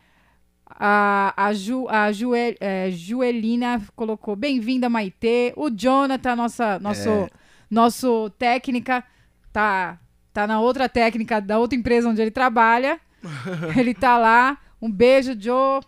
a, 0.79 1.33
a, 1.35 1.53
Ju, 1.53 1.87
a 1.89 2.11
Juel- 2.11 2.55
é, 2.59 2.89
Joelina 2.91 3.81
colocou 3.95 4.35
bem-vinda, 4.35 4.89
Maitê. 4.89 5.53
O 5.55 5.69
Jonathan, 5.69 6.35
nossa, 6.35 6.79
nosso, 6.79 7.09
É. 7.09 7.29
nosso 7.69 8.29
técnica, 8.37 9.03
tá, 9.53 9.99
tá 10.33 10.45
na 10.47 10.59
outra 10.59 10.87
técnica 10.89 11.39
da 11.41 11.57
outra 11.59 11.77
empresa 11.77 12.09
onde 12.09 12.21
ele 12.21 12.31
trabalha. 12.31 12.99
ele 13.77 13.93
tá 13.93 14.17
lá. 14.17 14.57
Um 14.81 14.89
beijo, 14.91 15.35
Joe. 15.39 15.81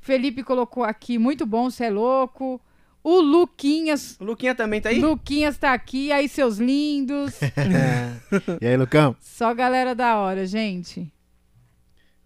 Felipe 0.00 0.42
colocou 0.42 0.84
aqui, 0.84 1.18
muito 1.18 1.44
bom, 1.44 1.68
você 1.70 1.84
é 1.84 1.90
louco. 1.90 2.60
O 3.02 3.20
Luquinhas, 3.20 4.16
O 4.20 4.24
Luquinha 4.24 4.54
também 4.54 4.80
tá 4.80 4.88
aí? 4.90 4.98
Luquinhas 5.00 5.56
tá 5.56 5.72
aqui, 5.72 6.10
aí 6.12 6.28
seus 6.28 6.58
lindos. 6.58 7.38
E 8.60 8.66
aí, 8.66 8.76
Lucão? 8.76 9.16
Só 9.20 9.52
galera 9.54 9.94
da 9.94 10.16
hora, 10.18 10.46
gente. 10.46 11.10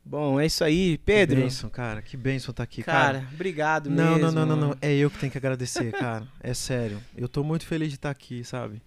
Bom, 0.05 0.41
é 0.41 0.47
isso 0.47 0.65
aí. 0.65 0.99
Pedro. 0.99 1.47
Que 1.49 1.71
cara. 1.71 2.03
Que 2.03 2.17
bênção 2.17 2.53
tá 2.53 2.63
aqui, 2.63 2.83
cara. 2.83 3.21
Cara, 3.21 3.29
obrigado 3.33 3.89
Não, 3.89 4.17
mesmo. 4.17 4.33
não, 4.33 4.47
não, 4.47 4.57
não, 4.57 4.69
não. 4.69 4.77
É 4.81 4.93
eu 4.93 5.11
que 5.11 5.19
tenho 5.19 5.31
que 5.31 5.39
agradecer, 5.39 5.93
cara. 5.93 6.27
É 6.41 6.53
sério. 6.53 7.01
Eu 7.17 7.29
tô 7.29 7.45
muito 7.45 7.65
feliz 7.65 7.89
de 7.89 7.95
estar 7.95 8.11
aqui, 8.11 8.43
sabe? 8.45 8.83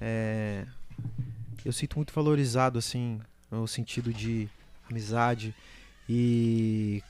É... 0.00 0.66
Eu 1.64 1.72
sinto 1.72 1.96
muito 1.96 2.12
valorizado, 2.12 2.78
assim, 2.78 3.20
no 3.50 3.66
sentido 3.66 4.12
de 4.12 4.48
amizade. 4.90 5.54
E, 6.08 7.02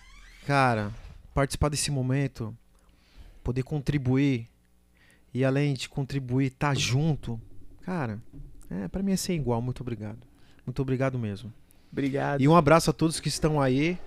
cara, 0.47 0.93
participar 1.35 1.69
desse 1.69 1.91
momento, 1.91 2.57
poder 3.43 3.63
contribuir 3.63 4.49
e 5.33 5.45
além 5.45 5.75
de 5.75 5.89
contribuir, 5.89 6.47
estar 6.47 6.69
tá 6.69 6.75
junto, 6.75 7.39
cara, 7.83 8.19
é, 8.71 8.89
para 8.89 9.03
mim 9.03 9.13
é 9.13 9.17
ser 9.17 9.35
igual. 9.35 9.61
Muito 9.61 9.83
obrigado. 9.83 10.19
Muito 10.65 10.81
obrigado 10.81 11.19
mesmo. 11.19 11.53
Obrigado. 11.97 12.43
E 12.43 12.47
um 12.47 12.55
abraço 12.55 12.91
a 12.91 12.93
todos 12.93 13.19
que 13.19 13.29
estão 13.29 13.59
aí. 13.59 13.99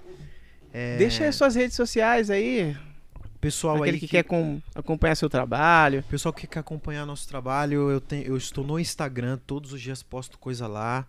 É... 0.71 0.95
Deixa 0.97 1.23
aí 1.23 1.33
suas 1.33 1.55
redes 1.55 1.75
sociais 1.75 2.29
aí. 2.29 2.77
Pessoal 3.41 3.77
Aquele 3.77 3.95
aí 3.95 3.99
que, 3.99 4.05
que 4.05 4.11
quer 4.11 4.23
com, 4.23 4.61
acompanhar 4.75 5.15
seu 5.15 5.27
trabalho. 5.27 6.03
Pessoal 6.03 6.31
que 6.31 6.45
quer 6.45 6.59
acompanhar 6.59 7.03
nosso 7.07 7.27
trabalho, 7.27 7.89
eu, 7.89 7.99
tenho, 7.99 8.27
eu 8.27 8.37
estou 8.37 8.63
no 8.63 8.79
Instagram, 8.79 9.39
todos 9.47 9.73
os 9.73 9.81
dias 9.81 10.03
posto 10.03 10.37
coisa 10.37 10.67
lá. 10.67 11.07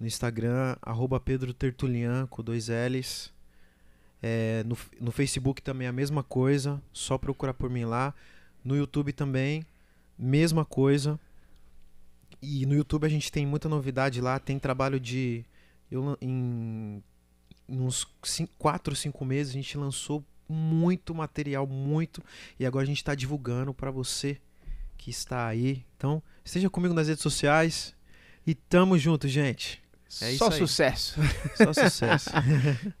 No 0.00 0.06
Instagram, 0.06 0.76
arroba 0.80 1.20
Pedro 1.20 1.52
Tertulian, 1.52 2.26
com 2.28 2.42
dois 2.42 2.68
L's. 2.68 3.30
É, 4.22 4.64
no, 4.64 4.78
no 4.98 5.12
Facebook 5.12 5.60
também 5.60 5.86
a 5.86 5.92
mesma 5.92 6.22
coisa, 6.22 6.80
só 6.90 7.18
procurar 7.18 7.52
por 7.52 7.68
mim 7.68 7.84
lá. 7.84 8.14
No 8.64 8.74
YouTube 8.74 9.12
também, 9.12 9.62
mesma 10.18 10.64
coisa. 10.64 11.20
E 12.40 12.64
no 12.64 12.74
YouTube 12.74 13.04
a 13.04 13.10
gente 13.10 13.30
tem 13.30 13.44
muita 13.44 13.68
novidade 13.68 14.22
lá, 14.22 14.38
tem 14.38 14.58
trabalho 14.58 14.98
de. 14.98 15.44
Eu, 15.94 16.18
em, 16.20 17.02
em 17.68 17.80
uns 17.80 18.06
4, 18.58 18.96
5 18.96 19.24
meses 19.24 19.52
a 19.52 19.54
gente 19.54 19.78
lançou 19.78 20.24
muito 20.48 21.14
material, 21.14 21.66
muito. 21.66 22.22
E 22.58 22.66
agora 22.66 22.82
a 22.82 22.86
gente 22.86 22.98
está 22.98 23.14
divulgando 23.14 23.72
para 23.72 23.90
você 23.90 24.38
que 24.96 25.10
está 25.10 25.46
aí. 25.46 25.84
Então, 25.96 26.22
esteja 26.44 26.68
comigo 26.68 26.94
nas 26.94 27.08
redes 27.08 27.22
sociais. 27.22 27.94
E 28.46 28.54
tamo 28.54 28.98
junto, 28.98 29.28
gente. 29.28 29.82
É 30.20 30.32
Só 30.36 30.50
sucesso. 30.50 31.20
Só 31.54 31.72
sucesso. 31.72 32.30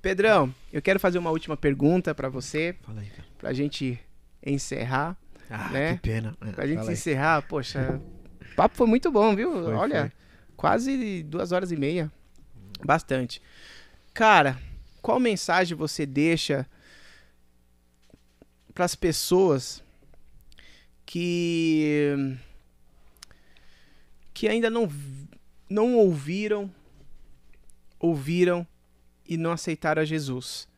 Pedrão, 0.00 0.54
eu 0.72 0.80
quero 0.80 1.00
fazer 1.00 1.18
uma 1.18 1.30
última 1.30 1.56
pergunta 1.56 2.14
para 2.14 2.28
você. 2.28 2.76
Fala 2.82 3.00
aí, 3.00 3.08
cara. 3.10 3.28
Pra 3.38 3.52
gente 3.52 3.98
encerrar. 4.44 5.16
Ah, 5.50 5.68
né? 5.70 5.94
que 5.94 6.00
pena. 6.00 6.36
É, 6.40 6.52
pra 6.52 6.66
gente 6.66 6.90
encerrar, 6.90 7.42
poxa, 7.42 8.00
o 8.52 8.54
papo 8.54 8.76
foi 8.76 8.86
muito 8.86 9.10
bom, 9.10 9.36
viu? 9.36 9.52
Foi, 9.52 9.74
Olha, 9.74 10.00
foi. 10.02 10.12
quase 10.56 11.22
duas 11.24 11.52
horas 11.52 11.70
e 11.70 11.76
meia. 11.76 12.10
Bastante. 12.82 13.42
Cara, 14.12 14.58
qual 15.02 15.20
mensagem 15.20 15.76
você 15.76 16.06
deixa 16.06 16.66
para 18.72 18.84
as 18.84 18.94
pessoas 18.94 19.82
que 21.04 22.16
que 24.32 24.48
ainda 24.48 24.70
não 24.70 24.88
não 25.68 25.94
ouviram 25.96 26.72
ouviram 27.98 28.66
e 29.26 29.36
não 29.36 29.52
aceitaram 29.52 30.02
a 30.02 30.04
Jesus? 30.04 30.68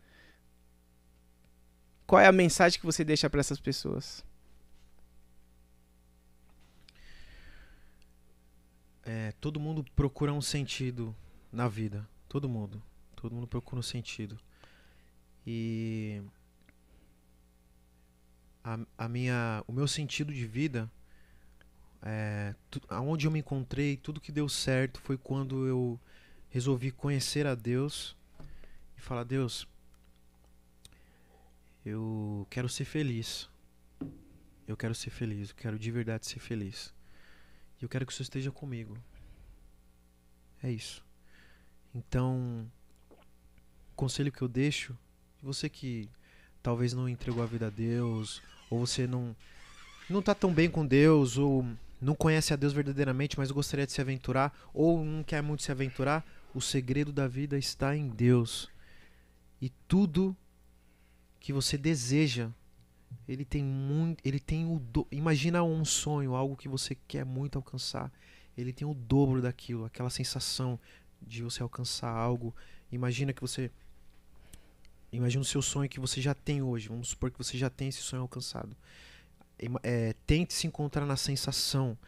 Qual 2.06 2.20
é 2.20 2.27
a 2.27 2.32
mensagem 2.32 2.78
que 2.78 2.86
você 2.86 3.05
deixa 3.05 3.28
para 3.28 3.40
essas 3.40 3.59
pessoas? 3.59 4.24
É, 9.05 9.32
todo 9.40 9.60
mundo 9.60 9.85
procura 9.94 10.32
um 10.32 10.43
sentido 10.43 11.14
na 11.52 11.68
vida. 11.68 12.09
Todo 12.28 12.48
mundo. 12.48 12.82
Todo 13.14 13.35
mundo 13.35 13.47
procura 13.47 13.81
um 13.81 13.82
sentido. 13.82 14.39
E 15.47 16.23
a, 18.62 18.78
a 18.98 19.09
minha, 19.09 19.62
o 19.66 19.73
meu 19.73 19.86
sentido 19.86 20.32
de 20.35 20.44
vida, 20.47 20.90
é, 22.02 22.55
tu, 22.70 22.81
aonde 22.89 23.27
eu 23.27 23.31
me 23.31 23.39
encontrei, 23.39 23.97
tudo 23.97 24.20
que 24.20 24.32
deu 24.32 24.48
certo 24.48 25.01
foi 25.01 25.16
quando 25.16 25.66
eu 25.66 26.01
resolvi 26.51 26.90
conhecer 26.90 27.47
a 27.47 27.55
Deus 27.55 28.16
e 28.97 29.01
falar: 29.01 29.23
Deus, 29.23 29.68
eu 31.85 32.44
quero 32.51 32.68
ser 32.68 32.85
feliz. 32.85 33.48
Eu 34.66 34.77
quero 34.77 34.94
ser 34.97 35.10
feliz. 35.10 35.51
Eu 35.51 35.55
quero 35.55 35.78
de 35.78 35.90
verdade 35.93 36.27
ser 36.27 36.40
feliz. 36.40 36.93
E 37.81 37.85
eu 37.85 37.89
quero 37.89 38.05
que 38.05 38.12
o 38.12 38.16
Senhor 38.16 38.24
esteja 38.24 38.51
comigo. 38.51 38.98
É 40.60 40.70
isso. 40.70 41.06
Então, 41.97 42.70
o 43.93 43.97
conselho 43.97 44.31
que 44.31 44.43
eu 44.43 44.48
deixo, 44.48 44.94
você 45.43 45.66
que 45.66 46.10
talvez 46.62 46.93
não 46.93 47.09
entregou 47.09 47.43
a 47.43 47.47
vida 47.47 47.68
a 47.68 47.70
Deus, 47.70 48.43
ou 48.68 48.86
você 48.86 49.06
não 49.06 49.35
não 50.09 50.20
tá 50.20 50.35
tão 50.35 50.52
bem 50.52 50.70
com 50.70 50.86
Deus, 50.86 51.39
ou 51.39 51.64
não 52.01 52.14
conhece 52.14 52.52
a 52.52 52.56
Deus 52.56 52.74
verdadeiramente, 52.74 53.39
mas 53.39 53.51
gostaria 53.51 53.86
de 53.86 53.93
se 53.93 54.01
aventurar, 54.01 54.56
ou 54.74 55.02
não 55.02 55.24
quer 55.24 55.43
muito 55.43 55.62
se 55.62 55.73
aventurar, 55.73 56.24
o 56.55 56.60
segredo 56.60 57.12
da 57.12 57.27
vida 57.27 57.59
está 57.59 57.97
em 57.97 58.09
Deus. 58.09 58.68
E 59.60 59.70
tudo 59.89 60.36
que 61.40 61.52
você 61.52 61.78
deseja, 61.78 62.51
ele 63.27 63.44
tem 63.44 63.64
muito, 63.64 64.20
ele 64.23 64.39
tem 64.39 64.66
o 64.66 64.78
do, 64.78 65.06
imagina 65.10 65.62
um 65.62 65.85
sonho, 65.85 66.35
algo 66.35 66.56
que 66.56 66.68
você 66.68 66.94
quer 67.09 67.24
muito 67.24 67.56
alcançar, 67.56 68.12
ele 68.56 68.73
tem 68.73 68.86
o 68.86 68.94
dobro 68.94 69.40
daquilo, 69.40 69.86
aquela 69.86 70.10
sensação 70.10 70.78
de 71.27 71.43
você 71.43 71.62
alcançar 71.62 72.11
algo. 72.11 72.55
Imagina 72.90 73.32
que 73.32 73.40
você 73.40 73.70
imagina 75.12 75.43
o 75.43 75.44
seu 75.44 75.62
sonho 75.62 75.89
que 75.89 76.01
você 76.01 76.20
já 76.20 76.35
tem 76.35 76.62
hoje. 76.62 76.89
Vamos 76.89 77.09
supor 77.09 77.31
que 77.31 77.39
você 77.39 77.59
já 77.59 77.69
tem 77.69 77.89
esse 77.89 78.01
sonho 78.01 78.23
alcançado. 78.23 78.77
É, 79.82 80.15
tente 80.27 80.55
se 80.55 80.66
encontrar 80.66 81.07
na 81.07 81.16
sensação. 81.16 81.98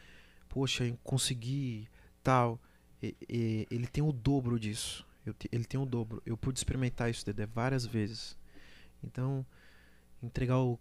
Poxa, 0.48 0.84
consegui 1.02 1.88
tal. 2.22 2.60
E, 3.02 3.14
e, 3.28 3.66
ele 3.70 3.86
tem 3.86 4.04
o 4.04 4.12
dobro 4.12 4.58
disso. 4.58 5.06
Te, 5.38 5.48
ele 5.52 5.64
tem 5.64 5.80
o 5.80 5.86
dobro. 5.86 6.22
Eu 6.24 6.36
pude 6.36 6.58
experimentar 6.58 7.10
isso, 7.10 7.24
Dedé, 7.24 7.46
várias 7.46 7.84
vezes. 7.84 8.36
Então, 9.02 9.44
entregar 10.22 10.58
o, 10.58 10.78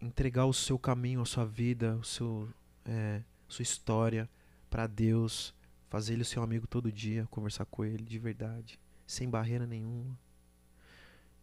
entregar 0.00 0.46
o 0.46 0.52
seu 0.52 0.78
caminho, 0.78 1.20
a 1.20 1.26
sua 1.26 1.44
vida, 1.44 1.96
o 1.96 2.04
seu, 2.04 2.48
é, 2.84 3.22
sua 3.48 3.62
história 3.62 4.28
para 4.68 4.86
Deus, 4.86 5.54
fazer 5.90 6.14
ele 6.14 6.22
o 6.22 6.24
seu 6.24 6.42
amigo 6.42 6.66
todo 6.66 6.90
dia, 6.90 7.26
conversar 7.30 7.64
com 7.66 7.84
ele 7.84 8.04
de 8.04 8.18
verdade, 8.18 8.78
sem 9.06 9.28
barreira 9.28 9.66
nenhuma. 9.66 10.16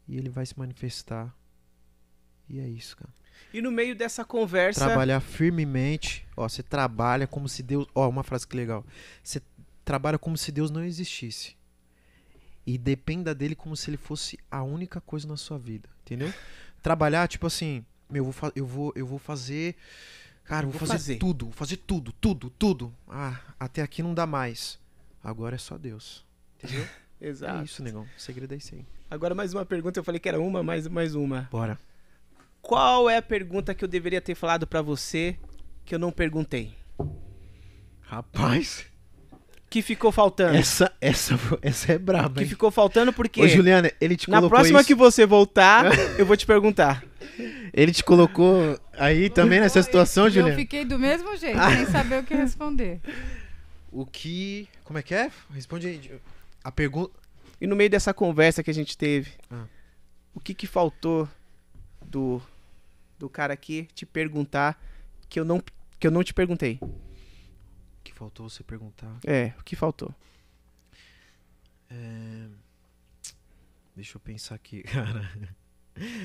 E 0.07 0.15
ele 0.15 0.29
vai 0.29 0.45
se 0.45 0.57
manifestar. 0.57 1.35
E 2.49 2.59
é 2.59 2.67
isso, 2.67 2.95
cara. 2.95 3.13
E 3.53 3.61
no 3.61 3.69
meio 3.69 3.93
dessa 3.93 4.23
conversa. 4.23 4.85
Trabalhar 4.85 5.19
firmemente. 5.19 6.25
Ó, 6.35 6.47
você 6.47 6.63
trabalha 6.63 7.27
como 7.27 7.49
se 7.49 7.61
Deus. 7.61 7.85
Ó, 7.93 8.07
uma 8.07 8.23
frase 8.23 8.47
que 8.47 8.55
legal. 8.55 8.85
Você 9.21 9.41
trabalha 9.83 10.17
como 10.17 10.37
se 10.37 10.49
Deus 10.49 10.71
não 10.71 10.83
existisse. 10.83 11.57
E 12.65 12.77
dependa 12.77 13.35
dele 13.35 13.53
como 13.53 13.75
se 13.75 13.89
ele 13.89 13.97
fosse 13.97 14.39
a 14.49 14.63
única 14.63 15.01
coisa 15.01 15.27
na 15.27 15.35
sua 15.35 15.59
vida. 15.59 15.89
Entendeu? 16.01 16.33
Trabalhar, 16.81 17.27
tipo 17.27 17.45
assim, 17.45 17.85
meu, 18.09 18.25
eu 18.25 18.31
vou, 18.31 18.51
eu 18.55 18.65
vou, 18.65 18.93
eu 18.95 19.05
vou 19.05 19.19
fazer. 19.19 19.75
Cara, 20.47 20.63
vou, 20.63 20.71
vou 20.71 20.79
fazer, 20.79 20.93
fazer, 20.93 21.15
tudo, 21.17 21.45
vou 21.45 21.53
fazer 21.53 21.77
tudo, 21.77 22.11
tudo, 22.13 22.49
tudo. 22.51 22.93
Ah, 23.07 23.37
até 23.59 23.81
aqui 23.81 24.01
não 24.01 24.13
dá 24.13 24.25
mais. 24.25 24.79
Agora 25.23 25.55
é 25.55 25.59
só 25.59 25.77
Deus. 25.77 26.25
Entendeu? 26.63 26.85
Exato. 27.21 27.61
É 27.61 27.63
isso, 27.65 27.83
negão. 27.83 28.03
O 28.17 28.19
segredo 28.21 28.53
é 28.53 28.57
isso 28.57 28.73
aí. 28.73 28.85
Agora 29.11 29.35
mais 29.35 29.53
uma 29.53 29.65
pergunta, 29.65 29.99
eu 29.99 30.03
falei 30.03 30.19
que 30.19 30.27
era 30.29 30.39
uma, 30.39 30.63
mais, 30.63 30.87
mais 30.87 31.15
uma. 31.15 31.47
Bora. 31.51 31.77
Qual 32.61 33.09
é 33.09 33.17
a 33.17 33.21
pergunta 33.21 33.73
que 33.75 33.83
eu 33.83 33.87
deveria 33.87 34.21
ter 34.21 34.35
falado 34.35 34.65
para 34.65 34.81
você 34.81 35.37
que 35.85 35.93
eu 35.95 35.99
não 35.99 36.11
perguntei? 36.11 36.73
Rapaz. 38.01 38.85
Que 39.69 39.81
ficou 39.81 40.11
faltando. 40.13 40.55
Essa, 40.57 40.91
essa, 41.01 41.37
essa 41.61 41.91
é 41.91 41.97
braba, 41.97 42.35
Que 42.35 42.43
hein? 42.43 42.49
ficou 42.49 42.71
faltando 42.71 43.11
porque. 43.11 43.41
Ô, 43.41 43.47
Juliana, 43.47 43.91
ele 43.99 44.15
te 44.15 44.29
Na 44.29 44.41
próxima 44.47 44.79
isso- 44.79 44.87
que 44.87 44.95
você 44.95 45.25
voltar, 45.25 45.85
eu 46.17 46.25
vou 46.25 46.37
te 46.37 46.45
perguntar. 46.45 47.03
Ele 47.73 47.91
te 47.91 48.03
colocou 48.03 48.79
aí 48.93 49.29
também 49.29 49.59
nessa 49.59 49.81
situação, 49.83 50.25
eu, 50.25 50.29
Juliana? 50.31 50.53
Eu 50.53 50.55
fiquei 50.57 50.85
do 50.85 50.97
mesmo 50.99 51.35
jeito, 51.37 51.57
Ah. 51.59 51.75
sem 51.75 51.85
saber 51.87 52.19
o 52.21 52.23
que 52.23 52.33
responder. 52.35 52.99
O 53.91 54.05
que. 54.05 54.67
Como 54.83 54.97
é 54.99 55.01
que 55.03 55.13
é? 55.15 55.31
Responde 55.53 55.87
aí. 55.87 56.21
A 56.63 56.71
pergunta. 56.71 57.11
E 57.59 57.65
no 57.67 57.75
meio 57.75 57.89
dessa 57.89 58.13
conversa 58.13 58.61
que 58.63 58.69
a 58.69 58.73
gente 58.73 58.97
teve, 58.97 59.31
Ah. 59.51 59.65
o 60.33 60.39
que 60.39 60.53
que 60.53 60.67
faltou 60.67 61.27
do 62.05 62.41
do 63.19 63.27
cara 63.29 63.53
aqui 63.53 63.87
te 63.95 64.05
perguntar 64.05 64.79
que 65.27 65.39
eu 65.39 65.45
não 65.45 65.61
que 65.99 66.05
eu 66.05 66.11
não 66.11 66.23
te 66.23 66.33
perguntei? 66.33 66.79
Que 68.03 68.13
faltou 68.13 68.47
você 68.49 68.63
perguntar. 68.63 69.11
É, 69.25 69.53
o 69.59 69.63
que 69.63 69.75
faltou? 69.75 70.13
É... 71.89 72.47
Deixa 73.95 74.15
eu 74.17 74.19
pensar 74.21 74.55
aqui, 74.55 74.83
cara. 74.85 75.29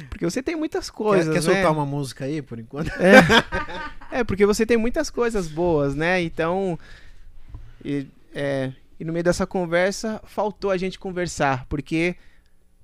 Porque 0.09 0.25
você 0.25 0.43
tem 0.43 0.57
muitas 0.57 0.91
coisas, 0.91 1.27
quer, 1.27 1.41
quer 1.41 1.49
né? 1.49 1.55
soltar 1.55 1.73
uma 1.73 1.87
música 1.87 2.25
aí, 2.25 2.43
por 2.43 2.59
enquanto? 2.59 2.91
É, 4.15 4.23
porque 4.23 4.45
você 4.45 4.67
tem 4.67 4.77
muitas 4.77 5.09
coisas 5.09 5.49
boas, 5.49 5.95
né? 5.95 6.21
Então, 6.21 6.79
e, 7.83 8.07
é, 8.35 8.71
e 9.01 9.07
no 9.07 9.11
meio 9.11 9.25
dessa 9.25 9.47
conversa, 9.47 10.21
faltou 10.27 10.71
a 10.71 10.77
gente 10.77 10.99
conversar, 10.99 11.65
porque 11.65 12.15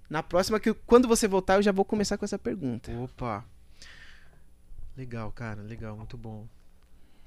na 0.08 0.22
próxima, 0.22 0.58
que 0.58 0.72
quando 0.72 1.06
você 1.06 1.28
voltar, 1.28 1.56
eu 1.56 1.62
já 1.62 1.70
vou 1.70 1.84
começar 1.84 2.16
com 2.16 2.24
essa 2.24 2.38
pergunta. 2.38 2.90
Opa. 2.92 3.44
Legal, 4.96 5.30
cara. 5.32 5.60
Legal. 5.60 5.96
Muito 5.96 6.16
bom. 6.16 6.46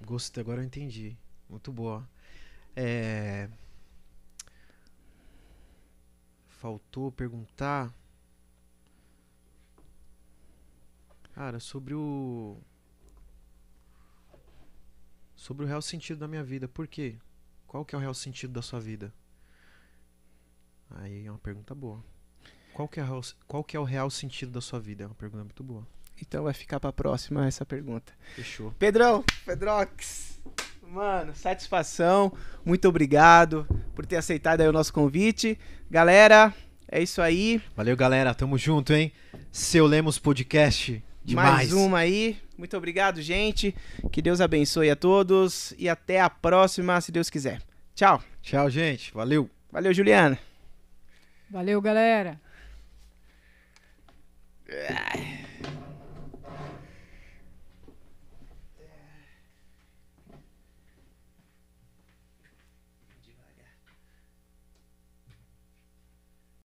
Gostei. 0.04 0.42
Agora 0.42 0.62
eu 0.62 0.66
entendi. 0.66 1.16
Muito 1.48 1.72
boa. 1.72 2.08
É... 2.76 3.48
faltou 6.48 7.12
perguntar. 7.12 7.94
Cara, 11.42 11.60
sobre 11.60 11.96
o. 11.96 12.56
Sobre 15.36 15.66
o 15.66 15.68
real 15.68 15.82
sentido 15.82 16.20
da 16.20 16.28
minha 16.28 16.44
vida. 16.44 16.68
Por 16.68 16.88
quê? 16.88 17.16
Qual 17.66 17.84
que 17.84 17.96
é 17.96 17.98
o 17.98 18.02
real 18.02 18.14
sentido 18.14 18.54
da 18.54 18.62
sua 18.62 18.80
vida? 18.80 19.12
Aí 20.92 21.26
é 21.26 21.32
uma 21.32 21.40
pergunta 21.40 21.74
boa. 21.74 22.06
Qual 22.76 22.88
que 22.88 23.00
é, 23.00 23.04
o 23.04 23.08
real- 23.08 23.22
qual 23.48 23.64
que 23.64 23.76
é 23.76 23.80
o 23.80 23.84
real 23.84 24.08
sentido 24.12 24.52
da 24.52 24.62
sua 24.62 24.80
vida? 24.80 25.04
É 25.04 25.08
uma 25.08 25.16
pergunta 25.16 25.44
muito 25.44 25.64
boa. 25.64 25.88
Então 26.22 26.44
vai 26.44 26.54
ficar 26.54 26.80
pra 26.80 26.94
próxima 26.94 27.48
essa 27.48 27.66
pergunta. 27.66 28.14
Fechou. 28.36 28.72
Pedrão, 28.78 29.24
Pedrox, 29.44 30.40
mano, 30.84 31.34
satisfação. 31.34 32.32
Muito 32.64 32.88
obrigado 32.88 33.66
por 33.96 34.06
ter 34.06 34.18
aceitado 34.18 34.62
aí 34.62 34.68
o 34.68 34.72
nosso 34.72 34.94
convite. 34.94 35.58
Galera, 35.90 36.54
é 36.88 37.02
isso 37.02 37.20
aí. 37.20 37.60
Valeu, 37.76 37.98
galera. 37.98 38.32
Tamo 38.36 38.60
junto, 38.60 38.94
hein? 38.94 39.12
Seu 39.52 39.88
Lemos 39.88 40.20
Podcast. 40.20 41.04
Demais. 41.32 41.72
Mais 41.72 41.74
uma 41.74 42.00
aí. 42.00 42.38
Muito 42.58 42.78
obrigado, 42.78 43.22
gente. 43.22 43.76
Que 44.12 44.22
Deus 44.22 44.40
abençoe 44.40 44.90
a 44.90 44.96
todos 44.96 45.74
e 45.78 45.90
até 45.90 46.22
a 46.22 46.30
próxima, 46.30 47.00
se 47.02 47.12
Deus 47.12 47.30
quiser. 47.30 47.62
Tchau. 47.96 48.22
Tchau, 48.42 48.70
gente. 48.70 49.14
Valeu. 49.14 49.50
Valeu, 49.72 49.94
Juliana. 49.94 50.38
Valeu, 51.50 51.82
galera. 51.82 52.40